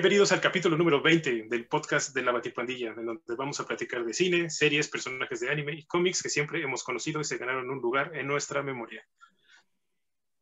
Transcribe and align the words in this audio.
Bienvenidos 0.00 0.32
al 0.32 0.40
capítulo 0.40 0.78
número 0.78 1.02
20 1.02 1.42
del 1.50 1.66
podcast 1.66 2.14
de 2.14 2.22
la 2.22 2.32
Batipandilla, 2.32 2.94
en 2.96 3.04
donde 3.04 3.34
vamos 3.36 3.60
a 3.60 3.66
platicar 3.66 4.02
de 4.02 4.14
cine, 4.14 4.48
series, 4.48 4.88
personajes 4.88 5.40
de 5.40 5.50
anime 5.50 5.74
y 5.74 5.84
cómics 5.84 6.22
que 6.22 6.30
siempre 6.30 6.62
hemos 6.62 6.82
conocido 6.82 7.20
y 7.20 7.24
se 7.24 7.36
ganaron 7.36 7.68
un 7.68 7.82
lugar 7.82 8.16
en 8.16 8.26
nuestra 8.26 8.62
memoria. 8.62 9.06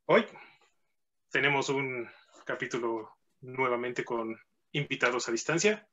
Hoy 0.04 0.24
tenemos 1.32 1.70
un 1.70 2.08
capítulo 2.46 3.10
nuevamente 3.40 4.04
con 4.04 4.38
invitados 4.70 5.28
a 5.28 5.32
distancia. 5.32 5.88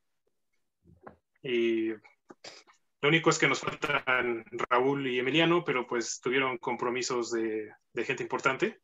Y 1.42 1.88
lo 1.88 3.08
único 3.08 3.30
es 3.30 3.38
que 3.40 3.48
nos 3.48 3.58
faltan 3.58 4.44
Raúl 4.70 5.08
y 5.08 5.18
Emiliano, 5.18 5.64
pero 5.64 5.88
pues 5.88 6.20
tuvieron 6.20 6.58
compromisos 6.58 7.32
de, 7.32 7.72
de 7.92 8.04
gente 8.04 8.22
importante, 8.22 8.80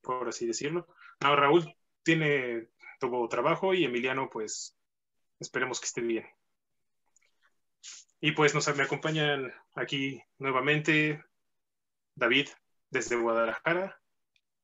por 0.00 0.28
así 0.28 0.46
decirlo. 0.46 0.86
No, 1.20 1.34
Raúl 1.34 1.74
tiene 2.04 2.68
tuvo 2.98 3.28
trabajo 3.28 3.74
y 3.74 3.84
Emiliano, 3.84 4.28
pues 4.30 4.76
esperemos 5.40 5.80
que 5.80 5.86
esté 5.86 6.00
bien. 6.00 6.26
Y 8.20 8.32
pues 8.32 8.54
nos 8.54 8.74
me 8.74 8.82
acompañan 8.82 9.52
aquí 9.74 10.22
nuevamente 10.38 11.22
David 12.14 12.48
desde 12.90 13.16
Guadalajara. 13.16 14.00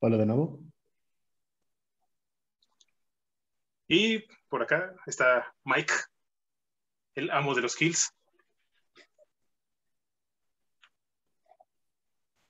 Hola 0.01 0.17
de 0.17 0.27
nuevo. 0.27 0.59
Y 3.89 4.21
por 4.49 4.63
acá 4.63 4.95
está 5.07 5.55
Mike, 5.65 5.93
el 7.15 7.31
amo 7.31 7.55
de 7.55 7.61
los 7.61 7.77
kills. 7.77 8.11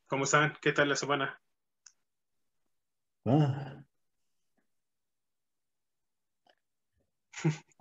¿Cómo 0.06 0.24
están? 0.24 0.56
¿Qué 0.60 0.72
tal 0.72 0.88
la 0.88 0.96
semana? 0.96 1.40
Ah, 3.24 3.82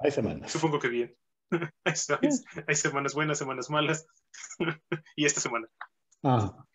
Hay 0.03 0.11
semanas. 0.11 0.51
Supongo 0.51 0.79
que 0.79 0.89
bien. 0.89 1.15
hay, 1.85 2.75
semanas 2.75 3.13
buenas, 3.13 3.37
semanas 3.37 3.69
malas. 3.69 4.07
y 5.15 5.25
esta 5.25 5.41
semana. 5.41 5.67
Ah. 6.23 6.65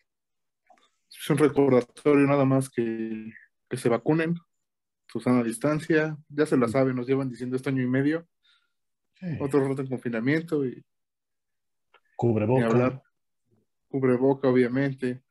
Es 1.09 1.29
un 1.29 1.37
recordatorio 1.37 2.27
nada 2.27 2.45
más 2.45 2.69
que, 2.69 3.31
que 3.69 3.77
se 3.77 3.89
vacunen, 3.89 4.35
Susana 5.07 5.39
a 5.39 5.43
distancia, 5.43 6.17
ya 6.29 6.45
se 6.45 6.57
la 6.57 6.67
saben, 6.67 6.95
nos 6.95 7.07
llevan 7.07 7.29
diciendo 7.29 7.55
este 7.55 7.69
año 7.69 7.81
y 7.81 7.87
medio. 7.87 8.27
Otro 9.39 9.67
rato 9.67 9.81
en 9.81 9.87
confinamiento 9.87 10.65
y. 10.65 10.85
Cubreboca. 12.15 13.01
Cubreboca, 13.87 14.47
obviamente. 14.47 15.23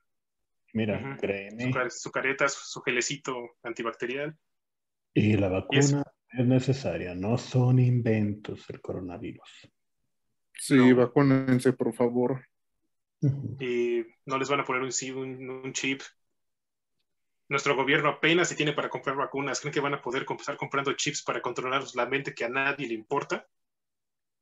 Mira, 0.72 1.16
créeme. 1.20 1.72
Su, 1.91 2.10
careta, 2.10 2.48
su, 2.48 2.81
gelecito 2.81 3.56
antibacterial. 3.62 4.36
Y 5.14 5.36
la 5.36 5.48
vacuna 5.48 6.03
es 6.30 6.46
necesaria, 6.46 7.14
no 7.14 7.38
son 7.38 7.78
inventos 7.78 8.69
el 8.70 8.80
coronavirus. 8.80 9.70
Sí, 10.55 10.92
vacúnense, 10.92 11.72
por 11.72 11.94
favor. 11.94 12.44
Y 13.20 14.05
no 14.27 14.38
les 14.38 14.48
van 14.48 14.60
a 14.60 14.64
poner 14.64 14.82
un, 14.82 15.50
un, 15.50 15.72
chip. 15.72 16.02
Nuestro 17.48 17.74
gobierno 17.77 18.10
apenas 18.10 18.48
se 18.48 18.56
tiene 18.56 18.72
para 18.72 18.88
comprar 18.88 19.16
vacunas. 19.16 19.60
¿Creen 19.60 19.74
que 19.74 19.80
van 19.80 19.94
a 19.94 20.02
poder 20.02 20.27
empezar 20.28 20.56
comprando 20.56 20.92
chips 20.94 21.22
para 21.22 21.41
controlar 21.41 21.84
la 21.94 22.06
mente 22.06 22.34
que 22.34 22.44
a 22.44 22.48
nadie 22.48 22.88
le 22.88 22.94
importa? 22.94 23.47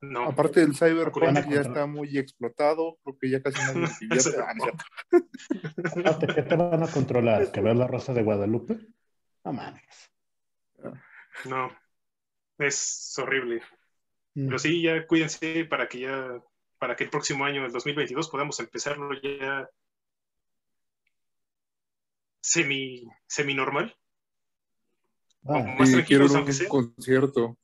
No. 0.00 0.24
Aparte 0.24 0.60
del 0.60 0.74
cyberpunk 0.74 1.48
ya 1.48 1.60
está 1.62 1.86
muy 1.86 2.18
explotado, 2.18 2.98
creo 3.02 3.18
que 3.18 3.30
ya 3.30 3.42
casi 3.42 3.58
nadie 3.58 3.88
Aparte, 6.04 6.26
¿qué 6.34 6.42
te 6.42 6.56
van 6.56 6.82
a 6.82 6.88
controlar? 6.88 7.50
¿Que 7.50 7.62
ver 7.62 7.76
la 7.76 7.86
rosa 7.86 8.12
de 8.12 8.22
Guadalupe? 8.22 8.78
No 9.44 9.52
mames. 9.52 10.13
No, 11.44 11.70
es 12.58 13.14
horrible. 13.18 13.62
Mm. 14.34 14.46
Pero 14.46 14.58
sí, 14.58 14.82
ya 14.82 15.06
cuídense 15.06 15.64
para 15.64 15.88
que 15.88 16.00
ya, 16.00 16.42
para 16.78 16.96
que 16.96 17.04
el 17.04 17.10
próximo 17.10 17.44
año, 17.44 17.64
el 17.64 17.72
2022, 17.72 18.30
podamos 18.30 18.58
empezarlo 18.60 19.10
ya 19.20 19.68
semi, 22.40 23.08
semi 23.26 23.54
normal. 23.54 23.96
Ah, 25.46 25.76
más 25.78 25.90
quiero 26.06 26.26
un 26.26 26.44
concierto. 26.68 27.56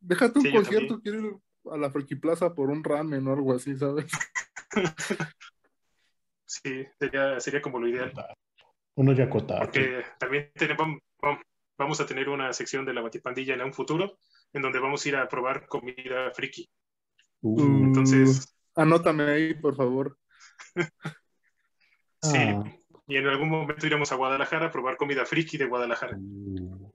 Déjate 0.00 0.38
un 0.38 0.52
concierto, 0.52 1.00
quiero 1.00 1.20
ir 1.20 1.36
a 1.70 1.76
la 1.76 1.90
Friki 1.90 2.16
Plaza 2.16 2.54
por 2.54 2.70
un 2.70 2.84
ramen 2.84 3.26
o 3.26 3.32
algo 3.32 3.54
así, 3.54 3.76
¿sabes? 3.76 4.06
sí, 6.44 6.86
sería, 6.98 7.40
sería 7.40 7.62
como 7.62 7.78
lo 7.78 7.88
ideal. 7.88 8.12
Uno 8.94 9.12
ya 9.12 9.24
acotado. 9.24 9.60
Porque 9.60 10.04
también 10.18 10.50
tenemos, 10.54 11.00
vamos 11.78 12.00
a 12.00 12.06
tener 12.06 12.28
una 12.28 12.52
sección 12.52 12.84
de 12.84 12.94
la 12.94 13.02
Batipandilla 13.02 13.54
en 13.54 13.62
un 13.62 13.72
futuro 13.72 14.18
en 14.52 14.62
donde 14.62 14.78
vamos 14.78 15.04
a 15.04 15.08
ir 15.08 15.16
a 15.16 15.28
probar 15.28 15.66
comida 15.66 16.30
friki. 16.32 16.68
Uh, 17.42 17.60
Entonces. 17.60 18.56
Anótame 18.74 19.24
ahí, 19.24 19.54
por 19.54 19.76
favor. 19.76 20.18
sí. 22.22 22.38
Ah. 22.38 22.64
Y 23.08 23.16
en 23.16 23.26
algún 23.28 23.48
momento 23.48 23.86
iremos 23.86 24.10
a 24.10 24.16
Guadalajara 24.16 24.66
a 24.66 24.72
probar 24.72 24.96
comida 24.96 25.24
friki 25.24 25.56
de 25.56 25.66
Guadalajara. 25.66 26.16
Uh, 26.18 26.90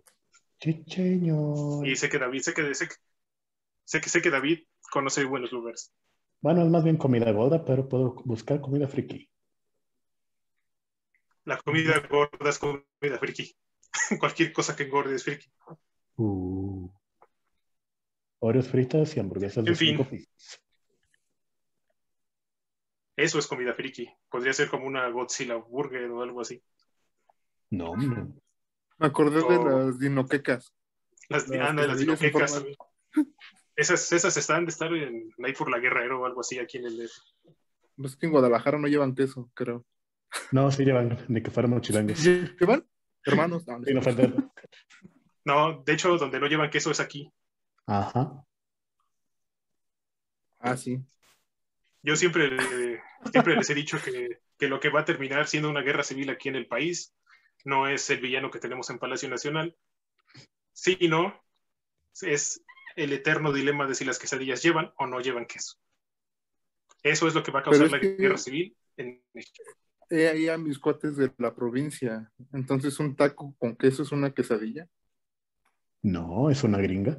y 1.84 1.96
sé 1.96 2.09
que 2.09 2.20
David, 2.20 2.41
sé 2.41 2.53
que, 2.53 2.75
sé 2.75 2.88
que, 2.88 4.09
sé 4.09 4.22
que, 4.22 4.30
David 4.30 4.59
conoce 4.91 5.24
buenos 5.24 5.52
lugares. 5.52 5.91
Bueno, 6.40 6.62
es 6.62 6.70
más 6.70 6.84
bien 6.84 6.97
comida 6.97 7.31
gorda, 7.31 7.66
pero 7.66 7.88
puedo 7.88 8.14
buscar 8.25 8.62
comida 8.62 8.88
friki. 8.88 9.28
La 11.46 11.58
comida 11.58 12.00
gorda 12.08 12.50
es 12.50 12.59
comida 12.59 13.18
friki. 13.20 13.56
Cualquier 14.19 14.53
cosa 14.53 14.75
que 14.75 14.84
engorde 14.84 15.16
es 15.16 15.24
friki. 15.24 15.52
Uh. 16.18 16.90
Oreos 18.40 18.68
fritas 18.68 19.16
y 19.16 19.19
hamburguesas 19.19 19.63
de 19.63 19.75
fin. 19.75 20.28
Eso 23.16 23.40
es 23.40 23.47
comida 23.47 23.74
friki. 23.74 24.09
Podría 24.29 24.53
ser 24.53 24.69
como 24.69 24.88
una 24.88 25.07
Godzilla 25.09 25.56
burger 25.56 26.09
o 26.09 26.24
algo 26.24 26.41
así. 26.41 26.62
No, 27.69 27.96
no. 27.96 28.35
Me 28.97 29.07
acordé 29.07 29.41
de 29.41 29.63
las 29.63 30.00
dinoquecas. 30.00 30.73
Las, 31.29 31.47
las, 31.47 31.75
las 31.75 32.00
dinoquecas. 32.00 32.63
Esas, 33.75 34.12
esas 34.12 34.35
están 34.38 34.66
de 34.66 34.72
estar 34.72 34.94
en 34.94 35.31
ahí 35.44 35.53
por 35.53 35.72
la 35.72 35.79
guerra 35.79 36.06
o 36.18 36.25
algo 36.25 36.41
así 36.41 36.59
aquí 36.59 36.78
en 36.78 36.85
el 36.85 37.02
Es 37.02 38.16
que 38.16 38.25
en 38.25 38.31
Guadalajara 38.31 38.78
no 38.78 38.88
llevan 38.88 39.16
queso, 39.16 39.50
creo. 39.53 39.85
No, 40.52 40.72
sí 40.72 40.84
llevan, 40.84 41.18
ni 41.28 41.41
que 41.41 41.52
fuéramos 41.52 41.81
chilangos. 41.81 42.23
¿Llevan? 42.23 42.85
Hermanos, 43.26 43.66
no, 45.46 45.84
de 45.84 45.94
hecho, 45.94 46.18
donde 46.18 46.40
no 46.40 46.48
llevan 46.48 46.70
queso 46.70 46.92
es 46.92 47.00
aquí. 47.00 47.32
Ajá. 47.86 48.44
Ah, 50.59 50.78
sí. 50.78 51.00
Yo 52.04 52.16
siempre, 52.16 52.58
siempre 53.32 53.56
les 53.56 53.70
he 53.70 53.76
dicho 53.76 53.98
que, 54.02 54.68
lo 54.68 54.80
que 54.80 54.90
va 54.90 55.02
a 55.02 55.06
terminar 55.06 55.48
siendo 55.48 55.70
una 55.70 55.82
guerra 55.82 56.04
civil 56.04 56.30
aquí 56.30 56.50
en 56.50 56.56
el 56.56 56.68
país 56.68 57.14
no 57.64 57.88
es 57.88 58.09
el 58.09 58.20
villano 58.20 58.50
que 58.50 58.59
tenemos 58.59 58.90
en 58.90 59.00
Palacio 59.00 59.30
Nacional. 59.30 59.76
Sí 60.74 60.98
y 61.00 61.08
no, 61.08 61.40
es 62.22 62.64
el 62.96 63.14
eterno 63.14 63.52
dilema 63.52 63.88
de 63.88 63.96
si 63.96 64.06
las 64.06 64.20
quesadillas 64.20 64.64
llevan 64.64 64.92
o 64.98 65.06
no 65.06 65.20
llevan 65.20 65.46
queso. 65.46 65.78
Eso 67.03 67.28
es 67.28 67.36
lo 67.36 67.44
que 67.44 67.52
va 67.52 67.59
a 67.59 67.64
causar 67.64 67.90
la 67.90 67.98
guerra 67.98 68.38
civil 68.38 68.76
en 68.98 69.24
México 69.34 69.64
he 70.12 70.28
ahí 70.28 70.50
a 70.50 70.58
mis 70.58 70.78
cuates 70.78 71.16
de 71.16 71.32
la 71.38 71.56
provincia. 71.56 72.32
Entonces, 72.52 73.00
¿un 73.00 73.16
taco 73.16 73.56
con 73.58 73.76
queso 73.76 74.04
es 74.04 74.12
una 74.12 74.32
quesadilla? 74.32 74.88
No, 76.04 76.50
es 76.50 76.64
una 76.64 76.80
gringa. 76.80 77.18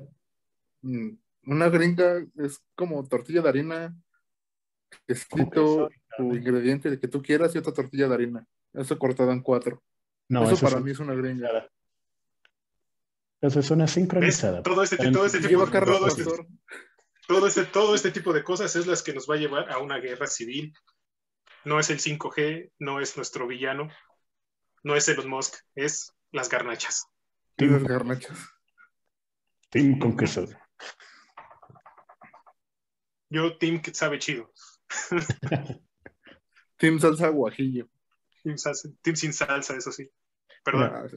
Mm, 0.82 1.10
una 1.46 1.68
gringa 1.68 2.24
es 2.36 2.62
como 2.74 3.06
tortilla 3.08 3.40
de 3.40 3.48
harina, 3.48 3.96
quesito, 5.06 5.88
tu 6.16 6.34
ingrediente 6.34 6.90
de 6.90 7.00
que 7.00 7.08
tú 7.08 7.22
quieras 7.22 7.54
y 7.54 7.58
otra 7.58 7.72
tortilla 7.72 8.08
de 8.08 8.14
harina. 8.14 8.46
Eso 8.74 8.98
cortado 8.98 9.32
en 9.32 9.40
cuatro. 9.40 9.82
No, 10.28 10.48
eso, 10.48 10.64
para 10.64 10.80
mí 10.80 10.90
es 10.90 10.98
una 10.98 11.14
gringa. 11.14 11.68
Eso 13.40 13.60
es 13.60 13.70
una 13.70 13.86
sincronizada. 13.88 14.62
Todo 14.62 14.82
este, 14.82 14.96
todo 15.10 15.26
este 15.26 15.40
tipo 15.40 15.66
de 15.66 15.80
todo 15.80 16.06
este, 16.06 16.24
todo 17.26 17.46
este, 17.46 17.64
todo 17.64 17.94
este 17.94 18.10
tipo 18.10 18.32
de 18.32 18.44
cosas 18.44 18.76
es 18.76 18.86
las 18.86 19.02
que 19.02 19.14
nos 19.14 19.28
va 19.28 19.34
a 19.34 19.38
llevar 19.38 19.70
a 19.70 19.78
una 19.78 19.98
guerra 19.98 20.26
civil 20.26 20.72
no 21.64 21.78
es 21.78 21.90
el 21.90 21.98
5G, 21.98 22.72
no 22.78 23.00
es 23.00 23.16
nuestro 23.16 23.46
villano, 23.46 23.88
no 24.82 24.96
es 24.96 25.08
Elon 25.08 25.28
Musk, 25.28 25.54
es 25.74 26.12
las 26.32 26.48
garnachas. 26.48 27.06
las 27.56 27.84
garnachas. 27.84 28.38
Team 29.70 29.98
con 29.98 30.16
queso. 30.16 30.46
Yo, 33.30 33.56
Team 33.56 33.80
que 33.80 33.94
sabe 33.94 34.18
chido. 34.18 34.52
team 36.76 36.98
salsa 36.98 37.28
guajillo. 37.28 37.88
Team, 38.42 39.16
sin 39.16 39.32
salsa, 39.32 39.76
eso 39.76 39.92
sí. 39.92 40.10
Perdón. 40.64 41.10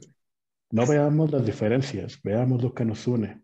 No, 0.70 0.86
veamos 0.86 1.30
las 1.30 1.44
diferencias, 1.44 2.20
veamos 2.22 2.62
lo 2.62 2.72
que 2.72 2.84
nos 2.84 3.06
une. 3.06 3.42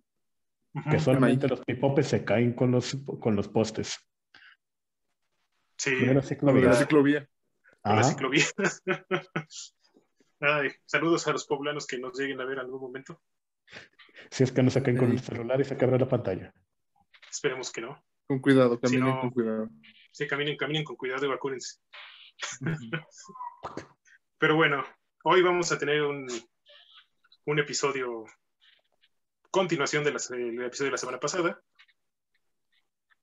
Que 0.91 0.99
solamente 0.99 1.49
los 1.49 1.61
pipopes 1.61 2.07
se 2.07 2.25
caen 2.25 2.55
con 2.55 2.71
los, 2.71 2.97
con 3.21 3.37
los 3.37 3.49
postes. 3.49 3.99
Sí, 5.83 5.97
la 5.97 6.23
ciclovía. 6.23 6.69
La 6.69 6.75
ciclovía. 6.75 7.29
La 7.83 8.05
ciclovía. 8.05 8.45
saludos 10.87 11.27
a 11.27 11.33
los 11.33 11.45
poblanos 11.45 11.89
que 11.89 11.99
nos 11.99 12.17
lleguen 12.17 12.41
a 12.41 12.45
ver 12.45 12.59
en 12.59 12.61
algún 12.61 12.83
momento. 12.83 13.21
Si 14.31 14.45
es 14.45 14.53
que 14.53 14.63
no 14.63 14.71
se 14.71 14.81
caen 14.81 14.97
con 14.97 15.11
el 15.11 15.19
celular 15.19 15.61
y 15.61 15.65
se 15.65 15.77
quebra 15.77 15.99
la 15.99 16.07
pantalla. 16.07 16.55
Esperemos 17.29 17.73
que 17.73 17.81
no. 17.81 18.01
Con 18.29 18.39
cuidado, 18.39 18.79
caminen 18.79 19.19
con 19.19 19.31
cuidado. 19.31 19.71
Sí, 20.13 20.29
caminen, 20.29 20.57
caminen 20.57 20.85
con 20.85 20.95
cuidado 20.95 21.27
y 21.27 21.31
vacúnense. 21.31 21.81
Pero 24.39 24.55
bueno, 24.55 24.85
hoy 25.25 25.43
vamos 25.43 25.73
a 25.73 25.79
tener 25.79 26.03
un, 26.03 26.29
un 27.47 27.59
episodio, 27.59 28.25
continuación 29.51 30.05
del 30.05 30.15
episodio 30.15 30.63
de 30.63 30.91
la 30.93 30.97
semana 30.97 31.19
pasada. 31.19 31.61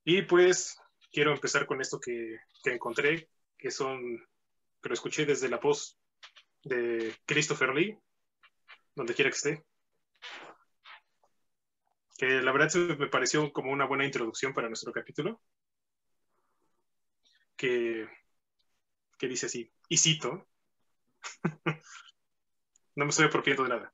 Y 0.04 0.22
pues 0.22 0.79
quiero 1.10 1.32
empezar 1.32 1.66
con 1.66 1.80
esto 1.80 2.00
que, 2.00 2.38
que 2.62 2.72
encontré, 2.72 3.28
que 3.58 3.70
son, 3.70 4.18
que 4.82 4.88
lo 4.88 4.94
escuché 4.94 5.26
desde 5.26 5.48
la 5.48 5.58
voz 5.58 5.98
de 6.62 7.14
Christopher 7.26 7.74
Lee, 7.74 7.98
donde 8.94 9.14
quiera 9.14 9.30
que 9.30 9.36
esté. 9.36 9.64
Que 12.16 12.42
la 12.42 12.52
verdad 12.52 12.72
me 12.98 13.08
pareció 13.08 13.52
como 13.52 13.70
una 13.70 13.86
buena 13.86 14.04
introducción 14.04 14.52
para 14.52 14.68
nuestro 14.68 14.92
capítulo. 14.92 15.40
Que, 17.56 18.08
que 19.18 19.28
dice 19.28 19.46
así, 19.46 19.70
y 19.88 19.98
cito, 19.98 20.48
no 22.94 23.04
me 23.04 23.10
estoy 23.10 23.26
apropiando 23.26 23.64
de 23.64 23.68
nada. 23.68 23.92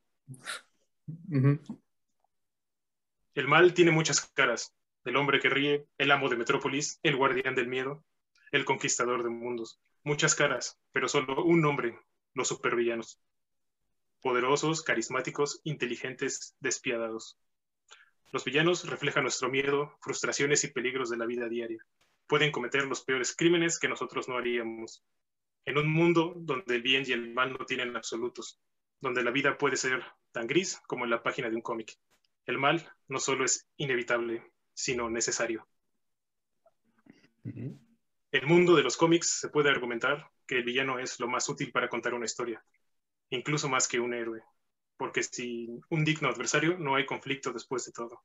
El 3.34 3.48
mal 3.48 3.74
tiene 3.74 3.90
muchas 3.90 4.20
caras. 4.20 4.72
El 5.06 5.14
hombre 5.14 5.38
que 5.38 5.49
ríe, 5.49 5.87
el 5.99 6.11
amo 6.11 6.29
de 6.29 6.37
Metrópolis, 6.37 6.99
el 7.05 7.14
guardián 7.14 7.55
del 7.55 7.69
miedo, 7.69 8.05
el 8.50 8.64
conquistador 8.64 9.23
de 9.23 9.31
mundos. 9.31 9.81
Muchas 10.03 10.35
caras, 10.35 10.81
pero 10.91 11.06
solo 11.06 11.44
un 11.44 11.61
nombre, 11.61 11.97
los 12.35 12.49
supervillanos. 12.49 13.20
Poderosos, 14.20 14.82
carismáticos, 14.82 15.61
inteligentes, 15.62 16.56
despiadados. 16.58 17.38
Los 18.32 18.44
villanos 18.44 18.91
reflejan 18.91 19.23
nuestro 19.23 19.49
miedo, 19.49 19.97
frustraciones 20.00 20.64
y 20.64 20.73
peligros 20.73 21.09
de 21.09 21.19
la 21.19 21.26
vida 21.26 21.49
diaria. 21.49 21.79
Pueden 22.26 22.50
cometer 22.50 22.85
los 22.87 23.05
peores 23.05 23.37
crímenes 23.37 23.79
que 23.79 23.88
nosotros 23.88 24.29
no 24.29 24.37
haríamos. 24.37 25.05
En 25.67 25.79
un 25.79 25.88
mundo 25.88 26.32
donde 26.35 26.75
el 26.75 26.82
bien 26.82 27.05
y 27.06 27.12
el 27.12 27.32
mal 27.32 27.52
no 27.52 27.64
tienen 27.64 27.94
absolutos, 27.94 28.61
donde 29.00 29.23
la 29.23 29.31
vida 29.31 29.56
puede 29.56 29.76
ser 29.76 30.05
tan 30.32 30.49
gris 30.49 30.81
como 30.88 31.05
en 31.05 31.11
la 31.11 31.23
página 31.23 31.49
de 31.49 31.55
un 31.55 31.62
cómic. 31.62 31.97
El 32.44 32.59
mal 32.59 32.93
no 33.06 33.20
solo 33.20 33.44
es 33.44 33.69
inevitable, 33.76 34.43
sino 34.76 35.08
necesario. 35.08 35.67
El 37.44 38.46
mundo 38.46 38.76
de 38.76 38.82
los 38.82 38.96
cómics 38.96 39.40
se 39.40 39.49
puede 39.49 39.70
argumentar 39.70 40.31
que 40.46 40.58
el 40.58 40.64
villano 40.64 40.99
es 40.99 41.19
lo 41.19 41.28
más 41.28 41.49
útil 41.49 41.73
para 41.73 41.88
contar 41.88 42.12
una 42.12 42.26
historia, 42.26 42.62
incluso 43.31 43.69
más 43.70 43.88
que 43.88 43.99
un 43.99 44.12
héroe, 44.12 44.43
porque 44.99 45.23
sin 45.23 45.81
un 45.88 46.05
digno 46.05 46.28
adversario 46.28 46.76
no 46.78 46.94
hay 46.94 47.06
conflicto 47.06 47.52
después 47.52 47.87
de 47.87 47.93
todo. 47.93 48.23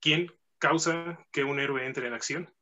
¿Quién 0.00 0.32
causa 0.58 1.18
que 1.30 1.44
un 1.44 1.60
héroe 1.60 1.84
entre 1.84 2.06
en 2.06 2.14
acción? 2.14 2.54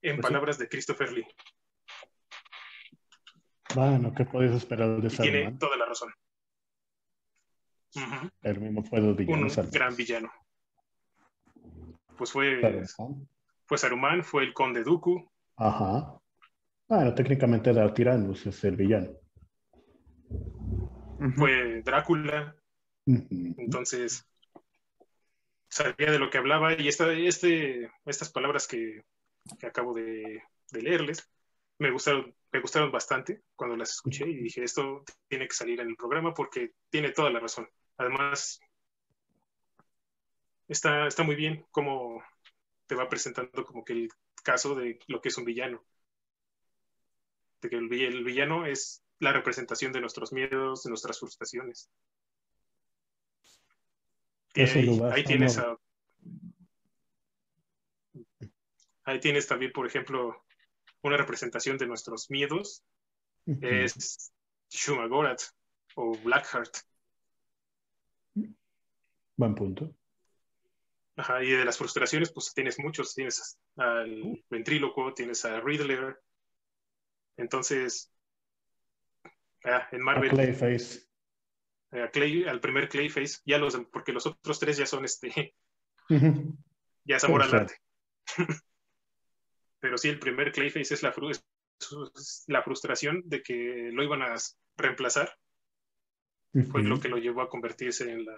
En 0.00 0.16
pues 0.16 0.22
palabras 0.22 0.56
de 0.56 0.68
Christopher 0.68 1.12
Lee. 1.12 1.26
Bueno, 3.74 4.14
¿qué 4.14 4.24
puedes 4.24 4.52
esperar 4.52 5.02
de 5.02 5.10
Saruman? 5.10 5.32
Tiene 5.32 5.58
toda 5.58 5.76
la 5.76 5.84
razón. 5.84 6.14
El 8.42 8.60
mismo 8.60 8.82
fue 8.82 8.98
el 8.98 9.14
villano. 9.14 9.46
Un 9.46 9.70
gran 9.70 9.96
villano. 9.96 10.30
Pues 12.16 12.32
fue, 12.32 12.84
fue 13.64 13.78
Saruman, 13.78 14.24
fue 14.24 14.44
el 14.44 14.54
conde 14.54 14.82
Dooku. 14.82 15.30
Ajá. 15.56 16.18
Bueno, 16.88 17.14
técnicamente 17.14 17.70
era 17.70 17.92
Tyrannus 17.92 18.46
es 18.46 18.64
el 18.64 18.76
villano. 18.76 19.10
Fue 21.36 21.82
Drácula. 21.82 22.56
Entonces, 23.06 24.26
sabía 25.68 26.10
de 26.10 26.18
lo 26.18 26.30
que 26.30 26.38
hablaba 26.38 26.74
y 26.74 26.88
esta, 26.88 27.12
este, 27.12 27.90
estas 28.04 28.30
palabras 28.30 28.66
que, 28.66 29.02
acabo 29.62 29.94
de, 29.94 30.42
leerles 30.72 31.28
me 31.78 31.90
gustaron, 31.90 32.34
me 32.52 32.60
gustaron 32.60 32.90
bastante 32.90 33.42
cuando 33.54 33.76
las 33.76 33.90
escuché 33.90 34.26
y 34.26 34.36
dije, 34.36 34.64
esto 34.64 35.04
tiene 35.28 35.46
que 35.46 35.54
salir 35.54 35.80
en 35.80 35.88
el 35.88 35.96
programa 35.96 36.32
porque 36.32 36.72
tiene 36.88 37.10
toda 37.10 37.30
la 37.30 37.38
razón. 37.38 37.68
Además, 37.98 38.60
está, 40.68 41.06
está 41.06 41.22
muy 41.22 41.36
bien 41.36 41.64
cómo 41.70 42.22
te 42.86 42.94
va 42.94 43.08
presentando 43.08 43.64
como 43.64 43.84
que 43.84 43.92
el 43.94 44.08
caso 44.42 44.74
de 44.74 44.98
lo 45.08 45.20
que 45.20 45.28
es 45.28 45.38
un 45.38 45.44
villano. 45.44 45.84
De 47.60 47.70
que 47.70 47.76
el, 47.76 47.88
villano 47.88 48.66
es 48.66 49.02
la 49.18 49.32
representación 49.32 49.92
de 49.92 50.00
nuestros 50.00 50.32
miedos, 50.32 50.82
de 50.82 50.90
nuestras 50.90 51.18
frustraciones. 51.18 51.90
ahí, 54.54 55.24
tienes 55.24 55.58
ahí 59.04 59.20
tienes 59.20 59.46
también, 59.46 59.72
por 59.72 59.86
ejemplo, 59.86 60.44
una 61.02 61.16
representación 61.16 61.78
de 61.78 61.86
nuestros 61.86 62.30
miedos. 62.30 62.82
Es 63.62 64.32
Shumagorat 64.70 65.40
o 65.94 66.16
Blackheart. 66.18 66.76
Buen 69.36 69.54
punto. 69.54 69.94
Ajá, 71.16 71.42
y 71.42 71.50
de 71.50 71.64
las 71.64 71.78
frustraciones, 71.78 72.30
pues 72.32 72.52
tienes 72.54 72.78
muchos. 72.78 73.14
Tienes 73.14 73.58
al 73.76 74.44
ventríloco, 74.50 75.14
tienes 75.14 75.44
a 75.44 75.60
Riddler. 75.60 76.18
Entonces, 77.36 78.12
ah, 79.64 79.88
en 79.92 80.02
Marvel. 80.02 80.30
Clayface. 80.30 81.06
al 81.90 82.60
primer 82.60 82.88
Clayface, 82.88 83.40
ya 83.44 83.58
los, 83.58 83.76
porque 83.92 84.12
los 84.12 84.26
otros 84.26 84.58
tres 84.58 84.76
ya 84.76 84.86
son 84.86 85.04
este. 85.04 85.54
ya 87.04 87.16
es 87.16 87.24
amor 87.24 87.42
al 87.42 87.54
arte. 87.54 87.74
Pero 89.80 89.98
sí, 89.98 90.08
el 90.08 90.18
primer 90.18 90.52
Clayface 90.52 90.94
es 90.94 91.02
la, 91.02 91.14
la 92.48 92.62
frustración 92.62 93.22
de 93.24 93.42
que 93.42 93.90
lo 93.92 94.02
iban 94.02 94.22
a 94.22 94.34
reemplazar. 94.76 95.38
Fue 96.70 96.82
lo 96.82 96.98
que 96.98 97.10
lo 97.10 97.18
llevó 97.18 97.42
a 97.42 97.50
convertirse 97.50 98.10
en 98.10 98.24
la, 98.24 98.34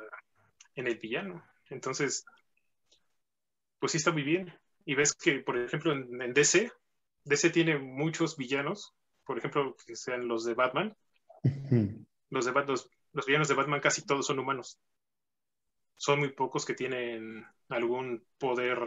en 0.75 0.87
el 0.87 0.99
villano. 0.99 1.45
Entonces, 1.71 2.25
pues 3.79 3.93
sí 3.93 3.99
está 3.99 4.13
muy 4.13 4.23
bien. 4.23 4.53
Y 4.85 4.95
ves 4.95 5.15
que, 5.15 5.41
por 5.41 5.59
ejemplo, 5.59 5.93
en, 5.93 6.33
DC, 6.33 6.73
DC 7.25 7.51
tiene 7.51 7.79
muchos 7.79 8.37
villanos, 8.37 8.95
por 9.25 9.39
ejemplo, 9.39 9.77
que 9.87 9.97
sean 9.97 10.29
los 10.29 10.45
de 10.45 10.55
Batman. 10.55 10.97
los, 12.31 12.47
de, 12.47 12.53
los, 12.53 12.91
los 13.13 13.27
villanos 13.27 13.49
de 13.49 13.55
Batman 13.55 13.81
casi 13.81 14.07
todos 14.07 14.27
son 14.27 14.39
humanos. 14.39 14.81
Son 15.97 16.21
muy 16.21 16.33
pocos 16.33 16.65
que 16.65 16.75
tienen 16.75 17.45
algún 17.69 18.25
poder, 18.39 18.79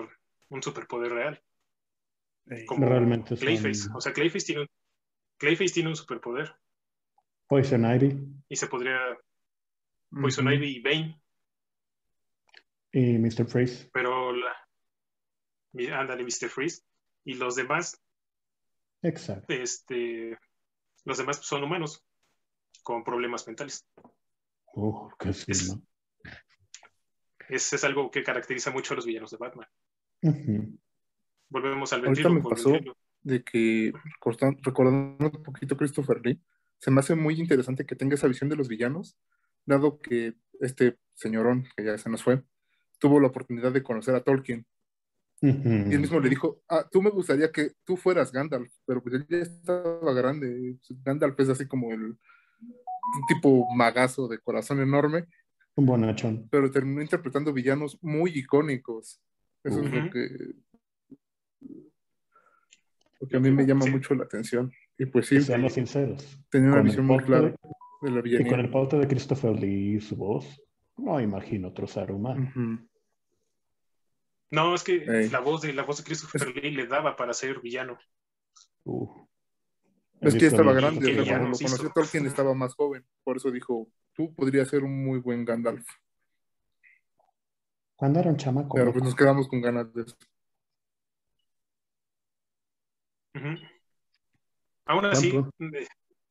un 0.50 0.63
superpoder 0.63 1.11
real. 1.11 1.43
Como 2.65 2.88
Realmente 2.88 3.35
Clayface. 3.35 3.89
O 3.93 4.01
sea, 4.01 4.13
Clayface 4.13 4.45
tiene, 4.45 4.61
un, 4.61 4.67
Clayface 5.38 5.73
tiene 5.73 5.89
un 5.89 5.95
superpoder. 5.95 6.55
Poison 7.47 7.85
Ivy. 7.85 8.17
Y 8.50 8.55
se 8.55 8.67
podría. 8.67 8.97
Poison 10.09 10.51
Ivy 10.51 10.77
y 10.77 10.81
Bane 10.81 11.21
y 12.91 13.17
Mr. 13.17 13.48
Freeze. 13.48 13.89
Pero 13.93 14.33
la... 14.33 14.55
ándale, 16.00 16.24
Mr. 16.24 16.50
Freeze. 16.50 16.83
Y 17.24 17.36
los 17.36 17.55
demás. 17.55 18.01
Exacto. 19.01 19.53
Este, 19.53 20.38
los 21.05 21.17
demás 21.17 21.38
son 21.38 21.63
humanos 21.63 22.03
con 22.83 23.03
problemas 23.03 23.45
mentales. 23.48 23.88
Uh, 24.74 25.10
qué 25.19 25.33
sí, 25.33 25.51
es, 25.51 25.69
¿no? 25.69 25.81
es, 27.50 27.83
algo 27.83 28.10
que 28.10 28.24
caracteriza 28.24 28.71
mucho 28.71 28.93
a 28.93 28.95
los 28.95 29.05
villanos 29.05 29.31
de 29.31 29.38
Batman. 29.38 29.67
Volvemos 31.50 31.91
al 31.93 32.05
Ahorita 32.05 32.29
me 32.29 32.41
pasó 32.41 32.74
de 33.24 33.43
que, 33.43 33.91
recordando 34.63 35.38
un 35.38 35.43
poquito 35.43 35.77
Christopher 35.77 36.21
Lee, 36.24 36.41
se 36.79 36.89
me 36.89 37.00
hace 37.00 37.15
muy 37.15 37.39
interesante 37.39 37.86
que 37.86 37.95
tenga 37.95 38.15
esa 38.15 38.27
visión 38.27 38.50
de 38.50 38.55
los 38.55 38.67
villanos, 38.67 39.17
dado 39.65 40.00
que 40.00 40.36
este 40.60 40.98
señorón, 41.13 41.67
que 41.75 41.83
ya 41.83 41.98
se 41.98 42.10
nos 42.10 42.24
fue, 42.24 42.41
tuvo 43.01 43.20
la 43.20 43.27
oportunidad 43.27 43.74
de 43.74 43.84
conocer 43.84 44.15
a 44.15 44.22
Tolkien. 44.22 44.65
Y 45.41 45.48
él 45.48 46.00
mismo 46.00 46.20
le 46.20 46.29
dijo, 46.29 46.62
ah, 46.70 46.88
tú 46.89 47.01
me 47.01 47.10
gustaría 47.10 47.51
que 47.51 47.72
tú 47.84 47.98
fueras 47.98 48.31
Gandalf, 48.31 48.72
pero 48.86 49.01
pues 49.01 49.15
él 49.15 49.25
ya 49.27 49.38
estaba 49.38 50.13
grande. 50.13 50.77
Gandalf 51.03 51.39
es 51.39 51.50
así 51.50 51.67
como 51.67 51.91
el 51.91 52.15
un 53.13 53.25
tipo 53.27 53.67
magazo 53.75 54.27
de 54.27 54.38
corazón 54.38 54.81
enorme. 54.81 55.25
Un 55.75 55.86
bonachón. 55.88 56.48
Pero 56.51 56.70
terminó 56.70 57.01
interpretando 57.01 57.51
villanos 57.51 57.98
muy 58.03 58.31
icónicos. 58.36 59.20
Eso 59.63 59.81
es 59.81 59.91
lo 59.91 60.10
que, 60.12 60.29
lo 63.20 63.27
que 63.27 63.38
a 63.38 63.39
mí 63.39 63.51
me 63.51 63.65
llama 63.65 63.88
mucho 63.88 64.13
la 64.13 64.25
atención. 64.25 64.72
Y 64.98 65.08
pues 65.08 65.27
sí. 65.27 65.41
Seamos 65.41 65.74
sinceros. 65.74 66.39
Tenía 66.50 66.72
una 66.72 66.81
visión 66.81 67.05
muy 67.05 67.24
clara 67.24 67.55
de, 68.01 68.12
la 68.12 68.22
villanía. 68.22 68.48
Y 68.48 68.50
con 68.50 68.60
el 68.60 68.70
pauta 68.70 68.98
de 68.98 69.08
Christopher 69.08 69.60
Lee 69.60 69.96
y 69.96 70.01
su 70.01 70.15
voz, 70.15 70.62
no 70.98 71.20
imagino 71.20 71.70
otro 71.70 71.88
ser 71.88 72.12
humano. 72.12 72.51
No, 74.51 74.75
es 74.75 74.84
que 74.84 75.29
la 75.31 75.39
voz 75.39 75.62
de 75.62 75.74
la 75.74 75.84
voz 75.84 75.98
de 75.98 76.03
Christopher 76.03 76.53
Lee 76.55 76.72
le 76.72 76.86
daba 76.86 77.15
para 77.15 77.34
ser 77.34 77.62
villano. 77.62 77.98
Uh. 78.84 79.25
Es 80.20 80.36
que 80.36 80.46
estaba 80.46 80.74
grande, 80.74 81.15
cuando 81.25 81.48
lo 81.50 81.58
conoció 81.58 81.89
Tolkien 81.89 82.27
estaba 82.27 82.53
más 82.53 82.75
joven, 82.75 83.03
por 83.24 83.38
eso 83.38 83.50
dijo, 83.50 83.89
tú 84.13 84.36
podrías 84.36 84.67
ser 84.67 84.84
un 84.84 85.03
muy 85.03 85.20
buen 85.20 85.43
Gandalf. 85.43 85.88
Cuando 87.96 88.20
era 88.20 88.29
un 88.29 88.38
chamaco. 88.38 88.75
Pero 88.75 88.91
pues 88.91 89.03
nos 89.03 89.15
quedamos 89.15 89.48
con 89.48 89.62
ganas 89.62 89.91
de 89.93 90.03
eso. 90.03 90.15
Aún 94.86 95.05
así, 95.05 95.34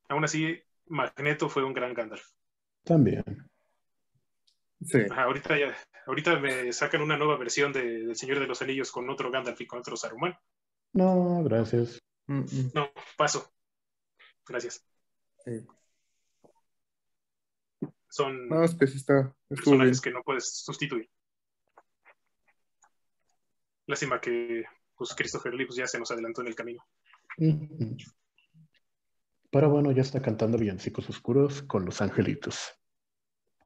aún 0.09 0.25
así, 0.25 0.63
Magneto 0.87 1.49
fue 1.49 1.65
un 1.65 1.73
gran 1.73 1.95
Gandalf. 1.95 2.25
También. 2.85 3.25
Sí. 4.83 4.99
ahorita, 5.15 5.59
ya, 5.59 5.77
ahorita 6.07 6.39
me 6.39 6.73
sacan 6.73 7.03
una 7.03 7.17
nueva 7.17 7.37
versión 7.37 7.73
de, 7.73 8.07
del 8.07 8.17
Señor 8.17 8.41
de 8.41 8.47
los 8.47 8.63
Anillos 8.63 8.91
con 8.91 9.09
otro 9.11 9.31
Gandalf 9.31 9.61
y 9.61 9.67
con 9.67 9.81
otro 9.81 9.97
Saruman. 9.97 10.35
No, 10.93 11.43
gracias. 11.45 12.01
No, 12.27 12.91
paso. 13.17 13.53
Gracias. 14.47 14.85
Son 18.09 18.49
no, 18.49 18.65
es 18.65 18.75
que 18.75 18.87
sí 18.87 18.97
está, 18.97 19.35
personajes 19.49 20.01
que 20.01 20.11
no 20.11 20.23
puedes 20.23 20.63
sustituir. 20.65 21.09
Lástima 23.87 24.21
que 24.21 24.65
pues, 24.97 25.15
Christopher 25.15 25.55
Lee 25.55 25.67
pues, 25.67 25.77
ya 25.77 25.87
se 25.87 25.99
nos 25.99 26.11
adelantó 26.11 26.41
en 26.41 26.49
el 26.49 26.55
camino. 26.55 26.85
Pero 29.51 29.71
bueno, 29.71 29.93
ya 29.93 30.03
está 30.03 30.21
cantando 30.21 30.59
Villancicos 30.59 31.09
Oscuros 31.09 31.63
con 31.63 31.85
los 31.85 32.01
angelitos. 32.01 32.80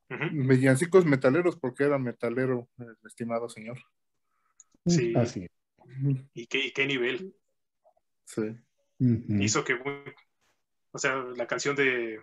Villancicos 0.08 1.04
metaleros, 1.06 1.56
porque 1.56 1.84
era 1.84 1.98
metalero, 1.98 2.68
el 2.78 2.96
estimado 3.04 3.48
señor. 3.48 3.78
Sí. 4.86 5.14
Así. 5.16 5.48
¿Y 6.34 6.46
qué, 6.46 6.72
qué 6.72 6.86
nivel? 6.86 7.34
Sí. 8.24 8.56
Hizo 8.98 9.64
que, 9.64 9.74
o 10.92 10.98
sea, 10.98 11.16
la 11.16 11.46
canción 11.46 11.74
de, 11.76 12.20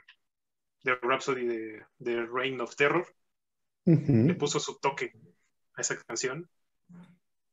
de 0.84 0.96
Rhapsody 0.96 1.46
de, 1.46 1.86
de 2.00 2.26
Reign 2.26 2.60
of 2.62 2.76
Terror 2.76 3.06
le 3.86 4.36
puso 4.36 4.60
su 4.60 4.80
toque 4.80 5.14
a 5.76 5.82
esa 5.82 5.98
canción. 6.04 6.50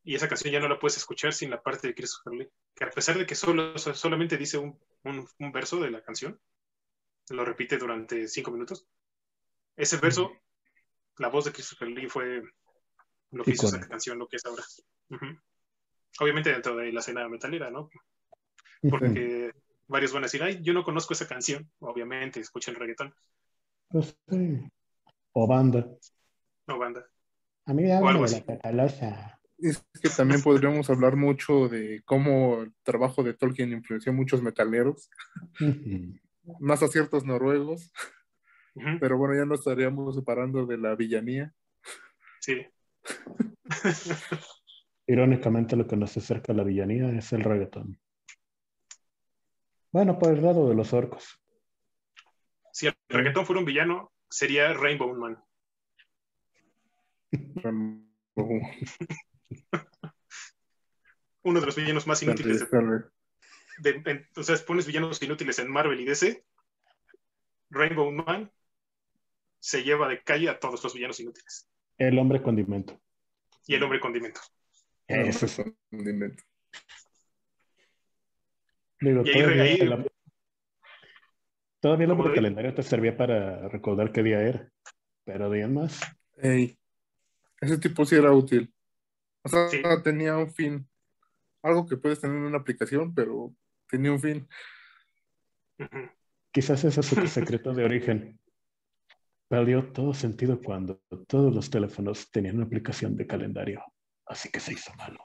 Y 0.04 0.14
esa 0.14 0.28
canción 0.28 0.52
ya 0.52 0.60
no 0.60 0.68
la 0.68 0.78
puedes 0.78 0.96
escuchar 0.96 1.34
sin 1.34 1.50
la 1.50 1.62
parte 1.62 1.88
de 1.88 1.94
Christopher 1.94 2.32
Lee. 2.32 2.48
Que 2.74 2.84
a 2.84 2.90
pesar 2.90 3.18
de 3.18 3.26
que 3.26 3.34
solo, 3.34 3.76
solamente 3.76 4.36
dice 4.36 4.56
un, 4.56 4.78
un, 5.04 5.52
verso 5.52 5.80
de 5.80 5.90
la 5.90 6.02
canción, 6.02 6.40
lo 7.30 7.44
repite 7.44 7.76
durante 7.76 8.26
cinco 8.28 8.50
minutos. 8.50 8.86
Ese 9.78 9.96
verso, 9.98 10.32
la 11.18 11.28
voz 11.28 11.44
de 11.44 11.52
Christopher 11.52 11.88
Lee 11.88 12.08
fue 12.08 12.42
lo 13.30 13.44
que 13.44 13.52
hizo 13.52 13.68
esa 13.68 13.80
canción, 13.88 14.18
lo 14.18 14.26
que 14.26 14.36
es 14.36 14.44
ahora. 14.44 14.64
Obviamente 16.18 16.50
dentro 16.50 16.74
de 16.76 16.92
la 16.92 16.98
escena 16.98 17.28
metalera, 17.28 17.70
¿no? 17.70 17.88
Porque 18.90 19.52
varios 19.86 20.12
van 20.12 20.24
a 20.24 20.26
decir, 20.26 20.42
ay, 20.42 20.60
yo 20.62 20.72
no 20.72 20.82
conozco 20.82 21.12
esa 21.12 21.28
canción. 21.28 21.70
Obviamente, 21.78 22.40
escuchan 22.40 22.74
reggaetón. 22.74 23.14
Pues 23.88 24.18
sí. 24.28 24.68
O 25.32 25.46
banda. 25.46 25.88
O 26.66 26.76
banda. 26.76 27.06
A 27.66 27.72
mí 27.72 27.84
me 27.84 27.92
habla 27.92 28.14
de 28.14 28.30
la 28.32 28.44
catalosa. 28.44 29.40
Es 29.58 29.84
que 30.02 30.08
también 30.08 30.42
podríamos 30.42 30.90
hablar 30.90 31.14
mucho 31.14 31.68
de 31.68 32.02
cómo 32.04 32.62
el 32.62 32.74
trabajo 32.82 33.22
de 33.22 33.34
Tolkien 33.34 33.72
influenció 33.72 34.10
a 34.10 34.14
muchos 34.14 34.42
metaleros, 34.42 35.08
más 36.58 36.82
a 36.82 36.88
ciertos 36.88 37.24
noruegos, 37.24 37.92
pero 39.00 39.18
bueno, 39.18 39.34
ya 39.34 39.44
nos 39.44 39.60
estaríamos 39.60 40.14
separando 40.14 40.66
de 40.66 40.78
la 40.78 40.94
villanía. 40.94 41.52
Sí. 42.40 42.66
Irónicamente, 45.06 45.76
lo 45.76 45.86
que 45.86 45.96
nos 45.96 46.16
acerca 46.16 46.52
a 46.52 46.56
la 46.56 46.64
villanía 46.64 47.08
es 47.10 47.32
el 47.32 47.42
reggaetón. 47.42 47.98
Bueno, 49.90 50.18
por 50.18 50.34
el 50.34 50.42
lado 50.42 50.68
de 50.68 50.74
los 50.74 50.92
orcos. 50.92 51.40
Si 52.72 52.86
el 52.86 52.94
reggaetón 53.08 53.46
fuera 53.46 53.60
un 53.60 53.64
villano, 53.64 54.12
sería 54.28 54.74
Rainbow 54.74 55.14
Man. 55.14 55.42
Uno 61.42 61.60
de 61.60 61.66
los 61.66 61.76
villanos 61.76 62.06
más 62.06 62.22
inútiles. 62.22 62.68
De, 63.78 64.02
entonces 64.04 64.62
pones 64.62 64.86
villanos 64.86 65.22
inútiles 65.22 65.58
en 65.58 65.70
Marvel 65.70 66.00
y 66.00 66.04
DC. 66.04 66.44
Rainbow 67.70 68.10
Man 68.12 68.50
se 69.58 69.82
lleva 69.82 70.08
de 70.08 70.22
calle 70.22 70.48
a 70.48 70.58
todos 70.58 70.82
los 70.82 70.94
villanos 70.94 71.20
inútiles. 71.20 71.68
El 71.96 72.18
hombre 72.18 72.42
condimento. 72.42 73.00
Y 73.66 73.74
el 73.74 73.82
hombre 73.82 74.00
condimento. 74.00 74.40
Eso 75.06 75.46
es 75.46 75.62
condimento. 75.90 76.42
Digo, 79.00 79.22
todavía, 81.80 82.04
el 82.04 82.10
hombre 82.10 82.34
calendario 82.34 82.74
te 82.74 82.82
servía 82.82 83.16
para 83.16 83.68
recordar 83.68 84.10
qué 84.12 84.22
día 84.22 84.40
era, 84.40 84.72
pero 85.24 85.48
bien 85.50 85.72
más. 85.74 86.00
ese 86.40 87.78
tipo 87.78 88.04
sí 88.04 88.16
era 88.16 88.32
útil. 88.32 88.72
O 89.42 89.48
sea, 89.48 90.02
tenía 90.02 90.36
un 90.36 90.52
fin. 90.52 90.88
Algo 91.62 91.86
que 91.86 91.96
puedes 91.96 92.20
tener 92.20 92.36
en 92.36 92.42
una 92.42 92.58
aplicación, 92.58 93.14
pero 93.14 93.54
tenía 93.88 94.12
un 94.12 94.20
fin. 94.20 94.48
Quizás 96.50 96.84
ese 96.84 97.00
es 97.00 97.06
su 97.06 97.26
secreto 97.26 97.72
de 97.72 97.84
origen. 97.84 98.38
Perdió 99.48 99.92
todo 99.92 100.12
sentido 100.12 100.60
cuando 100.60 101.00
todos 101.26 101.54
los 101.54 101.70
teléfonos 101.70 102.30
tenían 102.30 102.56
una 102.56 102.66
aplicación 102.66 103.16
de 103.16 103.26
calendario. 103.26 103.82
Así 104.26 104.50
que 104.50 104.60
se 104.60 104.74
hizo 104.74 104.92
malo 104.94 105.20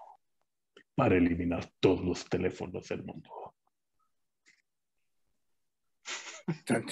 para 0.95 1.15
eliminar 1.15 1.69
todos 1.79 2.03
los 2.03 2.25
teléfonos 2.29 2.87
del 2.87 3.03
mundo. 3.03 3.55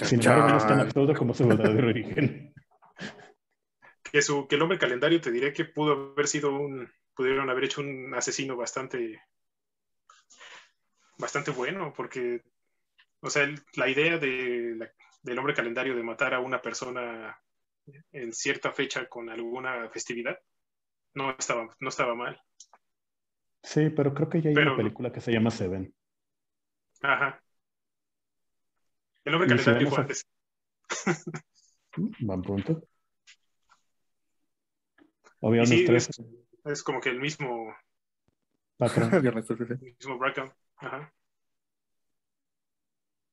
Sin 0.02 0.20
embargo, 0.20 0.48
no 0.48 0.56
es 0.56 0.66
tan 0.66 0.80
absurdo 0.80 1.14
como 1.14 1.34
su 1.34 1.46
verdadero 1.46 1.88
origen. 1.88 2.54
Que, 4.02 4.20
su, 4.20 4.46
que 4.46 4.56
el 4.56 4.62
hombre 4.62 4.78
calendario 4.78 5.20
te 5.20 5.30
diré 5.30 5.52
que 5.52 5.64
pudo 5.64 6.12
haber 6.12 6.26
sido 6.26 6.50
un, 6.54 6.90
pudieron 7.14 7.48
haber 7.48 7.64
hecho 7.64 7.80
un 7.80 8.12
asesino 8.14 8.56
bastante, 8.56 9.22
bastante 11.18 11.50
bueno, 11.50 11.92
porque, 11.96 12.42
o 13.20 13.30
sea, 13.30 13.48
la 13.74 13.88
idea 13.88 14.18
de 14.18 14.92
del 15.22 15.38
hombre 15.38 15.54
calendario 15.54 15.94
de 15.94 16.02
matar 16.02 16.34
a 16.34 16.40
una 16.40 16.60
persona 16.60 17.38
en 18.12 18.32
cierta 18.32 18.72
fecha 18.72 19.08
con 19.08 19.28
alguna 19.28 19.88
festividad 19.90 20.38
no 21.14 21.30
estaba, 21.30 21.68
no 21.80 21.88
estaba 21.88 22.14
mal. 22.14 22.40
Sí, 23.62 23.90
pero 23.90 24.12
creo 24.14 24.28
que 24.28 24.40
ya 24.40 24.50
hay 24.50 24.56
una 24.56 24.76
película 24.76 25.12
que 25.12 25.20
se 25.20 25.32
llama 25.32 25.50
Seven. 25.50 25.94
Ajá. 27.02 27.42
El 29.24 29.34
hombre 29.34 29.48
calendario 29.48 29.88
fue 29.88 29.98
antes. 29.98 30.26
Van 32.20 32.42
pronto. 32.42 32.82
Obviamente. 35.40 35.96
es, 35.96 36.10
es, 36.64 36.82
como 36.82 37.00
que 37.00 37.10
el 37.10 37.20
mismo. 37.20 37.74
Patrón. 38.76 39.10
el 39.14 39.78
mismo 39.80 40.18
Bracken. 40.18 40.52
Ajá. 40.76 41.12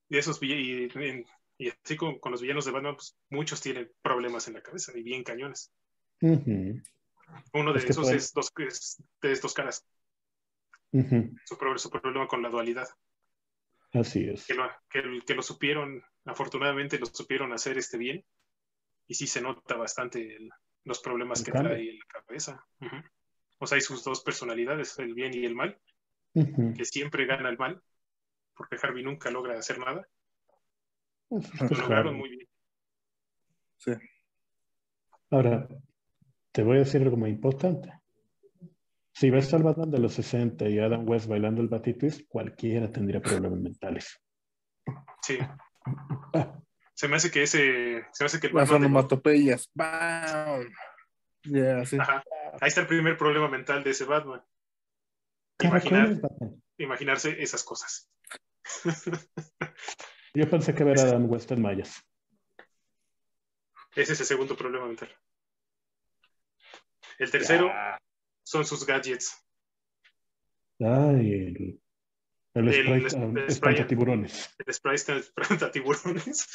Y 0.09 0.17
esos 0.17 0.41
y, 0.41 0.85
y, 0.85 1.25
así 1.67 1.97
con, 1.97 2.19
con, 2.19 2.31
los 2.31 2.41
villanos 2.41 2.65
de 2.65 2.71
Batman, 2.71 2.95
pues 2.95 3.17
muchos 3.29 3.59
tienen 3.61 3.91
problemas 4.01 4.47
en 4.47 4.53
la 4.53 4.61
cabeza 4.61 4.97
y 4.97 5.03
bien 5.03 5.23
cañones. 5.23 5.73
Uno 6.21 7.73
de 7.73 7.79
esos 7.79 8.09
es, 8.09 8.33
dos, 8.33 8.51
de 8.55 9.31
estos 9.31 9.53
caras. 9.53 9.85
su, 10.91 11.27
su, 11.77 11.89
problema 11.89 12.27
con 12.27 12.41
la 12.41 12.49
dualidad. 12.49 12.87
Así 13.93 14.27
es. 14.29 14.45
Que 14.45 14.53
lo, 14.53 14.69
que, 14.89 15.01
que 15.25 15.35
lo, 15.35 15.41
supieron, 15.41 16.01
afortunadamente 16.25 16.99
lo 16.99 17.05
supieron 17.05 17.51
hacer 17.53 17.77
este 17.77 17.97
bien. 17.97 18.23
Y 19.07 19.15
sí 19.15 19.27
se 19.27 19.41
nota 19.41 19.75
bastante 19.75 20.37
los 20.83 20.99
problemas 20.99 21.43
que 21.43 21.51
trae 21.51 21.89
en 21.89 21.99
la 21.99 22.05
cabeza. 22.05 22.65
O 23.57 23.67
sea, 23.67 23.75
hay 23.75 23.81
sus 23.81 24.03
dos 24.03 24.21
personalidades, 24.23 24.97
el 24.99 25.13
bien 25.13 25.33
y 25.33 25.45
el 25.45 25.55
mal, 25.55 25.79
que 26.33 26.85
siempre 26.85 27.25
gana 27.25 27.49
el 27.49 27.57
mal, 27.57 27.81
porque 28.55 28.77
Harvey 28.81 29.03
nunca 29.03 29.29
logra 29.31 29.57
hacer 29.57 29.79
nada. 29.79 30.07
Lo 31.29 31.77
lograron 31.77 32.17
muy 32.17 32.29
bien. 32.29 32.47
Sí. 33.77 33.91
Ahora, 35.31 35.67
te 36.51 36.63
voy 36.63 36.77
a 36.77 36.79
decir 36.79 37.01
algo 37.01 37.17
muy 37.17 37.29
importante. 37.29 37.93
Si 39.13 39.29
ves 39.29 39.53
al 39.53 39.63
Batman 39.63 39.91
de 39.91 39.99
los 39.99 40.13
60 40.13 40.67
y 40.69 40.79
Adam 40.79 41.07
West 41.07 41.27
bailando 41.27 41.61
el 41.61 41.67
Batitwist, 41.67 42.27
cualquiera 42.27 42.91
tendría 42.91 43.21
problemas 43.21 43.59
mentales. 43.59 44.19
Sí. 45.21 45.37
Se 46.93 47.07
me 47.07 47.15
hace 47.15 47.31
que 47.31 47.43
ese. 47.43 48.05
Se 48.11 48.23
me 48.23 48.25
hace 48.25 48.39
que 48.39 48.47
el 48.47 48.53
Las 48.53 48.71
onomatopeyas. 48.71 49.69
¡Bam! 49.73 50.69
sí. 51.43 51.97
Ahí 52.61 52.67
está 52.67 52.81
el 52.81 52.87
primer 52.87 53.17
problema 53.17 53.47
mental 53.47 53.83
de 53.83 53.91
ese 53.91 54.03
Batman. 54.05 54.41
imaginarse 56.77 57.41
esas 57.41 57.63
cosas. 57.63 58.09
Yo 60.33 60.49
pensé 60.49 60.73
que 60.73 60.83
ver 60.83 60.99
a 60.99 61.03
Adam 61.03 61.29
West 61.29 61.51
en 61.51 61.61
mayas. 61.61 62.03
Ese 63.95 64.13
es 64.13 64.19
el 64.19 64.25
segundo 64.25 64.55
problema 64.55 64.85
mental. 64.87 65.09
El 67.17 67.31
tercero, 67.31 67.71
son 68.43 68.65
sus 68.65 68.85
gadgets. 68.85 69.35
Ay, 70.79 71.77
El, 72.53 72.67
El- 72.67 72.73
spray, 72.73 72.93
el- 73.03 73.05
ah, 73.05 73.23
el 73.25 73.37
espanta 73.47 73.81
spray- 73.81 73.87
tiburones. 73.87 74.55
El 74.65 74.73
spray 74.73 74.95
está 74.95 75.71
tiburones. 75.71 76.47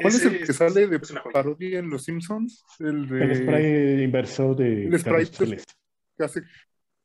¿Cuál 0.00 0.14
es 0.14 0.24
el 0.24 0.46
que 0.46 0.52
sale 0.52 0.86
de 0.86 0.98
parodia 1.32 1.78
en 1.78 1.90
Los 1.90 2.04
Simpsons? 2.04 2.64
El 2.78 3.08
de... 3.08 3.24
El 3.24 3.36
spray 3.36 4.02
inversor 4.04 4.56
de 4.56 4.84
el 4.86 4.98
spray, 4.98 5.26
que 6.16 6.24
hace- 6.24 6.42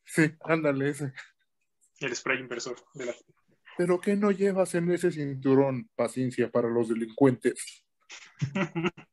Sí, 0.06 0.32
ándale, 0.42 0.90
ese. 0.90 1.14
El 2.00 2.16
spray 2.16 2.40
inversor 2.40 2.76
de 2.94 3.06
la 3.08 3.14
¿Pero 3.78 4.00
qué 4.00 4.16
no 4.16 4.32
llevas 4.32 4.76
en 4.76 4.92
ese 4.92 5.12
cinturón? 5.12 5.90
Paciencia 5.96 6.50
para 6.52 6.70
los 6.70 6.90
delincuentes. 6.90 7.86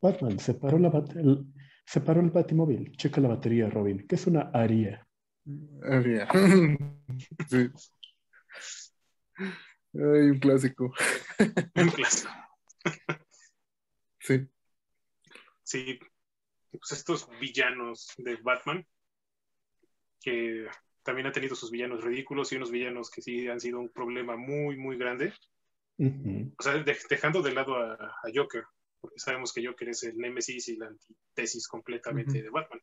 Batman, 0.00 0.38
separó, 0.38 0.78
la 0.78 0.90
bat- 0.90 1.16
el, 1.16 1.46
separó 1.86 2.20
el 2.20 2.30
batimóvil. 2.30 2.92
Checa 2.96 3.20
la 3.20 3.28
batería, 3.28 3.68
Robin. 3.70 4.06
¿Qué 4.06 4.14
es 4.16 4.26
una 4.26 4.50
ARIA? 4.52 5.06
Haría. 5.82 6.28
Sí. 7.48 7.70
Ay, 9.94 10.30
un 10.30 10.38
clásico. 10.38 10.92
Un 11.76 11.88
clásico. 11.90 12.30
Sí. 14.20 14.48
Sí, 15.62 15.98
pues 16.70 16.92
estos 16.92 17.28
villanos 17.40 18.12
de 18.18 18.36
Batman, 18.36 18.84
que 20.24 20.66
también 21.02 21.26
han 21.26 21.32
tenido 21.32 21.54
sus 21.54 21.70
villanos 21.70 22.02
ridículos 22.02 22.50
y 22.52 22.56
unos 22.56 22.70
villanos 22.70 23.10
que 23.10 23.20
sí 23.22 23.46
han 23.48 23.60
sido 23.60 23.78
un 23.78 23.90
problema 23.90 24.36
muy, 24.36 24.76
muy 24.76 24.96
grande. 24.96 25.32
O 26.58 26.62
sea, 26.62 26.72
de- 26.82 26.98
dejando 27.10 27.42
de 27.42 27.52
lado 27.52 27.76
a, 27.76 27.94
a 27.94 28.30
Joker, 28.34 28.64
porque 29.00 29.18
sabemos 29.18 29.52
que 29.52 29.64
Joker 29.66 29.88
es 29.90 30.02
el 30.04 30.16
némesis 30.16 30.68
y 30.68 30.76
la 30.76 30.86
antítesis 30.86 31.68
completamente 31.68 32.42
de 32.42 32.50
Batman. 32.50 32.80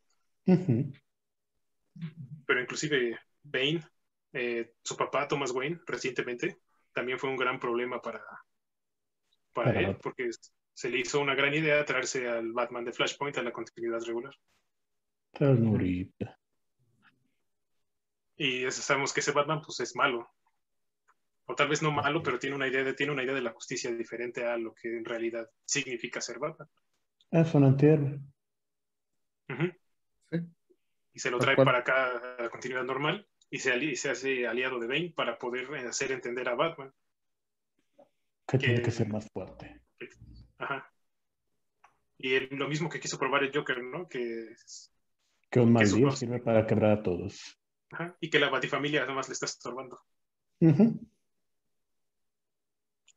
Pero 2.45 2.61
inclusive 2.61 3.19
Bane, 3.43 3.81
eh, 4.33 4.73
su 4.83 4.95
papá 4.95 5.27
Thomas 5.27 5.51
Wayne, 5.51 5.79
recientemente, 5.85 6.57
también 6.93 7.17
fue 7.19 7.29
un 7.29 7.37
gran 7.37 7.59
problema 7.59 8.01
para, 8.01 8.23
para 9.53 9.71
él, 9.79 9.97
porque 10.01 10.29
se 10.73 10.89
le 10.89 10.99
hizo 10.99 11.19
una 11.19 11.35
gran 11.35 11.53
idea 11.53 11.83
traerse 11.85 12.27
al 12.29 12.51
Batman 12.53 12.85
de 12.85 12.93
Flashpoint 12.93 13.37
a 13.37 13.43
la 13.43 13.51
continuidad 13.51 14.01
regular. 14.05 14.33
Ternurita. 15.33 16.39
Y 18.43 18.71
sabemos 18.71 19.13
que 19.13 19.19
ese 19.19 19.33
Batman 19.33 19.61
pues 19.61 19.79
es 19.81 19.95
malo. 19.95 20.27
O 21.45 21.53
tal 21.53 21.67
vez 21.67 21.81
no 21.83 21.91
malo, 21.91 22.23
pero 22.23 22.39
tiene 22.39 22.55
una 22.55 22.67
idea 22.67 22.83
de, 22.83 22.93
tiene 22.93 23.11
una 23.11 23.23
idea 23.23 23.35
de 23.35 23.41
la 23.41 23.51
justicia 23.51 23.91
diferente 23.91 24.45
a 24.45 24.57
lo 24.57 24.73
que 24.73 24.97
en 24.97 25.05
realidad 25.05 25.47
significa 25.65 26.21
ser 26.21 26.39
Batman. 26.39 26.67
Es 27.29 27.53
un 27.53 27.65
antihéroe. 27.65 28.19
Sí. 29.47 30.37
Y 31.13 31.19
se 31.19 31.29
lo 31.29 31.37
trae 31.39 31.55
para 31.55 31.79
acá 31.79 32.17
a 32.37 32.41
la 32.43 32.49
continuidad 32.49 32.83
normal 32.85 33.27
y 33.49 33.59
se, 33.59 33.71
ali- 33.73 33.95
se 33.95 34.09
hace 34.09 34.47
aliado 34.47 34.79
de 34.79 34.87
Bane 34.87 35.13
para 35.15 35.37
poder 35.37 35.75
hacer 35.87 36.11
entender 36.11 36.47
a 36.49 36.55
Batman. 36.55 36.91
Que 38.47 38.57
tiene 38.57 38.81
Que- 38.81 38.91
ser 38.91 39.07
más 39.09 39.27
fuerte. 39.31 39.81
Ajá. 40.57 40.91
Y 42.17 42.33
él- 42.33 42.49
lo 42.51 42.67
mismo 42.67 42.89
que 42.89 42.99
quiso 42.99 43.19
probar 43.19 43.43
el 43.43 43.51
Joker, 43.53 43.83
¿no? 43.83 44.07
Que, 44.07 44.55
Que 45.51 45.59
un 45.59 45.73
mal 45.73 45.85
su 45.85 45.97
día 45.97 46.05
voz- 46.07 46.17
sirve 46.19 46.39
para 46.39 46.65
quebrar 46.65 46.91
a 46.99 47.03
todos. 47.03 47.57
Ajá, 47.91 48.17
y 48.19 48.29
que 48.29 48.39
la 48.39 48.49
Batifamilia 48.49 49.03
además 49.03 49.27
le 49.27 49.33
está 49.33 49.45
estorbando. 49.45 49.99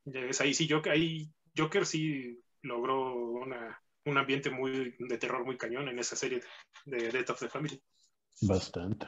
Ya 0.05 0.21
ves, 0.21 0.41
ahí 0.41 0.53
sí, 0.55 0.69
Joker, 0.69 0.93
ahí 0.93 1.31
Joker 1.57 1.87
sí 1.87 2.39
logró 2.63 3.15
una- 3.15 3.81
un 4.05 4.19
ambiente 4.19 4.51
muy 4.51 4.95
de 4.99 5.19
terror 5.19 5.45
muy 5.45 5.57
cañón 5.57 5.89
en 5.89 5.99
esa 5.99 6.17
serie 6.17 6.43
de, 6.85 6.97
de 6.99 7.11
Death 7.11 7.31
of 7.31 7.41
the 7.41 7.49
Family. 7.49 7.83
Bastante. 8.43 9.07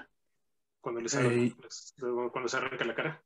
Cuando, 0.81 1.01
les 1.01 1.15
arranca, 1.15 1.57
les- 1.63 1.95
cuando 2.33 2.49
se 2.49 2.57
arranca 2.57 2.85
la 2.85 2.95
cara. 2.95 3.25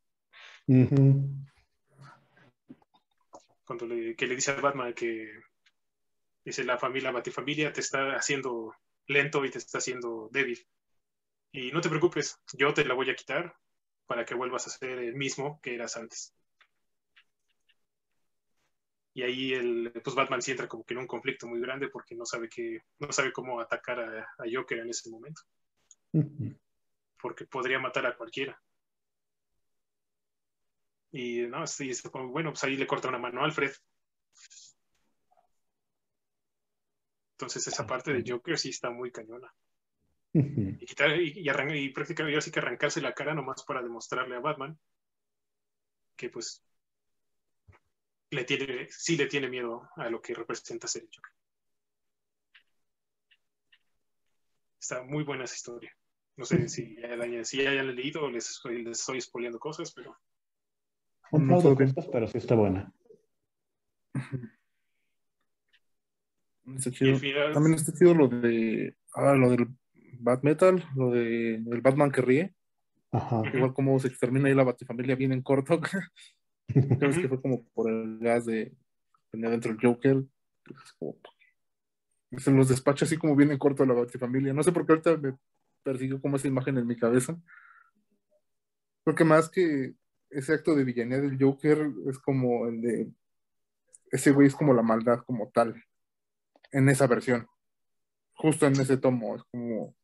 Cuando 3.64 3.87
le, 3.87 4.16
que 4.16 4.26
le 4.26 4.35
dice 4.35 4.50
a 4.50 4.61
Batman 4.61 4.94
que 4.94 5.33
dice 6.44 6.64
la 6.64 6.79
familia 6.79 7.12
Batifamilia 7.12 7.72
te 7.72 7.81
está 7.81 8.16
haciendo 8.16 8.74
lento 9.07 9.44
y 9.44 9.50
te 9.50 9.59
está 9.59 9.79
haciendo 9.79 10.29
débil. 10.33 10.59
Y 11.52 11.72
no 11.72 11.80
te 11.80 11.88
preocupes, 11.88 12.40
yo 12.52 12.72
te 12.72 12.84
la 12.84 12.94
voy 12.94 13.10
a 13.10 13.14
quitar 13.14 13.54
para 14.06 14.24
que 14.24 14.34
vuelvas 14.34 14.66
a 14.66 14.70
ser 14.70 14.98
el 14.98 15.14
mismo 15.14 15.60
que 15.60 15.74
eras 15.74 15.96
antes. 15.96 16.34
Y 19.12 19.22
ahí 19.22 19.52
el, 19.52 19.92
pues 20.04 20.14
Batman 20.14 20.40
sí 20.40 20.52
entra 20.52 20.68
como 20.68 20.84
que 20.84 20.94
en 20.94 21.00
un 21.00 21.06
conflicto 21.06 21.46
muy 21.46 21.60
grande 21.60 21.88
porque 21.88 22.14
no 22.14 22.24
sabe 22.24 22.48
que, 22.48 22.82
no 23.00 23.12
sabe 23.12 23.32
cómo 23.32 23.60
atacar 23.60 23.98
a, 23.98 24.22
a 24.22 24.44
Joker 24.52 24.78
en 24.78 24.90
ese 24.90 25.10
momento, 25.10 25.42
porque 27.20 27.46
podría 27.46 27.80
matar 27.80 28.06
a 28.06 28.16
cualquiera. 28.16 28.60
Y 31.12 31.42
no, 31.48 31.66
sí, 31.66 31.90
bueno, 32.12 32.50
pues 32.50 32.62
ahí 32.62 32.76
le 32.76 32.86
corta 32.86 33.08
una 33.08 33.18
mano 33.18 33.40
a 33.40 33.44
Alfred. 33.44 33.72
Entonces 37.32 37.66
esa 37.66 37.86
parte 37.86 38.12
de 38.12 38.22
Joker 38.30 38.56
sí 38.58 38.68
está 38.68 38.90
muy 38.90 39.10
cañona. 39.10 39.52
Y, 40.32 40.86
quitar, 40.86 41.20
y, 41.20 41.32
y, 41.40 41.48
arran- 41.48 41.74
y 41.76 41.88
prácticamente 41.90 42.38
así 42.38 42.50
que 42.50 42.60
arrancarse 42.60 43.00
la 43.00 43.12
cara 43.14 43.34
nomás 43.34 43.64
para 43.64 43.82
demostrarle 43.82 44.36
a 44.36 44.40
Batman 44.40 44.78
que 46.16 46.28
pues 46.30 46.62
le 48.30 48.44
tiene, 48.44 48.86
sí 48.90 49.16
le 49.16 49.26
tiene 49.26 49.48
miedo 49.48 49.88
a 49.96 50.08
lo 50.08 50.20
que 50.22 50.34
representa 50.34 50.86
ser 50.86 51.02
el 51.02 51.08
Joker. 51.14 51.32
Está 54.78 55.02
muy 55.02 55.24
buena 55.24 55.44
esa 55.44 55.54
historia. 55.56 55.94
No 56.36 56.44
sé 56.44 56.68
si 56.68 56.94
ya 57.00 57.16
la 57.16 57.24
hayan, 57.24 57.44
si 57.44 57.62
ya 57.62 57.70
hayan 57.70 57.94
leído 57.94 58.22
o 58.24 58.30
les, 58.30 58.48
estoy- 58.50 58.84
les 58.84 59.00
estoy 59.00 59.20
spoileando 59.20 59.58
cosas, 59.58 59.92
pero 59.92 60.16
Un 61.32 61.46
No 61.46 61.54
par 61.54 61.56
de 61.56 61.62
todo 61.62 61.76
cosas, 61.76 62.08
pero 62.12 62.26
sí 62.28 62.38
está 62.38 62.54
buena. 62.54 62.92
Está 66.76 66.90
y 66.90 66.92
chido. 66.92 67.14
al 67.14 67.20
final, 67.20 67.52
También 67.52 67.74
está 67.74 67.92
chido 67.92 68.14
lo 68.14 68.28
de. 68.28 68.96
Ah, 69.14 69.34
lo 69.34 69.50
del 69.50 69.66
Bat 70.22 70.42
Metal, 70.42 70.85
lo 70.94 71.11
de 71.11 71.54
el 71.56 71.80
Batman 71.80 72.11
que 72.11 72.20
ríe. 72.22 72.54
Ajá. 73.12 73.42
Igual 73.52 73.74
como 73.74 73.98
se 73.98 74.09
extermina 74.09 74.48
ahí 74.48 74.54
la 74.54 74.64
Batifamilia 74.64 75.16
bien 75.16 75.33
en 75.33 75.42
corto. 75.42 75.80
Creo 76.68 77.11
que 77.11 77.28
fue 77.28 77.40
como 77.42 77.64
por 77.70 77.90
el 77.90 78.18
gas 78.20 78.46
de 78.46 78.72
tenía 79.30 79.50
dentro 79.50 79.72
el 79.72 79.78
Joker. 79.80 80.22
Es 80.66 80.92
como- 80.98 81.16
se 82.38 82.52
los 82.52 82.68
despacha 82.68 83.04
así 83.04 83.16
como 83.16 83.35
bien 83.35 83.50
en 83.50 83.59
corto 83.59 83.83
a 83.83 83.87
la 83.87 83.94
Batifamilia. 83.94 84.52
No 84.52 84.62
sé 84.62 84.70
por 84.70 84.87
qué 84.87 84.92
ahorita 84.92 85.16
me 85.16 85.37
persiguió 85.83 86.20
como 86.20 86.37
esa 86.37 86.46
imagen 86.46 86.78
en 86.78 86.87
mi 86.87 86.96
cabeza. 86.96 87.37
Porque 89.02 89.24
más 89.24 89.48
que 89.48 89.94
ese 90.30 90.52
acto 90.54 90.76
de 90.76 90.85
villanía 90.85 91.20
del 91.20 91.42
Joker 91.42 91.90
es 92.09 92.18
como 92.18 92.68
el 92.68 92.80
de 92.80 93.11
ese 94.12 94.30
güey 94.33 94.46
es 94.46 94.54
como 94.54 94.74
la 94.74 94.83
maldad 94.83 95.20
como 95.24 95.50
tal 95.50 95.83
en 96.72 96.88
esa 96.88 97.06
versión. 97.09 97.48
Justo 98.35 98.66
en 98.66 98.74
ese 98.74 98.96
tomo. 98.96 99.35
Es 99.37 99.42
como 99.50 99.96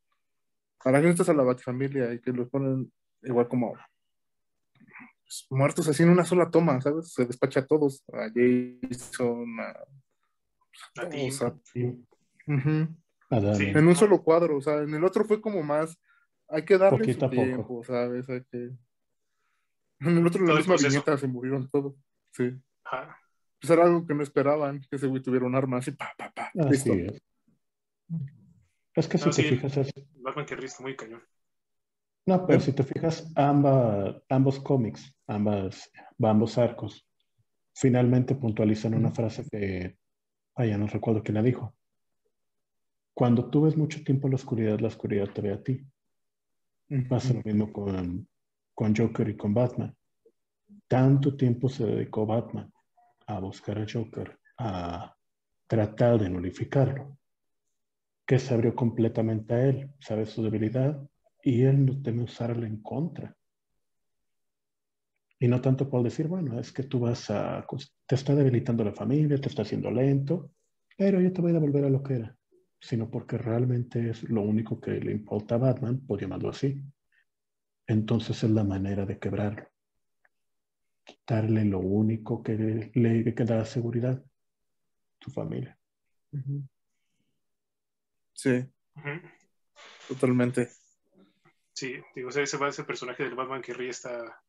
para 0.87 1.01
que 1.03 1.09
estás 1.09 1.29
a 1.29 1.35
la 1.35 1.42
Batifamilia 1.42 2.14
y 2.14 2.20
que 2.20 2.31
los 2.31 2.49
ponen 2.49 2.92
igual 3.22 3.49
como 3.49 3.75
pues, 5.25 5.46
muertos 5.51 5.88
así 5.88 6.05
en 6.05 6.11
una 6.11 6.25
sola 6.25 6.49
toma, 6.49 6.81
¿sabes? 6.81 7.12
Se 7.12 7.25
despacha 7.27 7.59
a 7.59 7.66
todos, 7.66 8.05
a 8.12 8.29
Jason, 8.33 9.59
a, 9.59 9.75
todos, 10.94 11.42
a- 11.42 11.57
Sí. 11.64 12.07
Ujú. 12.46 12.87
A 13.31 13.40
Damian. 13.40 13.57
Sí. 13.57 13.64
en 13.66 13.88
un 13.88 13.96
solo 13.96 14.22
cuadro, 14.22 14.59
o 14.59 14.61
sea, 14.61 14.77
en 14.83 14.94
el 14.94 15.03
otro 15.03 15.25
fue 15.25 15.40
como 15.40 15.61
más, 15.64 15.99
hay 16.49 16.64
que 16.64 16.79
darle 16.79 17.12
su 17.12 17.18
a 17.25 17.29
poco. 17.31 17.31
tiempo, 17.42 17.83
¿sabes? 17.85 18.29
Hay 18.29 18.44
que... 18.44 18.70
En 19.99 20.18
el 20.18 20.25
otro, 20.25 20.44
la 20.46 20.55
misma 20.55 20.77
viñeta 20.77 21.18
se 21.18 21.27
murieron 21.27 21.68
todos, 21.68 21.94
sí. 22.31 22.53
ajá, 22.85 23.18
Pues 23.61 23.70
era 23.72 23.83
algo 23.87 24.07
que 24.07 24.14
no 24.14 24.22
esperaban, 24.22 24.81
que 24.88 24.94
ese 24.94 25.09
güey 25.09 25.20
tuviera 25.20 25.46
un 25.46 25.57
arma 25.57 25.79
así, 25.79 25.90
pa, 25.90 26.12
pa, 26.16 26.31
pa, 26.31 26.53
Así 26.61 26.70
listo. 26.90 26.92
es. 26.94 27.20
Es 28.96 29.09
que 29.09 29.18
si 29.18 29.30
te 29.30 29.42
fijas, 29.42 29.76
es- 29.76 29.92
Batman 30.16 30.46
que 30.46 30.54
está 30.54 30.82
muy 30.82 30.96
cañón. 30.96 31.22
no, 32.26 32.46
pero 32.46 32.61
si 32.61 32.72
te 32.72 32.82
fijas, 32.82 33.30
amba- 33.37 34.20
ambos 34.28 34.59
cómics, 34.61 35.14
ambas, 35.28 35.90
ambos 36.20 36.59
arcos, 36.59 37.06
finalmente 37.74 38.35
puntualizan 38.35 38.94
una 38.94 39.12
frase 39.12 39.44
que, 39.50 39.96
vaya, 40.56 40.78
no 40.78 40.87
recuerdo 40.87 41.22
quién 41.22 41.35
la 41.37 41.42
dijo. 41.42 41.74
Cuando 43.14 43.48
tú 43.48 43.62
ves 43.62 43.76
mucho 43.76 44.02
tiempo 44.02 44.26
en 44.26 44.32
la 44.32 44.37
oscuridad, 44.37 44.80
la 44.80 44.88
oscuridad 44.88 45.28
te 45.32 45.40
ve 45.42 45.52
a 45.52 45.62
ti. 45.62 45.87
Pasa 47.09 47.35
lo 47.35 47.42
mismo 47.44 47.72
con, 47.72 48.28
con 48.74 48.94
Joker 48.94 49.28
y 49.28 49.37
con 49.37 49.54
Batman. 49.54 49.94
Tanto 50.88 51.37
tiempo 51.37 51.68
se 51.68 51.85
dedicó 51.87 52.26
Batman 52.26 52.72
a 53.26 53.40
buscar 53.40 53.78
a 53.78 53.87
Joker, 53.92 54.38
a 54.59 55.14
tratar 55.66 56.20
de 56.20 56.28
nulificarlo, 56.30 57.15
que 58.26 58.38
se 58.38 58.52
abrió 58.52 58.74
completamente 58.74 59.54
a 59.54 59.66
él, 59.66 59.90
sabe 60.00 60.26
su 60.26 60.42
debilidad 60.42 61.00
y 61.42 61.62
él 61.62 61.86
no 61.86 62.02
teme 62.02 62.24
usarla 62.24 62.66
en 62.66 62.82
contra. 62.82 63.36
Y 65.38 65.48
no 65.48 65.60
tanto 65.60 65.88
por 65.88 66.02
decir, 66.02 66.26
bueno, 66.26 66.58
es 66.58 66.72
que 66.72 66.82
tú 66.82 67.00
vas 67.00 67.30
a, 67.30 67.64
te 68.06 68.14
está 68.14 68.34
debilitando 68.34 68.82
la 68.82 68.92
familia, 68.92 69.38
te 69.38 69.48
está 69.48 69.62
haciendo 69.62 69.90
lento, 69.90 70.50
pero 70.96 71.20
yo 71.20 71.32
te 71.32 71.40
voy 71.40 71.50
a 71.50 71.54
devolver 71.54 71.84
a 71.84 71.90
lo 71.90 72.02
que 72.02 72.14
era. 72.14 72.36
sino 72.80 73.10
porque 73.10 73.38
realmente 73.38 74.10
es 74.10 74.22
lo 74.24 74.42
único 74.42 74.80
que 74.80 74.92
le 75.00 75.12
importa 75.12 75.54
a 75.56 75.58
Batman, 75.58 76.00
por 76.06 76.20
llamarlo 76.20 76.50
así. 76.50 76.82
Entonces 77.86 78.42
es 78.42 78.50
la 78.50 78.64
manera 78.64 79.06
de 79.06 79.18
quebrarlo. 79.18 79.68
Quitarle 81.04 81.64
lo 81.64 81.80
único 81.80 82.42
que 82.42 82.54
le, 82.54 82.90
le 82.94 83.34
que 83.34 83.44
da 83.44 83.64
seguridad, 83.64 84.22
su 85.20 85.30
familia. 85.30 85.78
Sí, 88.37 88.64
totalmente. 90.09 90.68
Sí, 91.72 91.94
digo, 92.14 92.29
ese, 92.31 92.42
ese 92.42 92.85
personaje 92.85 93.25
del 93.25 93.35
Batman 93.35 93.62
que 93.62 93.75
ríe 93.75 93.90
está, 93.90 94.42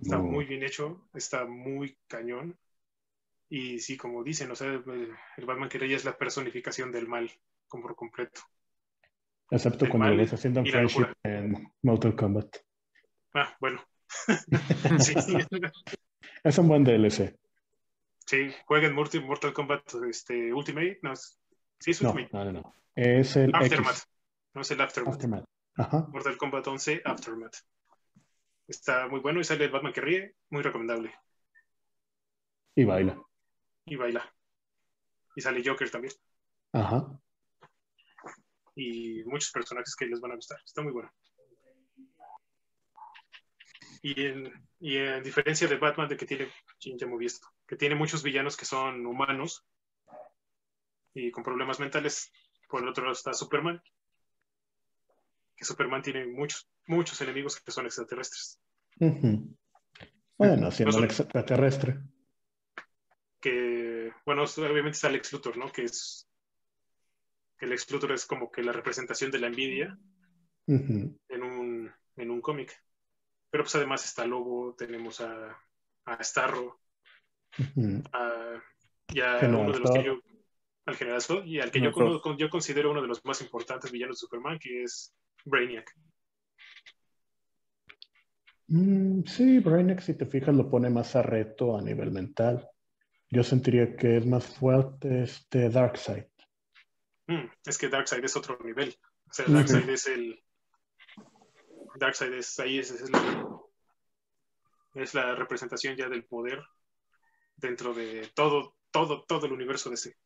está 0.00 0.16
No. 0.16 0.22
muy 0.22 0.44
bien 0.44 0.62
hecho, 0.62 1.08
está 1.14 1.44
muy 1.46 1.98
cañón. 2.06 2.56
Y 3.48 3.78
sí, 3.78 3.96
como 3.96 4.22
dicen, 4.24 4.50
o 4.50 4.54
sea, 4.56 4.68
el, 4.68 5.14
el 5.36 5.44
Batman 5.46 5.68
que 5.68 5.78
ríe 5.78 5.94
es 5.96 6.04
la 6.04 6.16
personificación 6.16 6.92
del 6.92 7.08
mal, 7.08 7.30
como 7.68 7.84
por 7.84 7.96
completo. 7.96 8.40
Excepto 9.50 9.84
El 9.84 9.90
cuando 9.92 10.16
ves 10.16 10.32
haciendo 10.32 10.64
Friendship 10.64 11.06
en 11.22 11.72
Mortal 11.82 12.16
Kombat. 12.16 12.56
Ah, 13.34 13.56
bueno. 13.60 13.80
sí, 14.98 15.14
Es 16.42 16.58
un 16.58 16.68
buen 16.68 16.84
DLC. 16.84 17.36
sí, 18.26 18.52
jueguen 18.66 18.94
Mortal, 18.94 19.24
Mortal 19.24 19.52
Kombat 19.52 19.82
este, 20.08 20.52
Ultimate. 20.52 20.98
No, 21.02 21.12
es- 21.12 21.38
sí, 21.78 21.90
es 21.92 22.02
No, 22.02 22.10
Ultimate. 22.10 22.32
no, 22.32 22.44
no, 22.44 22.52
no. 22.60 22.74
Es 22.94 23.36
el 23.36 23.54
Aftermath. 23.54 23.96
X. 23.96 24.08
No 24.54 24.60
es 24.62 24.70
el 24.70 24.80
Aftermath. 24.80 25.14
Aftermath. 25.14 25.44
Ajá. 25.76 26.06
Mortal 26.08 26.36
Kombat 26.36 26.66
11 26.66 27.02
Aftermath. 27.04 27.56
Está 28.66 29.06
muy 29.08 29.20
bueno 29.20 29.40
y 29.40 29.44
sale 29.44 29.64
el 29.64 29.70
Batman 29.70 29.92
que 29.92 30.00
ríe, 30.00 30.34
muy 30.50 30.62
recomendable. 30.62 31.14
Y 32.74 32.84
baila. 32.84 33.20
Y 33.84 33.96
baila. 33.96 34.34
Y 35.36 35.40
sale 35.40 35.62
Joker 35.64 35.90
también. 35.90 36.12
Ajá. 36.72 37.06
Y 38.74 39.22
muchos 39.24 39.50
personajes 39.50 39.94
que 39.94 40.06
les 40.06 40.20
van 40.20 40.32
a 40.32 40.36
gustar. 40.36 40.58
Está 40.64 40.82
muy 40.82 40.92
bueno. 40.92 41.10
Y 44.02 44.26
en, 44.26 44.52
y 44.80 44.96
en 44.96 45.22
diferencia 45.22 45.66
de 45.68 45.76
Batman, 45.76 46.08
de 46.08 46.16
que 46.16 46.26
tiene, 46.26 46.48
ya 46.80 47.06
que 47.66 47.76
tiene 47.76 47.94
muchos 47.94 48.22
villanos 48.22 48.56
que 48.56 48.64
son 48.64 49.06
humanos 49.06 49.64
y 51.16 51.30
con 51.30 51.42
problemas 51.42 51.80
mentales, 51.80 52.30
por 52.68 52.82
el 52.82 52.88
otro 52.88 53.04
lado 53.04 53.14
está 53.14 53.32
Superman, 53.32 53.82
que 55.56 55.64
Superman 55.64 56.02
tiene 56.02 56.26
muchos, 56.26 56.68
muchos 56.86 57.18
enemigos 57.22 57.58
que 57.58 57.70
son 57.70 57.86
extraterrestres. 57.86 58.60
Bueno, 60.36 60.70
siendo 60.70 61.00
No 61.00 61.04
extraterrestre. 61.06 61.98
que, 63.40 64.12
bueno, 64.26 64.42
obviamente 64.44 64.90
está 64.90 65.08
Lex 65.08 65.32
Luthor, 65.32 65.56
¿no? 65.56 65.72
Que 65.72 65.84
es, 65.84 66.28
que 67.58 67.66
Lex 67.66 67.90
Luthor 67.90 68.12
es 68.12 68.26
como 68.26 68.50
que 68.50 68.62
la 68.62 68.72
representación 68.72 69.30
de 69.30 69.38
la 69.38 69.46
envidia 69.46 69.98
en 70.66 71.42
un, 71.42 71.90
en 72.16 72.30
un 72.30 72.40
cómic. 72.42 72.78
Pero 73.48 73.64
pues 73.64 73.74
además 73.76 74.04
está 74.04 74.26
Lobo, 74.26 74.74
tenemos 74.74 75.22
a, 75.22 75.58
a 76.04 76.22
Starro, 76.22 76.78
a, 78.12 78.62
y 79.08 79.20
a 79.20 79.38
uno 79.44 79.72
de 79.72 79.78
los 79.78 79.90
que 79.90 80.04
yo, 80.04 80.20
al 80.86 80.96
General 80.96 81.20
Zod, 81.20 81.44
y 81.44 81.60
al 81.60 81.70
que 81.70 81.80
yo, 81.80 81.92
General 81.92 82.20
cono- 82.22 82.38
yo 82.38 82.48
considero 82.48 82.90
uno 82.90 83.02
de 83.02 83.08
los 83.08 83.24
más 83.24 83.40
importantes 83.42 83.90
villanos 83.90 84.16
de 84.16 84.20
Superman, 84.20 84.58
que 84.58 84.82
es 84.84 85.14
Brainiac. 85.44 85.92
Mm, 88.68 89.24
sí, 89.24 89.58
Brainiac, 89.60 90.00
si 90.00 90.14
te 90.14 90.26
fijas, 90.26 90.54
lo 90.54 90.70
pone 90.70 90.90
más 90.90 91.14
a 91.16 91.22
reto 91.22 91.76
a 91.76 91.82
nivel 91.82 92.10
mental. 92.10 92.68
Yo 93.30 93.42
sentiría 93.42 93.96
que 93.96 94.16
es 94.18 94.26
más 94.26 94.46
fuerte 94.46 95.22
este 95.22 95.68
Darkseid. 95.68 96.26
Mm, 97.26 97.46
es 97.64 97.78
que 97.78 97.88
Darkseid 97.88 98.24
es 98.24 98.36
otro 98.36 98.58
nivel. 98.64 98.96
O 99.28 99.32
sea. 99.32 99.46
Darkseid 99.48 99.88
es 99.88 100.06
el. 100.06 100.42
Darkseid 101.98 102.32
es 102.34 102.58
ahí, 102.60 102.78
es, 102.78 102.90
es 102.90 103.10
la, 103.10 103.48
es 104.94 105.14
la 105.14 105.34
representación 105.34 105.96
ya 105.96 106.08
del 106.08 106.24
poder 106.24 106.62
dentro 107.56 107.94
de 107.94 108.30
todo, 108.34 108.76
todo, 108.90 109.24
todo 109.24 109.46
el 109.46 109.52
universo 109.52 109.88
de 109.88 109.94
ese. 109.94 110.16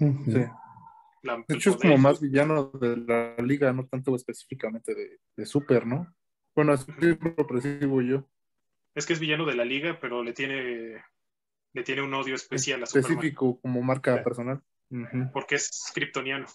Ujú. 0.00 0.30
Sí. 0.32 0.44
La, 1.22 1.36
De 1.48 1.54
hecho, 1.56 1.70
es 1.70 1.76
como 1.76 1.98
más 1.98 2.20
villano 2.20 2.70
de 2.70 2.96
la 2.96 3.36
liga, 3.38 3.72
no 3.72 3.86
tanto 3.86 4.14
específicamente 4.14 4.94
de, 4.94 5.18
de 5.36 5.46
Super, 5.46 5.84
¿no? 5.86 6.14
Bueno, 6.54 6.72
así 6.72 6.90
lo 7.00 7.46
percibo 7.46 8.00
yo. 8.02 8.28
Es 8.94 9.06
que 9.06 9.12
es 9.12 9.20
villano 9.20 9.44
de 9.44 9.54
la 9.56 9.64
liga, 9.64 9.98
pero 10.00 10.22
le 10.22 10.32
tiene, 10.32 11.02
le 11.72 11.82
tiene 11.82 12.02
un 12.02 12.14
odio 12.14 12.34
especial 12.34 12.82
a 12.82 12.86
Superman. 12.86 13.10
Específico 13.12 13.60
como 13.60 13.82
marca 13.82 14.16
Sí. 14.16 14.24
personal. 14.24 14.62
Porque 15.32 15.56
es 15.56 15.90
kryptoniano. 15.94 16.46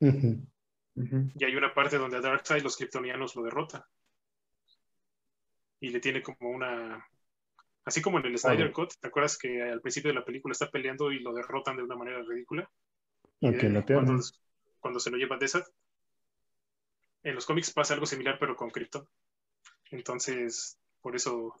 Y 0.00 1.44
hay 1.44 1.56
una 1.56 1.72
parte 1.72 1.96
donde 1.98 2.16
a 2.16 2.20
Darkseid 2.20 2.62
los 2.62 2.76
kryptonianos 2.76 3.36
lo 3.36 3.42
derrotan. 3.44 3.82
Y 5.80 5.90
le 5.90 6.00
tiene 6.00 6.22
como 6.22 6.50
una. 6.50 7.06
Así 7.84 8.02
como 8.02 8.18
en 8.18 8.26
el 8.26 8.38
Snyder 8.38 8.66
Odio. 8.66 8.72
Cut, 8.72 8.92
¿te 9.00 9.08
acuerdas 9.08 9.38
que 9.38 9.62
al 9.62 9.80
principio 9.80 10.10
de 10.10 10.14
la 10.14 10.24
película 10.24 10.52
está 10.52 10.70
peleando 10.70 11.10
y 11.12 11.20
lo 11.20 11.32
derrotan 11.32 11.76
de 11.76 11.82
una 11.82 11.96
manera 11.96 12.22
ridícula? 12.22 12.70
Y, 13.40 13.48
Aquí 13.48 13.66
en 13.66 13.76
eh, 13.76 13.84
la. 13.86 13.94
Cuando, 13.94 14.22
cuando 14.78 15.00
se 15.00 15.10
lo 15.10 15.16
lleva 15.16 15.38
Desat. 15.38 15.66
En 17.22 17.34
los 17.34 17.46
cómics 17.46 17.72
pasa 17.72 17.94
algo 17.94 18.06
similar, 18.06 18.38
pero 18.38 18.56
con 18.56 18.70
Krypton. 18.70 19.06
Entonces, 19.90 20.78
por 21.00 21.16
eso 21.16 21.54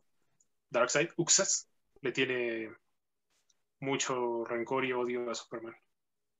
Darkseid, 0.70 1.10
Uxas, 1.16 1.68
le 2.00 2.12
tiene 2.12 2.70
mucho 3.80 4.44
rencor 4.44 4.84
y 4.84 4.92
odio 4.92 5.30
a 5.30 5.34
Superman. 5.34 5.74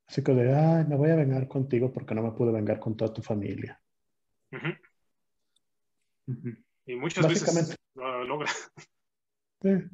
Así 0.07 0.23
que 0.23 0.33
de, 0.33 0.55
ay, 0.55 0.85
me 0.87 0.97
voy 0.97 1.11
a 1.11 1.17
vengar 1.17 1.47
contigo 1.49 1.93
porque 1.93 2.15
no 2.15 2.23
me 2.23 2.33
pude 2.33 2.53
vengar 2.53 2.81
con 2.81 2.97
toda 2.97 3.13
tu 3.13 3.23
familia. 3.23 3.81
Y 6.87 6.97
muchas 6.97 7.29
veces 7.29 7.77
lo 7.95 8.25
logra. 8.25 8.51
Eh. 9.65 9.89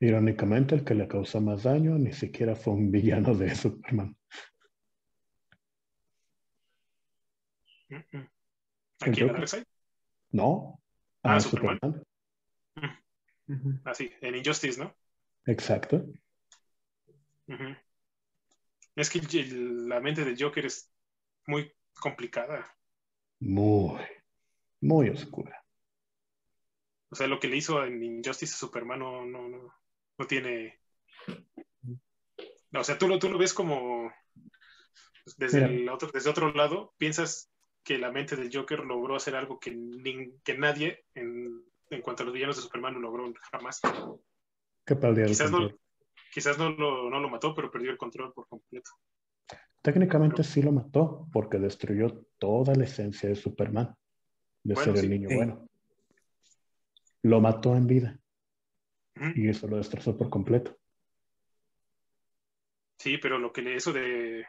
Irónicamente, 0.00 0.74
el 0.74 0.84
que 0.84 0.94
le 0.94 1.08
causó 1.08 1.40
más 1.40 1.64
daño 1.64 1.98
ni 1.98 2.12
siquiera 2.12 2.54
fue 2.54 2.74
un 2.74 2.90
villano 2.90 3.34
de 3.34 3.54
Superman. 3.54 4.16
En 7.90 8.28
Joker. 9.00 9.32
Darkseid. 9.32 9.64
No. 10.30 10.80
Ah, 11.22 11.36
Ah, 11.36 11.40
Superman. 11.40 11.78
Superman. 11.80 12.04
Ujú. 13.48 13.80
Así, 13.84 14.10
en 14.20 14.36
Injustice, 14.36 14.78
¿no? 14.80 14.94
Exacto. 15.46 16.04
Es 18.94 19.10
que 19.10 19.18
el- 19.40 19.88
la 19.88 20.00
mente 20.00 20.24
del 20.24 20.36
Joker 20.38 20.66
es 20.66 20.92
muy 21.46 21.72
complicada. 21.98 22.66
Muy, 23.40 24.00
muy 24.80 25.08
oscura. 25.08 25.64
O 27.10 27.14
sea, 27.16 27.26
lo 27.26 27.38
que 27.40 27.48
le 27.48 27.56
hizo 27.56 27.84
en 27.84 28.02
Injustice 28.02 28.54
a 28.54 28.58
Superman 28.58 28.98
no, 29.00 29.24
no, 29.24 29.48
no, 29.48 29.74
no 30.18 30.26
tiene. 30.26 30.80
No, 32.70 32.80
o 32.80 32.84
sea, 32.84 32.98
tú 32.98 33.08
lo, 33.08 33.18
tú 33.18 33.30
lo 33.30 33.38
ves 33.38 33.54
como. 33.54 34.12
Desde, 35.36 35.60
Mira. 35.60 35.72
el 35.72 35.88
otro, 35.88 36.10
desde 36.12 36.30
otro 36.30 36.52
lado, 36.52 36.94
piensas 36.98 37.50
que 37.82 37.98
la 37.98 38.10
mente 38.10 38.36
del 38.36 38.50
Joker 38.52 38.80
logró 38.80 39.16
hacer 39.16 39.36
algo 39.36 39.58
que, 39.58 39.70
que 40.42 40.58
nadie, 40.58 41.04
en, 41.14 41.62
en 41.90 42.02
cuanto 42.02 42.22
a 42.22 42.26
los 42.26 42.34
villanos 42.34 42.56
de 42.56 42.62
Superman, 42.62 42.94
lo 42.94 43.00
logró 43.00 43.32
jamás. 43.50 43.80
El 44.86 45.26
Quizás 45.26 45.50
no, 45.50 45.70
quizás 46.32 46.58
no 46.58 46.70
lo, 46.70 47.10
no 47.10 47.20
lo 47.20 47.28
mató, 47.28 47.54
pero 47.54 47.70
perdió 47.70 47.90
el 47.90 47.98
control 47.98 48.32
por 48.32 48.48
completo. 48.48 48.90
Técnicamente 49.82 50.42
sí 50.42 50.62
lo 50.62 50.72
mató 50.72 51.28
porque 51.32 51.58
destruyó 51.58 52.26
toda 52.38 52.74
la 52.74 52.84
esencia 52.84 53.28
de 53.28 53.36
Superman, 53.36 53.94
de 54.62 54.74
Bueno, 54.74 54.92
ser 54.92 54.98
sí. 54.98 55.06
el 55.06 55.10
niño 55.10 55.28
Sí. 55.28 55.34
bueno. 55.36 55.67
Lo 57.28 57.42
mató 57.42 57.76
en 57.76 57.86
vida 57.86 58.18
y 59.34 59.48
eso 59.48 59.66
lo 59.68 59.76
destrozó 59.76 60.16
por 60.16 60.30
completo. 60.30 60.78
Sí, 62.98 63.18
pero 63.18 63.38
lo 63.38 63.52
que 63.52 63.60
le 63.60 63.74
eso 63.76 63.92
de, 63.92 64.46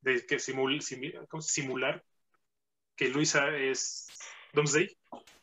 de 0.00 0.26
que 0.26 0.38
simul, 0.38 0.80
simi- 0.80 1.12
¿cómo 1.28 1.42
se- 1.42 1.60
simular 1.60 2.02
que 2.96 3.08
Luisa 3.10 3.54
es 3.54 4.08
Doomsday 4.54 4.96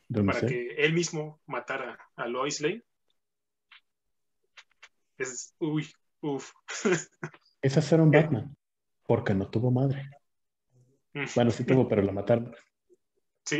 ¿Dónde 0.08 0.34
para 0.34 0.48
que 0.48 0.76
él 0.78 0.94
mismo 0.94 1.40
matara 1.46 2.00
a 2.16 2.28
Lois 2.28 2.60
Lane 2.60 2.84
es 5.20 5.54
uy, 5.60 5.88
uff. 6.22 6.52
Es 7.62 7.78
hacer 7.78 8.00
un 8.02 8.10
¿Qué? 8.10 8.22
Batman, 8.22 8.58
porque 9.06 9.36
no 9.36 9.48
tuvo 9.50 9.70
madre. 9.70 10.10
Mm. 11.14 11.26
Bueno, 11.36 11.52
sí 11.52 11.66
tuvo, 11.66 11.88
pero 11.90 12.02
lo 12.02 12.14
mataron. 12.14 12.56
Sí, 13.46 13.60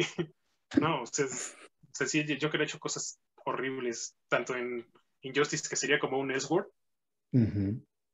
no, 0.80 1.04
o 1.04 1.06
sea, 1.06 1.26
es- 1.26 1.56
sea, 2.00 2.08
sí, 2.08 2.38
Joker 2.42 2.62
ha 2.62 2.64
hecho 2.64 2.80
cosas 2.80 3.20
horribles, 3.46 4.16
tanto 4.28 4.56
en 4.56 4.86
Injustice, 5.22 5.68
que 5.70 5.76
sería 5.76 6.00
como 6.00 6.18
un 6.20 6.32
S-word, 6.32 6.68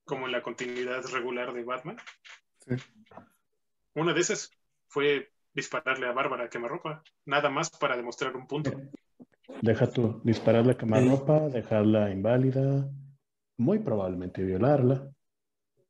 como 0.06 0.26
en 0.26 0.32
la 0.32 0.42
continuidad 0.42 1.04
regular 1.12 1.54
de 1.54 1.64
Batman. 1.64 1.98
Sí. 2.68 2.76
Una 3.94 4.14
de 4.14 4.22
esas 4.22 4.52
fue 4.88 5.32
dispararle 5.54 6.08
a 6.08 6.12
Bárbara 6.12 6.46
a 6.46 6.50
quemarropa, 6.50 7.04
nada 7.26 7.50
más 7.50 7.70
para 7.70 7.96
demostrar 7.96 8.36
un 8.36 8.48
punto. 8.48 8.72
Deja 9.62 9.90
tú 9.90 10.22
dispararle 10.24 10.74
a 10.74 10.78
quemar 10.78 11.02
Sí. 11.04 11.10
ropa, 11.10 11.40
dejarla 11.50 12.12
inválida, 12.12 12.90
muy 13.58 13.80
probablemente 13.80 14.44
violarla. 14.44 15.10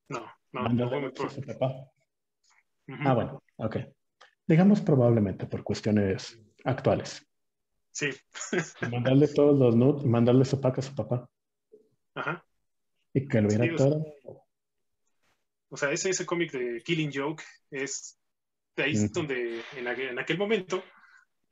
No, 0.09 0.25
Mándale 0.51 1.01
no, 1.01 1.07
a 1.07 1.11
por- 1.11 1.31
su 1.31 1.41
papá. 1.41 1.89
Ujú. 2.87 2.99
Ah, 3.03 3.13
bueno, 3.13 3.43
ok. 3.57 3.77
Digamos 4.47 4.81
probablemente 4.81 5.47
por 5.47 5.63
cuestiones 5.63 6.39
actuales. 6.63 7.25
Sí, 7.95 8.09
Mandarle 8.91 9.29
todos 9.29 9.57
los 9.57 9.73
nudes 9.73 10.03
y 10.03 10.09
mandarle 10.09 10.43
su 10.43 10.59
pack 10.59 10.79
a 10.79 10.81
su 10.81 10.93
papá. 10.93 11.29
ajá. 12.13 12.45
Y 13.13 13.25
que 13.25 13.39
lo 13.39 13.47
viera 13.47 13.63
Sí, 13.63 13.75
todo. 13.77 14.05
O 15.69 15.77
sea, 15.77 15.91
ese, 15.91 16.09
ese 16.09 16.25
cómic 16.25 16.51
de 16.51 16.83
Killing 16.83 17.11
Joke 17.13 17.41
es 17.71 18.19
de 18.75 18.83
ahí 18.83 18.91
es 18.91 19.13
donde 19.13 19.61
en 19.77 19.87
aquel, 19.87 20.09
en 20.09 20.19
aquel 20.19 20.37
momento 20.37 20.83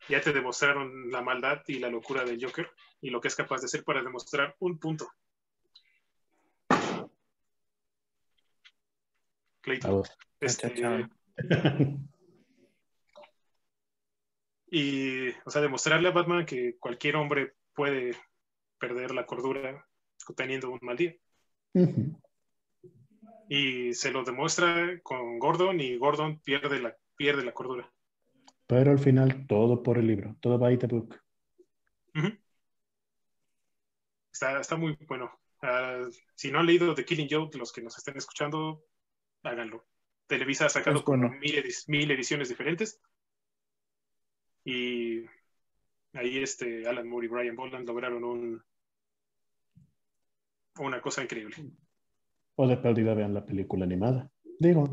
ya 0.09 0.19
te 0.19 0.33
demostraron 0.33 1.09
la 1.09 1.21
maldad 1.21 1.61
y 1.65 1.79
la 1.79 1.87
locura 1.87 2.25
del 2.25 2.43
Joker 2.43 2.69
y 2.99 3.09
lo 3.09 3.21
que 3.21 3.29
es 3.29 3.35
capaz 3.35 3.61
de 3.61 3.67
hacer 3.67 3.85
para 3.85 4.03
demostrar 4.03 4.53
un 4.59 4.77
punto. 4.77 5.07
Clayton. 9.61 9.89
A 9.89 9.93
vos. 9.93 10.17
Este. 10.41 11.07
y, 14.75 15.29
o 15.45 15.51
sea, 15.51 15.61
demostrarle 15.61 16.07
a 16.07 16.13
Batman 16.13 16.47
que 16.47 16.77
cualquier 16.79 17.15
hombre 17.17 17.53
puede 17.75 18.17
perder 18.79 19.11
la 19.11 19.27
cordura 19.27 19.87
teniendo 20.35 20.71
un 20.71 20.79
mal 20.81 20.97
día. 20.97 21.15
Ujú. 21.75 22.19
Y 23.49 23.93
se 23.93 24.11
lo 24.11 24.23
demuestra 24.23 24.99
con 25.03 25.37
Gordon 25.37 25.79
y 25.79 25.95
Gordon 25.97 26.39
pierde 26.39 26.79
la, 26.79 26.97
pierde 27.15 27.45
la 27.45 27.51
cordura. 27.51 27.93
Pero 28.65 28.89
al 28.89 28.97
final 28.97 29.45
todo 29.45 29.83
por 29.83 29.99
el 29.99 30.07
libro, 30.07 30.35
todo 30.39 30.57
by 30.57 30.79
the 30.79 30.87
book. 30.87 31.21
Ujú. 32.15 32.35
Está, 34.31 34.59
está 34.59 34.75
muy 34.75 34.97
bueno. 35.07 35.39
Ah, 35.61 36.01
si 36.33 36.49
no 36.49 36.59
han 36.59 36.65
leído 36.65 36.95
The 36.95 37.05
Killing 37.05 37.27
Joke, 37.29 37.59
los 37.59 37.71
que 37.71 37.83
nos 37.83 37.95
estén 37.95 38.17
escuchando, 38.17 38.83
háganlo. 39.43 39.85
Televisa 40.25 40.65
ha 40.65 40.69
sacado 40.69 41.03
bueno. 41.05 41.29
mil, 41.29 41.63
mil 41.85 42.09
ediciones 42.09 42.49
diferentes. 42.49 42.99
Y 44.65 45.25
ahí 46.13 46.37
este 46.41 46.87
Alan 46.87 47.07
Moore 47.07 47.25
y 47.25 47.29
Brian 47.29 47.55
Boland 47.55 47.85
lograron 47.87 48.23
un, 48.23 48.63
una 50.79 51.01
cosa 51.01 51.23
increíble. 51.23 51.55
O 52.55 52.67
de 52.67 52.77
pérdida 52.77 53.13
vean 53.13 53.33
la 53.33 53.45
película 53.45 53.83
animada. 53.85 54.29
Digo, 54.59 54.89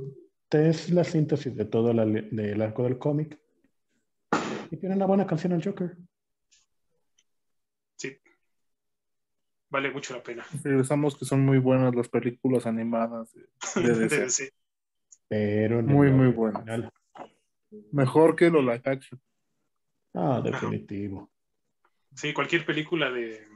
es 0.50 0.90
la 0.90 1.04
síntesis 1.04 1.54
de 1.54 1.64
todo 1.66 1.92
la- 1.92 2.06
del 2.06 2.60
arco 2.62 2.82
del 2.84 2.98
cómic. 2.98 3.38
Y 4.70 4.76
tiene 4.76 4.94
una 4.96 5.06
buena 5.06 5.26
canción 5.26 5.52
al 5.52 5.62
Joker. 5.64 5.96
Sí. 7.96 8.16
Vale 9.68 9.90
mucho 9.90 10.14
la 10.16 10.22
pena. 10.22 10.44
Regresamos 10.64 11.16
que 11.16 11.24
son 11.24 11.44
muy 11.44 11.58
buenas 11.58 11.94
las 11.94 12.08
películas 12.08 12.66
animadas 12.66 13.32
de, 13.32 13.82
de 13.82 13.94
DC. 14.08 14.30
Sí. 14.30 14.48
Pero 15.28 15.78
el 15.80 15.86
Muy, 15.86 16.10
muy 16.10 16.28
buenas. 16.32 16.64
Mejor 17.92 18.34
que 18.34 18.50
lo 18.50 18.60
live 18.62 18.82
action. 18.84 19.20
Ah, 20.14 20.40
definitivo. 20.42 21.30
Sí, 22.14 22.32
cualquier 22.32 22.66
película 22.66 23.10
de 23.10 23.46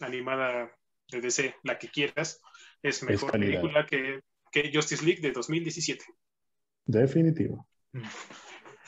animada 0.00 0.70
de 1.08 1.20
DC, 1.20 1.56
la 1.62 1.78
que 1.78 1.88
quieras, 1.88 2.40
es 2.82 3.02
mejor 3.02 3.32
película 3.32 3.86
que, 3.86 4.20
que 4.50 4.70
Justice 4.72 5.04
League 5.04 5.20
de 5.20 5.32
2017 5.32 6.04
Definitivo. 6.86 7.68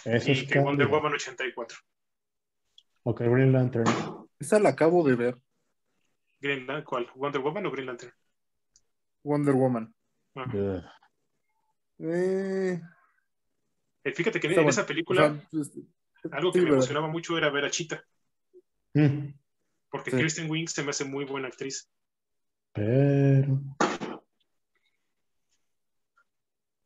Eso 0.05 0.31
y 0.31 0.33
es 0.33 0.45
que 0.49 0.59
Wonder. 0.59 0.89
Woman 0.89 1.15
84. 1.15 1.79
Ok, 3.05 3.21
Green 3.21 3.53
Lantern. 3.53 3.85
Esa 4.39 4.59
la 4.59 4.71
acabo 4.71 5.07
de 5.07 5.15
ver. 5.15 5.39
Green 6.41 6.67
Lan- 6.67 6.85
¿Cuál? 6.85 7.09
¿Wonder 7.15 7.41
Woman 7.41 7.67
o 7.67 7.71
Green 7.71 7.87
Lantern? 7.87 8.13
Wonder 9.23 9.55
Woman. 9.55 9.95
Ah. 10.35 10.45
Eh, 11.99 12.81
Eh, 14.05 14.13
Fíjate 14.13 14.41
que 14.41 14.49
en, 14.49 14.69
esa 14.69 14.85
película 14.85 15.27
O 15.27 15.51
sea, 15.51 15.61
este, 15.61 15.81
algo 16.31 16.53
que 16.53 16.59
sí, 16.59 16.65
me 16.65 16.71
¿verdad? 16.71 16.79
emocionaba 16.79 17.09
mucho 17.09 17.37
era 17.37 17.51
ver 17.51 17.65
a 17.65 17.71
Cheetah, 17.71 18.05
Mm. 18.95 19.35
porque 19.91 20.11
Sí. 20.11 20.17
Kristen 20.19 20.51
Wiig 20.51 20.69
se 20.69 20.83
me 20.83 20.91
hace 20.91 21.05
muy 21.05 21.25
buena 21.25 21.49
actriz. 21.49 21.89
Pero. 22.73 23.61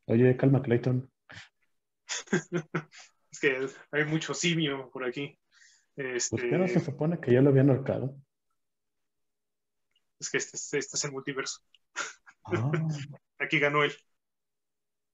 Oye, 0.06 0.36
calma, 0.36 0.62
Clayton. 0.62 1.10
Es 3.30 3.40
que 3.40 3.66
hay 3.90 4.04
mucho 4.06 4.32
simio 4.32 4.88
por 4.90 5.04
aquí. 5.04 5.38
Este, 5.96 6.46
no 6.56 6.66
se 6.68 6.80
supone 6.80 7.20
que 7.20 7.32
ya 7.32 7.42
lo 7.42 7.50
habían 7.50 7.68
ahorcado. 7.70 8.16
es 10.18 10.30
que 10.30 10.38
este, 10.38 10.56
es- 10.56 10.72
este 10.74 10.96
es 10.96 11.04
el 11.04 11.12
multiverso. 11.12 11.60
Ah, 12.44 12.70
Aquí 13.38 13.58
ganó 13.58 13.84
él. 13.84 13.92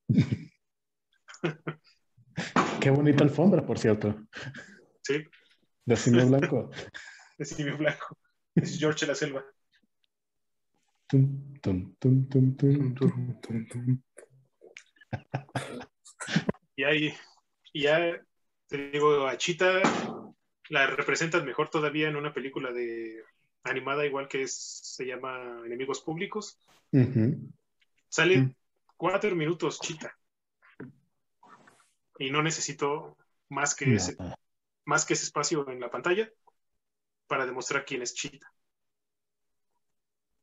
qué 2.80 2.90
bonita 2.90 3.24
alfombra, 3.24 3.64
por 3.64 3.78
cierto. 3.78 4.26
Sí, 5.02 5.24
De 5.84 5.96
simio 5.96 6.26
blanco. 6.28 6.70
es 7.38 7.48
simio 7.50 7.76
blanco. 7.76 8.18
Es 8.54 8.78
George 8.78 9.06
de 9.06 9.12
la 9.12 9.14
Selva. 9.14 9.44
Tum, 11.08 11.54
tum, 11.60 11.94
tum, 11.98 12.28
tum, 12.28 12.56
tum, 12.56 12.94
tum. 12.94 13.40
tum, 13.40 13.66
tum. 13.68 14.02
Y 16.74 16.84
ahí, 16.84 17.12
y 17.74 17.82
ya 17.82 18.18
te 18.66 18.90
digo, 18.90 19.26
a 19.26 19.36
Cheetah 19.36 19.82
la 20.70 20.86
representan 20.86 21.44
mejor 21.44 21.68
todavía 21.68 22.08
en 22.08 22.16
una 22.16 22.32
película 22.32 22.72
de 22.72 23.22
animada, 23.62 24.06
igual 24.06 24.26
que 24.26 24.42
es, 24.42 24.54
se 24.54 25.04
llama 25.04 25.60
Enemigos 25.66 26.00
Públicos. 26.00 26.58
Sale 28.08 28.38
Mm. 28.38 28.54
cuatro 28.96 29.36
minutos 29.36 29.80
Cheetah. 29.80 30.16
Y 32.22 32.30
no 32.30 32.40
necesito 32.40 33.16
más 33.48 33.74
que, 33.74 33.96
ese, 33.96 34.16
más 34.84 35.04
que 35.04 35.14
ese 35.14 35.24
espacio 35.24 35.68
en 35.68 35.80
la 35.80 35.90
pantalla 35.90 36.30
para 37.26 37.46
demostrar 37.46 37.84
quién 37.84 38.00
es 38.00 38.14
Cheetah. 38.14 38.52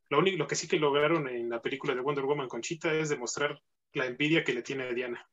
Lo, 0.09 0.19
único, 0.19 0.37
lo 0.37 0.47
que 0.47 0.55
sí 0.55 0.67
que 0.67 0.77
lograron 0.77 1.29
en 1.29 1.49
la 1.49 1.61
película 1.61 1.95
de 1.95 2.01
Wonder 2.01 2.25
Woman 2.25 2.49
con 2.49 2.61
Cheetah 2.61 2.95
es 2.95 3.07
demostrar 3.07 3.61
la 3.93 4.07
envidia 4.07 4.43
que 4.43 4.51
le 4.51 4.61
tiene 4.61 4.89
a 4.89 4.93
Diana. 4.93 5.25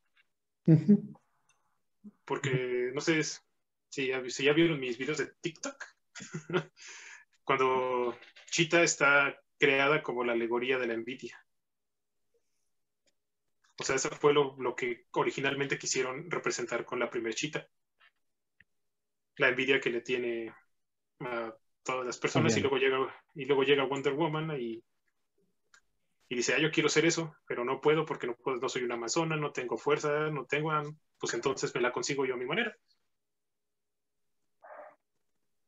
Porque 2.24 2.92
no 2.94 3.00
sé 3.00 3.24
si 3.88 4.06
ya, 4.06 4.22
si 4.30 4.44
ya 4.44 4.52
vieron 4.52 4.78
mis 4.78 4.98
videos 4.98 5.18
de 5.18 5.32
TikTok, 5.40 5.84
cuando 7.42 8.16
Cheetah 8.52 8.84
está 8.84 9.36
creada 9.58 10.00
como 10.00 10.22
la 10.22 10.34
alegoría 10.34 10.78
de 10.78 10.86
la 10.86 10.94
envidia. 10.94 11.44
O 13.78 13.84
sea, 13.84 13.96
eso 13.96 14.10
fue 14.10 14.32
lo, 14.32 14.56
lo 14.58 14.74
que 14.74 15.06
originalmente 15.12 15.78
quisieron 15.78 16.30
representar 16.30 16.84
con 16.84 16.98
la 16.98 17.10
primer 17.10 17.34
Cheetah. 17.34 17.66
La 19.36 19.48
envidia 19.48 19.80
que 19.80 19.90
le 19.90 20.00
tiene 20.00 20.54
a 21.20 21.54
todas 21.82 22.06
las 22.06 22.18
personas 22.18 22.56
y 22.56 22.60
luego 22.60 22.78
llega 22.78 23.24
y 23.34 23.44
luego 23.44 23.62
llega 23.62 23.84
Wonder 23.84 24.14
Woman 24.14 24.58
y, 24.58 24.82
y 26.28 26.34
dice, 26.34 26.54
ah, 26.54 26.58
yo 26.58 26.70
quiero 26.70 26.88
ser 26.88 27.04
eso, 27.04 27.36
pero 27.46 27.64
no 27.64 27.80
puedo 27.80 28.04
porque 28.04 28.26
no, 28.26 28.34
puedo, 28.34 28.56
no 28.56 28.68
soy 28.68 28.82
una 28.82 28.94
amazona, 28.94 29.36
no 29.36 29.52
tengo 29.52 29.78
fuerza, 29.78 30.30
no 30.30 30.46
tengo, 30.46 30.72
pues 31.18 31.34
entonces 31.34 31.74
me 31.74 31.80
la 31.80 31.92
consigo 31.92 32.26
yo 32.26 32.34
a 32.34 32.38
mi 32.38 32.46
manera. 32.46 32.76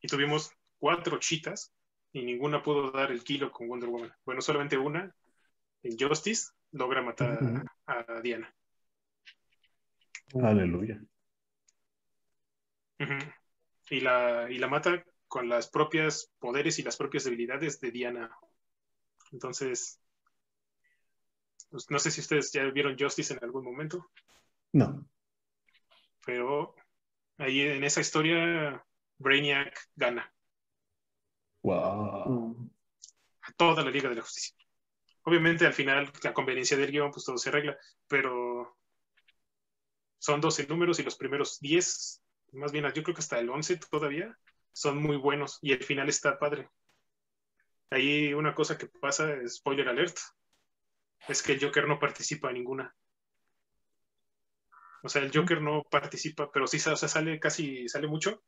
Y 0.01 0.09
tuvimos 0.09 0.51
cuatro 0.79 1.19
chitas 1.19 1.73
y 2.13 2.23
ninguna 2.23 2.63
pudo 2.63 2.91
dar 2.91 3.13
el 3.13 3.23
kilo 3.23 3.53
con 3.53 3.69
Wonder 3.69 3.89
Woman. 3.89 4.13
Bueno, 4.25 4.41
solamente 4.41 4.77
una, 4.77 5.15
en 5.83 5.97
Justice, 5.99 6.53
logra 6.73 7.03
matar 7.03 7.39
a, 7.87 8.05
a 8.17 8.21
Diana. 8.21 8.55
Aleluya. 10.43 11.01
Y, 13.91 14.01
la, 14.01 14.51
y 14.51 14.59
la 14.59 14.67
mata 14.69 15.05
con 15.29 15.49
las 15.49 15.69
propias 15.69 16.31
poderes 16.39 16.79
y 16.79 16.83
las 16.83 16.97
propias 16.97 17.25
debilidades 17.25 17.81
de 17.81 17.91
Diana. 17.91 18.31
Entonces, 19.33 20.01
pues, 21.71 21.91
no 21.91 21.99
sé 21.99 22.11
si 22.11 22.21
ustedes 22.21 22.53
ya 22.53 22.65
vieron 22.65 22.97
Justice 22.99 23.33
en 23.33 23.43
algún 23.45 23.65
momento, 23.65 24.11
No. 24.73 25.07
pero 26.27 26.75
ahí 27.39 27.61
en 27.61 27.85
esa 27.85 28.01
historia 28.01 28.85
Brainiac 29.19 29.79
gana 29.95 30.33
Wow. 31.63 32.71
a 33.43 33.53
toda 33.53 33.83
la 33.85 33.91
Liga 33.91 34.09
de 34.09 34.17
la 34.17 34.23
Justicia. 34.23 34.57
Obviamente 35.29 35.67
al 35.67 35.75
final, 35.75 36.11
la 36.23 36.33
conveniencia 36.33 36.75
del 36.79 36.91
guion, 36.91 37.11
pues 37.11 37.27
todo 37.27 37.37
se 37.37 37.51
arregla, 37.51 37.77
pero 38.07 38.79
son 40.17 40.41
12 40.41 40.67
números 40.67 40.99
y 40.99 41.03
los 41.03 41.17
primeros 41.17 41.61
10, 41.61 42.23
más 42.53 42.73
bien 42.73 42.91
yo 42.95 43.03
creo 43.03 43.15
que 43.15 43.21
hasta 43.21 43.39
el 43.39 43.51
11 43.51 43.77
todavía, 43.91 44.35
son 44.73 45.03
muy 45.03 45.19
buenos 45.19 45.59
y 45.61 45.73
el 45.73 45.85
final 45.85 46.09
está 46.09 46.39
padre. 46.39 46.71
Ahí 47.91 48.33
una 48.33 48.55
cosa 48.55 48.79
que 48.79 48.87
pasa, 48.87 49.29
spoiler 49.47 49.91
alert, 49.91 50.17
es 51.29 51.43
que 51.43 51.53
el 51.53 51.63
Joker 51.63 51.87
no 51.87 51.99
participa 51.99 52.49
en 52.49 52.55
ninguna. 52.55 52.97
O 55.03 55.11
sea, 55.11 55.21
el 55.21 55.31
Joker 55.31 55.61
no 55.61 55.83
participa, 55.91 56.51
pero 56.51 56.67
sí 56.67 56.79
o 56.79 56.97
sea, 56.97 57.07
sale 57.07 57.39
casi, 57.39 57.87
sale 57.87 58.07
mucho. 58.09 58.43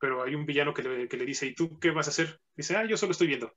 Pero 0.00 0.24
hay 0.24 0.34
un 0.34 0.46
villano 0.46 0.74
que 0.74 0.82
le, 0.82 1.08
que 1.08 1.16
le 1.16 1.24
dice, 1.24 1.46
¿y 1.46 1.54
tú 1.54 1.78
qué 1.78 1.92
vas 1.92 2.08
a 2.08 2.10
hacer? 2.10 2.40
Dice, 2.56 2.76
ah, 2.76 2.84
yo 2.84 2.96
solo 2.96 3.12
estoy 3.12 3.28
viendo. 3.28 3.54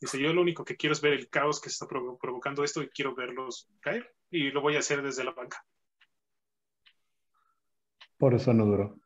Dice, 0.00 0.20
yo 0.20 0.32
lo 0.32 0.42
único 0.42 0.64
que 0.64 0.76
quiero 0.76 0.92
es 0.92 1.00
ver 1.00 1.14
el 1.14 1.28
caos 1.28 1.60
que 1.60 1.68
está 1.70 1.86
provo- 1.86 2.18
provocando 2.20 2.62
esto 2.62 2.82
y 2.82 2.88
quiero 2.88 3.14
verlos 3.14 3.68
caer. 3.80 4.14
Y 4.30 4.50
lo 4.50 4.60
voy 4.60 4.76
a 4.76 4.80
hacer 4.80 5.02
desde 5.02 5.24
la 5.24 5.32
banca. 5.32 5.64
Por 8.16 8.34
eso 8.34 8.52
no 8.52 8.64
duró. 8.66 9.00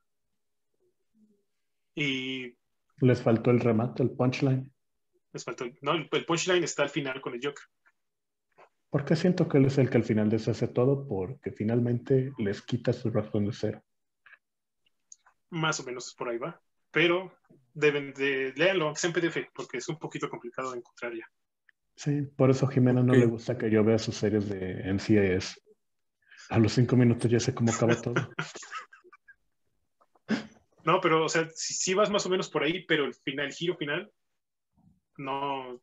Y 1.95 2.57
Les 2.99 3.23
faltó 3.23 3.51
el 3.51 3.61
remate, 3.61 4.03
el 4.03 4.11
punchline. 4.11 4.71
les 5.33 5.45
faltó. 5.45 5.65
No, 5.81 5.93
el, 5.93 6.09
el 6.11 6.25
punchline 6.27 6.65
está 6.65 6.83
al 6.83 6.91
final 6.91 7.21
con 7.21 7.35
el 7.35 7.41
Joker. 7.43 7.65
Porque 8.91 9.17
siento 9.17 9.49
que 9.49 9.57
él 9.59 9.67
es 9.67 9.79
el 9.79 9.88
que 9.88 9.97
al 9.97 10.05
final 10.05 10.29
deshace 10.29 10.69
todo 10.69 11.07
porque 11.09 11.51
finalmente 11.53 12.33
les 12.38 12.61
quita 12.61 12.93
su 12.93 13.11
razón 13.11 13.47
de 13.47 13.53
ser. 13.55 13.83
Más 15.51 15.81
o 15.81 15.85
menos 15.85 16.15
por 16.15 16.29
ahí 16.29 16.37
va. 16.38 16.61
Pero 16.93 17.37
deben 17.75 18.13
de. 18.15 18.53
Léanlo, 18.55 18.87
aunque 18.87 19.01
sea 19.01 19.09
en 19.09 19.15
PDF, 19.15 19.51
porque 19.55 19.79
es 19.79 19.89
un 19.89 19.99
poquito 19.99 20.29
complicado 20.29 20.73
de 20.73 20.79
encontrar 20.79 21.15
ya. 21.15 21.27
Sí, 21.97 22.23
por 22.23 22.51
eso 22.51 22.67
a 22.67 22.71
Jimena 22.71 23.03
no 23.03 23.13
le 23.13 23.27
gusta 23.27 23.59
que 23.59 23.71
yo 23.71 23.85
vea 23.85 23.99
sus 23.99 24.17
series 24.17 24.49
de 24.49 24.93
NCIS. 24.93 25.61
A 26.51 26.59
los 26.59 26.73
cinco 26.73 26.97
minutos 26.97 27.31
ya 27.31 27.41
sé 27.41 27.55
cómo 27.55 27.73
acaba 27.73 28.01
todo. 28.01 28.15
No, 30.85 31.01
pero, 31.01 31.25
o 31.25 31.29
sea, 31.29 31.49
si, 31.55 31.75
si 31.75 31.95
vas 31.95 32.11
más 32.11 32.27
o 32.27 32.29
menos 32.29 32.51
por 32.51 32.65
ahí, 32.65 32.85
pero 32.87 33.05
el 33.05 33.15
final, 33.15 33.47
el 33.47 33.53
giro 33.53 33.77
final, 33.77 34.11
no, 35.17 35.81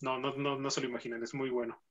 no, 0.00 0.18
no, 0.18 0.34
no, 0.34 0.58
no 0.58 0.70
se 0.70 0.80
lo 0.80 0.88
imaginan, 0.88 1.22
es 1.22 1.34
muy 1.34 1.50
bueno. 1.50 1.82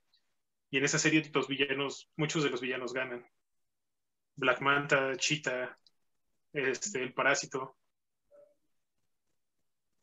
Y 0.69 0.77
en 0.77 0.85
esa 0.85 0.97
serie 0.97 1.29
los 1.33 1.47
villanos, 1.47 2.09
muchos 2.15 2.43
de 2.43 2.49
los 2.49 2.61
villanos 2.61 2.93
ganan. 2.93 3.25
Black 4.35 4.61
Manta, 4.61 5.15
Cheetah, 5.15 5.77
este, 6.53 7.03
el 7.03 7.13
parásito. 7.13 7.77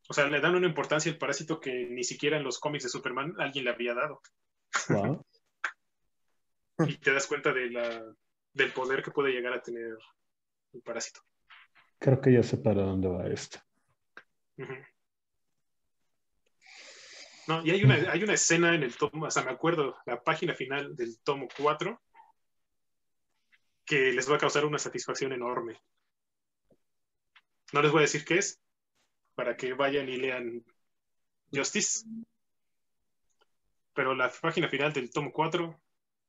O 0.08 0.14
sea, 0.14 0.26
le 0.26 0.40
dan 0.40 0.54
una 0.54 0.66
importancia 0.66 1.12
al 1.12 1.18
parásito 1.18 1.60
que 1.60 1.86
ni 1.90 2.02
siquiera 2.02 2.38
en 2.38 2.44
los 2.44 2.58
cómics 2.58 2.84
de 2.84 2.90
Superman 2.90 3.34
alguien 3.38 3.64
le 3.64 3.70
había 3.70 3.94
dado. 3.94 4.20
Wow. 4.88 5.24
Y 6.86 6.96
te 6.98 7.12
das 7.12 7.26
cuenta 7.26 7.52
de 7.52 7.70
la, 7.70 8.04
del 8.52 8.72
poder 8.72 9.02
que 9.02 9.10
puede 9.10 9.32
llegar 9.32 9.52
a 9.52 9.60
tener 9.60 9.98
el 10.72 10.80
parásito. 10.80 11.20
Creo 11.98 12.20
que 12.20 12.32
ya 12.32 12.44
sé 12.44 12.56
para 12.56 12.82
dónde 12.82 13.08
va 13.08 13.26
esto. 13.26 13.58
No, 17.48 17.66
y 17.66 17.72
hay 17.72 17.82
una, 17.82 17.94
hay 18.12 18.22
una 18.22 18.34
escena 18.34 18.76
en 18.76 18.84
el 18.84 18.96
tomo, 18.96 19.26
hasta 19.26 19.42
me 19.42 19.50
acuerdo, 19.50 19.96
la 20.06 20.22
página 20.22 20.54
final 20.54 20.94
del 20.94 21.18
tomo 21.18 21.48
4, 21.56 22.00
que 23.84 24.12
les 24.12 24.30
va 24.30 24.36
a 24.36 24.38
causar 24.38 24.64
una 24.64 24.78
satisfacción 24.78 25.32
enorme. 25.32 25.80
No 27.72 27.82
les 27.82 27.90
voy 27.90 28.00
a 28.00 28.02
decir 28.02 28.24
qué 28.24 28.38
es, 28.38 28.60
para 29.38 29.56
que 29.56 29.72
vayan 29.72 30.08
y 30.08 30.16
lean 30.16 30.64
Justice. 31.52 32.04
Pero 33.94 34.12
la 34.12 34.32
página 34.32 34.68
final 34.68 34.92
del 34.92 35.12
tomo 35.12 35.30
4 35.32 35.80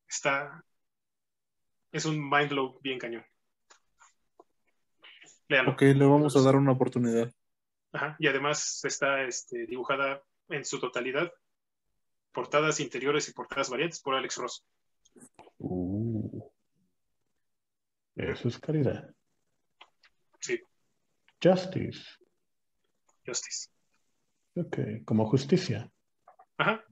está. 0.07 0.63
Es 1.91 2.05
un 2.05 2.29
mind 2.29 2.49
blow 2.49 2.79
bien 2.83 2.99
cañón. 2.99 3.25
Léanlo. 5.47 5.71
Ok, 5.71 5.81
le 5.81 6.05
vamos 6.05 6.37
a 6.37 6.41
dar 6.43 6.55
una 6.55 6.73
oportunidad. 6.73 7.33
Ajá, 7.91 8.15
Y 8.19 8.27
además 8.27 8.85
está 8.85 9.23
este, 9.23 9.65
dibujada 9.65 10.21
en 10.49 10.63
su 10.63 10.79
totalidad, 10.79 11.33
portadas 12.31 12.79
interiores 12.79 13.27
y 13.27 13.33
portadas 13.33 13.71
variantes 13.71 14.01
por 14.01 14.13
Alex 14.13 14.37
Ross. 14.37 14.63
Uh. 15.57 16.43
Eso 18.15 18.49
es 18.49 18.59
caridad. 18.59 19.09
Sí, 20.39 20.61
Justice. 21.41 22.19
Justice. 23.29 23.69
Ok, 24.55 24.77
como 25.05 25.25
justicia. 25.29 25.89
Ajá. 26.57 26.83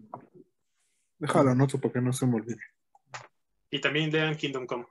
Déjalo, 1.20 1.52
anoto 1.52 1.80
para 1.82 1.94
que 1.94 2.02
no 2.02 2.14
se 2.14 2.26
me 2.28 2.36
olvide. 2.36 2.62
Y 3.72 3.82
también 3.82 4.12
lean 4.12 4.36
Kingdom 4.38 4.66
Come. 4.66 4.86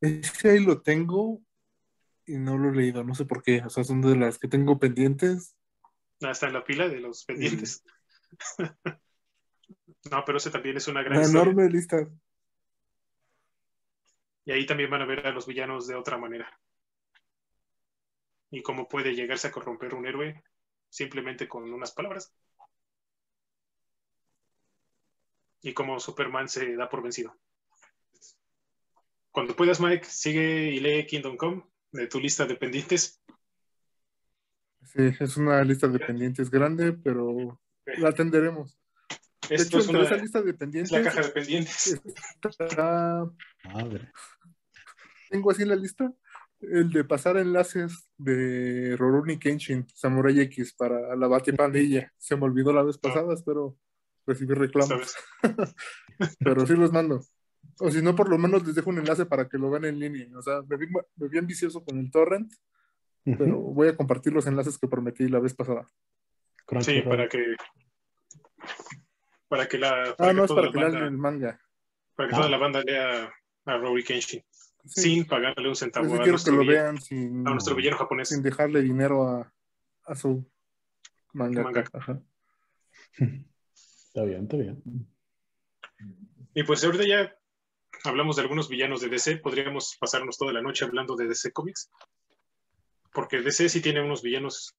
Ese 0.00 0.50
ahí 0.50 0.64
lo 0.64 0.80
tengo 0.82 1.40
y 2.26 2.36
no 2.38 2.58
lo 2.58 2.70
he 2.70 2.74
leído, 2.74 3.04
no 3.04 3.14
sé 3.14 3.24
por 3.24 3.42
qué. 3.42 3.62
O 3.64 3.70
sea, 3.70 3.84
son 3.84 4.00
de 4.00 4.16
las 4.16 4.38
que 4.38 4.48
tengo 4.48 4.78
pendientes. 4.78 5.56
Ah, 6.22 6.30
Está 6.30 6.46
en 6.48 6.54
la 6.54 6.64
pila 6.64 6.88
de 6.88 7.00
los 7.00 7.24
pendientes. 7.24 7.84
no, 10.10 10.24
pero 10.24 10.38
ese 10.38 10.50
también 10.50 10.76
es 10.76 10.88
una 10.88 11.02
gran 11.02 11.18
Una 11.18 11.26
historia. 11.26 11.42
enorme 11.42 11.70
lista. 11.70 12.08
Y 14.44 14.50
ahí 14.50 14.66
también 14.66 14.90
van 14.90 15.02
a 15.02 15.06
ver 15.06 15.24
a 15.26 15.30
los 15.30 15.46
villanos 15.46 15.86
de 15.86 15.94
otra 15.94 16.18
manera. 16.18 16.50
Y 18.52 18.62
cómo 18.62 18.86
puede 18.88 19.14
llegarse 19.16 19.48
a 19.48 19.50
corromper 19.50 19.94
un 19.94 20.06
héroe 20.06 20.44
simplemente 20.90 21.48
con 21.48 21.72
unas 21.72 21.90
palabras. 21.90 22.32
Y 25.62 25.72
cómo 25.74 25.98
Superman 25.98 26.48
se 26.48 26.76
da 26.76 26.88
por 26.88 27.02
vencido. 27.02 27.36
Cuando 29.30 29.56
puedas, 29.56 29.80
Mike, 29.80 30.04
sigue 30.04 30.70
y 30.72 30.80
lee 30.80 31.06
Kingdom 31.06 31.36
Come 31.36 31.64
de 31.92 32.06
tu 32.08 32.20
lista 32.20 32.44
de 32.44 32.56
pendientes. 32.56 33.22
Sí, 34.84 35.00
es 35.18 35.36
una 35.38 35.62
lista 35.64 35.88
de 35.88 35.98
pendientes 35.98 36.50
grande, 36.50 36.92
pero 36.92 37.58
la 37.86 38.10
atenderemos. 38.10 38.78
De 39.48 39.54
Esto 39.56 39.78
hecho, 39.78 39.78
es, 39.78 39.88
una- 39.88 40.02
esa 40.02 40.16
lista 40.16 40.42
de 40.42 40.50
es 40.50 40.56
pendientes 40.56 40.92
la 40.92 41.02
caja 41.02 41.22
de 41.22 41.28
pendientes. 41.30 42.00
está- 42.42 43.30
Madre. 43.64 44.12
tengo 45.30 45.50
así 45.50 45.62
en 45.62 45.68
la 45.70 45.76
lista 45.76 46.12
el 46.62 46.90
de 46.90 47.04
pasar 47.04 47.36
enlaces 47.36 48.08
de 48.18 48.96
Rurouni 48.98 49.38
Kenshin, 49.38 49.86
Samurai 49.94 50.40
X 50.40 50.74
para 50.74 51.14
la 51.16 51.26
Bate 51.26 51.52
Pandilla. 51.52 52.12
Se 52.18 52.36
me 52.36 52.44
olvidó 52.44 52.72
la 52.72 52.82
vez 52.82 52.98
pasada, 52.98 53.34
espero 53.34 53.76
recibir 54.26 54.56
reclamos, 54.58 55.14
pero 56.38 56.64
sí 56.66 56.74
los 56.74 56.92
mando. 56.92 57.20
O 57.80 57.90
si 57.90 58.02
no, 58.02 58.14
por 58.14 58.28
lo 58.28 58.38
menos 58.38 58.64
les 58.66 58.74
dejo 58.74 58.90
un 58.90 58.98
enlace 58.98 59.26
para 59.26 59.48
que 59.48 59.58
lo 59.58 59.70
vean 59.70 59.84
en 59.86 59.98
línea. 59.98 60.28
O 60.38 60.42
sea, 60.42 60.62
me 60.68 60.76
vi, 60.76 60.86
me 61.16 61.28
vi 61.28 61.38
ambicioso 61.38 61.84
con 61.84 61.98
el 61.98 62.10
torrent, 62.10 62.52
pero 63.24 63.58
voy 63.58 63.88
a 63.88 63.96
compartir 63.96 64.32
los 64.32 64.46
enlaces 64.46 64.78
que 64.78 64.88
prometí 64.88 65.28
la 65.28 65.40
vez 65.40 65.54
pasada. 65.54 65.86
Sí, 66.80 67.02
para 67.02 67.28
que. 67.28 67.56
Para 69.48 69.66
que 69.68 69.78
la. 69.78 70.10
Ah, 70.10 70.14
Para 70.16 70.32
no, 70.32 70.40
que 70.40 70.44
es 70.44 70.48
toda 70.48 70.62
para 70.62 70.66
la 70.66 70.72
que 70.90 70.96
lean 70.98 71.04
el 71.12 71.18
manga. 71.18 71.60
para 72.14 72.28
que 72.28 72.34
Ah. 72.34 72.38
toda 72.38 72.50
la 72.50 72.58
banda 72.58 72.82
lea 72.82 73.32
a 73.66 73.76
Rory 73.78 74.04
Kenshin. 74.04 74.42
Sí. 74.84 75.02
Sin 75.02 75.26
pagarle 75.26 75.68
un 75.68 75.76
centavo 75.76 76.06
Pues 76.08 76.16
sí 76.16 76.20
a, 76.20 76.22
quiero 76.24 76.24
que 76.24 76.30
nuestro 76.32 76.54
lo 76.54 76.60
villano, 76.62 76.82
vean 76.82 77.00
sin, 77.00 77.46
a 77.46 77.50
nuestro 77.52 77.74
villano 77.76 77.98
japonés. 77.98 78.28
sin 78.28 78.42
dejarle 78.42 78.82
dinero 78.82 79.28
a, 79.28 79.52
a 80.04 80.14
su 80.14 80.44
manga. 81.32 81.84
Ajá. 81.92 82.20
Está 83.14 84.24
bien, 84.24 84.42
está 84.42 84.56
bien. 84.56 84.82
Y 86.54 86.64
pues 86.64 86.84
ahorita 86.84 87.06
ya 87.06 87.34
hablamos 88.04 88.36
de 88.36 88.42
algunos 88.42 88.68
villanos 88.68 89.00
de 89.00 89.08
DC, 89.08 89.38
podríamos 89.38 89.96
pasarnos 89.98 90.36
toda 90.36 90.52
la 90.52 90.62
noche 90.62 90.84
hablando 90.84 91.16
de 91.16 91.28
DC 91.28 91.52
Comics, 91.52 91.90
porque 93.12 93.40
DC 93.40 93.68
sí 93.68 93.80
tiene 93.80 94.02
unos 94.02 94.22
villanos 94.22 94.74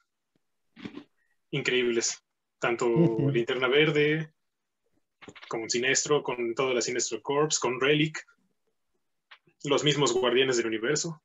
increíbles, 1.52 2.24
tanto. 2.60 2.88
Linterna 3.32 3.68
Verde, 3.68 4.34
como 5.48 5.70
Sinestro, 5.70 6.24
con 6.24 6.54
toda 6.54 6.74
la 6.74 6.82
Sinestro 6.82 7.22
Corps, 7.22 7.60
con 7.60 7.80
Relic, 7.80 8.24
los 9.64 9.84
mismos 9.84 10.14
Guardianes 10.14 10.58
del 10.58 10.68
Universo. 10.68 11.22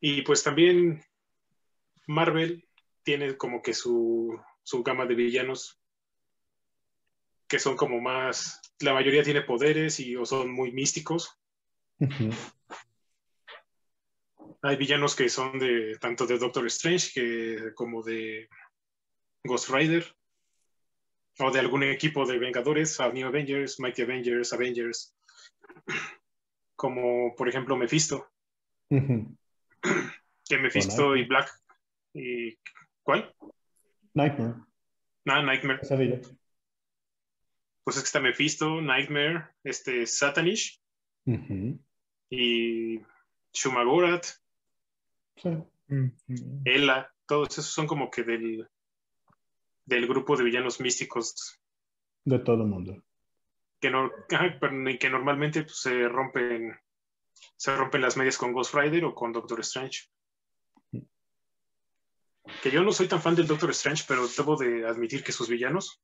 Y 0.00 0.22
pues 0.22 0.42
también 0.42 1.02
Marvel 2.06 2.68
tiene 3.02 3.36
como 3.36 3.62
que 3.62 3.72
su, 3.72 4.38
su 4.62 4.82
gama 4.82 5.06
de 5.06 5.14
villanos 5.14 5.80
que 7.48 7.58
son 7.58 7.76
como 7.76 8.00
más, 8.00 8.60
la 8.80 8.94
mayoría 8.94 9.22
tiene 9.22 9.42
poderes 9.42 10.00
y 10.00 10.16
o 10.16 10.26
son 10.26 10.50
muy 10.50 10.72
místicos. 10.72 11.38
Hay 14.62 14.76
villanos 14.76 15.14
que 15.14 15.28
son 15.28 15.58
de 15.58 15.96
tanto 16.00 16.26
de 16.26 16.38
Doctor 16.38 16.66
Strange 16.66 17.10
que 17.14 17.74
como 17.74 18.02
de 18.02 18.48
Ghost 19.44 19.68
Rider 19.70 20.16
o 21.38 21.50
de 21.50 21.60
algún 21.60 21.82
equipo 21.82 22.26
de 22.26 22.38
Vengadores, 22.38 23.00
a 23.00 23.10
New 23.10 23.26
Avengers, 23.26 23.80
Mighty 23.80 24.02
Avengers, 24.02 24.52
Avengers, 24.52 25.16
como 26.76 27.34
por 27.36 27.48
ejemplo 27.48 27.76
Mephisto, 27.76 28.30
que 28.88 30.58
Mephisto 30.58 31.16
y 31.16 31.24
Black 31.24 31.50
y 32.12 32.56
¿cuál? 33.02 33.34
Nightmare. 34.14 34.54
Ah, 35.26 35.42
Nightmare. 35.42 35.80
Pesadilla. 35.80 36.20
Pues 37.82 37.96
es 37.96 38.02
que 38.02 38.06
está 38.06 38.20
Mephisto, 38.20 38.80
Nightmare, 38.80 39.48
este 39.64 40.06
Satanish 40.06 40.80
Ujú. 41.26 41.80
y 42.30 43.00
Shumagorath, 43.52 44.26
Sí. 45.36 45.50
Ela, 46.64 47.12
todos 47.26 47.58
esos 47.58 47.66
son 47.72 47.86
como 47.86 48.10
que 48.10 48.22
del, 48.22 48.68
del 49.86 50.06
grupo 50.06 50.36
de 50.36 50.44
villanos 50.44 50.80
místicos 50.80 51.60
De 52.24 52.38
todo 52.38 52.62
el 52.62 52.68
mundo. 52.68 53.02
que, 53.80 53.90
no, 53.90 54.10
que 54.28 55.10
normalmente 55.10 55.62
pues, 55.62 55.78
se 55.78 56.08
rompen 56.08 56.78
se 57.56 57.76
rompen 57.76 58.00
las 58.00 58.16
medias 58.16 58.38
con 58.38 58.52
Ghost 58.52 58.74
Rider 58.74 59.04
o 59.04 59.14
con 59.14 59.32
Doctor 59.32 59.60
Strange. 59.60 60.08
que 62.62 62.70
yo 62.70 62.82
no 62.82 62.92
soy 62.92 63.08
tan 63.08 63.20
fan 63.22 63.34
del 63.34 63.46
Doctor 63.46 63.70
Strange, 63.70 64.04
pero 64.06 64.26
debo 64.28 64.56
de 64.56 64.86
admitir 64.86 65.22
que 65.24 65.32
sus 65.32 65.48
villanos, 65.48 66.00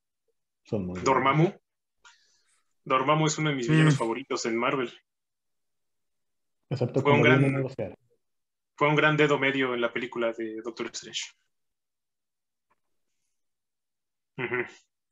Son 0.65 0.87
muy 0.87 1.01
Dormammu, 1.01 1.53
Dormammu 2.85 3.27
es 3.27 3.39
uno 3.39 3.51
de 3.51 3.57
mis 3.57 3.69
villanos 3.69 3.95
Mm. 3.95 3.99
favoritos 3.99 4.47
en 4.47 4.57
Marvel. 4.57 4.93
Excepto 6.71 7.03
fue 7.03 7.13
un 7.13 7.23
gran-. 7.23 7.67
Fue 8.77 8.89
un 8.89 8.97
gran 8.97 9.17
dedo 9.17 9.39
medio 9.39 9.75
en 9.75 9.81
la 9.81 9.93
película 9.93 10.33
de 10.33 10.61
Doctor 10.63 10.87
Strange. 10.87 11.33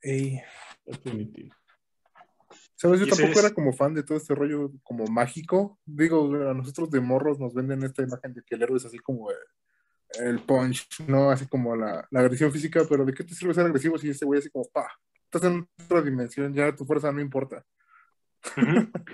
Ey, 0.02 0.40
Definitivo. 0.86 1.54
¿Sabes? 2.76 3.00
Yo 3.00 3.08
tampoco 3.08 3.32
es- 3.32 3.38
era 3.44 3.52
como 3.54 3.72
fan 3.72 3.92
de 3.94 4.02
todo 4.04 4.16
este 4.16 4.34
rollo 4.34 4.70
como 4.82 5.04
mágico. 5.06 5.78
Digo, 5.84 6.32
a 6.48 6.54
nosotros 6.54 6.90
de 6.90 7.00
morros 7.00 7.38
nos 7.40 7.52
venden 7.52 7.82
esta 7.82 8.02
imagen 8.02 8.32
de 8.34 8.42
que 8.42 8.54
el 8.54 8.62
héroe 8.62 8.76
es 8.78 8.84
así 8.86 8.98
como 8.98 9.30
eh, 9.30 9.34
el 10.20 10.40
punch, 10.40 10.86
¿no? 11.08 11.30
Así 11.30 11.46
como 11.48 11.74
la, 11.76 12.06
la 12.10 12.20
agresión 12.20 12.52
física, 12.52 12.82
pero 12.88 13.04
¿de 13.04 13.12
qué 13.12 13.24
te 13.24 13.34
sirve 13.34 13.52
ser 13.52 13.66
agresivo 13.66 13.98
si 13.98 14.08
ese 14.10 14.24
güey 14.24 14.38
así 14.38 14.48
como, 14.50 14.64
pa, 14.68 14.88
estás 15.24 15.44
en 15.50 15.68
otra 15.84 16.00
dimensión, 16.02 16.54
ya 16.54 16.74
tu 16.74 16.86
fuerza 16.86 17.10
no 17.12 17.20
importa? 17.20 17.64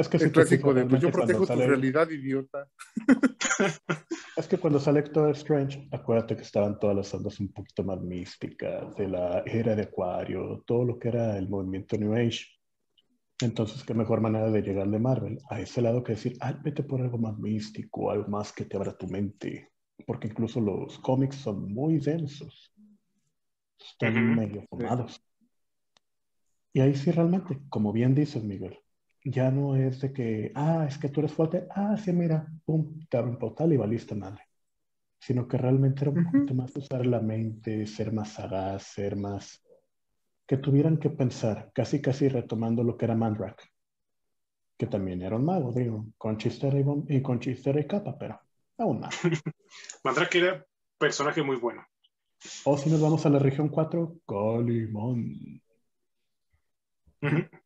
Es 0.00 0.08
que 0.08 0.16
El 0.16 0.32
clásico 0.32 0.72
de, 0.72 0.86
pues 0.86 1.02
yo 1.02 1.10
protejo 1.12 1.40
tu 1.40 1.46
sale- 1.46 1.66
realidad, 1.66 2.08
idiota. 2.10 2.68
Es 4.36 4.46
que 4.48 4.56
cuando 4.58 4.80
sale 4.80 5.02
Doctor 5.02 5.30
Strange, 5.32 5.86
acuérdate 5.92 6.34
que 6.34 6.42
estaban 6.42 6.78
todas 6.78 6.96
las 6.96 7.12
ondas 7.12 7.38
un 7.40 7.52
poquito 7.52 7.84
más 7.84 8.00
místicas, 8.00 8.94
de 8.96 9.06
la 9.08 9.42
era 9.44 9.74
de 9.76 9.82
Acuario, 9.82 10.62
todo 10.66 10.84
lo 10.84 10.98
que 10.98 11.08
era 11.08 11.36
el 11.36 11.48
movimiento 11.48 11.98
New 11.98 12.14
Age. 12.14 12.46
Entonces, 13.42 13.84
qué 13.84 13.92
mejor 13.92 14.22
manera 14.22 14.50
de 14.50 14.62
llegar 14.62 14.88
de 14.88 14.98
Marvel 14.98 15.38
a 15.50 15.60
ese 15.60 15.82
lado 15.82 16.02
que 16.02 16.12
decir, 16.12 16.38
ah, 16.40 16.58
vete 16.64 16.82
por 16.82 17.02
algo 17.02 17.18
más 17.18 17.36
místico, 17.38 18.10
algo 18.10 18.28
más 18.28 18.52
que 18.52 18.64
te 18.64 18.76
abra 18.78 18.96
tu 18.96 19.06
mente. 19.08 19.68
Porque 20.06 20.28
incluso 20.28 20.58
los 20.60 20.98
cómics 21.00 21.36
son 21.36 21.70
muy 21.74 21.98
densos. 21.98 22.72
Están 23.78 24.14
Ujú. 24.14 24.40
medio 24.40 24.62
fumados. 24.70 25.22
Y 26.72 26.80
ahí 26.80 26.94
sí 26.94 27.10
realmente, 27.10 27.58
como 27.68 27.92
bien 27.92 28.14
dices, 28.14 28.42
Miguel, 28.42 28.78
ya 29.24 29.50
no 29.50 29.76
es 29.76 30.00
de 30.00 30.12
que, 30.12 30.52
ah, 30.54 30.86
es 30.88 30.98
que 30.98 31.08
tú 31.08 31.20
eres 31.20 31.32
fuerte, 31.32 31.66
ah, 31.70 31.96
sí, 31.96 32.12
mira, 32.12 32.46
pum, 32.64 33.00
te 33.08 33.16
abre 33.18 33.30
un 33.30 33.38
portal 33.38 33.72
y 33.72 33.76
valiste 33.76 34.14
madre. 34.14 34.42
Sino 35.20 35.48
que 35.48 35.58
realmente 35.58 36.02
era 36.02 36.10
un 36.12 36.22
poquito 36.22 36.54
más 36.54 36.76
usar 36.76 37.06
la 37.06 37.20
mente, 37.20 37.86
ser 37.86 38.12
más 38.12 38.30
sagaz, 38.34 38.84
ser 38.84 39.16
más. 39.16 39.62
que 40.46 40.58
tuvieran 40.58 40.98
que 40.98 41.10
pensar, 41.10 41.70
casi 41.74 42.02
casi 42.02 42.28
retomando 42.28 42.84
lo 42.84 42.96
que 42.98 43.06
era 43.06 43.16
Mandrak, 43.16 43.62
que 44.78 44.86
también 44.86 45.22
era 45.22 45.36
un 45.36 45.44
mago, 45.44 45.72
digo, 45.72 46.06
con 46.16 46.38
chistera 46.38 46.78
y, 46.78 46.82
bom- 46.82 47.04
y 47.08 47.20
con 47.22 47.38
chistera 47.40 47.80
y 47.80 47.86
capa, 47.86 48.16
pero 48.18 48.40
aún 48.78 49.00
más. 49.00 49.14
Mandrake 50.04 50.38
era 50.38 50.66
personaje 50.98 51.42
muy 51.42 51.56
bueno. 51.56 51.84
O 52.64 52.76
si 52.78 52.88
nos 52.90 53.00
vamos 53.02 53.26
a 53.26 53.30
la 53.30 53.38
región 53.38 53.68
4, 53.68 54.16
Calimán. 54.26 55.60
Ujú. 57.22 57.59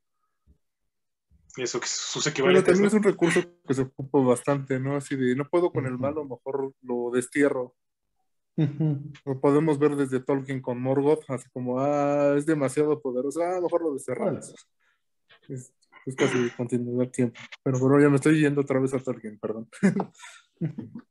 Eso 1.57 1.81
que 1.81 1.87
sus 1.87 2.25
Pero 2.25 2.33
equivalentes. 2.33 2.65
también 2.65 2.83
¿no? 2.83 2.89
es 2.89 2.95
un 2.95 3.03
recurso 3.03 3.41
que 3.67 3.75
se 3.75 3.83
ocupa 3.83 4.19
bastante, 4.19 4.81
¿no? 4.81 4.97
Así 4.97 5.15
de, 5.15 5.37
no 5.37 5.45
puedo 5.49 5.71
con 5.71 5.87
el 5.87 5.99
malo, 5.99 6.25
mejor 6.25 6.75
lo 6.83 7.11
destierro. 7.13 7.75
Lo 8.57 9.41
podemos 9.41 9.79
ver 9.79 9.97
desde 9.97 10.21
Tolkien 10.21 10.61
con 10.61 10.81
Morgoth, 10.81 11.25
así 11.29 11.49
como, 11.53 11.81
ah, 11.81 12.35
es 12.37 12.47
demasiado 12.47 13.01
poderoso, 13.01 13.43
ah, 13.43 13.61
mejor 13.61 13.83
lo 13.83 13.95
desterramos. 13.95 14.55
Es, 15.49 15.73
es 16.07 16.17
casi 16.17 16.51
continuidad 16.51 17.11
tiempo. 17.11 17.41
Pero 17.63 17.79
bueno, 17.79 18.01
ya 18.01 18.09
me 18.09 18.17
estoy 18.17 18.41
yendo 18.41 18.61
otra 18.61 18.81
vez 18.81 18.95
a 18.95 18.99
Tolkien, 18.99 19.39
perdón. 19.39 19.69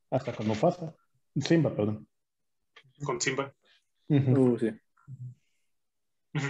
Hasta 0.09 0.33
con 0.33 0.47
Mufasa. 0.47 0.95
Simba, 1.35 1.75
perdón. 1.75 2.07
Con 3.03 3.19
Simba. 3.19 3.53
Uh, 4.07 4.57
sí. 4.59 4.69
Ujú. 6.35 6.47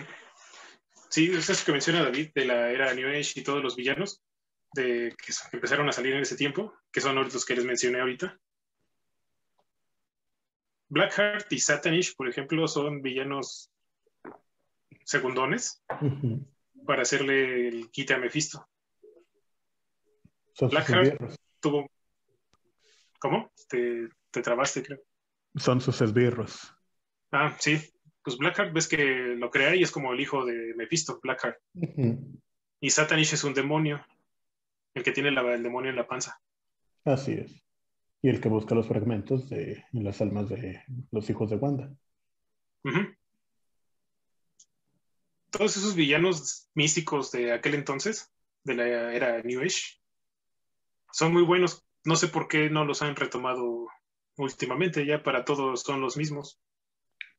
Sí, 1.14 1.30
es 1.32 1.48
eso 1.48 1.64
que 1.64 1.72
menciona 1.72 2.02
David 2.02 2.32
de 2.34 2.46
la 2.46 2.72
era 2.72 2.92
New 2.92 3.08
Age 3.08 3.34
y 3.36 3.44
todos 3.44 3.62
los 3.62 3.76
villanos 3.76 4.24
de, 4.74 5.16
que 5.16 5.32
empezaron 5.52 5.88
a 5.88 5.92
salir 5.92 6.16
en 6.16 6.22
ese 6.22 6.36
tiempo, 6.36 6.74
que 6.92 7.02
son 7.02 7.14
los 7.14 7.46
que 7.46 7.56
les 7.56 7.66
mencioné 7.66 8.00
ahorita. 8.00 8.36
Blackheart 10.90 11.54
y 11.54 11.60
Satanish, 11.60 12.16
por 12.16 12.28
ejemplo, 12.28 12.68
son 12.68 13.04
villanos 13.04 13.70
segundones 15.04 15.84
Ujú. 16.02 16.48
para 16.84 17.04
hacerle 17.04 17.68
el 17.68 17.92
quite 17.92 18.16
a 18.16 18.18
Mephisto. 18.18 18.68
Son 20.54 20.70
Blackheart. 20.70 21.38
Tuvo. 21.60 21.92
¿Cómo? 23.20 23.52
Te, 23.70 24.10
te 24.32 24.42
trabaste, 24.42 24.82
creo. 24.82 25.00
Son 25.58 25.80
sus 25.80 26.02
esbirros. 26.02 26.74
Ah, 27.32 27.56
sí. 27.60 27.93
Pues 28.24 28.38
Blackheart 28.38 28.74
ves 28.74 28.88
que 28.88 29.36
lo 29.38 29.50
crea 29.52 29.76
y 29.76 29.84
es 29.84 29.92
como 29.92 30.14
el 30.14 30.20
hijo 30.20 30.46
de 30.46 30.74
Mephisto, 30.76 31.20
Blackheart. 31.22 31.58
Y 32.80 32.90
Satanish 32.90 33.34
es 33.34 33.44
un 33.44 33.54
demonio, 33.54 34.06
el 34.94 35.04
que 35.04 35.12
tiene 35.12 35.32
la- 35.32 35.54
el 35.54 35.64
demonio 35.64 35.90
en 35.90 35.96
la 35.98 36.08
panza. 36.08 36.40
Así 37.06 37.34
es. 37.34 37.52
Y 38.22 38.30
el 38.30 38.40
que 38.40 38.48
busca 38.50 38.76
los 38.76 38.88
fragmentos 38.88 39.50
de 39.50 39.84
las 39.92 40.22
almas 40.22 40.48
de 40.50 40.82
los 41.12 41.30
hijos 41.30 41.50
de 41.50 41.58
Wanda. 41.58 41.94
Todos 45.50 45.78
esos 45.78 45.96
villanos 45.96 46.70
místicos 46.74 47.32
de 47.32 47.52
aquel 47.52 47.76
entonces, 47.76 48.32
de 48.64 48.76
la 48.76 49.14
era 49.14 49.42
New 49.44 49.62
Age, 49.62 50.00
son 51.12 51.34
muy 51.34 51.44
buenos. 51.44 51.86
No 52.06 52.16
sé 52.16 52.28
por 52.28 52.48
qué 52.48 52.70
no 52.70 52.86
los 52.86 53.02
han 53.02 53.16
retomado 53.16 53.88
últimamente, 54.38 55.06
ya 55.06 55.22
para 55.22 55.46
todos 55.46 55.82
son 55.82 56.02
los 56.02 56.18
mismos. 56.18 56.60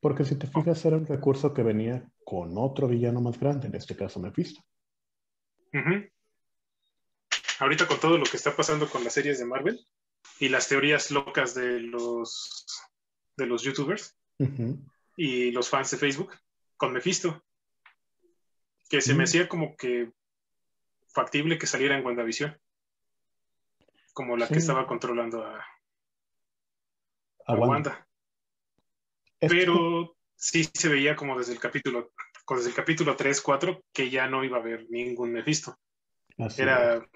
Porque 0.04 0.26
si 0.26 0.36
te 0.36 0.46
fijas, 0.46 0.84
era 0.84 0.98
un 0.98 1.06
recurso 1.06 1.54
que 1.54 1.62
venía 1.62 2.06
con 2.26 2.58
otro 2.58 2.88
villano 2.88 3.22
más 3.22 3.40
grande, 3.40 3.68
en 3.68 3.74
este 3.74 3.96
caso 3.96 4.20
Mephisto. 4.20 4.60
Ahorita 7.58 7.88
con 7.88 7.98
todo 7.98 8.18
lo 8.18 8.24
que 8.26 8.36
está 8.36 8.54
pasando 8.54 8.86
con 8.90 9.02
las 9.02 9.14
series 9.14 9.38
de 9.38 9.46
Marvel 9.46 9.80
y 10.40 10.50
las 10.50 10.68
teorías 10.68 11.10
locas 11.10 11.54
de 11.54 11.80
los 11.80 12.66
de 13.38 13.46
los 13.46 13.62
youtubers 13.62 14.14
y 15.16 15.50
los 15.52 15.70
fans 15.70 15.90
de 15.92 15.96
Facebook 15.96 16.32
con 16.76 16.92
Mephisto, 16.92 17.42
que 18.90 19.00
se 19.00 19.14
me 19.14 19.20
Mm. 19.20 19.24
hacía 19.24 19.48
como 19.48 19.74
que 19.74 20.12
factible 21.08 21.56
que 21.56 21.66
saliera 21.66 21.96
en 21.96 22.04
WandaVision, 22.04 22.60
como 24.12 24.36
la 24.36 24.48
Sí. 24.48 24.52
que 24.52 24.58
estaba 24.58 24.86
controlando 24.86 25.42
a, 25.46 25.60
A 27.46 27.52
a 27.52 27.54
Wanda. 27.54 27.66
Wanda. 27.68 28.08
Pero 29.38 30.16
sí 30.36 30.64
se 30.72 30.88
veía 30.88 31.16
como 31.16 31.38
desde 31.38 31.52
el 31.52 31.58
capítulo, 31.58 32.12
desde 32.48 32.68
el 32.68 32.74
capítulo 32.74 33.16
3, 33.16 33.40
4, 33.40 33.82
que 33.92 34.10
ya 34.10 34.28
no 34.28 34.44
iba 34.44 34.58
a 34.58 34.60
haber 34.60 34.88
ningún 34.90 35.32
Mephisto. 35.32 35.76
así 36.38 36.54
es. 36.54 36.58
Era 36.60 37.06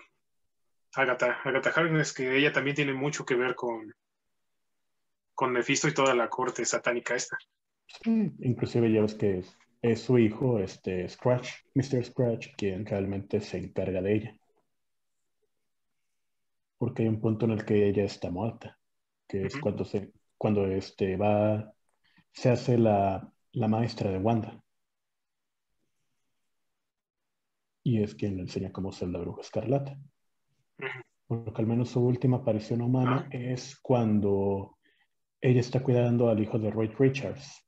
Agatha, 0.95 1.41
Agatha 1.45 1.71
Harkness, 1.71 2.13
que 2.13 2.37
ella 2.37 2.53
también 2.53 2.77
tiene 2.77 2.93
mucho 2.93 3.25
que 3.25 3.35
ver 3.35 3.55
con, 3.55 3.93
con 5.35 5.53
Mephisto 5.53 5.89
y 5.89 5.95
toda 5.95 6.15
la 6.15 6.29
corte 6.29 6.65
satánica 6.65 7.15
esta. 7.15 7.37
Sí, 7.87 8.33
inclusive 8.41 8.93
ya 8.93 9.03
ves 9.03 9.15
que 9.15 9.39
es, 9.39 9.57
es 9.83 10.01
su 10.03 10.19
hijo, 10.19 10.59
este 10.59 11.09
Scratch, 11.09 11.51
Mr. 11.75 12.05
Scratch, 12.05 12.49
quien 12.57 12.85
realmente 12.85 13.41
se 13.41 13.59
encarga 13.59 14.03
de 14.03 14.15
ella. 14.15 14.37
Porque 16.79 17.03
hay 17.03 17.09
un 17.09 17.21
punto 17.21 17.47
en 17.47 17.53
el 17.53 17.65
que 17.65 17.89
ella 17.89 18.05
está 18.05 18.31
muerta, 18.31 18.79
que 19.29 19.47
es 19.47 19.57
cuando 19.59 19.85
se, 19.85 20.13
cuando 20.37 20.67
este 20.67 21.17
va, 21.17 21.73
se 22.39 22.51
hace 22.51 22.79
la, 22.79 23.33
la 23.51 23.67
maestra 23.67 24.13
de 24.13 24.19
Wanda. 24.19 24.63
Y 27.83 28.01
es 28.01 28.15
quien 28.15 28.37
le 28.37 28.43
enseña 28.43 28.71
cómo 28.71 28.93
ser 28.93 29.09
la 29.09 29.19
bruja 29.19 29.41
escarlata. 29.41 29.99
Porque 31.27 31.61
al 31.61 31.67
menos 31.67 31.91
su 31.91 32.01
última 32.01 32.37
aparición 32.37 32.81
humana 32.81 33.29
es 33.33 33.77
cuando 33.81 34.79
ella 35.41 35.59
está 35.59 35.83
cuidando 35.83 36.29
al 36.29 36.41
hijo 36.41 36.61
de 36.61 36.71
Roy 36.71 36.87
Richards 36.97 37.67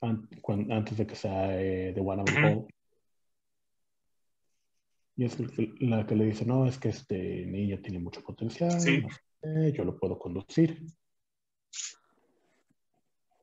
antes 0.00 0.96
de 0.96 1.06
que 1.06 1.14
sea 1.14 1.60
eh, 1.60 1.92
de 1.92 2.00
One. 2.00 2.24
Hall. 2.42 2.66
Y 5.14 5.24
es 5.24 5.36
la 5.80 6.04
que 6.04 6.16
le 6.16 6.24
dice, 6.24 6.44
no, 6.44 6.66
es 6.66 6.78
que 6.78 6.88
este 6.88 7.46
niño 7.46 7.80
tiene 7.80 8.00
mucho 8.00 8.22
potencial, 8.24 8.80
Sí. 8.80 9.02
no 9.02 9.08
sé 9.10 9.20
qué, 9.40 9.72
yo 9.72 9.84
lo 9.84 9.96
puedo 9.96 10.18
conducir. 10.18 10.84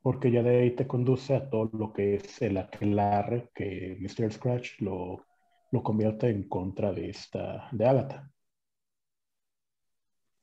Porque 0.06 0.30
ya 0.30 0.44
de 0.44 0.60
ahí 0.60 0.76
te 0.76 0.86
conduce 0.86 1.36
a 1.36 1.50
todo 1.50 1.68
lo 1.74 1.92
que 1.92 2.18
es 2.18 2.40
el 2.44 2.58
aquelarre 2.58 3.50
que 3.56 3.98
Mr. 4.00 4.32
Scratch 4.32 4.80
lo, 4.80 5.26
lo 5.72 5.82
convierte 5.82 6.30
en 6.30 6.48
contra 6.48 6.94
de 6.94 7.10
esta, 7.10 7.68
de 7.72 7.88
Agatha. 7.88 8.32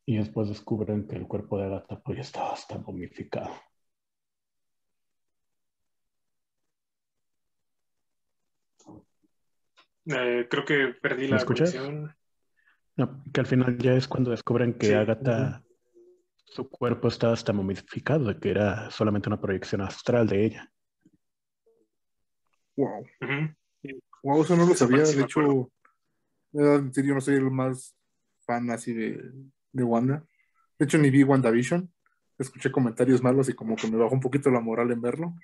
Y 0.05 0.17
después 0.17 0.49
descubren 0.49 1.07
que 1.07 1.15
el 1.15 1.29
cuerpo 1.29 1.59
de 1.59 1.67
Agatha 1.67 2.01
pues 2.01 2.17
ya 2.17 2.23
estaba 2.23 2.55
hasta 2.55 2.77
momificado. 2.79 3.53
Eh, 10.07 10.49
creo 10.51 10.65
que 10.65 10.89
perdí 11.01 11.29
¿Me 11.29 11.37
la 11.37 11.45
conexión. 11.45 12.13
No, 12.97 13.23
que 13.33 13.41
al 13.41 13.47
final 13.47 13.79
ya 13.79 13.93
es 13.93 14.09
cuando 14.09 14.33
descubren 14.33 14.77
que 14.77 14.89
Sí. 14.89 14.93
Agatha 14.93 15.63
su 16.55 16.69
cuerpo 16.69 17.09
estaba 17.09 17.33
hasta 17.33 17.53
momificado, 17.53 18.27
de 18.27 18.39
que 18.39 18.51
era 18.51 18.91
solamente 18.91 19.29
una 19.29 19.41
proyección 19.41 19.81
astral 19.81 20.27
de 20.29 20.45
ella. 20.45 20.73
Wow. 22.77 23.07
Wow, 24.23 24.43
eso 24.43 24.57
no 24.57 24.67
lo 24.67 24.75
sabía. 24.75 25.03
De 25.03 25.23
hecho, 25.23 25.71
yo 26.53 27.15
no 27.15 27.21
soy 27.21 27.37
el 27.37 27.51
más 27.51 27.97
fan 28.45 28.71
así 28.71 28.93
de, 28.93 29.33
de 29.73 29.85
Wanda. 29.85 30.25
De 30.79 30.85
hecho, 30.85 30.99
ni 30.99 31.11
vi 31.11 31.25
WandaVision. 31.25 31.91
Escuché 32.39 32.71
comentarios 32.71 33.23
malos 33.23 33.49
y 33.49 33.55
como 33.55 33.77
que 33.77 33.91
me 33.91 33.97
bajó 33.97 34.15
un 34.15 34.21
poquito 34.21 34.51
la 34.51 34.61
moral 34.61 34.91
en 34.91 35.01
verlo. 35.01 35.35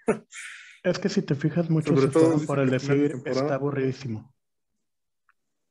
Es 0.83 0.99
que 0.99 1.09
si 1.09 1.23
te 1.23 1.35
fijas 1.35 1.71
mucho 1.71 1.95
todo 2.11 2.39
por 2.47 2.59
el 2.61 2.71
decir 2.71 3.17
está 3.25 3.55
aburridísimo. 3.55 4.35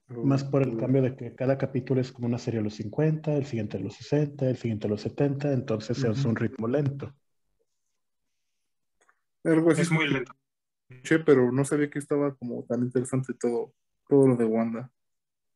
Más 0.09 0.45
por 0.45 0.63
el 0.63 0.77
cambio 0.77 1.01
de 1.01 1.15
que 1.17 1.35
cada 1.35 1.57
capítulo 1.57 1.99
es 1.99 2.13
como 2.13 2.27
una 2.27 2.37
serie 2.37 2.61
a 2.61 2.63
los 2.63 2.75
50, 2.75 3.33
el 3.35 3.45
siguiente 3.45 3.77
a 3.77 3.81
los 3.81 3.95
60, 3.95 4.49
el 4.49 4.55
siguiente 4.55 4.87
a 4.87 4.89
los 4.89 5.01
70, 5.01 5.51
entonces 5.51 6.01
es 6.01 6.23
un 6.23 6.35
ritmo 6.35 6.67
lento. 6.67 7.13
es 9.43 9.91
muy 9.91 10.07
lento. 10.07 10.31
Che, 11.03 11.19
pero 11.19 11.51
no 11.51 11.65
sabía 11.65 11.89
que 11.89 11.99
estaba 11.99 12.33
como 12.35 12.63
tan 12.63 12.83
interesante 12.83 13.33
todo, 13.33 13.73
todo 14.07 14.29
lo 14.29 14.35
de 14.37 14.45
Wanda. 14.45 14.89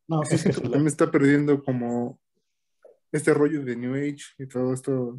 No, 0.10 0.22
es 0.24 0.44
que 0.44 0.52
también 0.62 0.88
está 0.88 1.10
perdiendo 1.10 1.64
como 1.64 2.20
este 3.14 3.34
rollo 3.34 3.64
de 3.64 3.78
New 3.78 3.96
Age 3.96 4.24
y 4.38 4.48
todo 4.48 4.74
esto, 4.74 5.18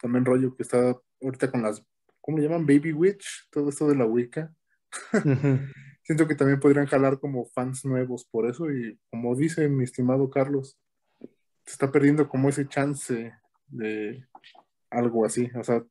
también 0.00 0.24
rollo 0.24 0.54
que 0.54 0.62
está 0.62 0.96
ahorita 1.20 1.50
con 1.50 1.62
las, 1.62 1.84
¿cómo 2.20 2.38
le 2.38 2.44
llaman? 2.44 2.64
Baby 2.64 2.92
Witch, 2.92 3.48
todo 3.50 3.70
esto 3.70 3.88
de 3.88 3.96
la 3.96 4.06
Wicca. 4.06 4.54
siento 6.08 6.26
que 6.26 6.34
también 6.34 6.58
podrían 6.58 6.86
jalar 6.86 7.20
como 7.20 7.44
fans 7.44 7.84
nuevos 7.84 8.24
por 8.24 8.48
eso 8.48 8.70
y 8.70 8.98
como 9.10 9.36
dice 9.36 9.68
mi 9.68 9.84
estimado 9.84 10.30
Carlos, 10.30 10.78
se 11.20 11.72
está 11.72 11.92
perdiendo 11.92 12.30
como 12.30 12.48
ese 12.48 12.66
chance 12.66 13.34
de 13.66 14.26
algo 14.88 15.26
así, 15.26 15.50
o 15.54 15.62
sea, 15.62 15.84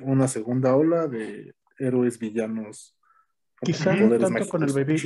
una 0.00 0.28
segunda 0.28 0.76
ola 0.76 1.06
de 1.08 1.54
héroes 1.78 2.18
villanos. 2.18 2.98
Quizá 3.62 3.94
no 3.94 4.18
tanto 4.18 4.46
con 4.46 4.62
el 4.62 4.72
baby. 4.74 5.00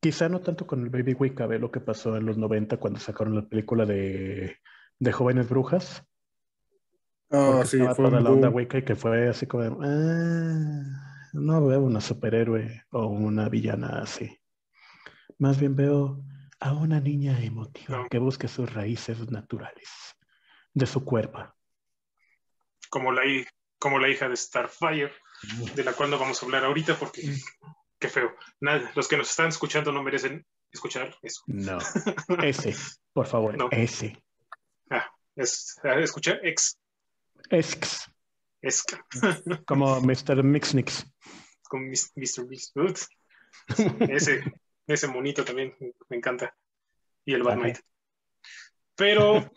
Quizá 0.00 0.28
no 0.28 0.40
tanto 0.40 0.66
con 0.66 0.82
el 0.82 0.90
Baby 0.90 1.14
Wicca, 1.14 1.46
ve 1.46 1.58
lo 1.58 1.70
que 1.70 1.80
pasó 1.80 2.16
en 2.16 2.26
los 2.26 2.36
90 2.36 2.76
cuando 2.76 3.00
sacaron 3.00 3.36
la 3.36 3.48
película 3.48 3.86
de, 3.86 4.56
de 4.98 5.12
Jóvenes 5.12 5.48
Brujas. 5.48 6.04
Ah, 7.30 7.62
sí, 7.64 7.78
fue 7.78 8.10
toda 8.10 8.20
la 8.20 8.30
onda 8.30 8.50
Wicca 8.50 8.78
y 8.78 8.82
que 8.82 8.96
fue 8.96 9.28
así 9.28 9.46
como, 9.46 9.78
ah, 9.80 11.13
no 11.34 11.66
veo 11.66 11.80
una 11.80 12.00
superhéroe 12.00 12.84
o 12.90 13.06
una 13.06 13.48
villana 13.48 14.00
así. 14.02 14.40
Más 15.38 15.58
bien 15.58 15.74
veo 15.74 16.22
a 16.60 16.72
una 16.72 17.00
niña 17.00 17.42
emotiva 17.42 18.06
que 18.08 18.18
busque 18.18 18.46
sus 18.46 18.72
raíces 18.72 19.30
naturales 19.30 20.16
de 20.72 20.86
su 20.86 21.04
cuerpo. 21.04 21.52
Como 22.88 23.10
la, 23.10 23.22
como 23.78 23.98
la 23.98 24.08
hija 24.08 24.28
de 24.28 24.36
Starfire, 24.36 25.12
de 25.74 25.84
la 25.84 25.92
cual 25.92 26.10
no 26.10 26.18
vamos 26.18 26.40
a 26.40 26.46
hablar 26.46 26.64
ahorita 26.64 26.96
porque 26.96 27.34
qué 27.98 28.08
feo. 28.08 28.36
Nada, 28.60 28.92
los 28.94 29.08
que 29.08 29.16
nos 29.16 29.28
están 29.28 29.48
escuchando 29.48 29.90
no 29.90 30.02
merecen 30.04 30.46
escuchar 30.70 31.16
eso. 31.22 31.42
No, 31.46 31.78
ese, 32.44 32.76
por 33.12 33.26
favor, 33.26 33.56
ese. 33.72 34.22
Ah, 34.88 35.10
es, 35.34 35.80
escuchar 35.82 36.38
ex. 36.44 36.78
Ex. 37.50 38.08
Esca. 38.64 39.06
Como 39.66 40.00
Mr. 40.00 40.42
Mixnix. 40.42 41.06
Como 41.68 41.86
Mr. 41.86 42.46
Mixnix. 42.48 43.08
Ese, 44.08 44.42
ese 44.86 45.08
monito 45.08 45.44
también 45.44 45.74
me 46.08 46.16
encanta. 46.16 46.56
Y 47.26 47.34
el 47.34 47.42
Batman. 47.42 47.74
Pero 48.96 49.50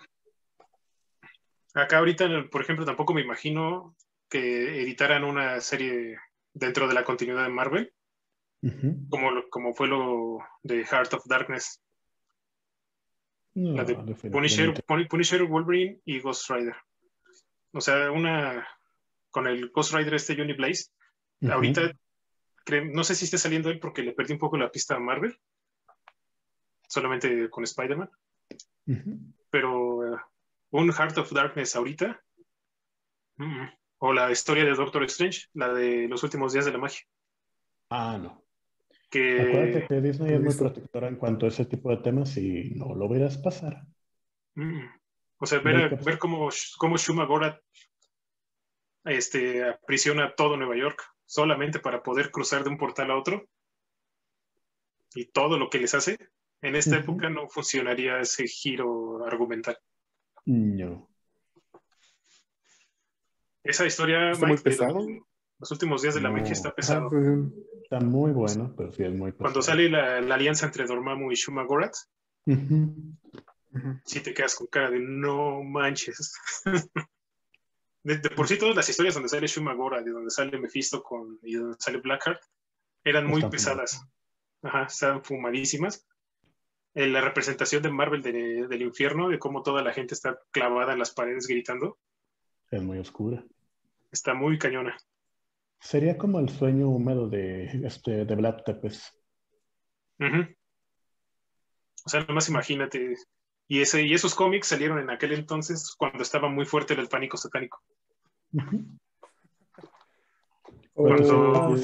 acá 1.74 2.00
ahorita, 2.00 2.28
por 2.52 2.62
ejemplo, 2.62 2.86
tampoco 2.86 3.14
me 3.14 3.22
imagino 3.22 3.96
que 4.30 4.82
editaran 4.82 5.24
una 5.24 5.62
serie 5.62 6.18
dentro 6.54 6.88
de 6.88 6.94
la 6.94 7.06
continuidad 7.06 7.44
de 7.44 7.50
Marvel, 7.50 7.94
como, 9.10 9.48
como 9.50 9.74
fue 9.74 9.88
lo 9.88 10.40
de 10.64 10.84
Heart 10.84 11.14
of 11.14 11.26
Darkness. 11.28 11.82
la 13.54 13.84
de 13.84 13.96
Punisher, 14.32 14.84
Punisher, 15.08 15.44
Wolverine 15.44 16.02
y 16.04 16.20
Ghost 16.20 16.50
Rider. 16.50 16.76
O 17.74 17.82
sea, 17.82 18.12
una 18.12 18.68
con 19.32 19.48
el 19.48 19.70
Ghost 19.70 19.94
Rider 19.94 20.14
este 20.14 20.36
Johnny 20.36 20.54
Blaze. 20.54 20.92
Ahorita 21.50 21.92
no 22.94 23.04
sé 23.04 23.16
si 23.16 23.26
esté 23.26 23.38
saliendo 23.38 23.70
él 23.70 23.80
porque 23.80 24.02
le 24.02 24.14
perdí 24.14 24.34
un 24.34 24.40
poco 24.40 24.58
la 24.58 24.72
pista 24.72 24.96
a 24.96 25.00
Marvel. 25.00 25.38
Solamente 26.88 27.50
con 27.50 27.64
Spider-Man. 27.64 28.10
Pero 29.50 30.16
eh, 30.16 30.20
un 30.72 30.92
Heart 30.92 31.18
of 31.18 31.32
Darkness 31.32 31.76
ahorita. 31.76 32.22
o 34.00 34.14
la 34.14 34.32
historia 34.32 34.64
de 34.64 34.74
Doctor 34.74 35.04
Strange, 35.04 35.48
la 35.54 35.74
de 35.74 36.08
los 36.08 36.24
últimos 36.24 36.54
días 36.54 36.66
de 36.66 36.72
la 36.72 36.78
magia. 36.78 37.06
Ah, 37.90 38.18
no. 38.22 38.44
Que... 39.10 39.42
Acuérdate 39.42 39.88
que 39.88 40.02
Disney 40.02 40.34
es 40.34 40.42
muy 40.42 40.54
protectora 40.54 41.08
en 41.08 41.16
cuanto 41.16 41.46
a 41.46 41.50
ese 41.50 41.66
tipo 41.66 41.90
de 41.90 41.98
temas 41.98 42.36
y 42.38 42.72
no 42.76 42.94
lo 42.96 43.08
verás 43.08 43.38
pasar. 43.38 43.86
O 45.40 45.46
sea, 45.46 45.60
ver, 45.60 45.98
ver 46.04 46.18
cómo, 46.18 46.50
cómo 46.78 46.98
Shuma 46.98 47.26
Gorath 47.26 47.62
este, 49.08 49.64
aprisiona 49.64 50.34
todo 50.36 50.58
Nueva 50.58 50.78
York 50.78 51.02
solamente 51.26 51.80
para 51.80 52.04
poder 52.04 52.32
cruzar 52.32 52.64
de 52.64 52.70
un 52.70 52.78
portal 52.78 53.12
a 53.12 53.18
otro. 53.18 53.48
Y 55.16 55.26
todo 55.26 55.58
lo 55.58 55.70
que 55.70 55.80
les 55.80 55.94
hace, 55.94 56.18
en 56.62 56.76
esta 56.76 56.98
época 56.98 57.30
no 57.30 57.48
funcionaría 57.50 58.20
ese 58.20 58.48
giro 58.48 59.26
argumental. 59.26 59.78
No. 60.46 61.10
Esa 63.64 63.86
historia, 63.86 64.32
¿Está 64.32 64.48
muy 64.48 64.58
pesado? 64.58 65.06
Los 65.60 65.72
últimos 65.72 66.02
días 66.02 66.14
de 66.16 66.22
la 66.22 66.30
magia 66.30 66.52
está 66.52 66.74
pesado. 66.74 67.10
Está 67.84 68.00
muy 68.00 68.32
bueno, 68.32 68.74
pero 68.78 68.92
sí 68.92 69.04
es 69.04 69.12
muy 69.12 69.32
pesado. 69.32 69.44
Cuando 69.44 69.62
sale 69.62 69.90
la, 69.90 70.18
alianza 70.18 70.68
entre 70.68 70.86
Dormammu 70.86 71.32
y 71.32 71.36
Shuma 71.36 71.64
Gorath, 71.64 71.96
si 74.06 74.20
te 74.22 74.34
quedas 74.34 74.56
con 74.56 74.68
cara 74.68 74.92
de 74.92 75.00
no 75.00 75.64
manches. 75.64 76.34
de, 78.16 78.30
por 78.30 78.48
sí 78.48 78.58
todas 78.58 78.76
las 78.76 78.88
historias 78.88 79.16
donde 79.16 79.30
sale 79.30 79.48
Shumagora, 79.48 80.02
de 80.02 80.12
donde 80.12 80.32
sale 80.32 80.58
Mephisto 80.58 81.04
con, 81.04 81.40
y 81.44 81.56
donde 81.56 81.76
sale 81.78 81.98
Blackheart, 81.98 82.42
eran 83.04 83.28
muy 83.28 83.44
pesadas. 83.50 84.02
Ajá, 84.62 84.84
estaban 84.84 85.24
fumadísimas. 85.24 86.08
En 86.94 87.14
la 87.14 87.22
representación 87.22 87.84
de 87.84 87.92
Marvel 87.92 88.22
del 88.22 88.82
infierno, 88.82 89.30
de 89.30 89.38
cómo 89.38 89.62
toda 89.62 89.84
la 89.84 89.94
gente 89.94 90.14
está 90.14 90.40
clavada 90.52 90.94
en 90.94 91.00
las 91.00 91.14
paredes 91.14 91.48
gritando. 91.48 92.00
Es 92.72 92.82
muy 92.82 92.98
oscura. 92.98 93.44
Está 94.12 94.34
muy 94.34 94.58
cañona. 94.58 94.98
Sería 95.80 96.18
como 96.18 96.40
el 96.40 96.50
sueño 96.50 96.90
húmedo 96.90 97.30
de, 97.30 97.66
este, 97.86 98.26
de 98.26 98.36
Black 98.36 98.64
Tepes. 98.66 99.14
O 102.06 102.10
sea, 102.10 102.24
nomás 102.24 102.50
imagínate. 102.50 103.16
Y, 103.68 103.82
ese, 103.82 104.02
y 104.02 104.14
esos 104.14 104.34
cómics 104.34 104.68
salieron 104.68 104.98
en 104.98 105.10
aquel 105.10 105.34
entonces 105.34 105.94
cuando 105.96 106.24
estaba 106.24 106.48
muy 106.50 106.66
fuerte 106.66 106.94
el 106.94 107.10
pánico 107.10 107.38
satánico. 107.38 107.84
Cuando, 110.94 111.78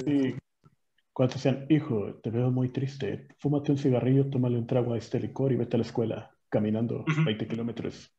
Cuando 1.14 1.34
decían, 1.36 1.66
hijo, 1.70 2.16
te 2.16 2.32
veo 2.32 2.50
muy 2.52 2.70
triste, 2.70 3.28
fúmate 3.40 3.72
un 3.72 3.78
cigarrillo, 3.78 4.30
tómale 4.30 4.58
un 4.58 4.66
trago 4.66 4.94
a 4.94 4.98
este 4.98 5.20
licor 5.20 5.52
y 5.52 5.56
vete 5.56 5.76
a 5.76 5.80
la 5.80 5.86
escuela 5.86 6.32
caminando 6.50 7.06
20 7.26 7.48
kilómetros. 7.48 8.12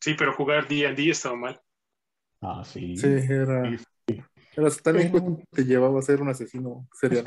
Sí, 0.00 0.14
pero 0.18 0.32
jugar 0.32 0.68
día 0.68 0.90
en 0.90 0.96
día 0.96 1.12
estaba 1.12 1.36
mal. 1.36 1.60
Ah, 2.40 2.62
sí. 2.64 2.96
Sí, 2.96 3.06
era. 3.06 3.70
Era 4.56 4.70
tan 4.82 5.44
te 5.50 5.64
llevaba 5.64 5.98
a 5.98 6.02
ser 6.02 6.20
un 6.20 6.28
asesino 6.28 6.88
serial. 6.92 7.24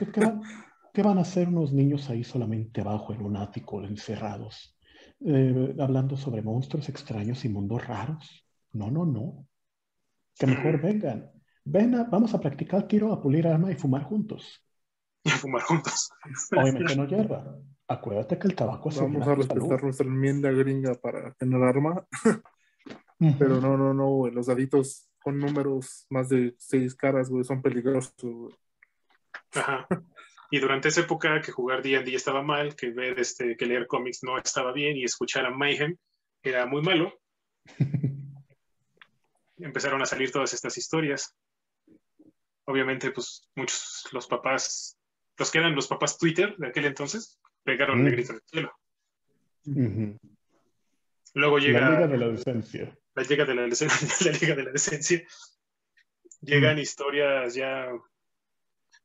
¿qué, 0.93 1.01
van 1.01 1.17
a 1.17 1.21
hacer 1.21 1.47
unos 1.47 1.71
niños 1.71 2.09
ahí 2.09 2.23
solamente 2.23 2.81
abajo 2.81 3.13
en 3.13 3.21
un 3.21 3.37
ático, 3.37 3.81
encerrados, 3.83 4.77
eh, 5.21 5.75
hablando 5.79 6.17
sobre 6.17 6.41
monstruos 6.41 6.89
extraños 6.89 7.45
y 7.45 7.49
mundos 7.49 7.87
raros? 7.87 8.45
No, 8.73 8.89
no, 8.89 9.05
no. 9.05 9.47
Que 10.37 10.47
mejor 10.47 10.81
vengan. 10.81 11.31
Ven, 11.63 11.91
vamos 12.09 12.33
a 12.33 12.39
practicar 12.39 12.87
tiro, 12.87 13.13
a 13.13 13.21
pulir 13.21 13.47
arma 13.47 13.71
y 13.71 13.75
fumar 13.75 14.03
juntos. 14.03 14.63
Y 15.23 15.29
fumar 15.29 15.61
juntos. 15.61 16.09
Obviamente 16.51 16.95
no 16.95 17.05
hierba. 17.05 17.55
Acuérdate 17.87 18.39
que 18.39 18.47
el 18.47 18.55
tabaco 18.55 18.89
es 18.89 18.99
Vamos 18.99 19.27
a 19.27 19.35
respetar 19.35 19.83
nuestra 19.83 20.07
enmienda 20.07 20.49
gringa 20.49 20.95
para 20.95 21.31
tener 21.33 21.61
arma. 21.61 22.07
Pero 23.37 23.61
no, 23.61 23.77
no, 23.77 23.93
no, 23.93 24.27
Los 24.31 24.47
daditos 24.47 25.11
con 25.21 25.37
números 25.37 26.07
más 26.09 26.29
de 26.29 26.55
seis 26.57 26.95
caras, 26.95 27.29
güey, 27.29 27.43
son 27.43 27.61
peligrosos, 27.61 28.15
Ajá. 29.53 29.87
Y 30.49 30.59
durante 30.59 30.89
esa 30.89 31.01
época 31.01 31.39
que 31.41 31.51
jugar 31.51 31.81
D&D 31.81 32.13
estaba 32.13 32.41
mal, 32.41 32.75
que 32.75 32.89
ver, 32.89 33.19
este, 33.19 33.55
que 33.55 33.65
leer 33.65 33.87
cómics 33.87 34.23
no 34.23 34.37
estaba 34.37 34.73
bien 34.73 34.97
y 34.97 35.03
escuchar 35.03 35.45
a 35.45 35.51
Mayhem 35.51 35.97
era 36.43 36.65
muy 36.65 36.81
malo, 36.81 37.13
empezaron 39.61 40.01
a 40.01 40.05
salir 40.05 40.31
todas 40.31 40.53
estas 40.53 40.77
historias. 40.77 41.35
Obviamente, 42.65 43.11
pues 43.11 43.49
muchos, 43.55 44.07
los 44.11 44.27
papás, 44.27 44.97
los 45.37 45.51
que 45.51 45.57
eran 45.57 45.75
los 45.75 45.87
papás 45.87 46.17
Twitter 46.17 46.55
de 46.57 46.67
aquel 46.67 46.85
entonces, 46.85 47.39
pegaron 47.63 48.05
el 48.05 48.11
grito 48.11 48.33
del 48.33 48.41
cielo. 48.45 48.73
Luego 51.33 51.59
llega. 51.59 51.79
La 51.81 51.89
Liga 51.91 52.07
de 52.07 52.17
la 52.17 52.27
Decencia. 52.29 52.97
La 53.13 53.23
Liga 53.23 53.45
de 53.45 53.55
la, 53.55 53.67
la, 53.67 54.31
Liga 54.31 54.55
de 54.55 54.63
la 54.63 54.71
Decencia. 54.71 55.21
Llegan 56.41 56.77
Mm. 56.77 56.79
historias 56.79 57.53
ya. 57.53 57.89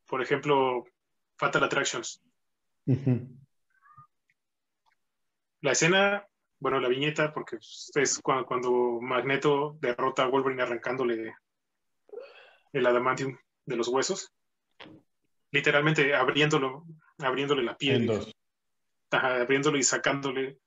Por 0.05 0.21
ejemplo, 0.21 0.85
Fatal 1.37 1.63
Attractions. 1.63 2.23
Ujú. 2.85 3.27
La 5.61 5.73
escena, 5.73 6.25
bueno, 6.59 6.79
la 6.79 6.87
viñeta, 6.87 7.33
porque 7.33 7.57
es 7.57 8.19
cuando, 8.23 8.45
cuando 8.45 8.99
Magneto 9.01 9.77
derrota 9.79 10.23
a 10.23 10.27
Wolverine 10.27 10.63
arrancándole 10.63 11.33
el 12.73 12.85
adamantium 12.85 13.37
de 13.65 13.75
los 13.75 13.87
huesos. 13.87 14.33
Literalmente 15.51 16.15
abriéndolo, 16.15 16.85
abriéndole 17.19 17.63
la 17.63 17.77
piel. 17.77 18.09
Ajá, 19.11 19.41
abriéndolo 19.41 19.77
y 19.77 19.83
sacándole. 19.83 20.57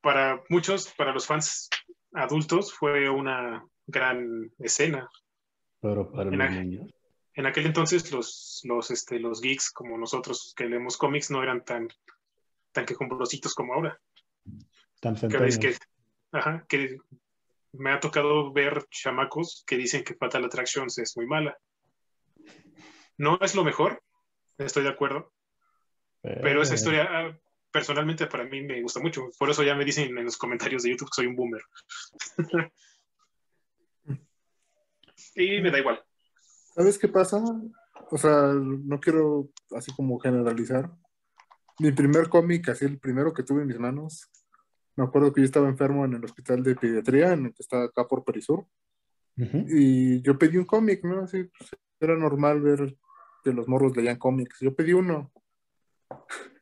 Para 0.00 0.42
muchos, 0.48 0.92
para 0.96 1.12
los 1.12 1.26
fans 1.26 1.68
adultos, 2.12 2.72
fue 2.72 3.08
una 3.10 3.64
gran 3.86 4.52
escena. 4.58 5.08
Pero 5.80 6.10
para 6.10 6.30
En 6.30 6.38
los 6.38 6.50
niños. 6.50 6.90
En 7.34 7.44
aquel 7.44 7.66
entonces, 7.66 8.10
los, 8.12 8.62
los, 8.64 8.90
este, 8.90 9.20
los 9.20 9.42
geeks 9.42 9.70
como 9.70 9.98
nosotros 9.98 10.54
que 10.56 10.64
leemos 10.64 10.96
cómics 10.96 11.30
no 11.30 11.42
eran 11.42 11.64
tan, 11.64 11.88
tan 12.72 12.86
quejumbrositos 12.86 13.54
como 13.54 13.74
ahora. 13.74 14.00
Tan 15.00 15.16
Que 15.16 15.76
ajá, 16.32 16.64
que 16.68 16.98
me 17.72 17.92
ha 17.92 18.00
tocado 18.00 18.52
ver 18.52 18.86
chamacos 18.90 19.64
que 19.66 19.76
dicen 19.76 20.04
que 20.04 20.14
Fatal 20.14 20.44
Attractions 20.44 20.98
es 20.98 21.16
muy 21.16 21.26
mala. 21.26 21.56
No 23.18 23.38
es 23.40 23.54
lo 23.54 23.64
mejor, 23.64 24.02
estoy 24.58 24.82
de 24.82 24.90
acuerdo, 24.90 25.32
pero 26.22 26.62
esa 26.62 26.74
Eh, 26.74 26.76
historia 26.76 27.08
ah, 27.08 27.38
personalmente 27.70 28.26
para 28.26 28.44
mí 28.44 28.62
me 28.62 28.82
gusta 28.82 29.00
mucho. 29.00 29.30
Por 29.38 29.50
eso 29.50 29.62
ya 29.62 29.74
me 29.74 29.84
dicen 29.84 30.16
en 30.16 30.24
los 30.24 30.36
comentarios 30.36 30.82
de 30.82 30.90
YouTube 30.90 31.08
que 31.10 31.16
soy 31.16 31.26
un 31.26 31.36
boomer. 31.36 31.62
y 35.34 35.60
me 35.60 35.70
da 35.70 35.78
igual. 35.78 36.02
¿Sabes 36.74 36.98
qué 36.98 37.08
pasa? 37.08 37.42
O 38.10 38.18
sea, 38.18 38.52
no 38.52 39.00
quiero 39.00 39.50
así 39.74 39.92
como 39.94 40.18
generalizar. 40.18 40.90
Mi 41.78 41.92
primer 41.92 42.28
cómic, 42.28 42.68
así 42.68 42.84
el 42.84 42.98
primero 42.98 43.32
que 43.32 43.42
tuve 43.42 43.62
en 43.62 43.68
mis 43.68 43.78
manos, 43.78 44.30
me 44.96 45.04
acuerdo 45.04 45.32
que 45.32 45.42
yo 45.42 45.44
estaba 45.44 45.68
enfermo 45.68 46.04
en 46.04 46.14
el 46.14 46.24
hospital 46.24 46.62
de 46.62 46.74
pediatría, 46.74 47.32
en 47.32 47.46
el 47.46 47.54
que 47.54 47.62
está 47.62 47.84
acá 47.84 48.06
por 48.08 48.24
Perisur, 48.24 48.66
ujú. 49.36 49.64
y 49.68 50.22
yo 50.22 50.38
pedí 50.38 50.56
un 50.56 50.64
cómic, 50.64 51.04
¿no? 51.04 51.20
Así, 51.20 51.44
pues, 51.44 51.70
era 52.00 52.16
normal 52.16 52.60
ver 52.60 52.96
que 53.44 53.52
los 53.52 53.68
morros 53.68 53.96
leían 53.96 54.18
cómics. 54.18 54.58
Yo 54.60 54.74
pedí 54.74 54.92
uno. 54.92 55.32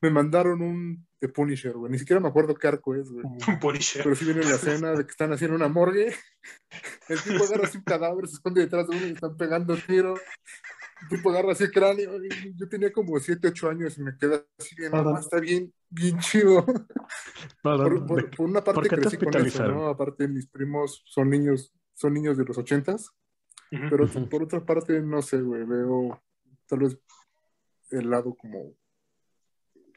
me 0.00 0.10
mandaron 0.10 0.60
un 0.62 1.06
de 1.20 1.28
Punisher, 1.28 1.72
güey. 1.72 1.90
Ni 1.90 1.98
siquiera 1.98 2.20
me 2.20 2.28
acuerdo 2.28 2.54
qué 2.54 2.68
arco 2.68 2.94
es, 2.94 3.10
güey. 3.10 3.24
Un 3.24 3.58
Punisher. 3.58 4.02
Pero 4.02 4.14
sí 4.14 4.26
viene 4.26 4.42
la 4.42 4.56
escena 4.56 4.92
de 4.92 5.04
que 5.04 5.10
están 5.10 5.32
haciendo 5.32 5.56
una 5.56 5.68
morgue. 5.68 6.14
El 7.08 7.20
tipo 7.22 7.44
agarra 7.44 7.66
así 7.66 7.78
un 7.78 7.84
cadáver, 7.84 8.28
se 8.28 8.34
esconde 8.34 8.60
detrás 8.60 8.86
de 8.86 8.96
uno 8.96 9.06
y 9.06 9.08
le 9.08 9.14
están 9.14 9.36
pegando 9.36 9.76
tiro. 9.76 10.14
Tipo 11.08 11.30
agarra 11.30 11.52
así 11.52 11.64
el 11.64 11.70
cráneo. 11.72 12.12
Yo 12.56 12.68
tenía 12.68 12.92
como 12.92 13.18
7, 13.18 13.48
8 13.48 13.68
años 13.68 13.96
y 13.98 14.02
me 14.02 14.16
quedé 14.16 14.44
así 14.58 14.74
bien. 14.76 14.90
"No, 14.92 15.18
está 15.18 15.40
bien, 15.40 15.72
bien 15.90 16.18
chido. 16.18 16.64
Por, 17.88 18.06
por- 18.06 18.22
¿de- 18.22 18.36
por 18.36 18.46
una 18.48 18.62
parte 18.64 18.80
por 18.80 18.88
crecí 19.00 19.16
con 19.16 19.28
eso? 19.46 19.58
¿no? 19.74 19.86
Aparte 19.88 20.28
mis 20.28 20.46
primos 20.46 21.02
son 21.06 21.30
niños, 21.30 21.72
son 21.94 22.14
niños 22.14 22.36
de 22.36 22.44
los 22.44 22.56
ochentas. 22.58 23.10
Ujú. 23.72 23.82
Pero 23.90 24.06
por 24.28 24.42
otra 24.42 24.64
parte, 24.64 25.00
no 25.00 25.20
sé, 25.22 25.40
güey, 25.40 25.64
veo 25.64 26.22
tal 26.66 26.80
vez 26.80 26.98
el 27.90 28.08
lado 28.10 28.34
como 28.34 28.58
no 28.64 28.72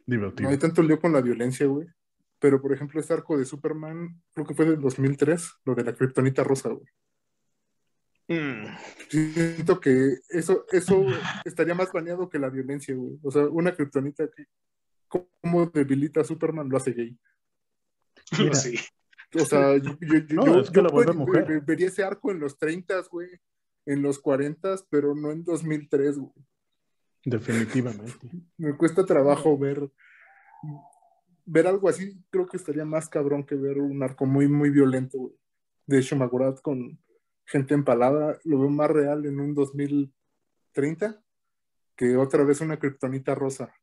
divertido. 0.05 0.49
hay 0.49 0.57
tanto 0.57 0.81
lío 0.81 0.99
con 0.99 1.13
la 1.13 1.21
violencia, 1.21 1.65
güey. 1.67 1.87
Pero, 2.39 2.61
por 2.61 2.71
ejemplo, 2.71 2.99
este 2.99 3.13
arco 3.13 3.37
de 3.37 3.45
Superman, 3.45 4.21
creo 4.33 4.45
que 4.45 4.53
fue 4.53 4.65
del 4.65 4.79
2003, 4.79 5.53
lo 5.65 5.73
de 5.73 5.83
la 5.83 5.93
kriptonita 5.95 6.43
rosa, 6.43 6.69
güey. 6.69 6.85
Mm. 8.27 8.65
Siento 9.09 9.79
que 9.79 10.15
eso, 10.29 10.65
eso 10.71 11.05
estaría 11.45 11.73
más 11.75 11.89
planeado 11.89 12.27
que 12.29 12.39
la 12.39 12.49
violencia, 12.49 12.93
güey. 12.95 13.17
O 13.23 13.31
sea, 13.31 13.47
una 13.47 13.73
kriptonita 13.75 14.29
que 14.29 14.45
como 15.07 15.65
debilita 15.67 16.21
a 16.21 16.25
Superman 16.25 16.67
lo 16.69 16.77
hace 16.77 16.91
gay. 16.91 17.17
Mira. 18.39 18.51
Sí. 18.55 18.75
O 19.35 19.45
sea, 19.45 19.75
yo, 19.77 19.97
yo, 19.99 20.19
yo- 20.25 20.35
No, 20.35 20.45
yo- 20.45 20.59
es 20.61 20.69
que 20.69 20.81
yo 20.81 21.13
mujer. 21.13 21.45
ver- 21.45 21.61
vería 21.61 21.87
ese 21.87 22.01
arco 22.01 22.31
en 22.31 22.39
los 22.39 22.57
30, 22.57 23.01
güey, 23.11 23.27
en 23.85 24.01
los 24.01 24.19
40, 24.19 24.75
pero 24.89 25.13
no 25.15 25.31
en 25.31 25.43
2003, 25.43 26.17
güey. 26.17 26.31
Definitivamente. 27.25 28.13
Me 28.57 28.75
cuesta 28.77 29.05
trabajo 29.05 29.57
ver 29.57 29.89
ver 31.45 31.65
algo 31.67 31.87
así, 31.87 32.21
creo 32.29 32.45
que 32.45 32.57
estaría 32.57 32.83
más 32.85 33.07
cabrón 33.09 33.45
que 33.45 33.55
ver 33.55 33.79
un 33.79 34.03
arco 34.03 34.25
muy, 34.25 34.47
muy 34.47 34.69
violento, 34.69 35.17
güey. 35.17 35.33
De 35.85 35.99
hecho, 35.99 36.15
Magurat 36.17 36.59
con 36.61 36.99
gente 37.47 37.73
empalada, 37.73 38.37
lo 38.43 38.59
veo 38.59 38.69
más 38.69 38.91
real 38.91 39.25
en 39.25 39.39
un 39.39 39.55
2030 39.55 41.21
que 41.95 42.15
otra 42.15 42.43
vez 42.43 42.61
una 42.61 42.77
kriptonita 42.77 43.33
rosa. 43.33 43.73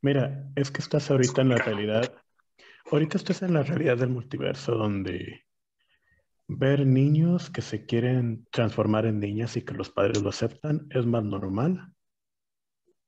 Mira, 0.00 0.50
es 0.56 0.70
que 0.70 0.80
estás 0.80 1.10
ahorita 1.10 1.42
en 1.42 1.50
la 1.50 1.58
realidad. 1.58 2.12
Ahorita 2.90 3.16
estás 3.18 3.42
en 3.42 3.54
la 3.54 3.62
realidad 3.62 3.98
del 3.98 4.08
multiverso 4.08 4.72
donde 4.72 5.44
ver 6.48 6.86
niños 6.86 7.50
que 7.50 7.62
se 7.62 7.86
quieren 7.86 8.46
transformar 8.50 9.06
en 9.06 9.20
niñas 9.20 9.56
y 9.56 9.62
que 9.62 9.74
los 9.74 9.90
padres 9.90 10.22
lo 10.22 10.30
aceptan 10.30 10.86
es 10.90 11.04
más 11.06 11.24
normal 11.24 11.92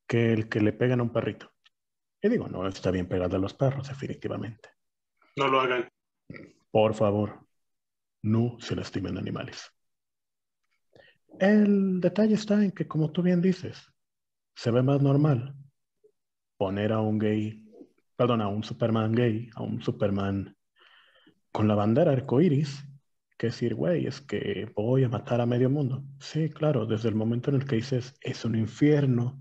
que 0.07 0.33
el 0.33 0.49
que 0.49 0.61
le 0.61 0.73
pegan 0.73 1.01
a 1.01 1.05
un 1.05 1.13
perrito. 1.13 1.53
Y 2.21 2.29
digo, 2.29 2.49
no 2.49 2.67
está 2.67 2.91
bien 2.91 3.07
pegarle 3.07 3.37
a 3.37 3.41
los 3.41 3.55
perros, 3.55 3.89
definitivamente. 3.89 4.71
No 5.37 5.49
lo 5.49 5.61
hagan. 5.61 5.89
Por 6.71 6.95
favor, 6.95 7.48
no 8.23 8.57
se 8.61 8.77
lastimen 8.77 9.19
animales. 9.19 9.71
El 11.39 12.01
detalle 12.01 12.35
está 12.35 12.63
en 12.63 12.73
que, 12.73 12.89
como 12.89 13.13
tú 13.13 13.23
bien 13.23 13.41
dices, 13.41 13.93
se 14.55 14.71
ve 14.71 14.83
más 14.83 15.01
normal 15.01 15.55
poner 16.57 16.93
a 16.93 17.01
un 17.01 17.19
gay, 17.19 17.65
perdón, 18.17 18.41
a 18.41 18.49
un 18.49 18.65
Superman 18.65 19.13
gay, 19.13 19.49
a 19.55 19.63
un 19.63 19.81
Superman 19.81 20.57
con 21.53 21.69
la 21.69 21.77
bandera 21.77 22.13
arcoíris, 22.13 22.85
que 23.39 23.47
decir, 23.47 23.77
güey, 23.77 24.07
es 24.07 24.21
que 24.21 24.71
voy 24.75 25.05
a 25.05 25.09
matar 25.09 25.41
a 25.41 25.47
medio 25.47 25.71
mundo. 25.71 26.03
Sí, 26.19 26.51
claro, 26.51 26.87
desde 26.87 27.09
el 27.09 27.15
momento 27.15 27.51
en 27.51 27.57
el 27.57 27.67
que 27.67 27.77
dices, 27.77 28.15
es 28.21 28.45
un 28.45 28.57
infierno, 28.57 29.41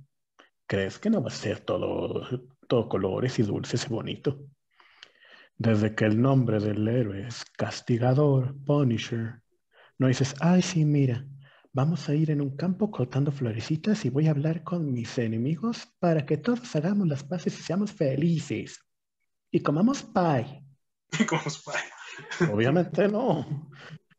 crees 0.67 0.99
que 0.99 1.09
no 1.09 1.21
va 1.21 1.29
a 1.29 1.31
ser 1.31 1.61
todo, 1.61 2.27
todo 2.67 2.87
colores 2.87 3.39
y 3.39 3.43
dulces 3.43 3.87
y 3.87 3.89
bonito. 3.89 4.39
Desde 5.57 5.95
que 5.95 6.05
el 6.05 6.21
nombre 6.21 6.59
del 6.59 6.87
héroe 6.87 7.27
es 7.27 7.43
Castigador, 7.57 8.55
Punisher, 8.63 9.41
no 9.97 10.07
dices, 10.07 10.35
ay, 10.39 10.61
sí, 10.61 10.85
mira, 10.85 11.25
vamos 11.73 12.07
a 12.09 12.13
ir 12.13 12.29
en 12.29 12.41
un 12.41 12.55
campo 12.55 12.91
cortando 12.91 13.31
florecitas 13.31 14.05
y 14.05 14.09
voy 14.09 14.27
a 14.27 14.31
hablar 14.31 14.63
con 14.63 14.93
mis 14.93 15.17
enemigos 15.17 15.87
para 15.99 16.25
que 16.25 16.37
todos 16.37 16.75
hagamos 16.75 17.07
las 17.07 17.23
paces 17.23 17.59
y 17.59 17.63
seamos 17.63 17.91
felices. 17.91 18.79
Y 19.51 19.61
comamos 19.61 20.03
pie. 20.03 20.63
Como 21.27 21.49
Spy. 21.49 22.51
Obviamente 22.51 23.07
no. 23.07 23.69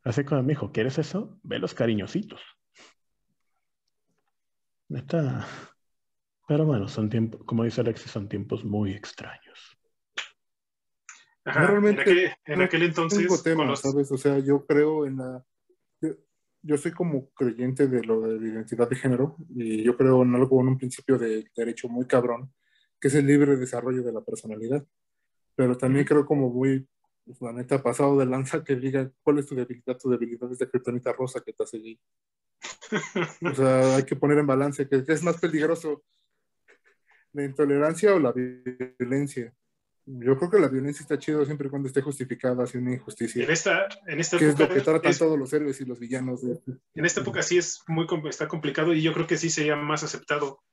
Así 0.03 0.23
como 0.23 0.41
mi 0.41 0.53
hijo, 0.53 0.71
¿quieres 0.71 0.97
eso? 0.97 1.37
Ve 1.43 1.59
los 1.59 1.73
cariñositos. 1.73 2.41
Neta. 4.87 5.45
Pero 6.47 6.65
bueno, 6.65 6.87
son 6.87 7.09
tiempos, 7.09 7.41
como 7.45 7.63
dice 7.63 7.81
Alexis, 7.81 8.11
son 8.11 8.27
tiempos 8.27 8.63
muy 8.63 8.93
extraños. 8.93 9.78
Ajá, 11.45 11.67
realmente 11.67 12.01
en, 12.01 12.07
aquel, 12.07 12.31
en 12.45 12.59
no 12.59 12.65
aquel 12.65 12.83
entonces, 12.83 13.19
Tengo 13.19 13.41
tema, 13.41 13.65
los- 13.65 13.81
¿sabes? 13.81 14.11
O 14.11 14.17
sea, 14.17 14.39
yo 14.39 14.65
creo 14.65 15.05
en 15.05 15.17
la... 15.17 15.45
Yo, 16.01 16.09
yo 16.61 16.77
soy 16.77 16.91
como 16.91 17.29
creyente 17.31 17.87
de 17.87 18.03
lo 18.03 18.21
de 18.21 18.39
la 18.39 18.47
identidad 18.47 18.89
de 18.89 18.95
género 18.95 19.37
y 19.55 19.83
yo 19.83 19.95
creo 19.95 20.23
en 20.23 20.35
algo, 20.35 20.61
en 20.61 20.67
un 20.69 20.77
principio 20.77 21.17
de 21.17 21.49
derecho 21.55 21.87
muy 21.87 22.05
cabrón, 22.05 22.53
que 22.99 23.07
es 23.07 23.15
el 23.15 23.25
libre 23.25 23.55
desarrollo 23.55 24.03
de 24.03 24.11
la 24.11 24.21
personalidad. 24.21 24.85
Pero 25.55 25.77
también 25.77 26.05
creo 26.05 26.25
como 26.25 26.49
muy, 26.49 26.87
pues, 27.25 27.41
la 27.41 27.53
neta, 27.53 27.81
pasado 27.81 28.17
de 28.17 28.25
lanza 28.25 28.63
que 28.63 28.75
diga 28.75 29.09
cuál 29.21 29.39
es 29.39 29.45
tu 29.45 29.55
debilidad, 29.55 29.97
tu 29.97 30.09
debilidad 30.09 30.51
es 30.51 30.59
de 30.59 30.69
kriptonita 30.69 31.13
rosa 31.13 31.41
que 31.41 31.53
te 31.53 31.63
hace 31.63 31.79
gay. 31.79 31.99
O 33.41 33.55
sea, 33.55 33.95
hay 33.95 34.03
que 34.03 34.15
poner 34.15 34.39
en 34.39 34.47
balance 34.47 34.87
que 34.87 35.03
es 35.07 35.23
más 35.23 35.39
peligroso 35.39 36.03
la 37.33 37.45
intolerancia 37.45 38.15
o 38.15 38.19
la 38.19 38.33
violencia. 38.33 39.53
Yo 40.11 40.35
creo 40.39 40.49
que 40.49 40.57
la 40.59 40.67
violencia 40.69 41.03
está 41.03 41.19
chido 41.19 41.45
siempre 41.45 41.67
y 41.67 41.69
cuando 41.69 41.87
esté 41.87 42.01
justificada 42.01 42.63
hacia 42.63 42.79
una 42.79 42.93
injusticia. 42.93 43.43
en 43.43 43.51
esta, 43.51 43.87
en 44.07 44.19
esta 44.19 44.39
Que 44.39 44.47
es 44.49 44.59
lo 44.59 44.67
que 44.67 44.81
tratan 44.81 45.11
es- 45.11 45.19
todos 45.19 45.37
los 45.37 45.53
héroes 45.53 45.79
y 45.81 45.85
los 45.85 45.99
villanos. 45.99 46.41
de- 46.41 46.59
en 46.95 47.05
esta 47.05 47.21
época 47.21 47.43
sí 47.43 47.59
es 47.59 47.83
muy 47.87 48.07
está 48.27 48.47
complicado 48.47 48.91
y 48.93 49.03
yo 49.03 49.13
creo 49.13 49.27
que 49.27 49.37
sí 49.37 49.51
sería 49.51 49.75
más 49.75 50.01
aceptado 50.03 50.63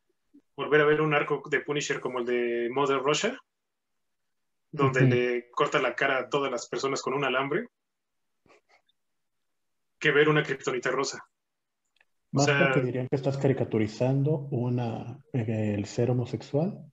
volver 0.56 0.80
a 0.80 0.86
ver 0.86 1.02
un 1.02 1.12
arco 1.12 1.42
de 1.50 1.60
Punisher 1.60 2.00
como 2.00 2.20
el 2.20 2.24
de 2.24 2.70
Mother 2.72 3.00
Russia, 3.02 3.38
donde 4.72 5.02
le 5.02 5.50
corta 5.50 5.80
la 5.82 5.94
cara 5.94 6.18
a 6.18 6.28
todas 6.30 6.50
las 6.50 6.66
personas 6.66 7.02
con 7.02 7.12
un 7.12 7.24
alambre, 7.24 7.68
que 9.98 10.12
ver 10.12 10.30
una 10.30 10.42
kriptonita 10.42 10.90
rosa. 10.90 11.22
Más 12.32 12.46
sea- 12.46 12.70
porque 12.72 12.86
dirían 12.86 13.06
que 13.08 13.16
estás 13.16 13.36
caricaturizando 13.36 14.48
una, 14.50 15.18
eh, 15.34 15.74
el 15.76 15.84
ser 15.84 16.10
homosexual 16.10 16.90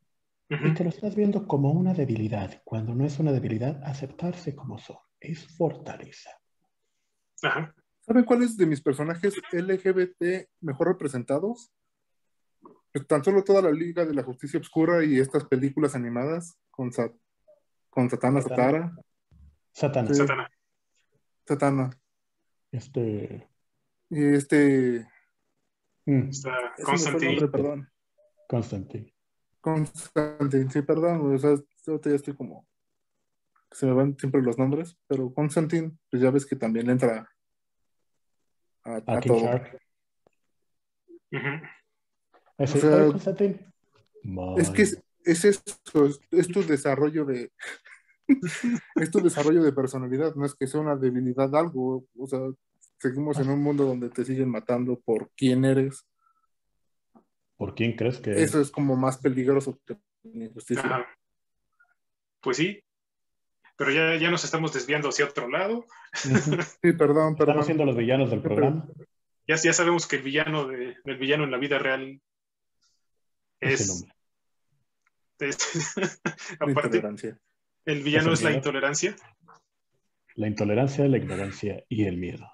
Y 0.50 0.74
que 0.76 0.84
lo 0.84 0.90
estás 0.90 1.16
viendo 1.16 1.48
como 1.48 1.72
una 1.72 1.94
debilidad. 1.94 2.62
Cuando 2.64 2.94
no 2.94 3.06
es 3.06 3.18
una 3.20 3.32
debilidad, 3.32 3.82
aceptarse 3.84 4.56
como 4.56 4.78
son. 4.78 4.98
Es 5.20 5.48
fortaleza. 5.58 6.30
Ajá. 7.42 7.74
¿Saben 8.02 8.24
cuáles 8.26 8.58
de 8.58 8.66
mis 8.66 8.82
personajes 8.82 9.34
LGBT 9.52 10.48
mejor 10.62 10.90
representados? 10.90 11.72
Tan 13.08 13.24
solo 13.24 13.44
toda 13.44 13.62
la 13.62 13.72
Liga 13.72 14.06
de 14.06 14.14
la 14.14 14.24
Justicia 14.24 14.60
Obscura 14.60 15.04
y 15.04 15.20
estas 15.20 15.46
películas 15.46 15.96
animadas 15.96 16.58
con, 16.70 16.92
Sa- 16.92 17.12
con 17.90 18.10
Satana 18.10 18.42
Satana. 18.42 18.96
Satara. 19.72 20.08
Satana. 20.08 20.08
Sí. 20.10 20.16
Satana. 20.16 20.50
Satana. 21.48 21.90
Este. 22.72 23.50
Y 24.10 24.24
este. 24.36 25.08
mm, 26.06 26.30
Constantine. 26.84 27.48
perdón. 27.48 27.90
Constantine. 28.48 29.13
Constantine, 29.64 30.70
sí, 30.70 30.82
perdón. 30.82 31.34
O 31.34 31.38
sea, 31.38 31.56
ahorita 31.88 32.10
ya 32.10 32.16
estoy 32.18 32.36
como. 32.36 32.68
Se 33.72 33.86
me 33.86 33.94
van 33.94 34.18
siempre 34.20 34.42
los 34.42 34.58
nombres, 34.58 34.98
pero 35.08 35.34
Constantine, 35.34 35.98
pues 36.12 36.22
ya 36.22 36.30
ves 36.32 36.46
que 36.46 36.58
también 36.58 36.90
entra 36.90 37.30
a, 38.84 38.96
A 38.96 39.18
a 39.18 39.20
King 39.22 39.30
todo. 39.30 39.40
Shark. 39.40 39.80
Ujú. 41.32 41.48
Ese, 42.58 42.78
O 42.78 42.82
sea, 42.82 42.96
"Oye, 42.98 43.12
Constantine. 43.12 43.74
Es 44.58 44.70
que 44.70 44.82
es, 44.82 45.02
es 45.24 45.46
esto, 45.46 46.06
es, 46.08 46.20
es 46.30 46.48
tu 46.50 46.62
desarrollo 46.64 47.24
de. 47.24 47.52
es 48.96 49.12
tu 49.12 49.22
desarrollo 49.22 49.64
de 49.64 49.72
personalidad, 49.72 50.36
no 50.36 50.46
es 50.46 50.56
que 50.56 50.68
sea 50.68 50.82
una 50.82 50.98
debilidad 50.98 51.56
algo. 51.56 52.06
O 52.18 52.28
sea, 52.28 52.42
seguimos 53.00 53.40
en 53.40 53.50
un 53.50 53.62
mundo 53.62 53.86
donde 53.86 54.10
te 54.10 54.26
siguen 54.26 54.50
matando 54.50 55.00
por 55.00 55.32
quién 55.38 55.64
eres. 55.64 56.06
¿Por 57.58 57.76
quién 57.76 57.96
crees 57.96 58.20
que 58.20 58.32
Eso 58.42 58.60
es 58.62 58.72
como 58.72 58.96
más 58.96 59.18
peligroso 59.18 59.80
que 59.86 59.98
la 60.24 60.46
injusticia. 60.46 60.84
Ajá. 60.86 61.08
Pues 62.42 62.58
sí. 62.58 62.84
Pero 63.76 63.92
ya, 63.92 64.16
ya 64.18 64.30
nos 64.30 64.44
estamos 64.44 64.74
desviando 64.74 65.10
hacia 65.10 65.26
otro 65.26 65.48
lado. 65.50 65.86
Sí, 66.82 66.94
perdón, 66.94 67.36
perdón. 67.36 67.60
haciendo 67.60 67.86
los 67.86 67.96
villanos 67.98 68.30
del 68.30 68.42
programa? 68.42 68.88
Ya, 69.48 69.56
ya 69.56 69.74
sabemos 69.74 70.08
que 70.08 70.18
el 70.18 70.22
villano, 70.24 70.68
de, 70.68 70.96
el 71.04 71.18
villano 71.18 71.44
en 71.44 71.52
la 71.52 71.58
vida 71.58 71.80
real 71.80 72.22
es. 73.60 73.88
nombre. 73.88 74.14
es- 75.40 75.96
La 76.60 76.72
aparte, 76.72 76.98
intolerancia. 76.98 77.38
el 77.86 78.04
villano 78.04 78.34
¿Es 78.34 78.42
la 78.44 78.52
intolerancia. 78.52 79.16
La 80.36 80.48
intolerancia, 80.48 81.06
la 81.08 81.18
ignorancia 81.18 81.84
y 81.90 82.06
el 82.06 82.18
miedo. 82.18 82.48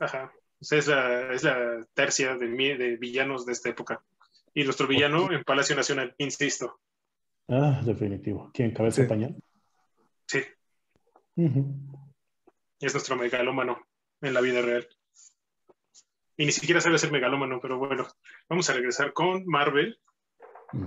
Ajá. 0.00 0.32
O 0.60 0.64
sea, 0.64 0.78
es 0.78 0.86
la, 0.86 1.32
es 1.32 1.42
la 1.42 1.86
tercia 1.94 2.36
de, 2.36 2.46
de 2.48 2.96
villanos 2.96 3.44
de 3.46 3.52
esta 3.52 3.68
época. 3.70 4.02
Y 4.54 4.64
nuestro 4.64 4.86
villano 4.86 5.32
en 5.32 5.42
Palacio 5.42 5.74
Nacional, 5.74 6.14
insisto. 6.18 6.80
Ah, 7.48 7.82
definitivo. 7.84 8.50
¿Quién 8.54 8.72
cabeza 8.72 9.02
Sí. 9.02 9.08
pañal? 9.08 9.36
Sí, 10.26 10.42
es 11.36 12.94
nuestro 12.94 13.16
megalómano 13.16 13.86
en 14.20 14.32
la 14.32 14.40
vida 14.40 14.62
real. 14.62 14.88
Y 16.36 16.46
ni 16.46 16.52
siquiera 16.52 16.80
sabe 16.80 16.98
ser 16.98 17.12
megalómano, 17.12 17.60
pero 17.60 17.78
bueno, 17.78 18.06
vamos 18.48 18.68
a 18.70 18.72
regresar 18.72 19.12
con 19.12 19.44
Marvel, 19.46 20.00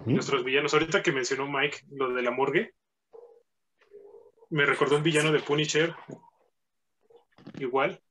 nuestros 0.06 0.44
villanos. 0.44 0.74
Ahorita 0.74 1.04
que 1.04 1.12
mencionó 1.12 1.48
Mike 1.48 1.80
lo 1.92 2.14
de 2.14 2.22
la 2.22 2.32
morgue, 2.32 2.74
me 4.50 4.66
recordó 4.66 4.98
un 4.98 5.04
villano 5.04 5.32
de 5.32 5.40
Punisher, 5.40 5.94
igual, 7.60 8.02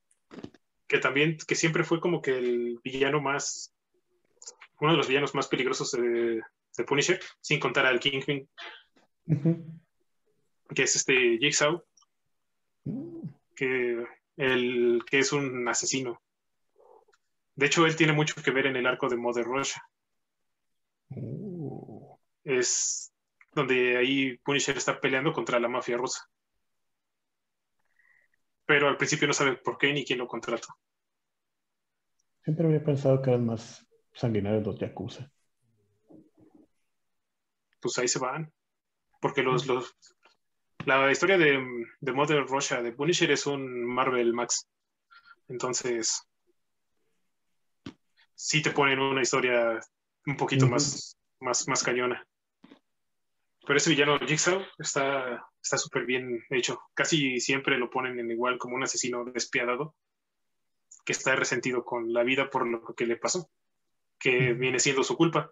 que 0.87 0.99
también, 0.99 1.37
que 1.47 1.55
siempre 1.55 1.85
fue 1.85 2.01
como 2.01 2.23
que 2.23 2.39
el 2.39 2.81
villano 2.83 3.21
más, 3.21 3.75
uno 4.81 4.93
de 4.93 4.97
los 4.97 5.09
villanos 5.09 5.35
más 5.35 5.49
peligrosos 5.49 5.93
de, 5.93 6.43
de 6.77 6.85
Punisher, 6.85 7.21
sin 7.41 7.59
contar 7.61 7.87
al 7.87 8.01
Kingpin, 8.01 8.49
que 10.75 10.83
es 10.83 10.97
este 10.97 11.39
Jigsaw, 11.39 11.83
que, 13.55 14.05
el, 14.37 15.03
que 15.09 15.19
es 15.19 15.33
un 15.33 15.67
asesino. 15.69 16.21
De 17.55 17.67
hecho, 17.67 17.87
él 17.87 17.97
tiene 17.97 18.13
mucho 18.13 18.35
que 18.43 18.51
ver 18.51 18.67
en 18.67 18.77
el 18.77 18.87
arco 18.87 19.09
de 19.09 19.17
Mother 19.17 19.45
Russia. 19.45 19.83
Uh. 21.09 22.17
Es 22.45 23.13
donde 23.53 23.97
ahí 23.97 24.37
Punisher 24.39 24.77
está 24.77 25.01
peleando 25.01 25.33
contra 25.33 25.59
la 25.59 25.69
mafia 25.69 25.97
rusa. 25.97 26.29
Pero 28.67 28.89
al 28.89 28.99
principio 28.99 29.27
no 29.27 29.33
sabe 29.33 29.57
por 29.57 29.79
qué 29.79 29.93
ni 29.93 30.05
quién 30.05 30.19
lo 30.19 30.29
contrató. 30.29 30.69
Siempre 32.45 32.67
había 32.67 32.85
pensado 32.85 33.23
que 33.23 33.31
eran 33.31 33.47
más 33.47 33.86
sanguinarios 34.17 34.67
los 34.67 34.79
Yakuza. 34.79 35.31
Pues 37.81 37.99
ahí 37.99 38.09
se 38.09 38.19
van. 38.19 38.53
Porque 39.21 39.43
los, 39.43 39.67
los 39.67 39.97
la 40.85 41.11
historia 41.11 41.39
de, 41.39 41.65
de 42.01 42.13
Mother 42.13 42.45
Russia 42.47 42.83
de 42.83 42.93
Punisher 42.93 43.31
es 43.31 43.47
un 43.47 43.85
Marvel 43.85 44.33
Max. 44.33 44.69
Entonces, 45.49 46.27
sí 48.35 48.63
te 48.63 48.71
ponen 48.71 48.99
una 48.99 49.23
historia 49.23 49.81
un 50.27 50.37
poquito 50.37 50.67
más, 50.67 51.17
más, 51.41 51.69
más 51.69 51.83
cañona. 51.83 52.27
Pero 53.67 53.77
ese 53.79 53.91
villano 53.91 54.19
Jigsaw 54.19 54.63
está 54.79 55.45
está 55.67 55.79
súper 55.79 56.07
bien 56.07 56.45
hecho. 56.51 56.81
Casi 56.95 57.41
siempre 57.41 57.77
lo 57.77 57.91
ponen 57.91 58.19
en 58.19 58.31
igual 58.31 58.59
como 58.59 58.77
un 58.77 58.85
asesino 58.85 59.25
despiadado 59.25 59.95
que 61.05 61.13
está 61.13 61.37
resentido 61.37 61.85
con 61.85 62.13
la 62.13 62.23
vida 62.23 62.51
por 62.51 62.67
lo 62.67 62.95
que 62.95 63.07
le 63.07 63.17
pasó, 63.17 63.49
que 64.19 64.53
viene 64.55 64.81
siendo 64.81 65.05
su 65.05 65.17
culpa, 65.17 65.51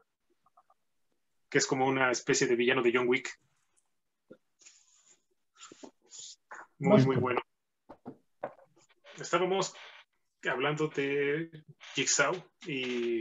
que 1.49 1.59
es 1.59 1.67
como 1.67 1.87
una 1.87 2.11
especie 2.11 2.47
de 2.47 2.57
villano 2.57 2.83
de 2.83 2.93
John 2.95 3.09
Wick. 3.09 3.29
Muy, 6.79 7.05
muy 7.05 7.17
bueno. 7.17 7.41
Estábamos 9.17 9.75
hablando 10.49 10.89
de 10.89 11.65
Jigsaw 11.95 12.35
y, 12.67 13.21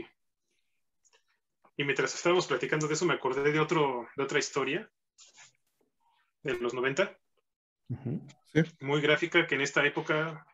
y 1.76 1.84
mientras 1.84 2.14
estábamos 2.14 2.46
platicando 2.46 2.88
de 2.88 2.94
eso 2.94 3.06
me 3.06 3.14
acordé 3.14 3.52
de, 3.52 3.60
otro, 3.60 4.08
de 4.16 4.22
otra 4.22 4.38
historia 4.38 4.90
de 6.42 6.54
los 6.54 6.74
90, 6.74 7.16
Ujú. 7.88 8.20
muy 8.80 9.00
gráfica, 9.00 9.46
que 9.46 9.54
en 9.54 9.60
esta 9.62 9.86
época 9.86 10.44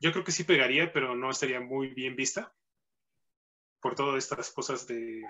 yo 0.00 0.12
creo 0.12 0.24
que 0.24 0.32
sí 0.32 0.44
pegaría, 0.44 0.92
pero 0.92 1.14
no 1.14 1.30
estaría 1.30 1.60
muy 1.60 1.88
bien 1.88 2.16
vista 2.16 2.55
por 3.86 3.94
todas 3.94 4.18
estas 4.18 4.50
cosas 4.50 4.84
de 4.88 5.22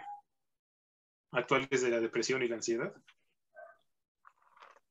actuales 1.31 1.83
de 1.83 1.91
la 1.91 2.01
depresión 2.01 2.43
y 2.43 2.49
la 2.49 2.57
ansiedad, 2.57 2.91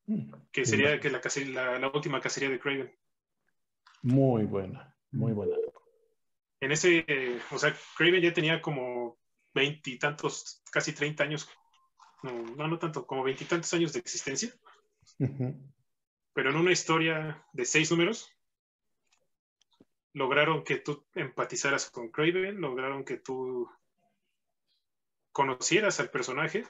Mm. 0.08 0.32
que 0.52 0.66
sería 0.66 1.00
que 1.00 1.10
la, 1.10 1.20
la, 1.48 1.80
la 1.80 1.88
última 1.90 2.22
cacería 2.22 2.48
de 2.48 2.60
Craven. 2.60 2.96
Muy 4.04 4.44
buena, 4.44 4.96
muy 5.10 5.34
buena. 5.34 5.56
En 6.60 6.72
ese, 6.72 7.06
eh, 7.08 7.42
o 7.50 7.58
sea, 7.58 7.76
Craven 7.98 8.22
ya 8.22 8.32
tenía 8.32 8.62
como 8.62 9.18
veintitantos, 9.52 10.62
casi 10.72 10.94
30 10.94 11.24
años, 11.24 11.50
no, 12.22 12.44
no, 12.44 12.68
no 12.68 12.78
tanto, 12.78 13.08
como 13.08 13.24
veintitantos 13.24 13.74
años 13.74 13.94
de 13.94 14.00
existencia, 14.00 14.54
pero 16.36 16.52
en 16.52 16.56
una 16.56 16.72
historia 16.72 17.44
de 17.52 17.66
seis 17.66 17.90
números, 17.90 18.32
lograron 20.16 20.64
que 20.64 20.78
tú 20.78 21.06
empatizaras 21.14 21.92
con 21.92 22.10
Craven, 22.10 22.62
lograron 22.62 23.04
que 23.04 23.18
tú 23.18 23.70
conocieras 25.34 26.00
al 26.00 26.10
personaje 26.10 26.66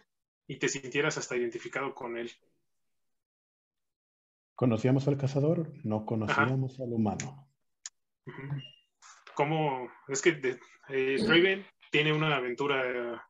y 0.48 0.58
te 0.58 0.68
sintieras 0.68 1.20
hasta 1.20 1.38
identificado 1.38 1.94
con 1.94 2.18
él. 2.18 2.32
¿Conocíamos 4.56 5.08
al 5.08 5.18
cazador? 5.18 5.72
No 5.84 6.06
conocíamos 6.08 6.80
al 6.80 6.92
humano. 6.92 7.48
Como, 9.36 9.92
es 10.08 10.24
que 10.24 10.32
de, 10.32 10.60
eh, 10.90 11.18
Craven 11.24 11.64
tiene 11.92 12.14
una 12.14 12.38
aventura, 12.38 13.30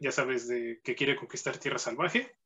ya 0.00 0.10
sabes, 0.10 0.48
de 0.48 0.80
que 0.82 0.96
quiere 0.96 1.14
conquistar 1.14 1.58
Tierra 1.58 1.78
Salvaje, 1.78 2.36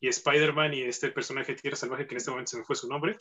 y 0.00 0.08
Spider-Man 0.08 0.74
y 0.74 0.82
este 0.82 1.12
personaje 1.12 1.52
de 1.54 1.60
Tierra 1.60 1.76
Salvaje, 1.76 2.08
que 2.08 2.14
en 2.14 2.18
este 2.18 2.30
momento 2.32 2.50
se 2.50 2.58
me 2.58 2.64
fue 2.64 2.74
su 2.74 2.88
nombre, 2.88 3.16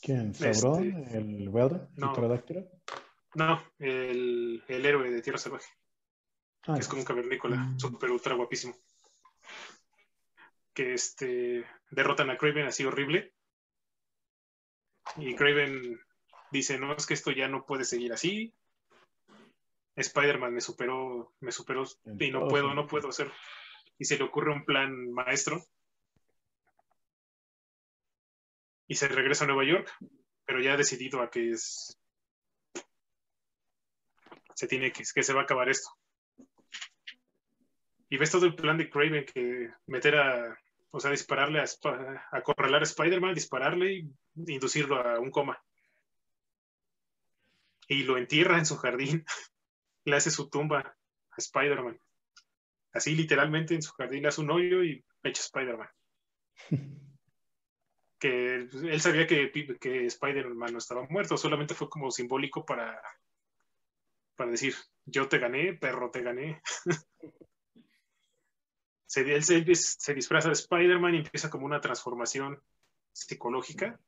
¿Quién? 0.00 0.30
Este- 0.30 0.54
¿Sauron? 0.54 0.84
¿El 1.08 1.48
Welder? 1.48 1.88
No. 1.96 2.06
¿El 2.08 2.12
pterodáctilo? 2.12 2.68
no, 3.34 3.62
el, 3.78 4.62
el 4.68 4.86
héroe 4.86 5.10
de 5.10 5.22
Tierra 5.22 5.38
Salvaje. 5.38 5.70
Ah, 6.66 6.74
que 6.74 6.80
es 6.80 6.88
como 6.88 7.00
un 7.02 7.06
cavernícola, 7.06 7.56
Mm. 7.56 7.78
súper 7.78 8.10
ultra 8.10 8.34
guapísimo. 8.34 8.76
Que 10.74 10.94
este, 10.94 11.64
derrotan 11.90 12.30
a 12.30 12.36
Craven 12.36 12.66
así 12.66 12.84
horrible. 12.84 13.34
Y 15.16 15.34
Craven 15.34 15.98
dice, 16.50 16.78
no, 16.78 16.94
es 16.94 17.06
que 17.06 17.14
esto 17.14 17.30
ya 17.30 17.48
no 17.48 17.64
puede 17.66 17.84
seguir 17.84 18.12
así. 18.12 18.54
Spider-Man 19.96 20.54
me 20.54 20.60
superó, 20.60 21.34
me 21.40 21.52
superó 21.52 21.84
y 22.18 22.30
no 22.30 22.48
puedo, 22.48 22.72
no 22.74 22.86
puedo 22.86 23.08
hacer. 23.08 23.30
Y 23.98 24.04
se 24.06 24.16
le 24.16 24.24
ocurre 24.24 24.52
un 24.52 24.64
plan 24.64 25.12
maestro. 25.12 25.64
Y 28.88 28.94
se 28.94 29.08
regresa 29.08 29.44
a 29.44 29.46
Nueva 29.46 29.64
York, 29.64 29.90
pero 30.44 30.60
ya 30.60 30.76
decidido 30.76 31.22
a 31.22 31.30
que 31.30 31.50
es 31.50 31.98
se 34.54 34.68
tiene 34.68 34.92
que, 34.92 35.04
se 35.04 35.32
va 35.32 35.40
a 35.40 35.44
acabar 35.44 35.68
esto. 35.68 35.90
Y 38.08 38.16
ves 38.16 38.30
todo 38.30 38.46
el 38.46 38.54
plan 38.54 38.78
de 38.78 38.90
Craven 38.90 39.24
que 39.24 39.70
meter 39.86 40.16
a, 40.16 40.56
o 40.90 41.00
sea, 41.00 41.10
dispararle 41.10 41.60
a, 41.60 41.64
acorralar 42.30 42.82
a 42.82 42.84
Spider-Man, 42.84 43.34
dispararle 43.34 43.92
y 43.92 44.12
inducirlo 44.46 45.00
a 45.00 45.18
un 45.18 45.30
coma. 45.30 45.60
Y 47.88 48.04
lo 48.04 48.18
entierra 48.18 48.58
en 48.58 48.66
su 48.66 48.76
jardín, 48.76 49.24
le 50.04 50.16
hace 50.16 50.30
su 50.30 50.48
tumba 50.48 50.78
a 50.78 51.36
Spider-Man. 51.36 51.98
Así 52.92 53.14
literalmente 53.14 53.74
en 53.74 53.82
su 53.82 53.92
jardín 53.92 54.22
le 54.22 54.28
hace 54.28 54.42
un 54.42 54.50
hoyo 54.50 54.84
y 54.84 55.04
echa 55.22 55.42
Spider-Man. 55.42 55.88
que 58.22 58.54
él 58.54 59.00
sabía 59.00 59.26
que, 59.26 59.50
que 59.80 60.06
Spider-Man 60.06 60.72
no 60.72 60.78
estaba 60.78 61.04
muerto, 61.08 61.36
solamente 61.36 61.74
fue 61.74 61.90
como 61.90 62.08
simbólico 62.12 62.64
para, 62.64 63.02
para 64.36 64.52
decir, 64.52 64.76
yo 65.04 65.28
te 65.28 65.40
gané, 65.40 65.72
perro, 65.72 66.08
te 66.12 66.22
gané. 66.22 66.62
se, 69.06 69.22
él 69.22 69.42
se, 69.42 70.14
disfraza 70.14 70.46
de 70.46 70.54
Spider-Man 70.54 71.16
y 71.16 71.18
empieza 71.18 71.50
como 71.50 71.66
una 71.66 71.80
transformación 71.80 72.62
psicológica 73.10 73.98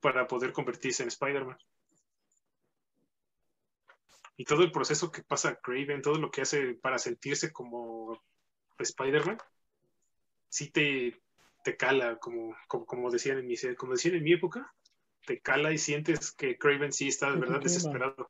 para 0.00 0.26
poder 0.26 0.52
convertirse 0.52 1.02
en 1.02 1.08
Spider-Man. 1.08 1.56
Y 4.36 4.44
todo 4.44 4.64
el 4.64 4.70
proceso 4.70 5.10
que 5.10 5.22
pasa 5.22 5.58
Craven, 5.62 6.02
todo 6.02 6.16
lo 6.16 6.30
que 6.30 6.42
hace 6.42 6.74
para 6.74 6.98
sentirse 6.98 7.54
como 7.54 8.22
Spider-Man, 8.78 9.38
sí 10.50 10.70
te, 10.70 11.22
te 11.62 11.76
cala, 11.76 12.16
como, 12.18 12.56
como, 12.66 13.10
decían 13.10 13.38
en 13.38 13.46
mi, 13.46 13.56
como 13.76 13.92
decían 13.92 14.14
en 14.14 14.24
mi 14.24 14.32
época, 14.32 14.72
te 15.26 15.40
cala 15.40 15.72
y 15.72 15.78
sientes 15.78 16.32
que 16.32 16.58
Craven 16.58 16.92
sí 16.92 17.08
está 17.08 17.30
de 17.30 17.40
verdad 17.40 17.60
desesperado. 17.60 18.28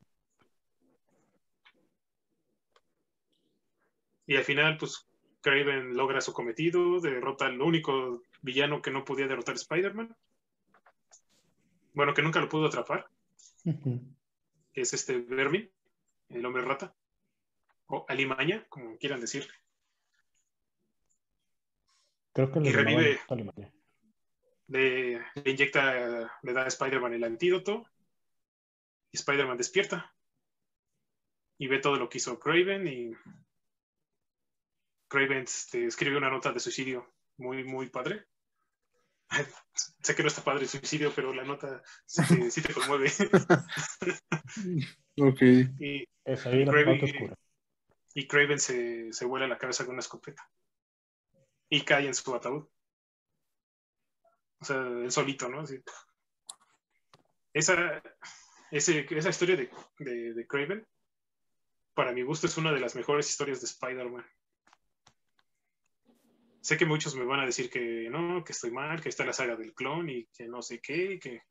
Y 4.25 4.35
al 4.35 4.43
final, 4.43 4.77
pues 4.77 5.07
Craven 5.41 5.95
logra 5.95 6.21
su 6.21 6.33
cometido, 6.33 6.99
derrota 6.99 7.47
al 7.47 7.61
único 7.61 8.21
villano 8.41 8.81
que 8.81 8.91
no 8.91 9.03
podía 9.03 9.27
derrotar 9.27 9.55
Spider-Man. 9.55 10.15
Bueno, 11.93 12.13
que 12.13 12.21
nunca 12.21 12.39
lo 12.39 12.49
pudo 12.49 12.67
atrapar. 12.67 13.07
que 14.73 14.81
es 14.81 14.93
este 14.93 15.19
Vermin, 15.19 15.69
el 16.29 16.45
hombre 16.45 16.63
rata. 16.63 16.95
O 17.87 18.05
Alimaña, 18.07 18.65
como 18.69 18.97
quieran 18.97 19.19
decir. 19.19 19.47
Creo 22.33 22.51
que 22.51 22.59
y 22.59 22.71
revive. 22.71 23.19
Le, 24.67 25.19
le, 25.19 25.51
inyecta, 25.51 26.31
le 26.41 26.53
da 26.53 26.63
a 26.63 26.67
Spider-Man 26.67 27.13
el 27.13 27.23
antídoto. 27.23 27.85
Y 29.11 29.17
Spider-Man 29.17 29.57
despierta. 29.57 30.13
Y 31.57 31.67
ve 31.67 31.79
todo 31.79 31.97
lo 31.97 32.09
que 32.09 32.17
hizo 32.17 32.39
Craven 32.39 32.87
y 32.87 33.13
Craven 35.07 35.43
este, 35.43 35.85
escribe 35.85 36.17
una 36.17 36.29
nota 36.29 36.53
de 36.53 36.59
suicidio 36.61 37.13
muy, 37.37 37.65
muy 37.65 37.89
padre. 37.89 38.25
sé 40.01 40.15
que 40.15 40.23
no 40.23 40.29
está 40.29 40.43
padre 40.43 40.63
el 40.63 40.69
suicidio, 40.69 41.11
pero 41.13 41.33
la 41.33 41.43
nota 41.43 41.83
sí, 42.05 42.61
te 42.61 42.73
conmueve. 42.73 43.11
ok. 45.17 45.41
Y, 45.79 46.07
Craven, 46.23 47.35
y 48.13 48.27
Craven 48.27 48.59
se, 48.59 49.11
se 49.11 49.25
vuela 49.25 49.47
la 49.47 49.57
cabeza 49.57 49.83
con 49.85 49.93
una 49.93 49.99
escopeta. 49.99 50.49
Y 51.71 51.81
cae 51.81 52.05
en 52.05 52.13
su 52.13 52.35
ataúd. 52.35 52.67
O 54.59 54.65
sea, 54.65 55.09
solito, 55.09 55.49
¿no? 55.49 55.63
Esa, 57.51 58.03
esa 58.69 59.29
historia 59.29 59.55
de, 59.55 59.71
de, 59.97 60.33
de 60.35 60.47
Craven, 60.47 60.87
para 61.95 62.13
mi 62.13 62.21
gusto, 62.21 62.45
es 62.45 62.55
una 62.57 62.71
de 62.71 62.79
las 62.79 62.95
mejores 62.95 63.27
historias 63.27 63.59
de 63.61 63.65
Spider-Man 63.65 64.25
sé 66.61 66.77
que 66.77 66.85
muchos 66.85 67.15
me 67.15 67.25
van 67.25 67.39
a 67.39 67.45
decir 67.45 67.69
que 67.69 68.07
no, 68.09 68.43
que 68.43 68.53
estoy 68.53 68.71
mal, 68.71 69.01
que 69.01 69.09
está 69.09 69.25
la 69.25 69.33
saga 69.33 69.55
del 69.55 69.73
clon 69.73 70.09
y 70.09 70.27
que 70.27 70.47
no 70.47 70.61
sé 70.61 70.79
qué, 70.79 71.19
que... 71.19 71.41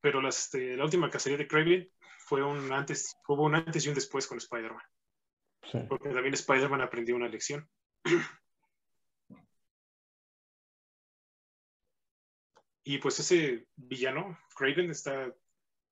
Pero 0.00 0.26
este, 0.26 0.76
la 0.76 0.84
última 0.84 1.10
cacería 1.10 1.36
de 1.36 1.46
Kraven 1.46 1.90
fue 2.18 2.42
un 2.42 2.72
antes, 2.72 3.14
hubo 3.28 3.44
un 3.44 3.54
antes 3.54 3.84
y 3.84 3.90
un 3.90 3.94
después 3.94 4.26
con 4.26 4.38
Spider-Man. 4.38 4.82
Porque 5.88 6.08
también 6.08 6.34
Spider-Man 6.34 6.80
aprendió 6.80 7.14
una 7.14 7.28
lección. 7.28 7.68
y 12.90 12.98
pues 12.98 13.20
ese 13.20 13.68
villano, 13.76 14.36
Craven, 14.56 14.90
está, 14.90 15.32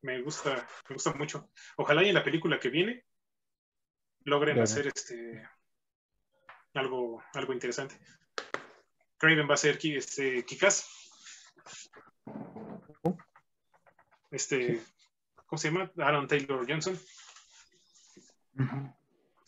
me 0.02 0.20
gusta, 0.20 0.66
me 0.88 0.94
gusta 0.94 1.12
mucho. 1.12 1.48
Ojalá 1.76 2.02
y 2.02 2.08
en 2.08 2.14
la 2.16 2.24
película 2.24 2.58
que 2.58 2.70
viene 2.70 3.04
logren 4.24 4.58
hacer 4.58 4.88
este 4.88 5.48
algo, 6.74 7.22
algo 7.34 7.52
interesante. 7.52 7.96
Craven 9.16 9.48
va 9.48 9.54
a 9.54 9.58
ser 9.58 9.78
este, 9.80 10.44
Kikas. 10.44 10.88
Este, 14.32 14.82
¿cómo 15.46 15.56
se 15.56 15.70
llama? 15.70 15.92
Aaron 15.98 16.26
Taylor 16.26 16.66
Johnson. 16.68 16.98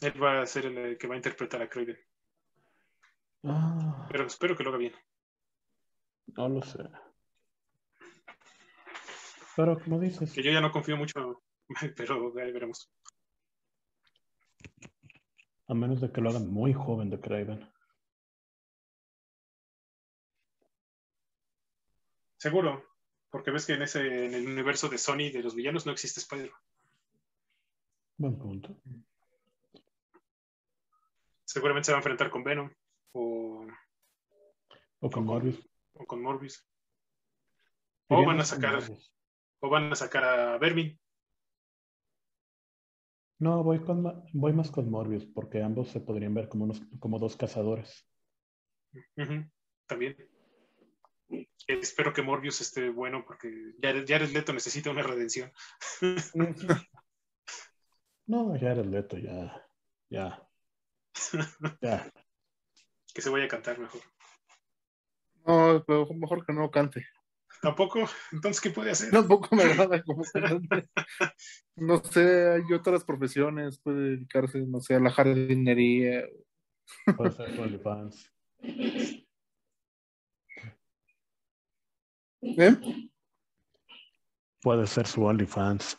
Él 0.01 0.23
va 0.23 0.43
a 0.43 0.47
ser 0.47 0.67
el 0.67 0.97
que 0.97 1.09
va 1.09 1.15
a 1.15 1.19
interpretar 1.19 1.61
a 1.63 1.69
Craven. 1.69 1.99
Ah. 3.43 4.07
Pero 4.09 4.25
espero 4.29 4.57
que 4.57 4.63
lo 4.63 4.71
haga 4.71 4.79
bien. 4.79 4.95
No 6.29 6.49
lo 6.49 6.63
sé. 6.63 6.85
Pero 9.61 9.79
como 9.79 10.01
dices. 10.01 10.33
Que 10.33 10.43
yo 10.43 10.51
ya 10.51 10.63
no 10.63 10.73
confío 10.73 10.97
mucho, 10.97 11.43
pero 11.97 12.33
ahí 12.39 12.51
veremos. 12.51 12.91
A 15.67 15.75
menos 15.75 16.01
de 16.01 16.11
que 16.11 16.23
lo 16.23 16.31
hagan 16.31 16.51
muy 16.51 16.73
joven 16.73 17.11
de 17.11 17.21
Craven. 17.21 17.71
Seguro, 22.39 22.83
porque 23.29 23.51
ves 23.51 23.67
que 23.67 23.75
en 23.75 23.83
ese 23.83 24.25
en 24.25 24.33
el 24.33 24.47
universo 24.47 24.89
de 24.89 24.97
Sony 24.97 25.31
de 25.31 25.43
los 25.43 25.55
villanos 25.55 25.85
no 25.85 25.93
existe 25.93 26.21
Spider-Man. 26.21 26.59
Buen 28.17 28.39
punto. 28.39 28.81
Seguramente 31.45 31.85
se 31.85 31.93
va 31.93 31.99
a 31.99 32.01
enfrentar 32.01 32.31
con 32.31 32.45
Venom 32.45 32.73
o, 33.13 33.67
o 35.01 35.11
con 35.11 35.25
Morbius. 35.27 35.69
O 35.93 36.07
con 36.07 36.23
Morbius. 36.23 36.67
O 38.09 38.25
van 38.25 38.41
a 38.41 38.45
sacar 38.47 38.83
o 39.61 39.69
van 39.69 39.93
a 39.93 39.97
sacar 39.97 40.25
a 40.25 40.59
Vermin. 40.59 40.99
No, 43.39 43.63
voy, 43.65 43.81
con, 43.81 44.03
voy 44.35 44.53
más 44.53 44.71
con 44.71 44.91
Morbius, 44.91 45.25
porque 45.25 45.63
ambos 45.63 45.89
se 45.89 46.01
podrían 46.01 46.35
ver 46.35 46.49
como, 46.49 46.65
unos, 46.65 46.83
como 46.99 47.19
dos 47.19 47.37
cazadores. 47.37 48.07
También. 49.87 50.17
Espero 51.67 52.13
que 52.13 52.23
Morbius 52.23 52.61
esté 52.61 52.91
bueno, 52.91 53.25
porque 53.25 53.51
Jared, 53.81 54.31
Leto 54.31 54.53
necesita 54.53 54.91
una 54.91 55.03
redención. 55.03 55.51
no, 58.27 58.59
Jared 58.59 58.87
Leto 58.87 59.17
ya. 59.17 59.67
Ya. 60.11 60.47
ya. 61.81 62.13
Que 63.15 63.23
se 63.23 63.31
vaya 63.31 63.47
a 63.47 63.49
cantar 63.49 63.79
mejor. 63.79 64.03
No, 65.47 65.83
pero 65.87 66.07
mejor 66.15 66.45
que 66.45 66.53
no 66.53 66.71
cante. 66.71 67.07
¿Tampoco? 67.61 68.09
Entonces, 68.33 68.61
¿qué 68.61 68.71
puede 68.71 68.93
hacer? 68.93 69.11
Tampoco 69.11 69.55
me 69.55 69.65
agrada 69.65 70.03
como 70.03 70.23
No 71.77 72.03
sé, 72.03 72.53
hay 72.53 72.73
otras 72.73 73.05
profesiones, 73.05 73.79
puede 73.79 74.17
dedicarse, 74.17 74.61
no 74.61 74.81
sé, 74.81 74.95
a 74.95 75.01
la 75.01 75.11
jardinería. 75.11 76.27
Puede 77.17 77.33
ser 77.33 77.61
OnlyFans. 77.61 78.33
¿Eh? 82.43 82.77
Puede 84.63 84.87
ser 84.87 85.07
su 85.07 85.23
OnlyFans. 85.23 85.99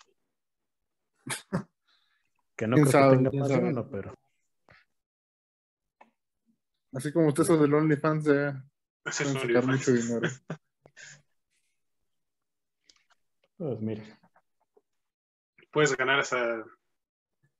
Que 2.56 2.68
no 2.68 2.78
creo 2.78 3.12
que 3.12 3.18
tenga 3.18 3.32
pasión, 3.32 3.76
no, 3.76 3.90
pero. 3.90 4.14
Así 6.94 7.14
como 7.14 7.28
usted 7.28 7.44
eso 7.44 7.58
del 7.58 7.74
OnlyFans, 7.74 8.24
pueden 8.24 8.64
sacar 9.04 9.66
mucho 9.68 9.94
dinero. 9.94 10.28
Pues 13.62 13.80
mira. 13.80 14.04
Puedes 15.70 15.96
ganar 15.96 16.20
hasta 16.20 16.66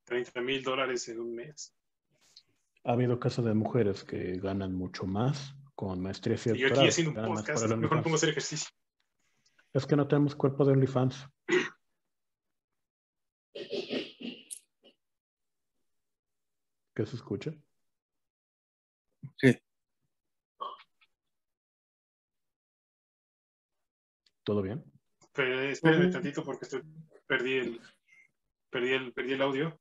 30 0.06 0.42
mil 0.42 0.64
dólares 0.64 1.08
en 1.10 1.20
un 1.20 1.36
mes. 1.36 1.76
Ha 2.84 2.94
habido 2.94 3.20
casos 3.20 3.46
de 3.46 3.54
mujeres 3.54 4.04
que 4.04 4.40
ganan 4.40 4.74
mucho 4.74 5.06
más 5.06 5.54
con 5.76 6.02
maestría 6.02 6.38
y 6.44 6.58
Yo 6.58 6.70
aquí 6.70 6.88
haciendo 6.88 7.22
un 7.22 7.28
podcast, 7.28 7.68
mejor 7.68 8.02
pongo 8.02 8.16
hacer 8.16 8.30
ejercicio. 8.30 8.68
Es 9.74 9.86
que 9.86 9.96
no 9.96 10.08
tenemos 10.08 10.36
cuerpo 10.36 10.66
de 10.66 10.72
OnlyFans. 10.72 11.28
¿Qué 16.96 17.06
se 17.06 17.16
escucha? 17.16 17.52
Sí. 19.38 19.56
¿Todo 24.44 24.64
bien? 24.64 24.84
Espérenme 25.34 26.12
tantito 26.12 26.44
porque 26.44 26.66
estoy, 26.66 26.84
perdí 27.28 27.54
el. 27.54 27.82
Perdí 28.70 28.94
el, 28.94 29.14
perdí 29.14 29.34
el 29.34 29.42
audio. 29.42 29.80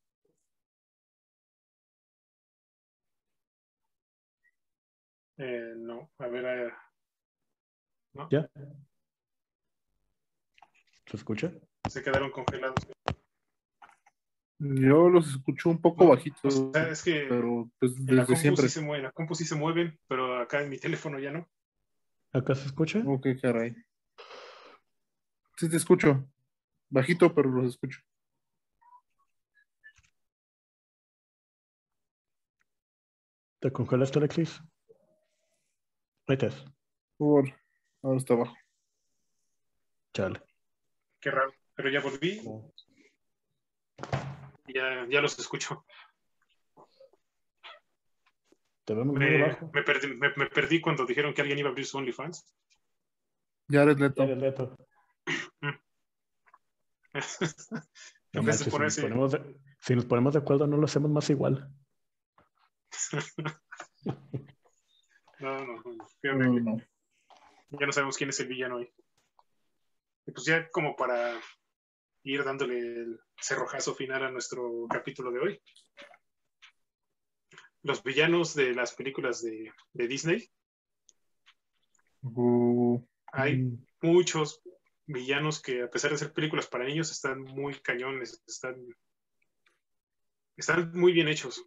Eh, 5.38 5.74
no, 5.76 6.10
a 6.18 6.26
ver. 6.28 6.44
eh, 6.44 6.72
no, 8.12 8.28
¿Ya? 8.30 8.48
¿Se 11.06 11.16
escucha? 11.16 11.52
se 11.88 12.02
quedaron 12.02 12.30
congelados. 12.30 12.76
Yo 14.58 15.08
los 15.08 15.30
escucho 15.30 15.70
un 15.70 15.80
poco 15.80 16.06
bajitos, 16.06 16.54
O 16.54 16.72
sea, 16.72 16.90
es 16.90 17.02
que 17.02 17.26
pero 17.28 17.70
pues, 17.78 17.98
la 18.00 18.04
desde 18.04 18.26
compu 18.26 18.36
siempre. 18.36 18.68
sí 18.68 18.68
se 18.68 18.80
mueven, 18.82 19.04
la 19.04 19.12
compu 19.12 19.34
sí 19.34 19.44
se 19.44 19.54
mueven, 19.54 19.98
pero 20.06 20.38
acá 20.38 20.62
en 20.62 20.68
mi 20.68 20.78
teléfono 20.78 21.18
ya 21.18 21.32
no. 21.32 21.48
¿Acá 22.32 22.54
se 22.54 22.66
escucha? 22.66 23.02
Ok, 23.06 23.26
caray. 23.40 23.74
Sí 25.60 25.68
te 25.68 25.76
escucho. 25.76 26.26
Bajito, 26.88 27.34
pero 27.34 27.50
los 27.50 27.66
escucho. 27.66 28.00
¿Te 33.60 33.70
congelaste, 33.70 34.18
Alexis? 34.18 34.62
Ahí 36.26 36.34
estás. 36.40 36.64
Por 37.18 37.44
ahora 38.02 38.16
está 38.16 38.32
abajo. 38.32 38.56
Chale. 40.14 40.40
Qué 41.20 41.30
raro. 41.30 41.52
Pero 41.74 41.90
ya 41.90 42.00
volví 42.00 42.40
y 44.66 44.72
ya, 44.72 45.06
ya 45.10 45.20
los 45.20 45.38
escucho. 45.38 45.84
Te 48.86 48.94
vemos 48.94 49.14
muy 49.14 49.18
Me, 49.26 49.44
abajo. 49.44 49.70
me 49.74 49.82
perdí, 49.82 50.06
me- 50.14 50.32
me 50.36 50.46
perdí 50.46 50.80
cuando 50.80 51.04
dijeron 51.04 51.34
que 51.34 51.42
alguien 51.42 51.58
iba 51.58 51.68
a 51.68 51.72
abrir 51.72 51.84
su 51.84 51.98
OnlyFans. 51.98 52.46
Ya 53.68 53.82
eres 53.82 54.00
Leto. 54.00 54.22
Jared 54.22 54.38
Leto. 54.38 54.74
No 58.32 58.44
manches, 58.44 58.72
si, 58.72 58.78
nos 58.78 58.96
ponemos 58.96 59.32
de, 59.32 59.56
si 59.80 59.96
nos 59.96 60.04
ponemos 60.04 60.32
de 60.34 60.38
acuerdo, 60.38 60.66
no 60.68 60.76
lo 60.76 60.84
hacemos 60.84 61.10
más 61.10 61.28
igual. 61.30 61.68
No, 65.40 65.64
no, 65.64 65.82
no. 66.22 66.60
No. 66.60 66.76
Ya 67.70 67.86
no 67.86 67.92
sabemos 67.92 68.18
quién 68.18 68.28
es 68.28 68.38
el 68.40 68.48
villano 68.48 68.76
hoy. 68.76 68.92
Y 70.26 70.32
pues 70.32 70.44
ya 70.44 70.68
como 70.70 70.94
para 70.96 71.40
ir 72.24 72.44
dándole 72.44 72.78
el 72.78 73.20
cerrojazo 73.40 73.94
final 73.94 74.22
a 74.24 74.30
nuestro 74.30 74.86
capítulo 74.90 75.30
de 75.30 75.38
hoy. 75.38 75.62
Los 77.82 78.02
villanos 78.02 78.54
de 78.54 78.74
las 78.74 78.92
películas 78.92 79.40
de, 79.40 79.72
de 79.94 80.08
Disney. 80.08 80.50
Uh, 82.22 83.02
Hay 83.32 83.56
Mm, 83.56 83.86
muchos 84.02 84.62
villanos 85.12 85.60
que 85.60 85.82
a 85.82 85.90
pesar 85.90 86.10
de 86.10 86.18
ser 86.18 86.32
películas 86.32 86.66
para 86.66 86.84
niños 86.84 87.10
están 87.10 87.40
muy 87.42 87.74
cañones, 87.80 88.42
están, 88.46 88.76
están 90.56 90.92
muy 90.92 91.12
bien 91.12 91.28
hechos. 91.28 91.62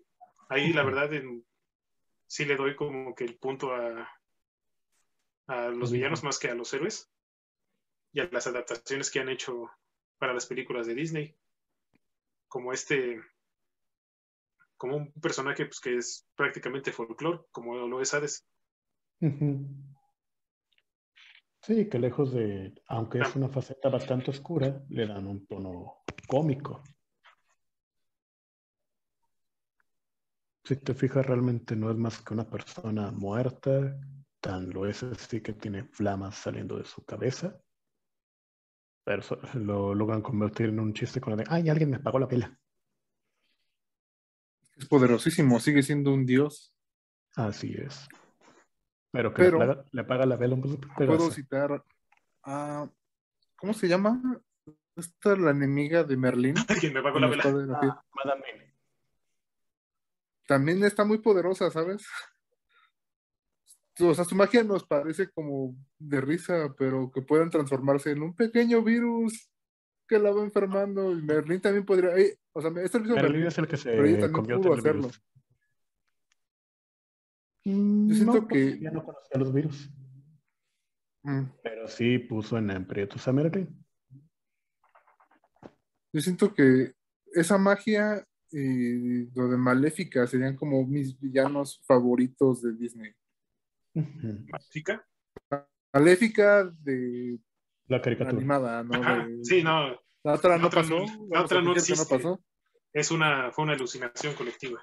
Ahí 0.49 0.73
la 0.73 0.83
verdad 0.83 1.13
en- 1.13 1.45
sí 2.27 2.45
le 2.45 2.55
doy 2.55 2.75
como 2.75 3.13
que 3.15 3.25
el 3.25 3.37
punto 3.37 3.73
a, 3.73 4.09
a 5.47 5.67
los 5.69 5.91
villanos 5.91 6.23
más 6.23 6.39
que 6.39 6.49
a 6.49 6.55
los 6.55 6.73
héroes 6.73 7.09
y 8.11 8.21
a 8.21 8.29
las 8.31 8.47
adaptaciones 8.47 9.11
que 9.11 9.19
han 9.19 9.29
hecho 9.29 9.69
para 10.17 10.33
las 10.33 10.45
películas 10.45 10.87
de 10.87 10.95
Disney. 10.95 11.35
Como 12.47 12.71
este, 12.71 13.21
como 14.77 14.97
un 14.97 15.11
personaje 15.13 15.65
pues, 15.65 15.79
que 15.79 15.97
es 15.97 16.27
prácticamente 16.35 16.91
folclore, 16.91 17.41
como 17.51 17.75
lo 17.87 18.01
es 18.01 18.13
Hades. 18.13 18.45
ujú. 19.21 19.65
Sí, 21.63 21.87
que 21.87 21.97
lejos 21.97 22.33
de, 22.33 22.73
aunque 22.87 23.19
es 23.19 23.35
una 23.37 23.47
faceta 23.47 23.87
bastante 23.87 24.31
oscura, 24.31 24.83
le 24.89 25.07
dan 25.07 25.25
un 25.27 25.47
tono 25.47 26.03
cómico. 26.27 26.83
Si 30.65 30.75
te 30.75 30.93
fijas, 30.93 31.25
realmente 31.25 31.77
no 31.77 31.89
es 31.89 31.95
más 31.95 32.21
que 32.21 32.33
una 32.33 32.49
persona 32.49 33.11
muerta, 33.11 33.97
tan 34.41 34.71
lo 34.71 34.85
es 34.85 35.03
así 35.03 35.39
que 35.39 35.53
tiene 35.53 35.85
flamas 35.85 36.35
saliendo 36.35 36.77
de 36.77 36.83
su 36.83 37.05
cabeza. 37.05 37.57
Pero 39.05 39.23
lo 39.53 39.95
logran 39.95 40.21
convertir 40.21 40.67
en 40.67 40.81
un 40.81 40.93
chiste 40.93 41.21
con 41.21 41.31
lo 41.31 41.37
de, 41.37 41.45
ay, 41.47 41.69
alguien 41.69 41.91
me 41.91 41.97
apagó 41.97 42.19
la 42.19 42.27
vela. 42.27 42.59
es 44.75 44.85
poderosísimo, 44.85 45.61
sigue 45.61 45.81
siendo 45.81 46.13
un 46.13 46.25
dios. 46.25 46.73
Así 47.35 47.73
es. 47.73 48.07
Pero 49.13 49.31
que 49.33 49.43
Pero- 49.43 49.85
le, 49.91 50.01
apaga 50.01 50.25
la 50.25 50.35
vela 50.35 50.55
un 50.55 50.61
poco 50.61 50.79
Puedo 50.97 51.29
citar 51.31 51.83
a. 52.43 52.89
¿Cómo 53.55 53.73
se 53.73 53.87
llama? 53.87 54.41
Esta 54.95 55.35
la 55.35 55.51
enemiga 55.51 56.03
de 56.03 56.17
Merlín. 56.17 56.55
Alguien 56.67 56.93
me 56.93 56.99
apagó 56.99 57.19
la 57.19 57.27
vela. 57.27 57.43
la. 57.45 57.79
Ah, 57.81 58.03
Madame 58.13 58.41
Mim. 58.53 58.63
También 60.47 60.83
está 60.83 61.05
muy 61.05 61.19
poderosa, 61.19 61.69
¿sabes? 61.69 62.05
O 63.99 64.13
sea, 64.15 64.25
su 64.25 64.35
magia 64.35 64.63
nos 64.63 64.83
parece 64.83 65.29
como 65.29 65.75
de 65.99 66.19
risa, 66.19 66.73
pero 66.77 67.11
que 67.13 67.21
pueden 67.21 67.51
transformarse 67.51 68.11
en 68.11 68.23
un 68.23 68.35
pequeño 68.35 68.81
virus 68.81 69.49
que 70.07 70.17
la 70.17 70.31
va 70.31 70.41
enfermando. 70.41 71.11
Y 71.11 71.21
Merlín 71.21 71.61
también 71.61 71.85
podría. 71.85 72.17
eh, 72.17 72.39
o 72.51 72.61
sea, 72.61 72.71
este 72.83 72.99
Merlín 72.99 73.15
Merlín 73.15 73.45
es 73.45 73.57
el 73.59 73.67
que 73.67 73.77
se 73.77 73.91
pero 73.91 74.05
ella 74.05 74.31
también 74.31 74.59
pudo 74.59 74.73
hacerlo. 74.73 75.03
virus. 75.03 75.21
Yo 77.65 78.13
siento 78.15 78.33
no, 78.33 78.39
porque 78.41 78.73
que- 78.75 78.79
ya 78.81 78.91
no 78.91 79.03
conocía 79.05 79.37
los 79.39 79.53
virus, 79.53 79.89
Mm. 81.23 81.43
pero 81.63 81.87
sí 81.87 82.19
puso 82.19 82.57
en 82.57 82.71
aprietos 82.71 83.25
a 83.27 83.31
Merlín. 83.31 83.85
Yo 86.11 86.21
siento 86.21 86.53
que 86.53 86.93
esa 87.33 87.57
magia 87.57 88.25
y 88.51 89.25
lo 89.33 89.47
de 89.47 89.57
Maléfica 89.57 90.27
serían 90.27 90.55
como 90.55 90.85
mis 90.85 91.17
villanos 91.19 91.81
favoritos 91.87 92.61
de 92.61 92.73
Disney. 92.73 93.11
Mágica. 94.51 95.07
Maléfica 95.93 96.65
de 96.65 97.39
La 97.87 98.01
caricatura. 98.01 98.37
animada, 98.37 98.83
¿no? 98.83 98.99
De- 99.27 99.43
Sí, 99.43 99.63
no, 99.63 99.99
La 100.25 100.33
otra 100.35 100.51
La 100.51 100.57
no 100.59 100.67
otra 100.67 100.81
pasó. 100.81 100.99
no- 100.99 101.27
la 101.31 101.41
otra 101.43 101.61
no 101.61 101.73
pasó. 101.73 102.43
es 102.93 103.11
una, 103.11 103.51
fue 103.51 103.63
una 103.65 103.73
alucinación 103.73 104.35
colectiva. 104.35 104.81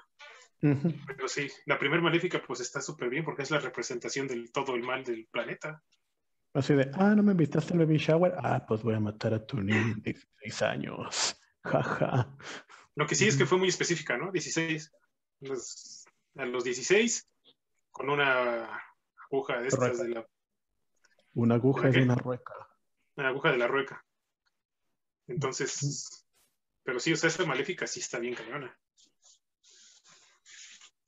Pero 0.61 1.27
sí, 1.27 1.49
la 1.65 1.79
primer 1.79 2.01
maléfica 2.01 2.41
pues 2.45 2.59
está 2.61 2.81
súper 2.81 3.09
bien 3.09 3.25
porque 3.25 3.41
es 3.41 3.49
la 3.51 3.59
representación 3.59 4.27
del 4.27 4.51
todo 4.51 4.75
el 4.75 4.83
mal 4.83 5.03
del 5.03 5.27
planeta. 5.27 5.83
Así 6.53 6.73
de, 6.75 6.91
ah, 6.93 7.15
no 7.15 7.23
me 7.23 7.31
invitaste 7.31 7.73
al 7.73 7.79
baby 7.79 7.97
shower. 7.97 8.33
Ah, 8.37 8.63
pues 8.67 8.83
voy 8.83 8.93
a 8.93 8.99
matar 8.99 9.33
a 9.33 9.45
tu 9.45 9.59
niño 9.61 9.95
de 9.97 10.13
16 10.13 10.61
años. 10.61 11.35
Jaja. 11.63 12.35
Lo 12.95 13.07
que 13.07 13.15
sí 13.15 13.27
es 13.27 13.37
que 13.37 13.45
fue 13.45 13.57
muy 13.57 13.69
específica, 13.69 14.17
¿no? 14.17 14.31
16. 14.31 14.91
Los- 15.39 16.05
a 16.35 16.45
los 16.45 16.63
16, 16.63 17.27
con 17.89 18.09
una 18.09 18.79
aguja 19.29 19.59
de 19.61 19.67
estas 19.67 19.89
Rueca. 19.97 20.03
de 20.03 20.09
la, 20.09 20.27
Una 21.33 21.55
aguja 21.55 21.89
es 21.89 21.95
¿Qué? 21.95 22.01
una 22.03 22.15
rueca. 22.15 22.53
una 23.15 23.29
aguja 23.29 23.51
de 23.51 23.57
la 23.57 23.67
rueca. 23.67 24.05
Entonces, 25.27 26.25
pero 26.83 26.99
sí, 26.99 27.13
o 27.13 27.15
sea, 27.15 27.29
esa 27.29 27.45
maléfica 27.45 27.87
sí 27.87 27.99
está 27.99 28.19
bien 28.19 28.35
cañona. 28.35 28.77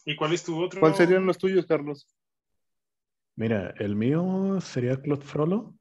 ¿Y 0.05 0.15
cuál 0.15 0.33
es 0.33 0.43
tu 0.43 0.61
otro? 0.61 0.79
¿Cuáles 0.79 0.97
serían 0.97 1.25
los 1.25 1.37
tuyos, 1.37 1.65
Carlos? 1.65 2.07
Mira, 3.35 3.73
el 3.79 3.95
mío 3.95 4.59
sería 4.61 5.01
Claude 5.01 5.23
Frollo, 5.23 5.73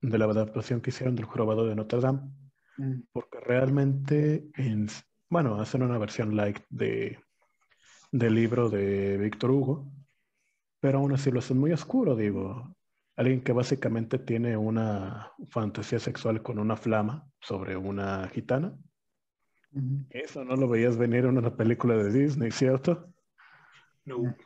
de 0.00 0.18
la 0.18 0.26
adaptación 0.26 0.80
que 0.80 0.90
hicieron 0.90 1.14
del 1.14 1.24
Jorobado 1.24 1.66
de 1.66 1.74
Notre 1.74 2.00
Dame. 2.00 2.30
Mm. 2.78 3.02
porque 3.12 3.40
realmente, 3.40 4.48
en, 4.54 4.86
bueno, 5.28 5.60
hacen 5.60 5.82
una 5.82 5.98
versión 5.98 6.36
light 6.36 6.58
de, 6.70 7.18
del 8.12 8.34
libro 8.34 8.70
de 8.70 9.18
Víctor 9.18 9.50
Hugo, 9.50 9.92
pero 10.80 10.98
aún 10.98 11.12
así 11.12 11.30
lo 11.30 11.40
hacen 11.40 11.58
muy 11.58 11.72
oscuro, 11.72 12.14
digo. 12.14 12.74
Alguien 13.16 13.40
que 13.42 13.50
básicamente 13.52 14.20
tiene 14.20 14.56
una 14.56 15.32
fantasía 15.48 15.98
sexual 15.98 16.40
con 16.40 16.60
una 16.60 16.76
flama 16.76 17.28
sobre 17.40 17.76
una 17.76 18.28
gitana. 18.28 18.78
Eso 20.10 20.44
no 20.44 20.54
lo 20.54 20.68
veías 20.68 20.96
venir 20.96 21.24
en 21.24 21.36
una 21.36 21.56
película 21.56 21.96
de 21.96 22.12
Disney, 22.12 22.52
¿cierto? 22.52 23.12
No. 24.08 24.36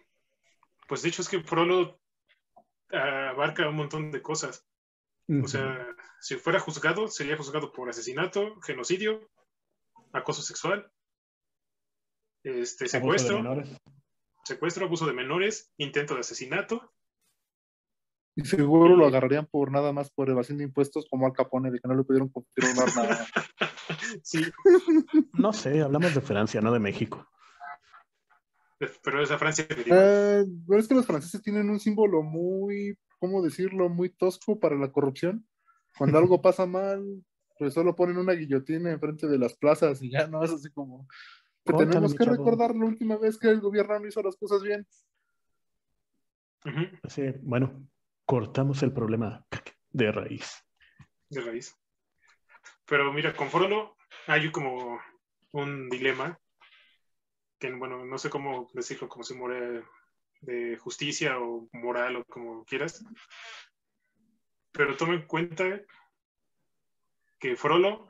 Pues 0.88 1.02
de 1.02 1.08
hecho 1.08 1.22
es 1.22 1.28
que 1.28 1.42
Frollo 1.42 1.98
ah, 2.92 3.30
abarca 3.30 3.68
un 3.68 3.76
montón 3.76 4.10
de 4.10 4.20
cosas. 4.22 4.66
O 5.42 5.48
sea, 5.48 5.86
si 6.20 6.36
fuera 6.36 6.60
juzgado, 6.60 7.08
sería 7.08 7.38
juzgado 7.38 7.72
por 7.72 7.88
asesinato, 7.88 8.60
genocidio, 8.60 9.30
acoso 10.12 10.42
sexual, 10.42 10.92
este, 12.42 12.84
Abuso 12.84 12.98
secuestro, 12.98 13.36
menores. 13.36 13.78
secuestro, 14.44 14.84
abuso 14.84 15.06
de 15.06 15.14
menores, 15.14 15.72
intento 15.78 16.14
de 16.14 16.20
asesinato. 16.20 16.92
Y 18.34 18.44
seguro 18.44 18.96
lo 18.96 19.06
agarrarían 19.06 19.46
por 19.46 19.70
nada 19.70 19.92
más 19.92 20.10
por 20.10 20.28
evasión 20.28 20.58
de 20.58 20.64
impuestos 20.64 21.06
como 21.08 21.26
Al 21.26 21.32
Capone, 21.32 21.70
de 21.70 21.78
que 21.78 21.88
no 21.88 21.94
le 21.94 22.02
pudieron 22.02 22.28
confirmar 22.28 22.94
nada. 22.96 23.26
Sí, 24.22 24.42
No 25.32 25.52
sé, 25.52 25.80
hablamos 25.80 26.14
de 26.14 26.20
Francia, 26.20 26.60
no 26.60 26.72
de 26.72 26.78
México. 26.78 27.26
Pero 29.02 29.22
esa 29.22 29.38
Francia 29.38 29.66
deriva. 29.68 29.96
Eh, 29.98 30.44
pero 30.66 30.80
es 30.80 30.88
que 30.88 30.94
los 30.94 31.06
franceses 31.06 31.42
tienen 31.42 31.70
un 31.70 31.80
símbolo 31.80 32.22
muy, 32.22 32.96
¿cómo 33.18 33.42
decirlo? 33.42 33.88
Muy 33.88 34.10
tosco 34.10 34.58
para 34.58 34.76
la 34.76 34.90
corrupción. 34.90 35.46
Cuando 35.96 36.18
algo 36.18 36.40
pasa 36.42 36.66
mal, 36.66 37.04
Pues 37.58 37.74
solo 37.74 37.94
ponen 37.94 38.16
una 38.16 38.32
guillotina 38.32 38.90
enfrente 38.90 39.26
de 39.28 39.38
las 39.38 39.54
plazas 39.54 40.02
y 40.02 40.10
ya 40.10 40.26
no 40.26 40.42
es 40.42 40.50
así 40.50 40.70
como 40.70 41.06
que 41.64 41.72
tenemos 41.74 42.14
que 42.14 42.24
recordar 42.24 42.74
la 42.74 42.86
última 42.86 43.16
vez 43.16 43.38
que 43.38 43.48
el 43.48 43.60
gobierno 43.60 43.98
no 43.98 44.08
hizo 44.08 44.22
las 44.22 44.36
cosas 44.36 44.62
bien. 44.62 44.86
Sí, 47.08 47.22
bueno, 47.42 47.88
cortamos 48.24 48.82
el 48.82 48.92
problema 48.92 49.46
de 49.90 50.10
raíz. 50.10 50.64
De 51.28 51.40
raíz. 51.40 51.76
Pero 52.86 53.12
mira, 53.12 53.34
con 53.34 53.48
Frollo 53.48 53.96
hay 54.26 54.50
como 54.50 54.98
un 55.52 55.88
dilema 55.88 56.38
que, 57.62 57.72
bueno, 57.72 58.04
no 58.04 58.18
sé 58.18 58.28
cómo 58.28 58.68
decirlo, 58.74 59.08
como 59.08 59.22
si 59.22 59.34
muere 59.34 59.84
de 60.40 60.76
justicia 60.78 61.38
o 61.38 61.68
moral 61.72 62.16
o 62.16 62.24
como 62.24 62.64
quieras. 62.64 63.04
Pero 64.72 64.96
toma 64.96 65.14
en 65.14 65.26
cuenta 65.28 65.80
que 67.38 67.54
Frollo, 67.54 68.08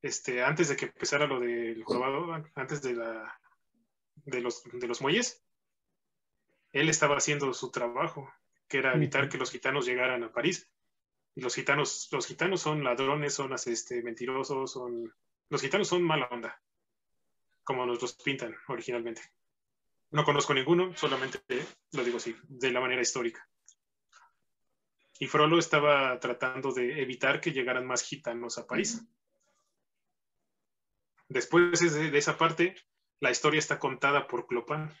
este, 0.00 0.42
antes 0.42 0.70
de 0.70 0.76
que 0.76 0.86
empezara 0.86 1.26
lo 1.26 1.38
del 1.38 1.84
jorobado, 1.84 2.32
antes 2.54 2.80
de, 2.80 2.94
la, 2.94 3.38
de, 4.24 4.40
los, 4.40 4.64
de 4.64 4.88
los 4.88 5.02
muelles, 5.02 5.44
él 6.72 6.88
estaba 6.88 7.18
haciendo 7.18 7.52
su 7.52 7.70
trabajo, 7.70 8.32
que 8.68 8.78
era 8.78 8.94
evitar 8.94 9.28
que 9.28 9.36
los 9.36 9.50
gitanos 9.50 9.84
llegaran 9.84 10.24
a 10.24 10.32
París. 10.32 10.70
Y 11.34 11.42
los 11.42 11.54
gitanos, 11.54 12.08
los 12.10 12.26
gitanos 12.26 12.62
son 12.62 12.84
ladrones, 12.84 13.34
son 13.34 13.52
este, 13.52 14.02
mentirosos, 14.02 14.72
son. 14.72 15.14
Los 15.50 15.60
gitanos 15.60 15.88
son 15.88 16.02
mala 16.02 16.28
onda, 16.30 16.62
como 17.64 17.86
nos 17.86 18.00
los 18.00 18.14
pintan 18.14 18.54
originalmente. 18.68 19.22
No 20.10 20.24
conozco 20.24 20.52
ninguno, 20.52 20.94
solamente 20.96 21.40
lo 21.92 22.04
digo 22.04 22.18
así, 22.18 22.36
de 22.48 22.70
la 22.70 22.80
manera 22.80 23.00
histórica. 23.00 23.48
Y 25.18 25.26
Frollo 25.26 25.58
estaba 25.58 26.18
tratando 26.20 26.72
de 26.72 27.00
evitar 27.00 27.40
que 27.40 27.52
llegaran 27.52 27.86
más 27.86 28.02
gitanos 28.02 28.58
a 28.58 28.66
París. 28.66 29.06
Después 31.28 31.80
de, 31.80 32.16
esa 32.18 32.36
parte, 32.36 32.74
la 33.20 33.30
historia 33.30 33.58
está 33.58 33.78
contada 33.78 34.26
por 34.26 34.46
Clopan. 34.46 34.92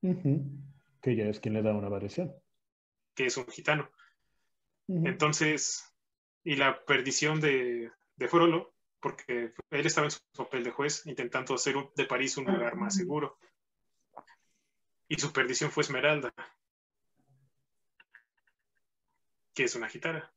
Que 0.00 1.16
ya 1.16 1.24
es 1.26 1.38
quien 1.38 1.54
le 1.54 1.62
da 1.62 1.72
una 1.72 1.88
variación. 1.88 2.34
Que 3.14 3.26
es 3.26 3.36
un 3.36 3.46
gitano. 3.46 3.88
Entonces, 4.88 5.94
y 6.42 6.56
la 6.56 6.84
perdición 6.84 7.40
de, 7.40 7.90
de 8.16 8.28
Frollo, 8.28 8.73
porque 9.04 9.52
él 9.68 9.84
estaba 9.84 10.06
en 10.06 10.12
su 10.12 10.20
papel 10.34 10.64
de 10.64 10.70
juez 10.70 11.04
intentando 11.04 11.52
hacer 11.54 11.76
de 11.94 12.06
París 12.06 12.38
un 12.38 12.46
lugar 12.46 12.74
más 12.74 12.96
seguro. 12.96 13.36
Y 15.08 15.16
su 15.16 15.30
perdición 15.30 15.70
fue 15.70 15.82
Esmeralda, 15.82 16.32
que 19.52 19.64
es 19.64 19.74
una 19.74 19.90
gitana. 19.90 20.32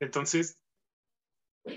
Entonces, 0.00 0.58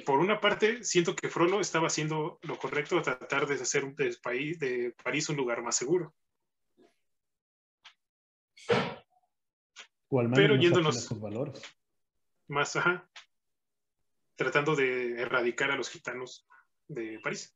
por 0.03 0.18
una 0.18 0.41
parte, 0.41 0.84
siento 0.84 1.16
que 1.16 1.30
Frollo 1.30 1.59
estaba 1.59 1.86
haciendo 1.86 2.39
lo 2.41 2.57
correcto 2.57 2.97
a 2.97 3.03
tratar 3.03 3.45
de 3.45 3.53
hacer 3.53 3.84
país, 4.20 4.57
de 4.57 4.95
París 5.03 5.30
un 5.30 5.36
lugar 5.36 5.62
más 5.62 5.76
seguro. 5.76 6.16
Pero 10.09 10.55
yéndonos 10.55 11.07
valores. 11.20 11.62
más, 12.47 12.76
ajá, 12.76 13.07
tratando 14.41 14.75
de 14.75 15.21
erradicar 15.21 15.69
a 15.69 15.75
los 15.75 15.89
gitanos 15.89 16.47
de 16.87 17.19
París. 17.19 17.55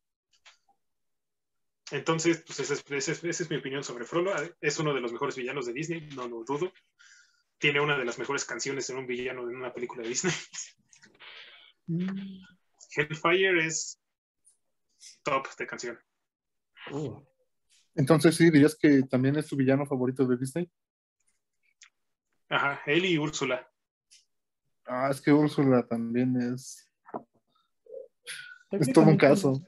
Entonces, 1.91 2.43
pues 2.45 2.59
esa 2.59 3.11
es, 3.11 3.49
mi 3.49 3.57
opinión 3.57 3.83
sobre 3.83 4.05
Frollo. 4.05 4.33
Es 4.61 4.79
uno 4.79 4.93
de 4.93 5.01
los 5.01 5.11
mejores 5.11 5.35
villanos 5.35 5.65
de 5.65 5.73
Disney, 5.73 6.01
no 6.15 6.27
lo 6.27 6.43
dudo. 6.43 6.71
Tiene 7.57 7.79
una 7.79 7.97
de 7.97 8.05
las 8.05 8.19
mejores 8.19 8.45
canciones 8.45 8.89
en 8.89 8.97
un 8.97 9.07
villano 9.07 9.49
en 9.49 9.55
una 9.55 9.73
película 9.73 10.03
de 10.03 10.09
Disney. 10.09 10.33
Mm. 11.87 12.41
Hellfire 12.95 13.65
es 13.65 13.99
top 15.23 15.47
de 15.57 15.67
canción. 15.67 15.99
Oh. 16.91 17.27
Entonces, 17.95 18.35
sí, 18.35 18.51
dirías 18.51 18.75
que 18.75 19.03
también 19.03 19.37
es 19.37 19.47
tu 19.47 19.55
villano 19.55 19.85
favorito 19.85 20.25
de 20.25 20.37
Disney. 20.37 20.69
Ajá, 22.49 22.81
él 22.85 23.05
y 23.05 23.17
Úrsula. 23.17 23.67
Ah, 24.85 25.09
es 25.09 25.21
que 25.21 25.33
Úrsula 25.33 25.85
también 25.87 26.35
es. 26.37 26.89
Es 28.71 28.91
todo 28.93 29.05
un 29.05 29.17
caso. 29.17 29.61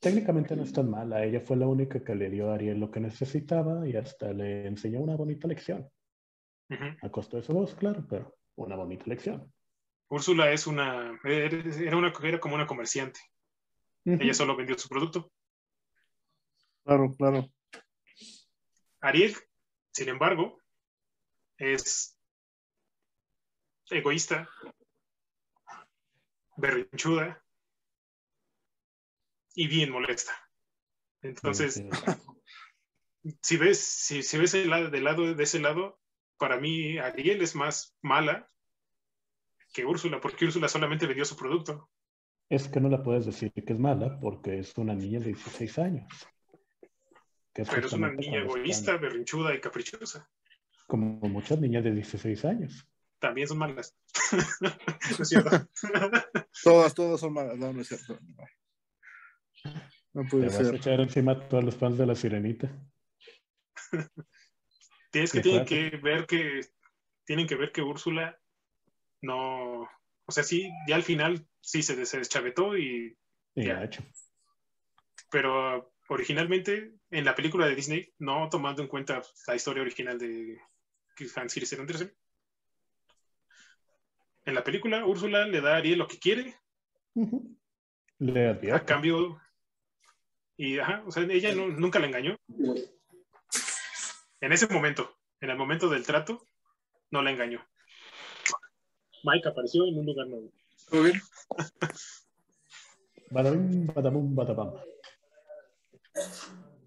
Técnicamente 0.00 0.56
no 0.56 0.64
es 0.64 0.72
tan 0.72 0.90
mala. 0.90 1.24
Ella 1.24 1.40
fue 1.40 1.56
la 1.56 1.66
única 1.66 2.02
que 2.02 2.14
le 2.14 2.28
dio 2.28 2.50
a 2.50 2.54
Ariel 2.54 2.80
lo 2.80 2.90
que 2.90 3.00
necesitaba 3.00 3.86
y 3.88 3.96
hasta 3.96 4.32
le 4.32 4.66
enseñó 4.66 5.00
una 5.00 5.16
bonita 5.16 5.46
lección. 5.46 5.88
A 7.02 7.10
costo 7.10 7.36
de 7.36 7.42
su 7.42 7.52
voz, 7.52 7.74
claro, 7.74 8.04
pero 8.08 8.34
una 8.56 8.76
bonita 8.76 9.04
lección. 9.06 9.52
Úrsula 10.08 10.50
es 10.52 10.66
una. 10.66 11.18
Era, 11.22 11.96
una, 11.96 12.12
era 12.22 12.40
como 12.40 12.54
una 12.54 12.66
comerciante. 12.66 13.20
Ella 14.04 14.34
solo 14.34 14.56
vendió 14.56 14.76
su 14.76 14.88
producto. 14.88 15.30
Claro, 16.84 17.14
claro. 17.16 17.48
Ariel, 19.00 19.34
sin 19.92 20.08
embargo, 20.08 20.58
es 21.58 22.18
egoísta, 23.92 24.48
berrinchuda 26.56 27.42
y 29.54 29.68
bien 29.68 29.90
molesta. 29.90 30.32
Entonces, 31.22 31.82
si 33.42 33.56
ves, 33.56 33.78
si, 33.78 34.22
si 34.22 34.38
ves 34.38 34.54
el 34.54 34.70
lado, 34.70 34.90
del 34.90 35.04
lado 35.04 35.34
de 35.34 35.42
ese 35.42 35.60
lado, 35.60 36.00
para 36.36 36.58
mí 36.58 36.98
Ariel 36.98 37.42
es 37.42 37.54
más 37.54 37.96
mala 38.02 38.50
que 39.72 39.84
Úrsula, 39.84 40.20
porque 40.20 40.44
Úrsula 40.44 40.68
solamente 40.68 41.06
vendió 41.06 41.24
su 41.24 41.36
producto. 41.36 41.88
Es 42.48 42.68
que 42.68 42.80
no 42.80 42.88
la 42.88 43.02
puedes 43.02 43.24
decir 43.24 43.52
que 43.52 43.72
es 43.72 43.78
mala 43.78 44.18
porque 44.20 44.58
es 44.58 44.76
una 44.76 44.94
niña 44.94 45.20
de 45.20 45.26
16 45.26 45.78
años. 45.78 46.28
Pero 47.54 47.86
es 47.86 47.92
una 47.92 48.12
niña 48.12 48.40
egoísta, 48.40 48.96
berrinchuda 48.96 49.54
y 49.54 49.60
caprichosa. 49.60 50.28
Como 50.86 51.20
muchas 51.28 51.60
niñas 51.60 51.84
de 51.84 51.92
16 51.92 52.44
años. 52.44 52.86
También 53.22 53.46
son 53.46 53.58
malas. 53.58 53.96
no 54.62 55.22
es 55.22 55.28
cierto. 55.28 55.68
todas, 56.64 56.92
todas 56.92 57.20
son 57.20 57.32
malas. 57.32 57.56
No, 57.56 57.72
no 57.72 57.80
es 57.80 57.86
cierto. 57.86 58.18
No 60.12 60.24
puede 60.28 60.46
Te 60.46 60.50
ser. 60.50 60.64
vas 60.64 60.72
a 60.72 60.76
echar 60.76 61.00
encima 61.00 61.32
a 61.32 61.48
todos 61.48 61.62
los 61.62 61.76
fans 61.76 61.98
de 61.98 62.06
la 62.06 62.16
sirenita. 62.16 62.68
Tienes 65.12 65.30
que, 65.30 65.40
tienen 65.40 65.64
que 65.64 65.90
ver 66.02 66.26
que 66.26 66.62
tienen 67.24 67.46
que 67.46 67.54
ver 67.54 67.70
que 67.70 67.82
Úrsula 67.82 68.36
no, 69.20 69.82
o 69.82 70.32
sea, 70.32 70.42
sí, 70.42 70.68
ya 70.88 70.96
al 70.96 71.04
final 71.04 71.46
sí 71.60 71.84
se, 71.84 71.94
deschavetó 71.94 72.76
y 72.76 73.16
ya. 73.54 73.84
hecho. 73.84 74.02
Pero 75.30 75.94
originalmente 76.08 76.96
en 77.10 77.24
la 77.24 77.36
película 77.36 77.68
de 77.68 77.76
Disney, 77.76 78.12
no 78.18 78.48
tomando 78.48 78.82
en 78.82 78.88
cuenta 78.88 79.22
la 79.46 79.54
historia 79.54 79.82
original 79.82 80.18
de 80.18 80.60
Hans 81.36 81.54
Christian 81.54 81.82
Andersen, 81.82 82.12
en 84.44 84.54
la 84.54 84.64
película 84.64 85.04
Úrsula 85.04 85.46
le 85.46 85.60
da 85.60 85.74
a 85.74 85.76
Ariel 85.76 85.98
lo 85.98 86.08
que 86.08 86.18
quiere. 86.18 86.56
Le 88.18 88.72
A 88.72 88.84
cambio, 88.84 89.40
y 90.56 90.78
ajá, 90.78 91.02
o 91.06 91.10
sea, 91.10 91.24
ella 91.24 91.54
nunca 91.54 91.98
la 91.98 92.06
engañó. 92.06 92.36
En 94.40 94.52
ese 94.52 94.68
momento, 94.68 95.16
en 95.40 95.50
el 95.50 95.56
momento 95.56 95.88
del 95.88 96.06
trato, 96.06 96.44
no 97.10 97.22
la 97.22 97.30
engañó. 97.30 97.66
Mike 99.24 99.48
apareció 99.48 99.86
en 99.86 99.98
un 99.98 100.06
lugar 100.06 100.26
nuevo. 100.26 100.52
¿Todo 100.90 101.02
bien? 101.02 101.20
badabum, 103.30 103.86
badabum, 103.86 104.34
badabam. 104.34 104.74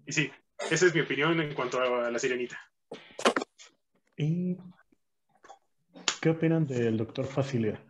Y 0.06 0.12
sí, 0.12 0.30
esa 0.70 0.86
es 0.86 0.94
mi 0.94 1.00
opinión 1.00 1.40
en 1.40 1.54
cuanto 1.54 1.80
a 1.80 2.10
la 2.10 2.18
sirenita. 2.18 2.58
¿Y 4.16 4.56
qué 6.20 6.30
opinan 6.30 6.66
del 6.66 6.96
doctor 6.96 7.26
Facilier? 7.26 7.80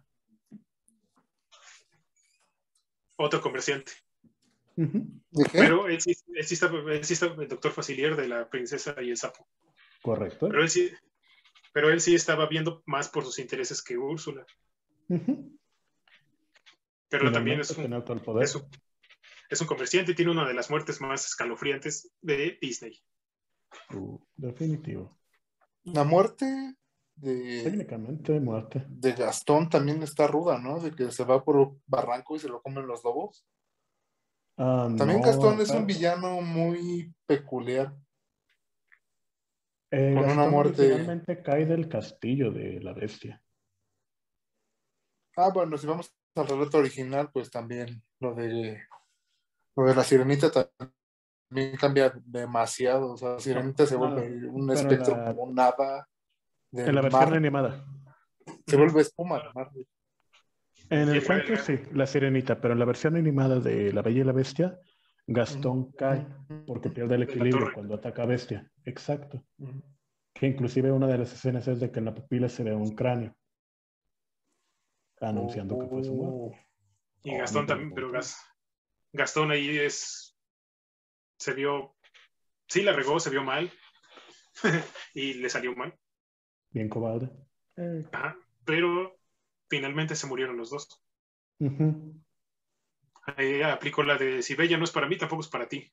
Otro 3.16 3.40
comerciante. 3.40 3.93
Pero 5.53 5.89
él 5.89 6.01
sí, 6.01 6.15
él 6.35 6.44
sí, 6.44 6.55
está, 6.55 6.66
él 6.66 7.05
sí 7.05 7.15
está 7.15 7.27
el 7.27 7.48
doctor 7.48 7.73
Facilier 7.73 8.15
de 8.15 8.28
la 8.28 8.48
princesa 8.48 8.94
y 9.03 9.11
el 9.11 9.16
sapo. 9.16 9.48
Correcto. 10.03 10.48
Pero 10.48 10.62
él 10.62 10.69
sí, 10.69 10.90
pero 11.73 11.90
él 11.90 12.01
sí 12.01 12.15
estaba 12.15 12.47
viendo 12.47 12.82
más 12.86 13.09
por 13.09 13.24
sus 13.24 13.39
intereses 13.39 13.82
que 13.82 13.98
Úrsula. 13.98 14.47
Pero 17.09 17.31
también 17.32 17.61
es 17.61 17.70
un, 17.70 18.05
es 19.48 19.61
un, 19.61 19.66
comerciante 19.66 20.12
y 20.12 20.15
tiene 20.15 20.32
una 20.32 20.47
de 20.47 20.55
las 20.55 20.70
muertes 20.70 21.01
más 21.01 21.24
escalofriantes 21.24 22.12
de 22.20 22.59
Disney. 22.61 23.01
Uh, 23.94 24.19
definitivo. 24.35 25.19
La 25.85 26.05
muerte 26.05 26.74
de. 27.16 27.62
Técnicamente 27.64 28.38
muerte. 28.40 28.84
De 28.88 29.12
Gastón 29.12 29.68
también 29.68 30.02
está 30.02 30.26
ruda, 30.26 30.59
¿no? 30.59 30.78
De 30.80 30.93
que 30.93 31.10
se 31.10 31.24
va 31.24 31.43
por 31.43 31.76
barranco 31.86 32.36
y 32.36 32.38
se 32.38 32.48
lo 32.48 32.62
comen 32.62 32.86
los 32.86 33.02
lobos. 33.02 33.47
Ah, 34.59 34.88
también 34.97 35.20
Gastón 35.20 35.60
es 35.60 35.70
un 35.70 35.86
villano 35.86 36.40
muy 36.40 37.12
peculiar. 37.26 37.94
Eh, 39.90 40.14
con 40.14 40.30
una 40.30 40.47
muerte. 40.48 40.88
Realmente 40.88 41.43
cae 41.43 41.64
del 41.66 41.88
castillo 41.88 42.51
de 42.51 42.80
la 42.80 42.93
bestia. 42.93 43.43
Ah, 45.36 45.51
bueno, 45.52 45.76
si 45.76 45.86
vamos 45.86 46.14
al 46.34 46.48
relato 46.48 46.78
original, 46.78 47.30
pues 47.32 47.51
también 47.51 48.02
lo 48.20 48.34
de 48.34 48.82
lo 49.76 49.84
de 49.84 49.94
la 49.94 50.02
sirenita 50.05 50.51
también 50.51 51.76
cambia 51.78 52.12
demasiado. 52.24 53.12
O 53.12 53.16
sea, 53.16 53.30
la 53.34 53.40
sirenita 53.40 53.86
se 53.86 53.97
vuelve 53.97 54.48
un 54.48 54.70
espectro 54.70 55.16
la- 55.16 55.26
como 55.34 55.47
del 55.47 55.55
En 56.77 56.94
la 56.94 57.01
versión 57.03 57.24
mar. 57.24 57.35
animada. 57.36 57.85
Se 58.66 58.77
vuelve 58.77 59.01
espuma. 59.03 59.43
mar. 59.55 59.70
En 60.90 61.09
el 61.09 61.24
cuento 61.24 61.57
sí, 61.57 61.81
la 61.93 62.07
sirenita, 62.07 62.61
pero 62.61 62.74
en 62.74 62.78
la 62.78 62.85
versión 62.85 63.16
animada 63.16 63.59
de 63.61 63.93
La 63.93 64.03
Bella 64.03 64.20
y 64.20 64.24
la 64.24 64.32
Bestia, 64.32 64.78
Gastón 65.27 65.90
cae 65.93 66.27
porque 66.66 66.90
pierde 66.90 67.16
el 67.16 67.24
equilibrio 67.24 67.73
cuando 67.74 67.94
ataca 67.97 68.23
a 68.23 68.27
Bestia. 68.27 68.70
Exacto. 68.85 69.44
Que 70.32 70.47
inclusive 70.47 70.93
una 70.93 71.07
de 71.09 71.19
las 71.19 71.32
escenas 71.32 71.66
es 71.66 71.81
de 71.81 71.90
que 71.90 71.98
en 71.98 72.05
la 72.05 72.15
pupila 72.15 72.48
se 72.48 72.62
ve 72.62 72.74
un 72.74 72.94
cráneo. 72.94 73.35
Anunciando 75.20 75.78
que 75.78 75.86
fue 75.86 76.05
su 76.05 76.15
muerte. 76.15 76.36
Oh. 76.39 76.55
Y 77.24 77.35
Oh, 77.35 77.39
Gastón 77.39 77.66
también, 77.66 77.93
pero. 77.94 78.11
Gas- 78.12 78.39
Gastón 79.12 79.51
ahí 79.51 79.77
es. 79.78 80.36
Se 81.39 81.55
vio. 81.55 81.97
Sí, 82.69 82.82
la 82.82 82.93
regó, 82.93 83.19
se 83.19 83.31
vio 83.31 83.43
mal. 83.43 83.70
y 85.15 85.35
le 85.35 85.48
salió 85.48 85.74
mal. 85.74 85.94
Bien 86.77 86.90
cobarde. 86.90 87.31
Eh, 87.77 88.05
Ajá. 88.12 88.36
Pero 88.66 89.19
finalmente 89.66 90.15
se 90.15 90.27
murieron 90.27 90.59
los 90.59 90.69
dos. 90.69 91.03
Ahí 93.23 93.62
aplicó 93.62 94.03
la 94.03 94.19
de: 94.19 94.43
si 94.43 94.55
Bella 94.55 94.77
no 94.77 94.85
es 94.85 94.90
para 94.90 95.09
mí, 95.09 95.16
tampoco 95.16 95.40
es 95.40 95.48
para 95.48 95.66
ti. 95.66 95.90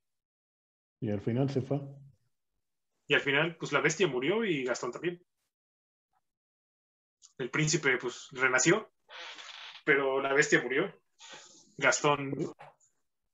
Y 0.99 1.09
al 1.09 1.21
final 1.21 1.49
se 1.49 1.61
fue. 1.61 1.79
Y 3.07 3.13
al 3.13 3.21
final, 3.21 3.55
pues 3.55 3.71
la 3.71 3.79
bestia 3.79 4.09
murió 4.09 4.43
y 4.43 4.65
Gastón 4.65 4.91
también. 4.91 5.23
El 7.37 7.49
príncipe, 7.49 7.97
pues, 7.97 8.27
renació, 8.33 8.91
pero 9.85 10.21
la 10.21 10.33
bestia 10.33 10.61
murió. 10.61 10.93
Gastón, 11.77 12.35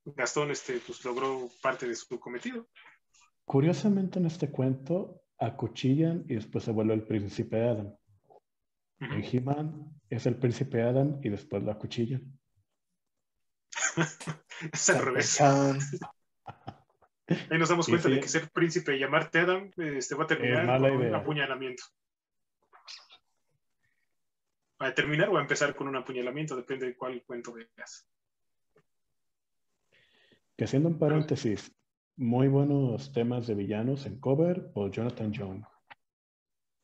Gastón, 0.06 0.52
este, 0.52 0.80
pues, 0.86 1.04
logró 1.04 1.50
parte 1.64 1.88
de 1.88 1.96
su 1.96 2.20
cometido. 2.20 2.70
Curiosamente 3.44 4.20
en 4.20 4.28
este 4.28 4.52
cuento 4.52 5.24
acuchillan 5.40 6.26
y 6.28 6.36
después 6.36 6.64
se 6.64 6.72
vuelve 6.72 6.94
el 6.94 7.04
príncipe 7.04 7.68
Adam. 7.68 7.96
Ujú. 9.02 9.14
En 9.14 9.24
He-Man 9.24 10.02
es 10.10 10.26
el 10.26 10.36
príncipe 10.36 10.82
Adam 10.82 11.20
y 11.24 11.30
después 11.30 11.64
lo 11.64 11.72
acuchillan. 11.72 12.38
Es 14.74 14.90
al 14.90 15.06
revés. 15.06 15.40
Ahí 15.40 15.80
nos 17.58 17.70
damos 17.70 17.88
cuenta 17.88 18.10
sí. 18.10 18.16
de 18.16 18.20
que 18.20 18.28
ser 18.28 18.50
príncipe 18.50 18.96
y 18.96 19.00
llamarte 19.00 19.40
Adam 19.40 19.72
este, 19.78 20.16
va 20.16 20.26
a 20.26 20.28
terminar 20.28 20.82
con 20.82 20.92
un 20.92 21.16
apuñalamiento. 21.16 21.84
Va 24.82 24.88
a 24.88 24.94
terminar 24.94 25.30
o 25.30 25.38
a 25.38 25.42
empezar 25.42 25.76
con 25.76 25.88
un 25.88 25.96
apuñalamiento, 25.96 26.56
depende 26.56 26.88
de 26.88 26.96
cuál 26.96 27.24
cuento 27.24 27.54
veas. 27.54 28.08
Que 30.58 30.66
haciendo 30.66 30.90
un 30.90 31.00
paréntesis, 31.00 31.72
muy 32.20 32.50
buenos 32.50 33.14
temas 33.14 33.48
de 33.48 33.56
villanos 33.56 34.06
en 34.06 34.20
cover 34.20 34.74
por 34.74 34.92
Jonathan 34.92 35.32
Young. 35.32 35.64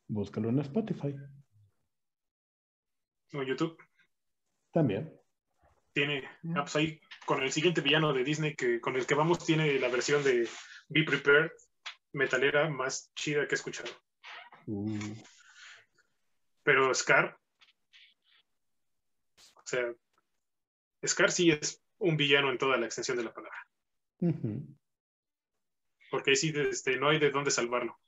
Búscalo 0.08 0.48
en 0.48 0.60
Spotify. 0.60 1.14
O 3.34 3.42
YouTube 3.42 3.76
También. 4.72 5.12
tiene, 5.92 6.24
ah, 6.54 6.62
pues 6.62 6.76
ahí 6.76 7.00
con 7.26 7.42
el 7.42 7.52
siguiente 7.52 7.82
villano 7.82 8.14
de 8.14 8.24
Disney 8.24 8.56
que 8.56 8.80
con 8.80 8.96
el 8.96 9.06
que 9.06 9.14
vamos 9.14 9.44
tiene 9.44 9.78
la 9.78 9.88
versión 9.88 10.24
de 10.24 10.48
Be 10.88 11.04
Prepared 11.04 11.50
metalera 12.14 12.70
más 12.70 13.12
chida 13.14 13.46
que 13.46 13.54
he 13.54 13.56
escuchado. 13.56 13.90
Uh, 14.66 15.14
Pero 16.62 16.94
Scar, 16.94 17.38
o 19.54 19.66
sea, 19.66 19.92
Scar 21.06 21.30
sí 21.30 21.50
es 21.50 21.84
un 21.98 22.16
villano 22.16 22.50
en 22.50 22.56
toda 22.56 22.78
la 22.78 22.86
extensión 22.86 23.18
de 23.18 23.24
la 23.24 23.34
palabra, 23.34 23.58
ujú. 24.20 24.76
Porque 26.10 26.30
ahí 26.30 26.36
sí 26.36 26.52
este, 26.56 26.96
no 26.96 27.08
hay 27.08 27.18
de 27.18 27.30
dónde 27.30 27.50
salvarlo. 27.50 27.98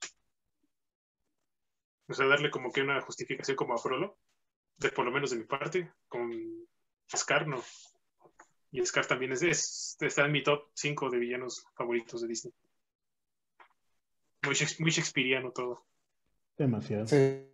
O 2.08 2.14
sea, 2.14 2.26
darle 2.26 2.50
como 2.50 2.72
que 2.72 2.80
una 2.82 3.00
justificación 3.02 3.56
como 3.56 3.74
a 3.74 3.78
Frollo, 3.78 4.16
de, 4.78 4.90
por 4.90 5.04
lo 5.04 5.10
menos 5.10 5.30
de 5.30 5.36
mi 5.38 5.44
parte, 5.44 5.92
con 6.08 6.30
Scar 7.14 7.46
no. 7.46 7.62
Y 8.70 8.84
Scar 8.84 9.06
también 9.06 9.32
es, 9.32 9.42
es- 9.42 9.96
está 10.00 10.24
en 10.24 10.32
mi 10.32 10.42
top 10.42 10.70
5 10.74 11.10
de 11.10 11.18
villanos 11.18 11.64
favoritos 11.74 12.22
de 12.22 12.28
Disney. 12.28 12.54
Muy, 14.44 14.54
Shakes- 14.54 14.80
muy 14.80 14.90
Shakespeareano 14.90 15.52
todo. 15.52 15.84
Demasiado. 16.56 17.06
Sí. 17.06 17.44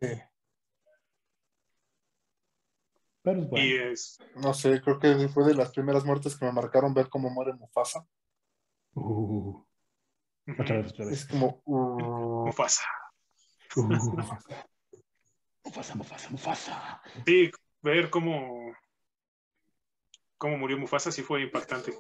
Pero 3.23 3.41
es 3.43 3.49
bueno. 3.49 3.65
Y 3.66 3.77
es, 3.77 4.19
No 4.37 4.53
sé, 4.55 4.81
creo 4.83 4.99
que 4.99 5.29
fue 5.29 5.45
de 5.47 5.55
las 5.55 5.71
primeras 5.73 6.05
muertes 6.05 6.37
que 6.37 6.45
me 6.45 6.53
marcaron 6.53 6.93
ver 6.95 7.09
cómo 7.09 7.31
muere 7.31 7.55
Mufasa. 7.55 8.07
Uh, 8.95 9.65
otra 10.59 10.77
vez, 10.79 10.93
otra 10.93 11.05
Es 11.05 11.11
vez. 11.11 11.27
como. 11.27 11.62
uh, 11.65 12.47
Mufasa. 12.47 12.85
Uh. 13.77 13.83
Mufasa, 15.65 15.95
Mufasa, 15.95 16.31
Mufasa. 16.31 17.03
Sí, 17.27 17.51
ver 17.83 18.11
cómo, 18.11 18.75
cómo 20.37 20.59
murió 20.59 20.79
Mufasa 20.79 21.11
sí 21.11 21.23
fue 21.23 21.43
impactante. 21.43 21.93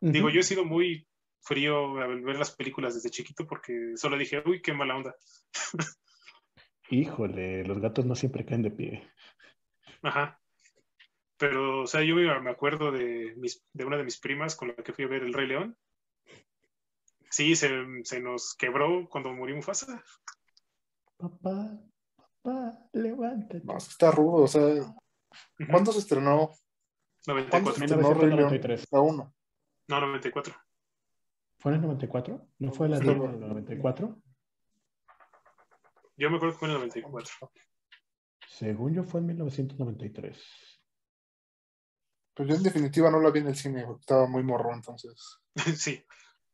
Digo, 0.00 0.30
yo 0.30 0.40
he 0.40 0.44
sido 0.44 0.64
muy 0.64 1.06
frío 1.42 1.98
al 2.00 2.20
ver 2.22 2.36
las 2.38 2.54
películas 2.54 2.94
desde 2.94 3.10
chiquito 3.10 3.46
porque 3.46 3.92
solo 3.96 4.16
dije, 4.16 4.42
uy, 4.46 4.62
qué 4.62 4.72
mala 4.72 4.96
onda. 4.96 5.14
Híjole, 6.90 7.64
los 7.64 7.80
gatos 7.80 8.04
no 8.04 8.14
siempre 8.14 8.44
caen 8.44 8.62
de 8.62 8.70
pie. 8.70 9.10
Ajá. 10.02 10.40
Pero, 11.36 11.82
o 11.82 11.86
sea, 11.86 12.02
yo 12.02 12.14
me 12.14 12.40
me 12.40 12.50
acuerdo 12.50 12.92
de, 12.92 13.34
mis, 13.36 13.64
de 13.72 13.84
una 13.84 13.96
de 13.96 14.04
mis 14.04 14.18
primas 14.18 14.56
con 14.56 14.68
la 14.68 14.74
que 14.74 14.92
fui 14.92 15.04
a 15.04 15.08
ver 15.08 15.22
El 15.22 15.32
Rey 15.32 15.46
León. 15.46 15.76
Sí, 17.30 17.54
se, 17.54 17.70
se 18.04 18.20
nos 18.20 18.54
quebró 18.56 19.08
cuando 19.08 19.32
murió 19.32 19.56
Mufasa. 19.56 20.02
Papá, 21.16 21.78
papá, 22.42 22.78
levántate. 22.92 23.62
no, 23.64 23.76
está 23.76 24.10
rudo. 24.10 24.42
O 24.44 24.48
sea. 24.48 24.62
¿cuándo 25.70 25.92
se 25.92 26.00
estrenó? 26.00 26.50
94. 27.26 27.74
se 27.74 27.84
estrenó 27.84 28.14
Rey 28.14 28.30
León? 28.30 28.50
1993. 28.50 28.86
La 28.90 29.00
1. 29.00 29.34
No, 29.88 30.00
94. 30.00 30.54
¿Fue 31.58 31.72
en 31.72 31.76
el 31.76 31.82
94? 31.82 32.48
¿No 32.58 32.72
fue 32.72 32.88
la 32.88 32.98
Sí. 32.98 33.06
de 33.06 33.12
en 33.12 33.22
el 33.22 33.40
94? 33.40 34.22
Yo 36.16 36.30
me 36.30 36.36
acuerdo 36.36 36.54
que 36.54 36.58
fue 36.58 36.68
en 36.68 36.74
el 36.74 36.78
94. 36.80 37.52
Según 38.48 38.94
yo 38.94 39.04
fue 39.04 39.20
en 39.20 39.26
1993. 39.26 40.80
Pues 42.34 42.48
yo 42.48 42.54
en 42.54 42.62
definitiva 42.62 43.10
no 43.10 43.20
la 43.20 43.30
vi 43.30 43.40
en 43.40 43.48
el 43.48 43.56
cine, 43.56 43.86
estaba 43.98 44.26
muy 44.26 44.42
morro 44.42 44.72
entonces. 44.74 45.38
sí. 45.76 46.04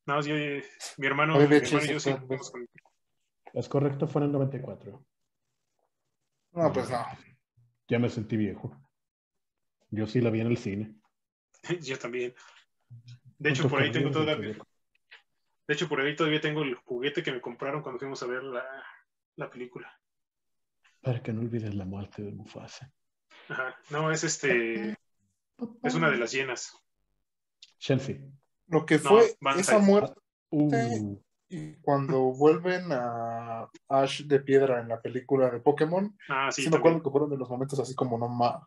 No, 0.07 0.21
yo, 0.23 0.35
mi 0.35 1.07
hermano, 1.07 1.37
mi 1.37 1.43
hermano 1.43 1.85
y 1.85 1.89
yo 1.89 2.01
sí 2.01 2.15
Es 3.53 3.69
correcto, 3.69 4.07
fue 4.07 4.23
en 4.23 4.27
el 4.27 4.33
94. 4.33 5.05
No, 6.53 6.73
pues 6.73 6.91
no. 6.91 7.05
Ya 7.89 7.99
me 7.99 8.09
sentí 8.09 8.37
viejo. 8.37 8.77
Yo 9.91 10.07
sí 10.07 10.21
la 10.21 10.31
vi 10.31 10.41
en 10.41 10.47
el 10.49 10.57
cine. 10.57 10.97
Yo 11.81 11.99
también. 11.99 12.35
De 13.39 13.51
hecho, 13.51 13.69
por 13.69 13.83
ahí 13.83 13.91
tengo 13.91 14.11
todavía, 14.11 14.55
Zodiaco. 14.55 14.67
de 15.67 15.75
hecho, 15.75 15.89
por 15.89 16.01
ahí 16.01 16.17
todavía 16.17 16.41
tengo 16.41 16.63
el 16.63 16.75
juguete 16.77 17.23
que 17.23 17.33
me 17.33 17.41
compraron 17.41 17.83
cuando 17.83 17.99
fuimos 17.99 18.23
a 18.23 18.27
ver 18.27 18.43
la, 18.43 18.65
la 19.37 19.51
película. 19.51 19.93
Para 21.03 21.23
que 21.23 21.33
no 21.33 21.41
olvides 21.43 21.75
la 21.75 21.85
muerte 21.85 22.23
de 22.23 22.33
Mufasa. 22.33 22.93
Ajá. 23.49 23.77
No, 23.91 24.11
es 24.11 24.25
este, 24.25 24.97
es 25.83 25.95
una 25.95 26.11
de 26.11 26.19
las 26.19 26.33
llenas. 26.33 26.77
Chelsea. 27.79 28.19
Lo 28.69 28.85
que 28.87 28.99
fue 28.99 29.37
esa 29.59 29.79
muerte 29.79 30.15
Uh, 30.51 31.19
y 31.49 31.75
cuando 31.77 32.21
vuelven 32.33 32.85
a 32.93 33.69
Ash 33.89 34.23
de 34.23 34.39
piedra 34.41 34.81
en 34.81 34.89
la 34.89 35.01
película 35.01 35.51
de 35.51 35.59
Pokémon, 35.61 36.17
Ah, 36.29 36.51
sí, 36.53 36.63
sí, 36.63 36.71
me 36.71 36.77
acuerdo 36.77 36.99
también. 36.99 37.03
que 37.05 37.11
fueron 37.11 37.31
de 37.31 37.37
los 37.37 37.51
momentos 37.51 37.79
así 37.81 37.95
como 37.97 38.17
no 38.17 38.29
más. 38.29 38.63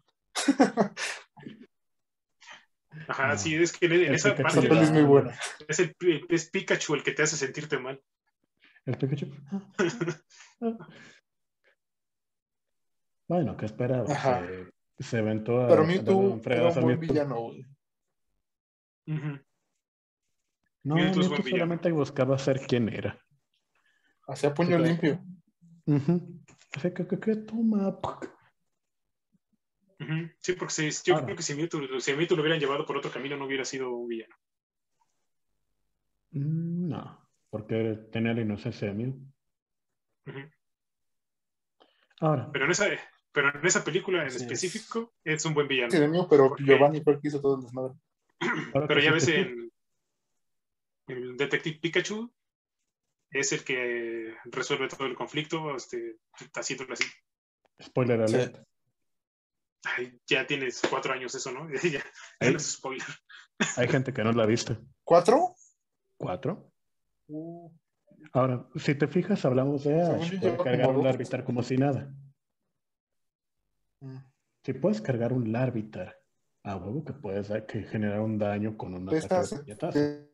Ajá, 3.07 3.27
No. 3.29 3.37
sí, 3.37 3.55
es 3.55 3.71
que 3.71 3.85
en, 3.85 3.93
El 3.93 4.15
esa 4.15 4.35
Pikachu 4.35 4.67
parte 4.67 4.83
es 4.83 4.91
muy 4.91 5.03
buena. 5.03 5.37
es, 5.67 5.79
el, 5.79 5.95
es 6.29 6.49
Pikachu 6.49 6.95
el 6.95 7.03
que 7.03 7.11
te 7.13 7.23
hace 7.23 7.37
sentirte 7.37 7.79
mal. 7.79 8.01
el 8.85 8.97
Pikachu. 8.97 9.27
bueno, 13.27 13.55
¿qué 13.57 13.65
esperaba? 13.65 14.11
Ajá. 14.11 14.45
Se, 14.97 15.03
se 15.03 15.17
aventó 15.19 15.61
a. 15.63 15.67
Pero 15.69 15.85
Mewtwo 15.85 16.41
era 16.45 16.69
un 16.69 16.81
buen 16.81 16.99
villano, 16.99 17.39
güey. 17.41 17.65
No, 20.83 20.95
villano. 20.95 21.23
solamente 21.43 21.91
buscaba 21.91 22.37
ser 22.37 22.61
quién 22.61 22.89
era. 22.89 23.19
Hacía 24.27 24.53
puño 24.53 24.77
Sí, 24.77 24.83
limpio. 24.83 25.21
Ujú. 25.85 26.41
Así 26.75 26.93
que, 26.93 27.07
que, 27.07 27.19
que 27.19 27.35
toma. 27.37 27.89
Ujú. 29.99 30.29
Sí, 30.39 30.53
porque 30.53 30.73
si- 30.73 31.03
yo 31.05 31.15
Ahora. 31.15 31.25
creo 31.25 31.37
que 31.37 31.43
si 31.43 31.55
Mewtwo, 31.55 31.99
si 31.99 32.13
Mewtwo 32.13 32.35
lo 32.37 32.41
hubieran 32.43 32.59
llevado 32.59 32.85
por 32.85 32.95
otro 32.97 33.11
camino 33.11 33.35
no 33.37 33.45
hubiera 33.45 33.65
sido 33.65 33.91
un 33.91 34.07
villano. 34.07 34.35
Mm, 36.31 36.87
No, 36.89 37.27
porque 37.49 37.99
tenía 38.11 38.33
la 38.33 38.41
inocencia 38.41 38.87
de 38.87 38.93
Mew. 38.93 39.09
Ujú. 40.27 40.39
Ahora, 42.21 42.49
Pero 42.51 42.65
en 42.65 42.71
esa, 42.71 42.85
Pero 43.31 43.49
en 43.59 43.65
esa 43.65 43.83
película 43.83 44.21
en 44.21 44.27
es. 44.27 44.35
específico 44.35 45.13
es. 45.23 45.43
un 45.45 45.53
buen 45.53 45.67
villano. 45.67 45.91
Sí, 45.91 45.99
de 45.99 46.07
mío, 46.07 46.27
pero 46.29 46.49
Porque- 46.49 46.63
Giovanni 46.63 47.03
que 47.03 47.19
hizo 47.23 47.41
todo 47.41 47.55
el 47.57 47.63
desmadre. 47.63 47.93
Ahora 48.73 48.87
Pero 48.87 48.99
ya 49.01 49.09
sí 49.09 49.13
ves 49.13 49.27
en 49.29 49.68
el 51.09 51.37
Detective 51.37 51.79
Pikachu 51.79 52.31
es 53.31 53.51
el 53.51 53.63
que 53.63 54.35
resuelve 54.45 54.87
todo 54.87 55.05
el 55.07 55.15
conflicto, 55.15 55.75
este, 55.75 56.17
haciéndolo 56.55 56.93
así. 56.93 57.05
Spoiler 57.81 58.21
alert. 58.21 58.57
Ay, 59.83 60.19
ya 60.27 60.45
tienes 60.45 60.81
cuatro 60.89 61.13
años 61.13 61.33
eso, 61.35 61.51
¿no? 61.51 61.67
ya, 61.83 62.03
no 62.41 62.57
es 62.57 62.71
spoiler. 62.73 63.07
Hay 63.77 63.87
gente 63.87 64.13
que 64.13 64.23
no 64.23 64.31
la 64.33 64.45
viste. 64.45 64.77
¿Cuatro? 65.03 65.55
¿Cuatro? 66.17 66.71
Uh, 67.27 67.69
Ahora, 68.33 68.67
si 68.75 68.95
te 68.95 69.07
fijas, 69.07 69.45
hablamos 69.45 69.85
de 69.85 70.01
Ash. 70.01 70.37
Puede 70.39 70.57
cargar 70.57 70.89
un. 70.89 71.03
Larvitar 71.05 71.43
como 71.45 71.63
si 71.63 71.77
nada. 71.77 72.13
mm. 74.01 74.17
Si 74.63 74.73
puedes 74.73 74.99
cargar 75.01 75.31
un 75.31 75.51
Larvitar, 75.53 76.19
a 76.63 76.75
huevo 76.75 77.05
que 77.05 77.13
puedes 77.13 77.47
dar- 77.47 77.65
que 77.65 77.83
generar 77.83 78.19
un 78.19 78.37
daño 78.37 78.75
con 78.75 78.93
un 78.93 79.07
ataque 79.07 79.33
de 79.55 79.57
puñetazo. 79.61 80.28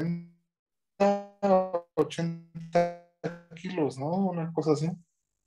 70, 0.00 1.86
80 1.94 3.10
kilos, 3.54 3.98
¿no? 3.98 4.06
Una 4.28 4.52
cosa 4.52 4.72
así. 4.72 4.90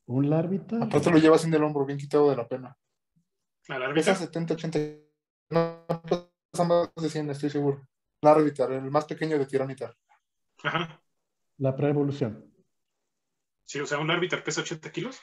Un 0.05 0.29
Larvitar. 0.29 0.83
Aparte 0.83 1.11
lo 1.11 1.17
llevas 1.17 1.45
en 1.45 1.53
el 1.53 1.63
hombro, 1.63 1.85
bien 1.85 1.97
quitado 1.97 2.29
de 2.29 2.35
la 2.35 2.47
pena. 2.47 2.77
La 3.67 3.77
Pesa 3.93 4.11
árbitra. 4.11 4.15
70, 4.15 4.53
80. 4.55 4.79
No, 5.51 5.85
pesa 6.51 6.63
más 6.65 6.91
de 6.95 7.09
100, 7.09 7.29
estoy 7.29 7.49
seguro. 7.49 7.87
La 8.21 8.31
Arbitar, 8.31 8.71
el 8.71 8.89
más 8.91 9.05
pequeño 9.05 9.37
de 9.37 9.45
Tiranitar. 9.45 9.95
Ajá. 10.63 11.01
La 11.57 11.75
preevolución. 11.75 12.53
Sí, 13.65 13.79
o 13.79 13.85
sea, 13.85 13.99
un 13.99 14.11
árbitro 14.11 14.43
pesa 14.43 14.61
80 14.61 14.91
kilos. 14.91 15.19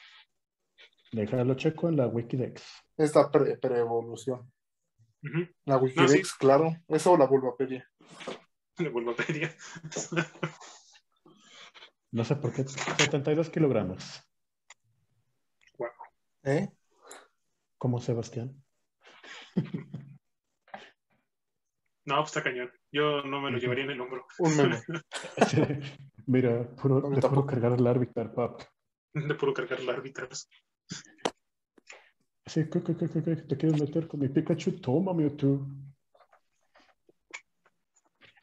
Déjalo 1.13 1.55
checo 1.55 1.89
en 1.89 1.97
la 1.97 2.07
Wikidex. 2.07 2.63
Es 2.97 3.15
la 3.15 3.31
pre- 3.31 3.57
preevolución. 3.59 4.51
La 5.67 5.77
Wikidex, 5.77 6.29
sí. 6.29 6.35
claro. 6.39 6.75
Eso 6.89 7.13
o 7.13 7.19
la 7.19 7.27
Bulbapedia. 7.27 7.87
Le. 8.81 8.91
No 12.13 12.25
sé 12.25 12.35
por 12.35 12.53
qué. 12.53 12.65
72 12.67 13.51
kilogramos. 13.51 14.23
¿Eh? 16.43 16.69
Como 17.79 18.01
Sebastián. 18.01 18.63
No, 22.07 22.17
pues 22.17 22.31
está 22.31 22.43
cañón. 22.43 22.71
Yo 22.91 23.23
no 23.23 23.41
me 23.41 23.51
lo 23.53 23.59
llevaría 23.59 23.85
en 23.85 23.91
el 23.91 24.01
hombro. 24.01 24.27
Un 24.39 24.57
meme. 24.57 24.81
Sí. 25.47 25.63
Mira, 26.27 26.69
puro, 26.75 27.03
de 27.09 27.21
puro 27.21 27.47
cargar 27.47 27.73
el 27.73 27.85
Larvitar, 27.85 28.33
pap. 28.33 28.63
De 29.13 29.35
puro 29.35 29.53
cargar 29.55 29.81
la 29.83 29.93
árbitros. 29.93 30.49
Sí, 32.47 32.69
¿qué, 32.71 32.83
qué, 32.83 32.97
qué, 32.97 33.09
qué, 33.09 33.23
qué? 33.23 33.37
¿Te 33.37 33.57
quieres 33.57 33.81
meter 33.81 34.09
con 34.09 34.21
mi 34.21 34.29
Pikachu? 34.29 34.81
Toma, 34.81 35.13
Mewtwo. 35.15 35.69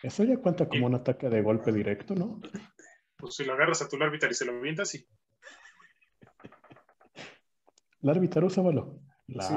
Eso 0.03 0.24
ya 0.24 0.38
cuenta 0.38 0.68
como 0.69 0.86
un 0.86 0.95
ataque 0.95 1.30
de 1.30 1.41
golpe 1.41 1.72
directo, 1.72 2.14
¿no? 2.15 2.40
Pues 3.18 3.36
si 3.36 3.45
lo 3.45 3.53
agarras 3.53 3.82
a 3.82 3.90
tu 3.90 3.95
árbitro 4.02 4.30
y 4.30 4.34
se 4.36 4.45
lo 4.45 4.53
avientas, 4.53 4.90
sí. 4.90 5.07
Larvitar, 8.02 8.44
úsalo. 8.44 9.02
La 9.28 9.44
Sí. 9.44 9.56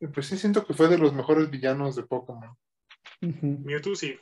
Y 0.00 0.06
Pues 0.12 0.26
sí, 0.26 0.36
siento 0.36 0.66
que 0.66 0.74
fue 0.74 0.88
de 0.88 0.98
los 0.98 1.12
mejores 1.12 1.50
villanos 1.50 1.96
de 1.96 2.02
Pokémon. 2.02 2.56
Ujú. 3.22 3.58
Mewtwo 3.64 3.94
sí. 3.94 4.18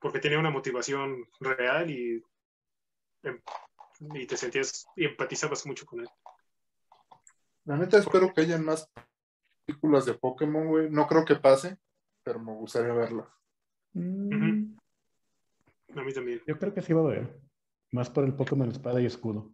Porque 0.00 0.18
tenía 0.18 0.38
una 0.38 0.50
motivación 0.50 1.28
real 1.40 1.90
y, 1.90 2.22
em- 3.22 3.40
y 4.14 4.26
te 4.26 4.36
sentías 4.36 4.86
y 4.96 5.04
empatizabas 5.06 5.66
mucho 5.66 5.86
con 5.86 6.00
él. 6.00 6.08
La 7.64 7.76
neta, 7.76 7.98
espero 7.98 8.32
que 8.32 8.42
hayan 8.42 8.64
más 8.64 8.90
películas 9.64 10.04
de 10.06 10.14
Pokémon, 10.14 10.66
güey. 10.68 10.90
No 10.90 11.06
creo 11.06 11.24
que 11.24 11.36
pase, 11.36 11.78
pero 12.22 12.38
me 12.38 12.52
gustaría 12.52 12.92
verlas. 12.92 13.28
Mm, 13.94 14.76
A 15.96 16.02
mí 16.02 16.12
también. 16.12 16.42
Yo 16.46 16.58
creo 16.58 16.74
que 16.74 16.82
sí 16.82 16.92
va 16.92 17.00
a 17.00 17.04
haber. 17.04 17.40
Más 17.92 18.10
por 18.10 18.24
el 18.24 18.34
Pokémon 18.34 18.68
Espada 18.70 19.00
y 19.00 19.06
Escudo. 19.06 19.52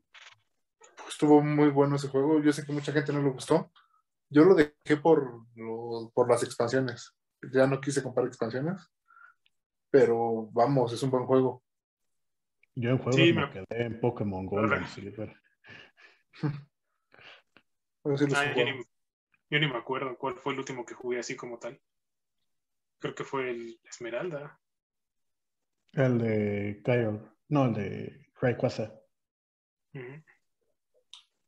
Estuvo 1.08 1.42
muy 1.42 1.68
bueno 1.70 1.96
ese 1.96 2.08
juego. 2.08 2.40
Yo 2.42 2.52
sé 2.52 2.64
que 2.64 2.72
mucha 2.72 2.92
gente 2.92 3.12
no 3.12 3.22
le 3.22 3.30
gustó. 3.30 3.70
Yo 4.30 4.44
lo 4.44 4.54
dejé 4.54 4.96
por, 5.02 5.44
lo- 5.56 6.10
por 6.14 6.28
las 6.28 6.42
expansiones. 6.42 7.14
Ya 7.52 7.66
no 7.66 7.80
quise 7.80 8.02
comprar 8.02 8.26
expansiones. 8.26 8.80
Pero 9.90 10.48
vamos, 10.52 10.92
es 10.92 11.02
un 11.02 11.10
buen 11.10 11.26
juego. 11.26 11.62
Yo 12.76 12.90
en 12.90 12.98
juegos 12.98 13.16
Sí, 13.16 13.32
me 13.32 13.46
me- 13.46 13.50
quedé 13.52 13.84
en 13.86 14.00
Pokémon 14.00 14.46
Gold 14.46 14.86
Silver. 14.86 15.36
Ah, 18.04 18.54
yo, 18.54 18.64
ni, 18.64 18.82
yo 19.50 19.58
ni 19.58 19.66
me 19.66 19.76
acuerdo 19.76 20.16
cuál 20.16 20.38
fue 20.38 20.52
el 20.54 20.60
último 20.60 20.86
que 20.86 20.94
jugué 20.94 21.18
así 21.18 21.36
como 21.36 21.58
tal. 21.58 21.80
Creo 22.98 23.14
que 23.14 23.24
fue 23.24 23.50
el 23.50 23.80
Esmeralda. 23.84 24.58
El 25.92 26.18
de 26.18 26.82
Kyle. 26.84 27.20
No, 27.48 27.66
el 27.66 27.74
de 27.74 28.26
Rayquaza. 28.40 28.94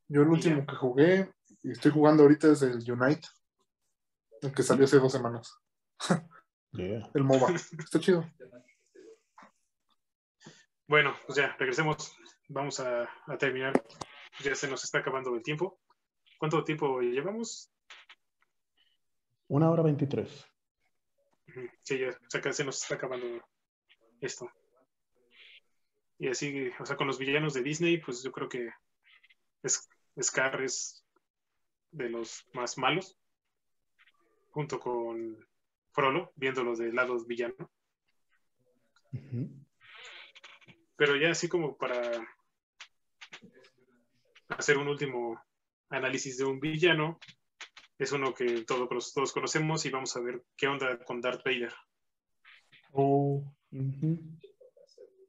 Yo 0.08 0.22
el 0.22 0.28
último 0.28 0.60
ya. 0.60 0.66
que 0.66 0.76
jugué 0.76 1.32
y 1.62 1.70
estoy 1.72 1.90
jugando 1.92 2.24
ahorita 2.24 2.52
es 2.52 2.62
el 2.62 2.90
Unite. 2.90 3.28
El 4.40 4.52
que 4.52 4.62
salió 4.62 4.84
hace 4.84 4.98
dos 4.98 5.12
semanas. 5.12 5.58
Yeah. 6.74 7.06
El 7.12 7.24
MOBA. 7.24 7.48
Está 7.78 8.00
chido. 8.00 8.24
Bueno, 10.86 11.14
pues 11.26 11.36
ya, 11.36 11.54
regresemos. 11.58 12.16
Vamos 12.48 12.80
a, 12.80 13.10
a 13.26 13.36
terminar. 13.36 13.74
Ya 14.42 14.54
se 14.54 14.68
nos 14.68 14.82
está 14.82 15.00
acabando 15.00 15.34
el 15.34 15.42
tiempo. 15.42 15.81
¿Cuánto 16.42 16.64
tiempo 16.64 17.00
llevamos? 17.00 17.70
Una 19.46 19.70
hora 19.70 19.84
veintitrés. 19.84 20.44
Sí, 21.82 22.00
ya 22.00 22.08
o 22.08 22.28
sea, 22.28 22.52
se 22.52 22.64
nos 22.64 22.82
está 22.82 22.96
acabando 22.96 23.40
esto. 24.20 24.50
Y 26.18 26.26
así, 26.26 26.68
o 26.80 26.84
sea, 26.84 26.96
con 26.96 27.06
los 27.06 27.20
villanos 27.20 27.54
de 27.54 27.62
Disney, 27.62 27.98
pues 27.98 28.24
yo 28.24 28.32
creo 28.32 28.48
que 28.48 28.70
es, 29.62 29.88
Scar 30.20 30.60
es 30.62 31.06
de 31.92 32.10
los 32.10 32.44
más 32.54 32.76
malos, 32.76 33.16
junto 34.50 34.80
con 34.80 35.46
Frollo, 35.92 36.32
viéndolo 36.34 36.74
del 36.74 36.96
lado 36.96 37.24
villano. 37.24 37.70
Pero 40.96 41.14
ya 41.14 41.30
así 41.30 41.48
como 41.48 41.76
para 41.76 42.26
hacer 44.48 44.76
un 44.76 44.88
último 44.88 45.40
análisis 45.92 46.38
de 46.38 46.44
un 46.44 46.58
villano, 46.58 47.18
es 47.98 48.12
uno 48.12 48.34
que 48.34 48.64
todos, 48.64 49.12
todos 49.12 49.32
conocemos 49.32 49.84
y 49.86 49.90
vamos 49.90 50.16
a 50.16 50.20
ver 50.20 50.42
qué 50.56 50.66
onda 50.66 50.98
con 51.04 51.20
Darth 51.20 51.44
Vader. 51.44 51.72
Oh, 52.92 53.44
Ujú. 53.70 54.18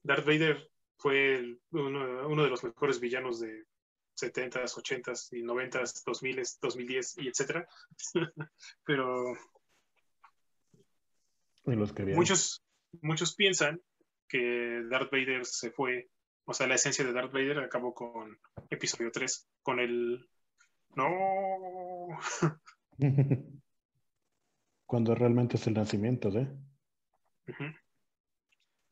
Darth 0.03 0.26
Vader 0.26 0.69
fue 0.98 1.35
el- 1.35 1.61
uno, 1.72 2.27
uno 2.27 2.44
de 2.44 2.49
los 2.49 2.64
mejores 2.64 2.99
villanos 2.99 3.40
de 3.40 3.65
70s, 4.15 4.77
80s 4.77 5.30
y 5.34 5.41
90s, 5.44 6.03
2000s, 6.06 6.60
2010 6.61 7.18
y 7.18 7.27
etcétera. 7.27 7.68
Pero 8.85 9.34
Y 11.65 11.76
los 11.76 11.94
que 11.94 12.03
muchos, 12.06 12.64
muchos 13.02 13.35
piensan 13.35 13.81
que 14.27 14.84
Darth 14.90 15.11
Vader 15.11 15.45
se 15.45 15.72
fue, 15.72 16.10
o 16.45 16.53
sea, 16.53 16.68
la 16.68 16.76
esencia 16.76 17.06
de 17.06 17.14
Darth 17.14 17.31
Vader 17.31 17.60
acabó 17.60 17.94
con 17.94 18.38
episodio 18.69 19.11
3, 19.11 19.48
con 19.61 19.80
el... 19.80 20.27
No, 20.95 22.07
Cuando 24.86 25.15
realmente 25.15 25.57
es 25.57 25.65
el 25.68 25.74
nacimiento 25.74 26.30
de. 26.30 26.41
Ujú. 27.48 27.64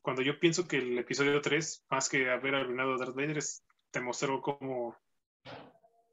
Cuando 0.02 0.24
yo 0.24 0.40
pienso 0.40 0.68
que 0.68 0.78
el 0.78 0.98
episodio 0.98 1.40
3, 1.42 1.86
más 1.90 2.10
que 2.10 2.30
haber 2.30 2.56
arruinado 2.56 2.96
a 2.96 2.98
Darth 2.98 3.16
Vader, 3.16 3.38
es- 3.38 3.64
te 3.92 4.02
mostró 4.02 4.42
como. 4.42 4.96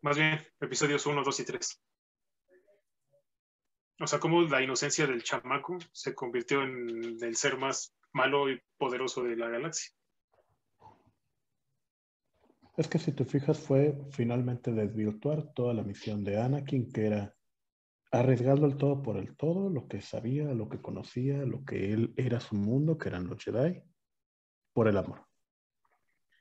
Más 0.02 0.16
bien, 0.18 0.38
episodios 0.60 1.06
1, 1.06 1.22
2 1.24 1.40
y 1.40 1.44
3. 1.44 1.80
O 4.00 4.06
sea, 4.06 4.20
cómo 4.20 4.42
la 4.42 4.62
inocencia 4.62 5.06
del 5.06 5.22
chamaco 5.24 5.78
se 5.92 6.14
convirtió 6.14 6.62
en 6.62 7.16
el 7.20 7.34
ser 7.36 7.56
más 7.56 7.94
malo 8.12 8.48
y 8.50 8.60
poderoso 8.76 9.22
de 9.24 9.36
la 9.36 9.48
galaxia. 9.48 9.92
Es 12.78 12.86
que 12.86 13.00
si 13.00 13.10
te 13.10 13.24
fijas, 13.24 13.58
fue 13.58 13.98
finalmente 14.12 14.70
desvirtuar 14.70 15.52
toda 15.52 15.74
la 15.74 15.82
misión 15.82 16.22
de 16.22 16.40
Anakin, 16.40 16.92
que 16.92 17.06
era 17.08 17.34
arriesgarlo 18.12 18.66
el 18.68 18.76
todo 18.76 19.02
por 19.02 19.16
el 19.16 19.36
todo, 19.36 19.68
lo 19.68 19.88
que 19.88 20.00
sabía, 20.00 20.54
lo 20.54 20.68
que 20.68 20.80
conocía, 20.80 21.38
lo 21.44 21.64
que 21.64 21.92
él 21.92 22.14
era 22.16 22.38
su 22.38 22.54
mundo, 22.54 22.96
que 22.96 23.08
eran 23.08 23.26
los 23.26 23.42
Jedi, 23.42 23.82
por 24.72 24.86
el 24.86 24.96
amor. 24.96 25.26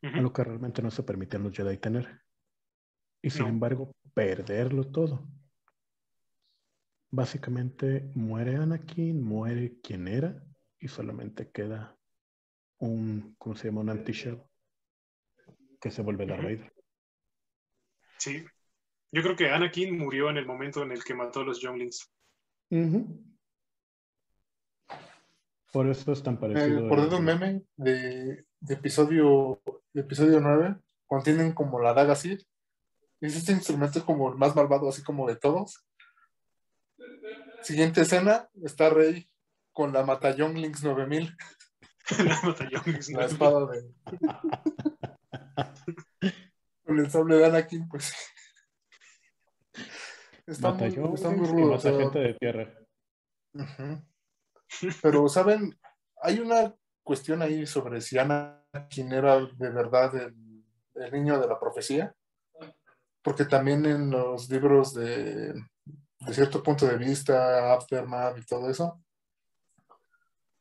A 0.03 0.21
lo 0.21 0.31
que 0.31 0.43
realmente 0.43 0.83
no 0.83 0.91
se 0.91 1.01
permitían 1.01 1.41
los 1.41 1.57
Jedi 1.57 1.75
tener. 1.79 2.21
Y 3.23 3.31
sin 3.31 3.45
No. 3.45 3.49
embargo, 3.49 3.95
perderlo 4.13 4.91
todo. 4.91 5.27
Básicamente 7.09 8.11
muere 8.13 8.57
Anakin, 8.57 9.23
muere 9.23 9.79
quien 9.81 10.07
era, 10.07 10.45
y 10.77 10.87
solamente 10.87 11.49
queda 11.49 11.97
un, 12.77 13.33
¿cómo 13.39 13.55
se 13.55 13.69
llama? 13.69 13.81
Un 13.81 13.89
anti-shell 13.89 14.39
que 15.79 15.91
se 15.91 16.01
vuelve 16.01 16.25
la 16.25 16.37
raid. 16.37 16.61
Sí. 18.17 18.43
Yo 19.11 19.21
creo 19.21 19.35
que 19.35 19.49
Anakin 19.49 19.97
murió 19.97 20.29
en 20.29 20.37
el 20.37 20.45
momento 20.45 20.83
en 20.83 20.91
el 20.91 21.03
que 21.03 21.13
mató 21.13 21.41
a 21.41 21.45
los 21.45 21.61
Younglings. 21.61 22.11
Por 25.71 25.87
eso 25.89 26.11
es 26.11 26.23
tan 26.23 26.39
parecido. 26.39 26.89
por 26.89 26.99
un 26.99 27.23
meme 27.23 27.63
de, 27.75 28.45
episodio, 28.67 29.61
de 29.93 30.01
episodio 30.01 30.39
9, 30.39 30.75
contienen 31.05 31.53
como 31.53 31.79
la 31.79 31.93
daga 31.93 32.13
así. 32.13 32.37
Y 33.19 33.27
este 33.27 33.51
instrumento 33.51 33.99
es 33.99 34.05
como 34.05 34.29
el 34.29 34.37
más 34.37 34.55
malvado, 34.55 34.89
así 34.89 35.03
como 35.03 35.27
de 35.27 35.35
todos. 35.35 35.85
Siguiente 37.61 38.01
escena, 38.01 38.49
está 38.63 38.89
Rey 38.89 39.29
con 39.71 39.93
la 39.93 40.05
Mata 40.05 40.35
Younglings 40.35 40.83
9000. 40.83 41.35
la 42.25 42.41
Mata 42.41 42.69
Younglings 42.69 43.09
La 43.09 43.25
espada 43.25 43.67
de... 43.67 43.93
con 46.87 46.99
el 46.99 47.11
sable 47.11 47.35
de 47.35 47.45
Anakin, 47.45 47.87
pues. 47.87 48.13
Está 50.47 50.71
muy, 50.71 50.87
está 51.13 51.29
muy 51.29 51.45
rudo. 51.45 51.77
gente 51.77 52.19
de 52.19 52.33
tierra. 52.35 52.73
Pero, 55.01 55.27
¿saben? 55.27 55.77
Hay 56.21 56.39
una 56.39 56.73
cuestión 57.03 57.41
ahí 57.41 57.67
sobre 57.67 57.99
si 57.99 58.17
Anakin 58.17 59.11
era 59.11 59.41
de 59.41 59.69
verdad 59.69 60.15
el, 60.15 60.63
el 60.95 61.11
niño 61.11 61.37
de 61.37 61.47
la 61.49 61.59
profecía. 61.59 62.15
Porque 63.21 63.43
también 63.43 63.85
en 63.85 64.09
los 64.09 64.49
libros 64.49 64.93
de, 64.93 65.51
de 65.51 66.33
cierto 66.33 66.63
punto 66.63 66.85
de 66.85 66.97
vista, 66.97 67.73
Aftermath 67.73 68.37
y 68.37 68.45
todo 68.45 68.69
eso. 68.69 69.03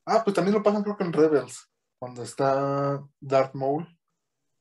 Ah, 0.04 0.22
pues 0.24 0.34
también 0.34 0.56
lo 0.56 0.64
pasan 0.64 0.82
creo 0.82 0.96
que 0.96 1.04
en 1.04 1.12
Rebels, 1.12 1.70
cuando 1.96 2.24
está 2.24 3.00
Darth 3.20 3.54
Maul 3.54 3.86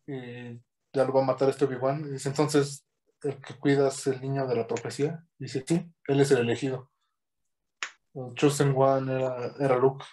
y 0.05 0.61
ya 0.95 1.03
lo 1.03 1.13
va 1.13 1.21
a 1.21 1.25
matar 1.25 1.49
este 1.49 1.65
Obi-Wan. 1.65 2.05
Y 2.07 2.11
dice, 2.11 2.29
entonces, 2.29 2.87
el 3.21 3.41
que 3.41 3.55
cuidas 3.55 4.07
el 4.07 4.21
niño 4.21 4.47
de 4.47 4.55
la 4.55 4.67
profecía. 4.67 5.25
dice, 5.37 5.63
sí, 5.67 5.93
él 6.07 6.19
es 6.19 6.31
el 6.31 6.39
elegido. 6.39 6.91
El 8.13 8.33
Chosen 8.33 8.73
One 8.75 9.13
era, 9.13 9.53
era 9.59 9.77
Luke. 9.77 10.05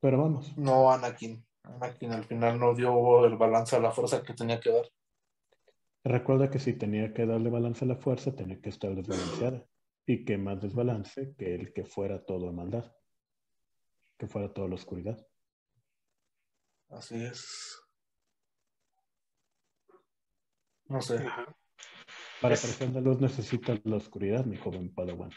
Pero 0.00 0.18
vamos. 0.18 0.56
No 0.58 0.92
Anakin. 0.92 1.44
Anakin 1.62 2.12
al 2.12 2.24
final 2.24 2.60
no 2.60 2.74
dio 2.74 3.24
el 3.24 3.36
balance 3.36 3.76
a 3.76 3.80
la 3.80 3.90
fuerza 3.90 4.22
que 4.22 4.34
tenía 4.34 4.60
que 4.60 4.70
dar. 4.70 4.84
Recuerda 6.04 6.50
que 6.50 6.58
si 6.58 6.74
tenía 6.74 7.12
que 7.14 7.26
darle 7.26 7.50
balance 7.50 7.84
a 7.84 7.88
la 7.88 7.96
fuerza, 7.96 8.34
tenía 8.34 8.60
que 8.60 8.68
estar 8.68 8.94
desbalanceada. 8.94 9.66
Y 10.06 10.24
que 10.24 10.38
más 10.38 10.60
desbalance 10.60 11.34
que 11.36 11.54
el 11.54 11.72
que 11.72 11.84
fuera 11.84 12.24
todo 12.24 12.52
maldad. 12.52 12.92
Que 14.18 14.28
fuera 14.28 14.52
toda 14.52 14.68
la 14.68 14.76
oscuridad. 14.76 15.18
Así 16.90 17.24
es. 17.24 17.85
No 20.88 21.00
sé. 21.00 21.18
Para 22.40 22.54
apreciar 22.54 22.90
la 22.90 23.00
luz 23.00 23.20
necesitas 23.20 23.80
la 23.84 23.96
oscuridad, 23.96 24.44
mi 24.44 24.56
joven 24.56 24.94
Padawan. 24.94 25.30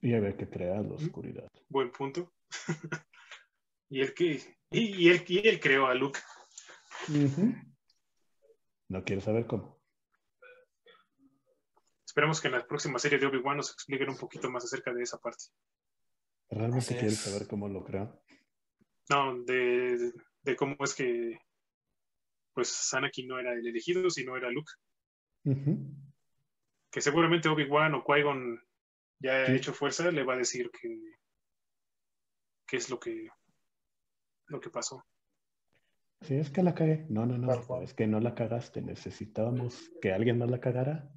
Y 0.00 0.14
había 0.14 0.36
que 0.36 0.48
crear 0.48 0.84
la 0.84 0.94
oscuridad. 0.94 1.48
Buen 1.68 1.90
punto. 1.90 2.32
y 3.90 4.00
el 4.00 4.14
que 4.14 4.40
y, 4.70 5.08
él, 5.08 5.24
y 5.26 5.46
él 5.46 5.60
creó 5.60 5.86
a 5.86 5.94
Luke. 5.94 6.20
No 8.88 9.04
quiero 9.04 9.20
saber 9.20 9.46
cómo. 9.46 9.80
Esperemos 12.06 12.40
que 12.40 12.48
en 12.48 12.54
la 12.54 12.66
próxima 12.66 12.98
serie 12.98 13.18
de 13.18 13.26
Obi-Wan 13.26 13.58
nos 13.58 13.72
expliquen 13.72 14.08
un 14.08 14.16
poquito 14.16 14.50
más 14.50 14.64
acerca 14.64 14.92
de 14.92 15.02
esa 15.02 15.18
parte. 15.18 15.44
¿Realmente 16.50 16.96
quieres 16.96 17.18
saber 17.18 17.46
cómo 17.46 17.68
lo 17.68 17.84
creó? 17.84 18.20
No, 19.08 19.42
de, 19.44 20.12
cómo 20.56 20.76
es 20.80 20.94
que 20.94 21.38
pues 22.60 22.92
Anakin 22.92 23.26
no 23.26 23.38
era 23.38 23.54
el 23.54 23.66
elegido, 23.66 24.10
sino 24.10 24.36
era 24.36 24.50
Luke. 24.50 24.70
Que 26.90 27.00
seguramente 27.00 27.48
Obi-Wan 27.48 27.94
o 27.94 28.04
Qui-Gon 28.04 28.60
ya 29.18 29.32
ha 29.32 29.54
hecho 29.54 29.72
fuerza, 29.72 30.10
le 30.10 30.24
va 30.24 30.34
a 30.34 30.36
decir 30.36 30.70
que 30.70 31.16
qué 32.66 32.76
es 32.76 32.90
lo 32.90 33.00
que 33.00 33.30
lo 34.48 34.60
que 34.60 34.68
pasó. 34.68 35.02
Sí, 36.20 36.34
es 36.34 36.50
que 36.50 36.62
la 36.62 36.74
cagué. 36.74 37.06
No, 37.08 37.24
no, 37.24 37.38
no. 37.38 37.82
Es 37.82 37.94
que 37.94 38.06
no 38.06 38.20
la 38.20 38.34
cagaste. 38.34 38.82
Necesitábamos 38.82 39.90
que 40.02 40.12
alguien 40.12 40.36
más 40.36 40.50
la 40.50 40.60
cagara 40.60 41.10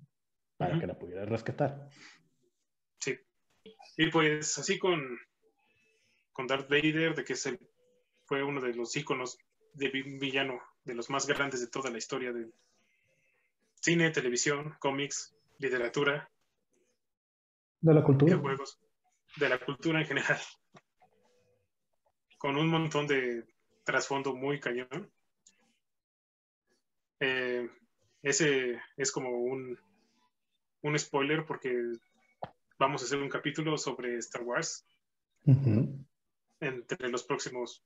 para 0.55 0.79
que 0.79 0.87
la 0.87 0.97
pudiera 0.97 1.25
rescatar. 1.25 1.89
Sí. 3.01 3.19
Y 3.97 4.09
pues 4.11 4.57
así 4.57 4.79
con, 4.79 5.19
con 6.31 6.47
Darth 6.47 6.69
Vader, 6.69 7.15
de 7.15 7.25
que 7.25 7.35
se, 7.35 7.59
fue 8.27 8.43
uno 8.43 8.61
de 8.61 8.73
los 8.73 8.95
íconos 8.95 9.37
de 9.73 9.89
villano, 9.89 10.61
de 10.83 10.95
los 10.95 11.09
más 11.09 11.27
grandes 11.27 11.61
de 11.61 11.67
toda 11.67 11.89
la 11.89 11.97
historia 11.97 12.31
de 12.31 12.51
cine, 13.81 14.11
televisión, 14.11 14.75
cómics, 14.79 15.35
literatura. 15.59 16.29
De 17.81 17.93
la 17.93 18.03
cultura. 18.03 18.37
Juegos, 18.37 18.79
de 19.37 19.49
la 19.49 19.59
cultura 19.59 19.99
en 19.99 20.05
general. 20.05 20.39
Con 22.37 22.57
un 22.57 22.67
montón 22.67 23.07
de 23.07 23.45
trasfondo 23.83 24.35
muy 24.35 24.59
cañón. 24.59 25.11
Eh, 27.19 27.69
ese 28.21 28.81
es 28.97 29.11
como 29.11 29.29
un, 29.29 29.77
un 30.81 30.99
spoiler 30.99 31.45
porque 31.45 31.73
vamos 32.77 33.01
a 33.01 33.05
hacer 33.05 33.19
un 33.19 33.29
capítulo 33.29 33.77
sobre 33.77 34.17
Star 34.17 34.43
Wars 34.43 34.85
entre 36.59 37.09
los 37.09 37.23
próximos 37.23 37.83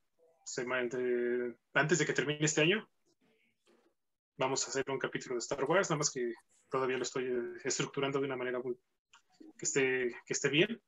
antes 1.74 1.98
de 1.98 2.06
que 2.06 2.12
termine 2.12 2.44
este 2.44 2.62
año. 2.62 2.88
Vamos 4.36 4.64
a 4.64 4.70
hacer 4.70 4.84
un 4.88 4.98
capítulo 4.98 5.34
de 5.34 5.40
Star 5.40 5.64
Wars, 5.64 5.90
nada 5.90 5.98
más 5.98 6.10
que 6.10 6.32
todavía 6.70 6.96
lo 6.96 7.02
estoy 7.02 7.28
estructurando 7.64 8.20
de 8.20 8.26
una 8.26 8.36
manera 8.36 8.60
muy, 8.60 8.76
que, 9.58 9.64
esté, 9.64 10.14
que 10.24 10.32
esté 10.32 10.48
bien. 10.48 10.80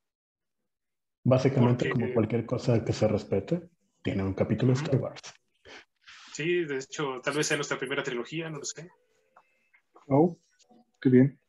Básicamente, 1.24 1.90
como 1.90 2.12
cualquier 2.14 2.46
cosa 2.46 2.84
que 2.84 2.92
se 2.92 3.08
respete, 3.08 3.68
tiene 4.02 4.22
un 4.22 4.34
capítulo 4.34 4.72
de 4.72 4.80
Star 4.80 4.96
Wars. 4.96 5.20
Sí, 6.32 6.64
de 6.64 6.78
hecho, 6.78 7.20
tal 7.22 7.34
vez 7.34 7.46
sea 7.46 7.56
nuestra 7.56 7.78
primera 7.78 8.02
trilogía, 8.02 8.48
no 8.48 8.58
lo 8.58 8.64
sé. 8.64 8.88
Oh, 10.06 10.38
qué 11.00 11.10
bien. 11.10 11.40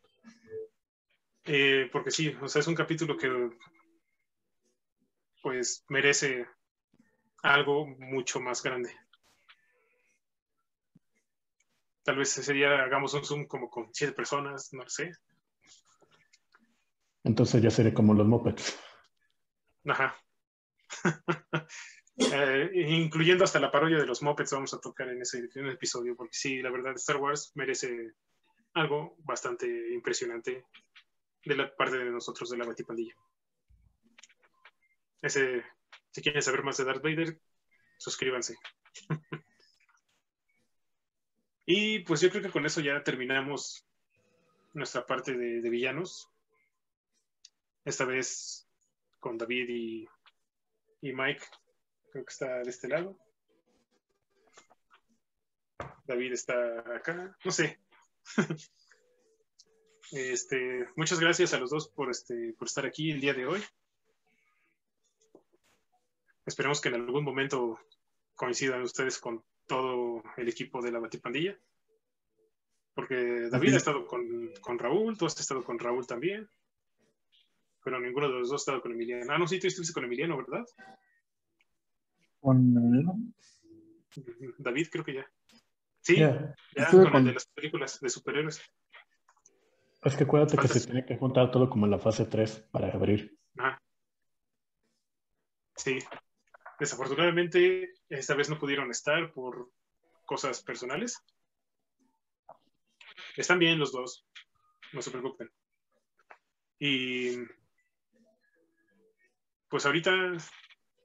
Eh, 1.46 1.90
porque 1.92 2.12
sí, 2.12 2.36
o 2.42 2.48
sea, 2.48 2.60
es 2.60 2.68
un 2.68 2.76
capítulo 2.76 3.18
que 3.18 3.50
pues 5.42 5.84
merece 5.90 6.46
algo 7.42 7.88
mucho 7.88 8.40
más 8.40 8.62
grande. 8.64 8.96
Tal 12.04 12.18
vez 12.18 12.38
ese 12.38 12.54
día 12.54 12.84
hagamos 12.84 13.14
un 13.14 13.24
Zoom 13.24 13.46
como 13.46 13.70
con 13.70 13.94
siete 13.94 14.14
personas, 14.14 14.74
no 14.74 14.84
lo 14.84 14.90
sé. 14.90 15.12
Entonces 17.24 17.62
ya 17.62 17.70
seré 17.70 17.94
como 17.94 18.14
los 18.14 18.28
mopeds. 18.28 18.80
Ajá. 19.86 20.16
Eh, 22.18 22.70
incluyendo 22.74 23.44
hasta 23.44 23.60
la 23.60 23.72
parodia 23.72 23.98
de 23.98 24.06
los 24.06 24.22
Muppets 24.22 24.52
vamos 24.52 24.74
a 24.74 24.80
tocar 24.80 25.10
en 25.10 25.22
ese, 25.22 25.50
episodio, 25.56 26.16
porque 26.16 26.34
sí, 26.34 26.62
la 26.62 26.70
verdad, 26.70 26.94
Star 26.96 27.18
Wars 27.18 27.52
merece 27.56 28.12
algo 28.74 29.16
bastante 29.20 29.66
impresionante 29.94 30.66
de 31.44 31.56
la 31.56 31.74
parte 31.74 31.98
de 31.98 32.12
nosotros 32.12 32.50
de 32.50 32.58
la 32.58 32.66
Batipandilla. 32.66 33.16
Ese, 35.22 35.64
si 36.12 36.22
quieren 36.22 36.42
saber 36.42 36.64
más 36.64 36.78
de 36.78 36.86
Darth 36.86 37.04
Vader, 37.04 37.40
suscríbanse. 37.98 38.58
y 41.66 42.00
pues 42.00 42.22
yo 42.22 42.30
creo 42.30 42.44
que 42.44 42.52
con 42.52 42.66
eso 42.66 42.82
ya 42.82 43.04
terminamos 43.04 43.86
nuestra 44.74 45.06
parte 45.06 45.36
de 45.36 45.70
villanos. 45.70 46.30
Esta 47.84 48.06
vez 48.06 48.68
con 49.20 49.38
David 49.38 49.70
y 49.70 50.08
y 51.02 51.14
Mike 51.14 51.44
creo 52.12 52.26
que 52.26 52.32
está 52.32 52.60
de 52.60 52.70
este 52.70 52.88
lado. 52.88 53.18
David 56.06 56.34
está 56.34 56.80
acá, 56.96 57.36
no 57.44 57.52
sé. 57.52 57.80
este, 60.12 60.86
muchas 60.96 61.20
gracias 61.20 61.54
a 61.54 61.60
los 61.60 61.72
dos 61.72 61.90
por, 61.90 62.12
este, 62.12 62.54
por 62.58 62.68
estar 62.68 62.86
aquí 62.86 63.12
el 63.12 63.22
día 63.22 63.34
de 63.34 63.48
hoy. 63.48 63.64
Esperemos 66.46 66.82
que 66.82 66.90
en 66.90 66.96
algún 66.96 67.24
momento 67.24 67.80
coincidan 68.36 68.82
ustedes 68.82 69.20
con 69.20 69.44
todo 69.68 70.24
el 70.38 70.50
equipo 70.50 70.82
de 70.82 70.92
la 70.92 71.00
Batipandilla. 71.00 71.58
Porque 72.94 73.50
David 73.50 73.76
ha 73.76 73.78
estado 73.78 74.06
con, 74.06 74.52
con 74.60 74.78
Raúl, 74.78 75.18
tú 75.18 75.26
has 75.26 75.40
estado 75.40 75.64
con 75.64 75.80
Raúl 75.80 76.06
también 76.06 76.50
pero 77.84 78.00
ninguno 78.00 78.28
de 78.28 78.40
los 78.40 78.50
dos 78.50 78.62
ha 78.62 78.64
estado 78.64 78.82
con 78.82 78.92
Emiliano. 78.92 79.32
Ah, 79.32 79.38
no, 79.38 79.48
sí, 79.48 79.60
tú 79.60 79.68
estuviste 79.68 79.94
con 79.94 80.06
Emiliano, 80.06 80.38
¿verdad? 80.38 80.66
¿Con 82.40 82.58
Emiliano? 82.58 83.18
David, 84.58 84.88
creo 84.92 85.04
que 85.04 85.16
ya. 85.16 85.26
Sí, 86.02 86.18
ya, 86.18 86.56
con, 86.90 87.16
el 87.16 87.26
de 87.26 87.34
las 87.34 87.46
películas 87.48 88.00
de 88.00 88.10
superhéroes. 88.10 88.62
Es 90.04 90.16
que 90.16 90.24
acuérdate 90.24 90.58
que 90.58 90.68
se 90.68 90.82
tiene 90.82 91.06
que 91.06 91.18
juntar 91.18 91.52
todo 91.52 91.70
como 91.70 91.86
en 91.86 91.92
la 91.92 92.00
fase 92.00 92.26
3 92.26 92.70
para 92.72 92.92
abrir. 92.92 93.38
Ajá. 93.58 93.80
Sí, 95.76 96.00
desafortunadamente 96.82 97.94
esta 98.10 98.34
vez 98.34 98.50
no 98.50 98.58
pudieron 98.58 98.90
estar 98.90 99.32
por 99.34 99.70
cosas 100.26 100.64
personales. 100.64 101.24
Están 103.38 103.60
bien 103.60 103.78
los 103.78 103.92
dos, 103.92 104.26
no 104.92 105.04
se 105.04 105.12
preocupen. 105.12 105.52
Y 106.80 107.38
pues 109.70 109.86
ahorita 109.86 110.12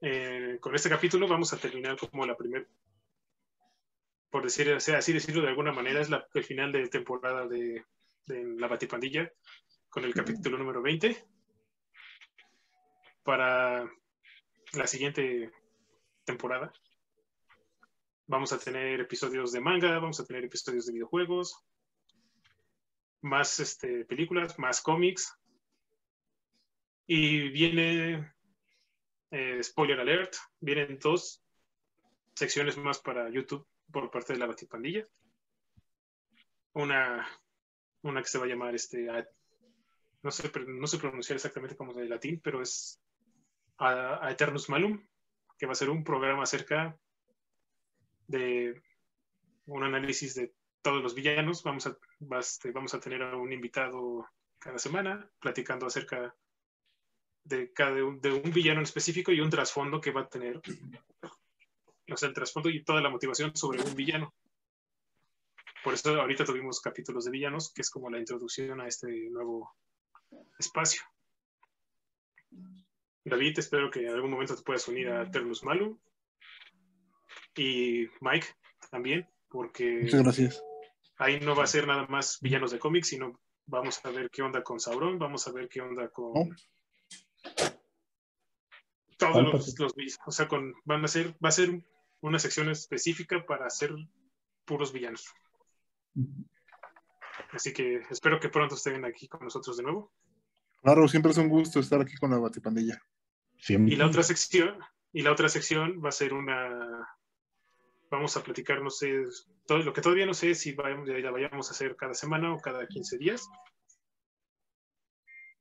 eh, 0.01 0.57
con 0.59 0.73
este 0.73 0.89
capítulo 0.89 1.27
vamos 1.27 1.53
a 1.53 1.57
terminar 1.57 1.95
como 1.95 2.25
la 2.25 2.35
primera, 2.35 2.65
por 4.31 4.43
decir 4.43 4.73
así 4.73 5.13
decirlo 5.13 5.43
de 5.43 5.49
alguna 5.49 5.71
manera, 5.71 6.01
es 6.01 6.09
el 6.33 6.43
final 6.43 6.71
de 6.71 6.89
temporada 6.89 7.47
de, 7.47 7.85
de 8.25 8.43
la 8.57 8.67
Batipandilla 8.67 9.31
con 9.89 10.05
el 10.05 10.15
capítulo 10.15 10.57
número 10.57 10.81
20. 10.81 11.23
Para 13.21 13.87
la 14.73 14.87
siguiente 14.87 15.51
temporada 16.27 16.71
vamos 18.27 18.51
a 18.51 18.59
tener 18.59 18.99
episodios 18.99 19.51
de 19.51 19.61
manga, 19.61 19.99
vamos 19.99 20.19
a 20.19 20.25
tener 20.25 20.43
episodios 20.43 20.85
de 20.85 20.93
videojuegos, 20.93 21.63
más 23.21 23.59
este, 23.59 24.05
películas, 24.05 24.59
más 24.59 24.81
cómics. 24.81 25.33
Y 27.07 27.49
viene, 27.49 28.33
eh, 29.31 29.63
spoiler 29.63 29.99
alert, 29.99 30.35
vienen 30.59 30.99
dos 30.99 31.41
secciones 32.35 32.77
más 32.77 32.99
para 32.99 33.29
YouTube 33.29 33.65
por 33.91 34.11
parte 34.11 34.33
de 34.33 34.39
la 34.39 34.45
Batipandilla. 34.45 35.05
Una, 36.73 37.25
una 38.01 38.21
que 38.21 38.27
se 38.27 38.37
va 38.37 38.45
a 38.45 38.49
llamar, 38.49 38.75
este, 38.75 39.07
no, 40.21 40.31
sé, 40.31 40.51
no 40.67 40.85
sé 40.85 40.97
pronunciar 40.99 41.37
exactamente 41.37 41.77
como 41.77 41.93
de 41.93 42.09
latín, 42.09 42.41
pero 42.43 42.61
es 42.61 43.01
a, 43.77 44.29
Eternus 44.29 44.67
Malum, 44.67 45.01
que 45.57 45.65
va 45.65 45.73
a 45.73 45.75
ser 45.75 45.89
un 45.89 46.03
programa 46.03 46.43
acerca 46.43 46.97
de 48.27 48.81
un 49.65 49.83
análisis 49.83 50.35
de 50.35 50.53
todos 50.81 51.01
los 51.01 51.15
villanos. 51.15 51.63
Vamos 51.63 51.87
a, 51.87 51.97
este, 52.39 52.71
vamos 52.71 52.93
a 52.93 52.99
tener 52.99 53.21
a 53.21 53.35
un 53.35 53.51
invitado 53.51 54.27
cada 54.59 54.79
semana 54.79 55.29
platicando 55.39 55.85
acerca 55.85 56.35
de, 57.43 57.71
cada, 57.73 57.91
de 57.91 58.01
un 58.31 58.51
villano 58.51 58.79
en 58.79 58.85
específico 58.85 59.31
y 59.31 59.39
un 59.39 59.49
trasfondo 59.49 60.01
que 60.01 60.11
va 60.11 60.21
a 60.21 60.29
tener, 60.29 60.61
o 62.11 62.17
sea, 62.17 62.29
el 62.29 62.35
trasfondo 62.35 62.69
y 62.69 62.83
toda 62.83 63.01
la 63.01 63.09
motivación 63.09 63.55
sobre 63.55 63.81
un 63.81 63.95
villano. 63.95 64.33
Por 65.83 65.93
eso 65.93 66.19
ahorita 66.19 66.43
tuvimos 66.43 66.81
capítulos 66.81 67.25
de 67.25 67.31
villanos, 67.31 67.71
que 67.73 67.81
es 67.81 67.89
como 67.89 68.09
la 68.09 68.19
introducción 68.19 68.81
a 68.81 68.87
este 68.87 69.07
nuevo 69.29 69.73
espacio. 70.59 71.01
David, 73.29 73.59
espero 73.59 73.91
que 73.91 74.07
en 74.07 74.13
algún 74.13 74.31
momento 74.31 74.55
te 74.55 74.63
puedas 74.63 74.87
unir 74.87 75.09
a 75.09 75.29
Ternus 75.29 75.63
Malum. 75.63 75.97
Y 77.55 78.07
Mike 78.21 78.47
también, 78.89 79.27
porque. 79.49 80.01
Muchas 80.03 80.23
gracias. 80.23 80.63
Ahí 81.17 81.39
no 81.39 81.55
va 81.55 81.63
a 81.63 81.67
ser 81.67 81.87
nada 81.87 82.05
más 82.07 82.39
villanos 82.41 82.71
de 82.71 82.79
cómics, 82.79 83.09
sino 83.09 83.39
vamos 83.65 83.99
a 84.05 84.11
ver 84.11 84.29
qué 84.29 84.43
onda 84.43 84.63
con 84.63 84.79
Sauron, 84.79 85.17
vamos 85.17 85.47
a 85.47 85.51
ver 85.51 85.67
qué 85.67 85.81
onda 85.81 86.09
con. 86.09 86.55
Todos 89.17 89.43
los, 89.43 89.79
los, 89.79 89.93
o 90.27 90.31
sea, 90.31 90.47
con, 90.47 90.75
van 90.85 91.03
a 91.03 91.07
ser, 91.07 91.33
va 91.43 91.49
a 91.49 91.51
ser 91.51 91.81
una 92.21 92.37
sección 92.37 92.69
específica 92.69 93.43
para 93.45 93.65
hacer 93.65 93.91
puros 94.63 94.93
villanos. 94.93 95.25
Así 97.51 97.73
que 97.73 98.01
espero 98.11 98.39
que 98.39 98.49
pronto 98.49 98.75
estén 98.75 99.03
aquí 99.05 99.27
con 99.27 99.43
nosotros 99.43 99.77
de 99.77 99.83
nuevo. 99.83 100.11
Claro, 100.83 101.07
siempre 101.07 101.31
es 101.31 101.37
un 101.37 101.49
gusto 101.49 101.79
estar 101.79 101.99
aquí 101.99 102.15
con 102.17 102.29
la 102.29 102.37
Batipandilla. 102.37 103.01
Y 103.67 103.95
la 103.95 104.07
otra 104.07 104.23
sección, 104.23 104.77
y 105.11 105.21
la 105.21 105.31
otra 105.31 105.49
sección 105.49 106.01
va 106.03 106.09
a 106.09 106.13
ser 106.13 106.33
una, 106.33 107.07
vamos 108.09 108.37
a 108.37 108.43
platicar, 108.43 108.81
no 108.81 108.89
sé, 108.89 109.25
todo, 109.65 109.79
lo 109.79 109.93
que 109.93 110.01
todavía 110.01 110.25
no 110.25 110.33
sé 110.33 110.55
si 110.55 110.73
vayamos, 110.73 111.07
la 111.07 111.31
vayamos 111.31 111.69
a 111.69 111.71
hacer 111.71 111.95
cada 111.95 112.13
semana 112.13 112.53
o 112.53 112.59
cada 112.59 112.87
15 112.87 113.17
días, 113.17 113.49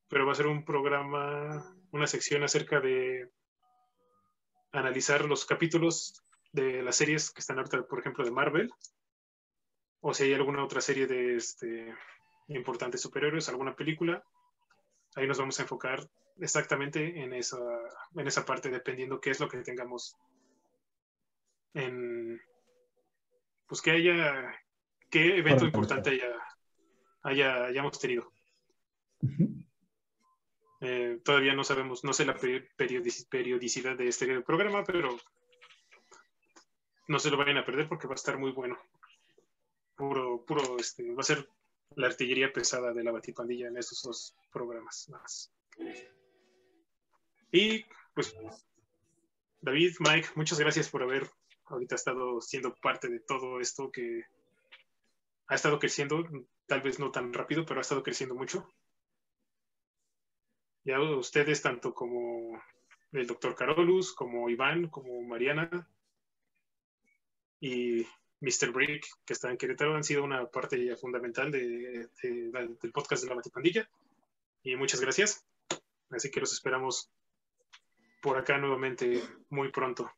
pero 0.08 0.26
va 0.26 0.32
a 0.32 0.36
ser 0.36 0.46
un 0.46 0.64
programa, 0.64 1.74
una 1.90 2.06
sección 2.06 2.42
acerca 2.44 2.80
de 2.80 3.30
analizar 4.72 5.24
los 5.24 5.44
capítulos 5.46 6.22
de 6.52 6.82
las 6.82 6.96
series 6.96 7.30
que 7.30 7.40
están 7.40 7.58
ahorita, 7.58 7.86
por 7.86 8.00
ejemplo, 8.00 8.24
de 8.24 8.30
Marvel, 8.30 8.70
o 10.00 10.14
si 10.14 10.24
hay 10.24 10.34
alguna 10.34 10.64
otra 10.64 10.80
serie 10.80 11.06
de 11.06 11.36
este, 11.36 11.94
importantes 12.48 13.00
superhéroes, 13.00 13.48
alguna 13.48 13.74
película, 13.74 14.22
ahí 15.16 15.26
nos 15.26 15.38
vamos 15.38 15.58
a 15.58 15.62
enfocar 15.62 16.08
exactamente 16.38 17.20
en 17.22 17.32
esa, 17.32 17.58
en 18.14 18.26
esa 18.26 18.44
parte, 18.44 18.70
dependiendo 18.70 19.20
qué 19.20 19.30
es 19.30 19.40
lo 19.40 19.48
que 19.48 19.58
tengamos 19.58 20.16
en, 21.74 22.40
pues 23.66 23.82
que 23.82 23.90
haya, 23.90 24.54
qué 25.10 25.38
evento 25.38 25.64
importante 25.64 26.10
haya, 26.10 26.32
haya, 27.22 27.64
hayamos 27.64 27.98
tenido. 27.98 28.30
Eh, 30.80 31.20
todavía 31.24 31.54
no 31.54 31.64
sabemos, 31.64 32.04
no 32.04 32.12
sé 32.12 32.26
la 32.26 32.36
periodicidad 32.76 33.96
de 33.96 34.08
este 34.08 34.40
programa, 34.42 34.84
pero 34.84 35.16
no 37.08 37.18
se 37.18 37.30
lo 37.30 37.38
vayan 37.38 37.56
a 37.56 37.64
perder 37.64 37.88
porque 37.88 38.06
va 38.06 38.12
a 38.12 38.16
estar 38.16 38.38
muy 38.38 38.52
bueno. 38.52 38.78
Puro, 39.96 40.44
puro, 40.44 40.76
este, 40.78 41.14
va 41.14 41.20
a 41.20 41.24
ser 41.24 41.48
la 41.96 42.06
artillería 42.06 42.52
pesada 42.52 42.92
de 42.92 43.02
la 43.02 43.10
batipandilla 43.10 43.68
en 43.68 43.78
estos 43.78 44.02
dos 44.02 44.36
programas 44.52 45.08
más. 45.08 45.52
Y 47.50 47.84
pues, 48.14 48.34
David, 49.60 49.94
Mike, 50.00 50.28
muchas 50.34 50.60
gracias 50.60 50.90
por 50.90 51.02
haber 51.02 51.28
ahorita 51.64 51.94
estado 51.94 52.40
siendo 52.40 52.74
parte 52.74 53.08
de 53.08 53.20
todo 53.20 53.60
esto 53.60 53.90
que 53.90 54.24
ha 55.48 55.54
estado 55.54 55.78
creciendo, 55.78 56.24
tal 56.66 56.82
vez 56.82 56.98
no 56.98 57.10
tan 57.10 57.32
rápido, 57.32 57.64
pero 57.64 57.80
ha 57.80 57.82
estado 57.82 58.02
creciendo 58.02 58.34
mucho. 58.34 58.68
Ya 60.84 61.00
ustedes, 61.00 61.62
tanto 61.62 61.94
como 61.94 62.62
el 63.12 63.26
doctor 63.26 63.54
Carolus, 63.54 64.12
como 64.12 64.50
Iván, 64.50 64.88
como 64.88 65.22
Mariana 65.22 65.88
y 67.58 68.06
Mr. 68.40 68.70
Brick, 68.72 69.06
que 69.24 69.32
está 69.32 69.50
en 69.50 69.56
Querétaro, 69.56 69.96
han 69.96 70.04
sido 70.04 70.24
una 70.24 70.46
parte 70.46 70.94
fundamental 70.96 71.50
del 71.50 72.10
podcast 72.92 73.22
de 73.22 73.28
la 73.28 73.36
Matipandilla. 73.36 73.88
Y 74.62 74.76
muchas 74.76 75.00
gracias. 75.00 75.44
Así 76.10 76.30
que 76.30 76.40
los 76.40 76.52
esperamos 76.52 77.10
por 78.22 78.36
acá 78.38 78.58
nuevamente 78.58 79.22
muy 79.50 79.70
pronto. 79.70 80.10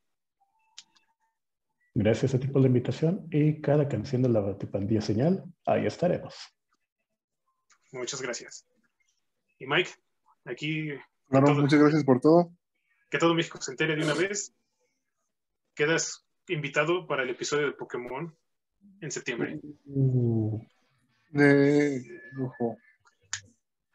Gracias 1.94 2.34
a 2.34 2.38
ti 2.38 2.46
por 2.46 2.62
la 2.62 2.68
invitación 2.68 3.26
y 3.30 3.60
cada 3.60 3.88
canción 3.88 4.22
de 4.22 4.28
la 4.28 4.40
Batipandilla 4.40 5.00
Señal, 5.00 5.44
ahí 5.66 5.86
estaremos. 5.86 6.34
Muchas 7.92 8.22
gracias. 8.22 8.66
Y 9.58 9.66
Mike, 9.66 9.90
aquí... 10.44 10.90
Claro, 11.28 11.54
muchas 11.54 11.80
gracias 11.80 12.04
por 12.04 12.20
todo. 12.20 12.52
Que 13.10 13.18
todo 13.18 13.34
México 13.34 13.60
se 13.60 13.72
entere 13.72 13.96
de 13.96 14.04
una 14.04 14.14
vez. 14.14 14.54
Quedas 15.74 16.24
invitado 16.48 17.06
para 17.06 17.22
el 17.22 17.30
episodio 17.30 17.66
de 17.66 17.72
Pokémon 17.72 18.34
en 19.00 19.10
septiembre. 19.10 19.60
Uh. 19.86 20.60
de... 21.30 22.02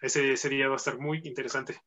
Ese 0.01 0.35
sería 0.37 0.67
va 0.67 0.73
a 0.73 0.77
estar 0.77 0.99
muy 0.99 1.21
interesante. 1.23 1.79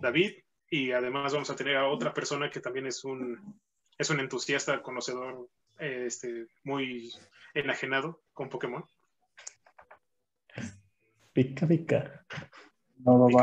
David, 0.00 0.34
y 0.70 0.92
además 0.92 1.32
vamos 1.32 1.50
a 1.50 1.56
tener 1.56 1.76
a 1.76 1.88
otra 1.88 2.12
persona 2.12 2.50
que 2.50 2.60
también 2.60 2.86
es 2.86 3.04
un, 3.04 3.60
es 3.98 4.10
un 4.10 4.20
entusiasta, 4.20 4.82
conocedor, 4.82 5.48
este, 5.78 6.46
muy 6.64 7.12
enajenado 7.54 8.22
con 8.32 8.48
Pokémon. 8.48 8.84
Pica, 11.32 11.66
pica. 11.66 12.24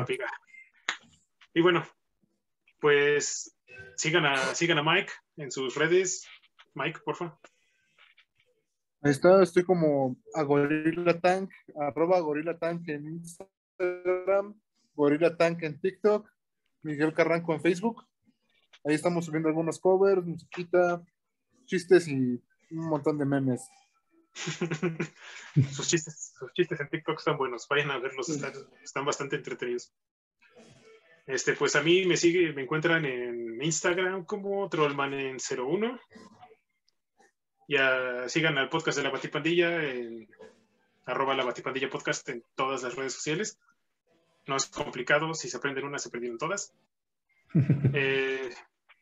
pica, 0.07 0.25
Y 1.53 1.61
bueno, 1.61 1.85
pues 2.79 3.55
sigan 3.95 4.25
a, 4.25 4.37
sigan 4.55 4.79
a 4.79 4.83
Mike 4.83 5.11
en 5.37 5.51
sus 5.51 5.75
redes. 5.75 6.25
Mike, 6.73 6.99
por 7.03 7.15
favor. 7.15 7.37
Ahí 9.01 9.11
está, 9.11 9.43
estoy 9.43 9.63
como 9.63 10.15
a 10.33 10.43
Gorilla 10.43 11.19
Tank, 11.19 11.51
arroba 11.75 12.21
Gorilla 12.21 12.57
Tank 12.57 12.87
en 12.87 13.05
Instagram, 13.07 14.57
Gorilla 14.95 15.35
Tank 15.35 15.61
en 15.63 15.79
TikTok, 15.81 16.29
Miguel 16.83 17.13
Carranco 17.13 17.53
en 17.53 17.61
Facebook. 17.61 18.05
Ahí 18.85 18.95
estamos 18.95 19.25
subiendo 19.25 19.49
algunos 19.49 19.79
covers, 19.79 20.25
musiquita, 20.25 21.03
chistes 21.65 22.07
y 22.07 22.41
un 22.71 22.89
montón 22.89 23.17
de 23.17 23.25
memes. 23.25 23.67
sus, 25.73 25.87
chistes, 25.87 26.33
sus 26.39 26.53
chistes 26.53 26.79
en 26.79 26.89
TikTok 26.89 27.17
están 27.17 27.37
buenos, 27.37 27.67
vayan 27.67 27.91
a 27.91 27.99
verlos, 27.99 28.29
están, 28.29 29.05
bastante 29.05 29.35
entretenidos. 29.35 29.93
Este, 31.25 31.53
pues 31.53 31.75
a 31.75 31.81
mí 31.81 32.05
me 32.05 32.17
sigue, 32.17 32.51
me 32.53 32.63
encuentran 32.63 33.05
en 33.05 33.61
Instagram 33.61 34.25
como 34.25 34.67
Trollman 34.69 35.13
en 35.13 35.37
01 35.37 35.99
ya 37.67 38.27
sigan 38.27 38.57
al 38.57 38.69
podcast 38.69 38.97
de 38.97 39.03
la 39.03 39.09
Batipandilla 39.09 39.83
en 39.83 40.27
arroba 41.05 41.35
la 41.35 41.43
Batipandilla 41.43 41.89
Podcast 41.89 42.27
en 42.29 42.43
todas 42.55 42.83
las 42.83 42.95
redes 42.95 43.13
sociales. 43.13 43.59
No 44.47 44.55
es 44.55 44.67
complicado, 44.67 45.33
si 45.33 45.49
se 45.49 45.57
aprenden 45.57 45.85
una, 45.85 45.99
se 45.99 46.09
aprendieron 46.09 46.37
todas. 46.37 46.73
Eh, 47.95 48.49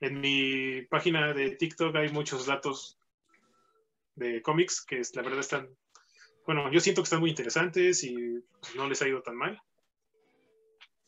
en 0.02 0.20
mi 0.20 0.82
página 0.82 1.32
de 1.34 1.52
TikTok 1.52 1.96
hay 1.96 2.10
muchos 2.10 2.46
datos 2.46 2.98
de 4.16 4.42
cómics 4.42 4.84
que 4.86 5.02
la 5.14 5.22
verdad 5.22 5.40
están, 5.40 5.70
bueno, 6.46 6.70
yo 6.70 6.82
siento 6.82 7.02
que 7.02 7.06
están 7.06 7.22
muy 7.22 7.30
interesantes 7.30 8.04
y 8.04 8.44
no 8.76 8.90
les 8.90 9.02
ha 9.02 9.08
ido 9.08 9.22
tan 9.22 9.38
mal. 9.38 9.62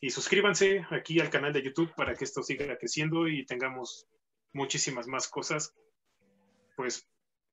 Y 0.04 0.10
suscríbanse 0.10 0.84
aquí 0.90 1.18
al 1.18 1.30
canal 1.30 1.50
de 1.54 1.62
YouTube 1.62 1.94
para 1.94 2.14
que 2.14 2.24
esto 2.24 2.42
siga 2.42 2.76
creciendo 2.76 3.26
y 3.26 3.46
tengamos 3.46 4.06
muchísimas 4.52 5.06
más 5.06 5.28
cosas. 5.28 5.74
Pues 6.76 7.08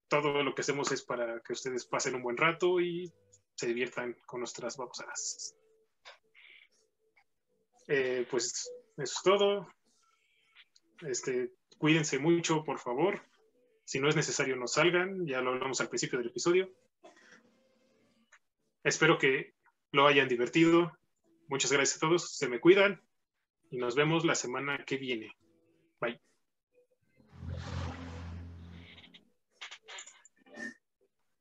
todo 0.06 0.42
lo 0.42 0.54
que 0.54 0.60
hacemos 0.60 0.92
es 0.92 1.02
para 1.02 1.40
que 1.40 1.54
ustedes 1.54 1.86
pasen 1.86 2.14
un 2.14 2.22
buen 2.22 2.36
rato 2.36 2.78
y 2.78 3.10
se 3.54 3.68
diviertan 3.68 4.18
con 4.26 4.40
nuestras 4.40 4.76
babosadas. 4.76 5.56
Eh, 7.88 8.26
pues 8.30 8.70
eso 8.98 9.02
es 9.02 9.22
todo. 9.24 9.66
Este, 11.08 11.54
cuídense 11.78 12.18
mucho, 12.18 12.64
por 12.64 12.78
favor. 12.78 13.22
Si 13.86 13.98
no 13.98 14.10
es 14.10 14.14
necesario, 14.14 14.56
no 14.56 14.66
salgan. 14.66 15.26
Ya 15.26 15.40
lo 15.40 15.52
hablamos 15.52 15.80
al 15.80 15.88
principio 15.88 16.18
del 16.18 16.28
episodio. 16.28 16.70
Espero 18.84 19.16
que 19.16 19.54
lo 19.90 20.06
hayan 20.06 20.28
divertido. 20.28 20.92
Muchas 21.48 21.72
gracias 21.72 21.96
a 21.96 22.00
todos. 22.00 22.36
Se 22.36 22.48
me 22.48 22.60
cuidan 22.60 23.00
y 23.70 23.78
nos 23.78 23.94
vemos 23.94 24.24
la 24.24 24.34
semana 24.34 24.84
que 24.84 24.96
viene. 24.96 25.30
Bye. 26.00 26.20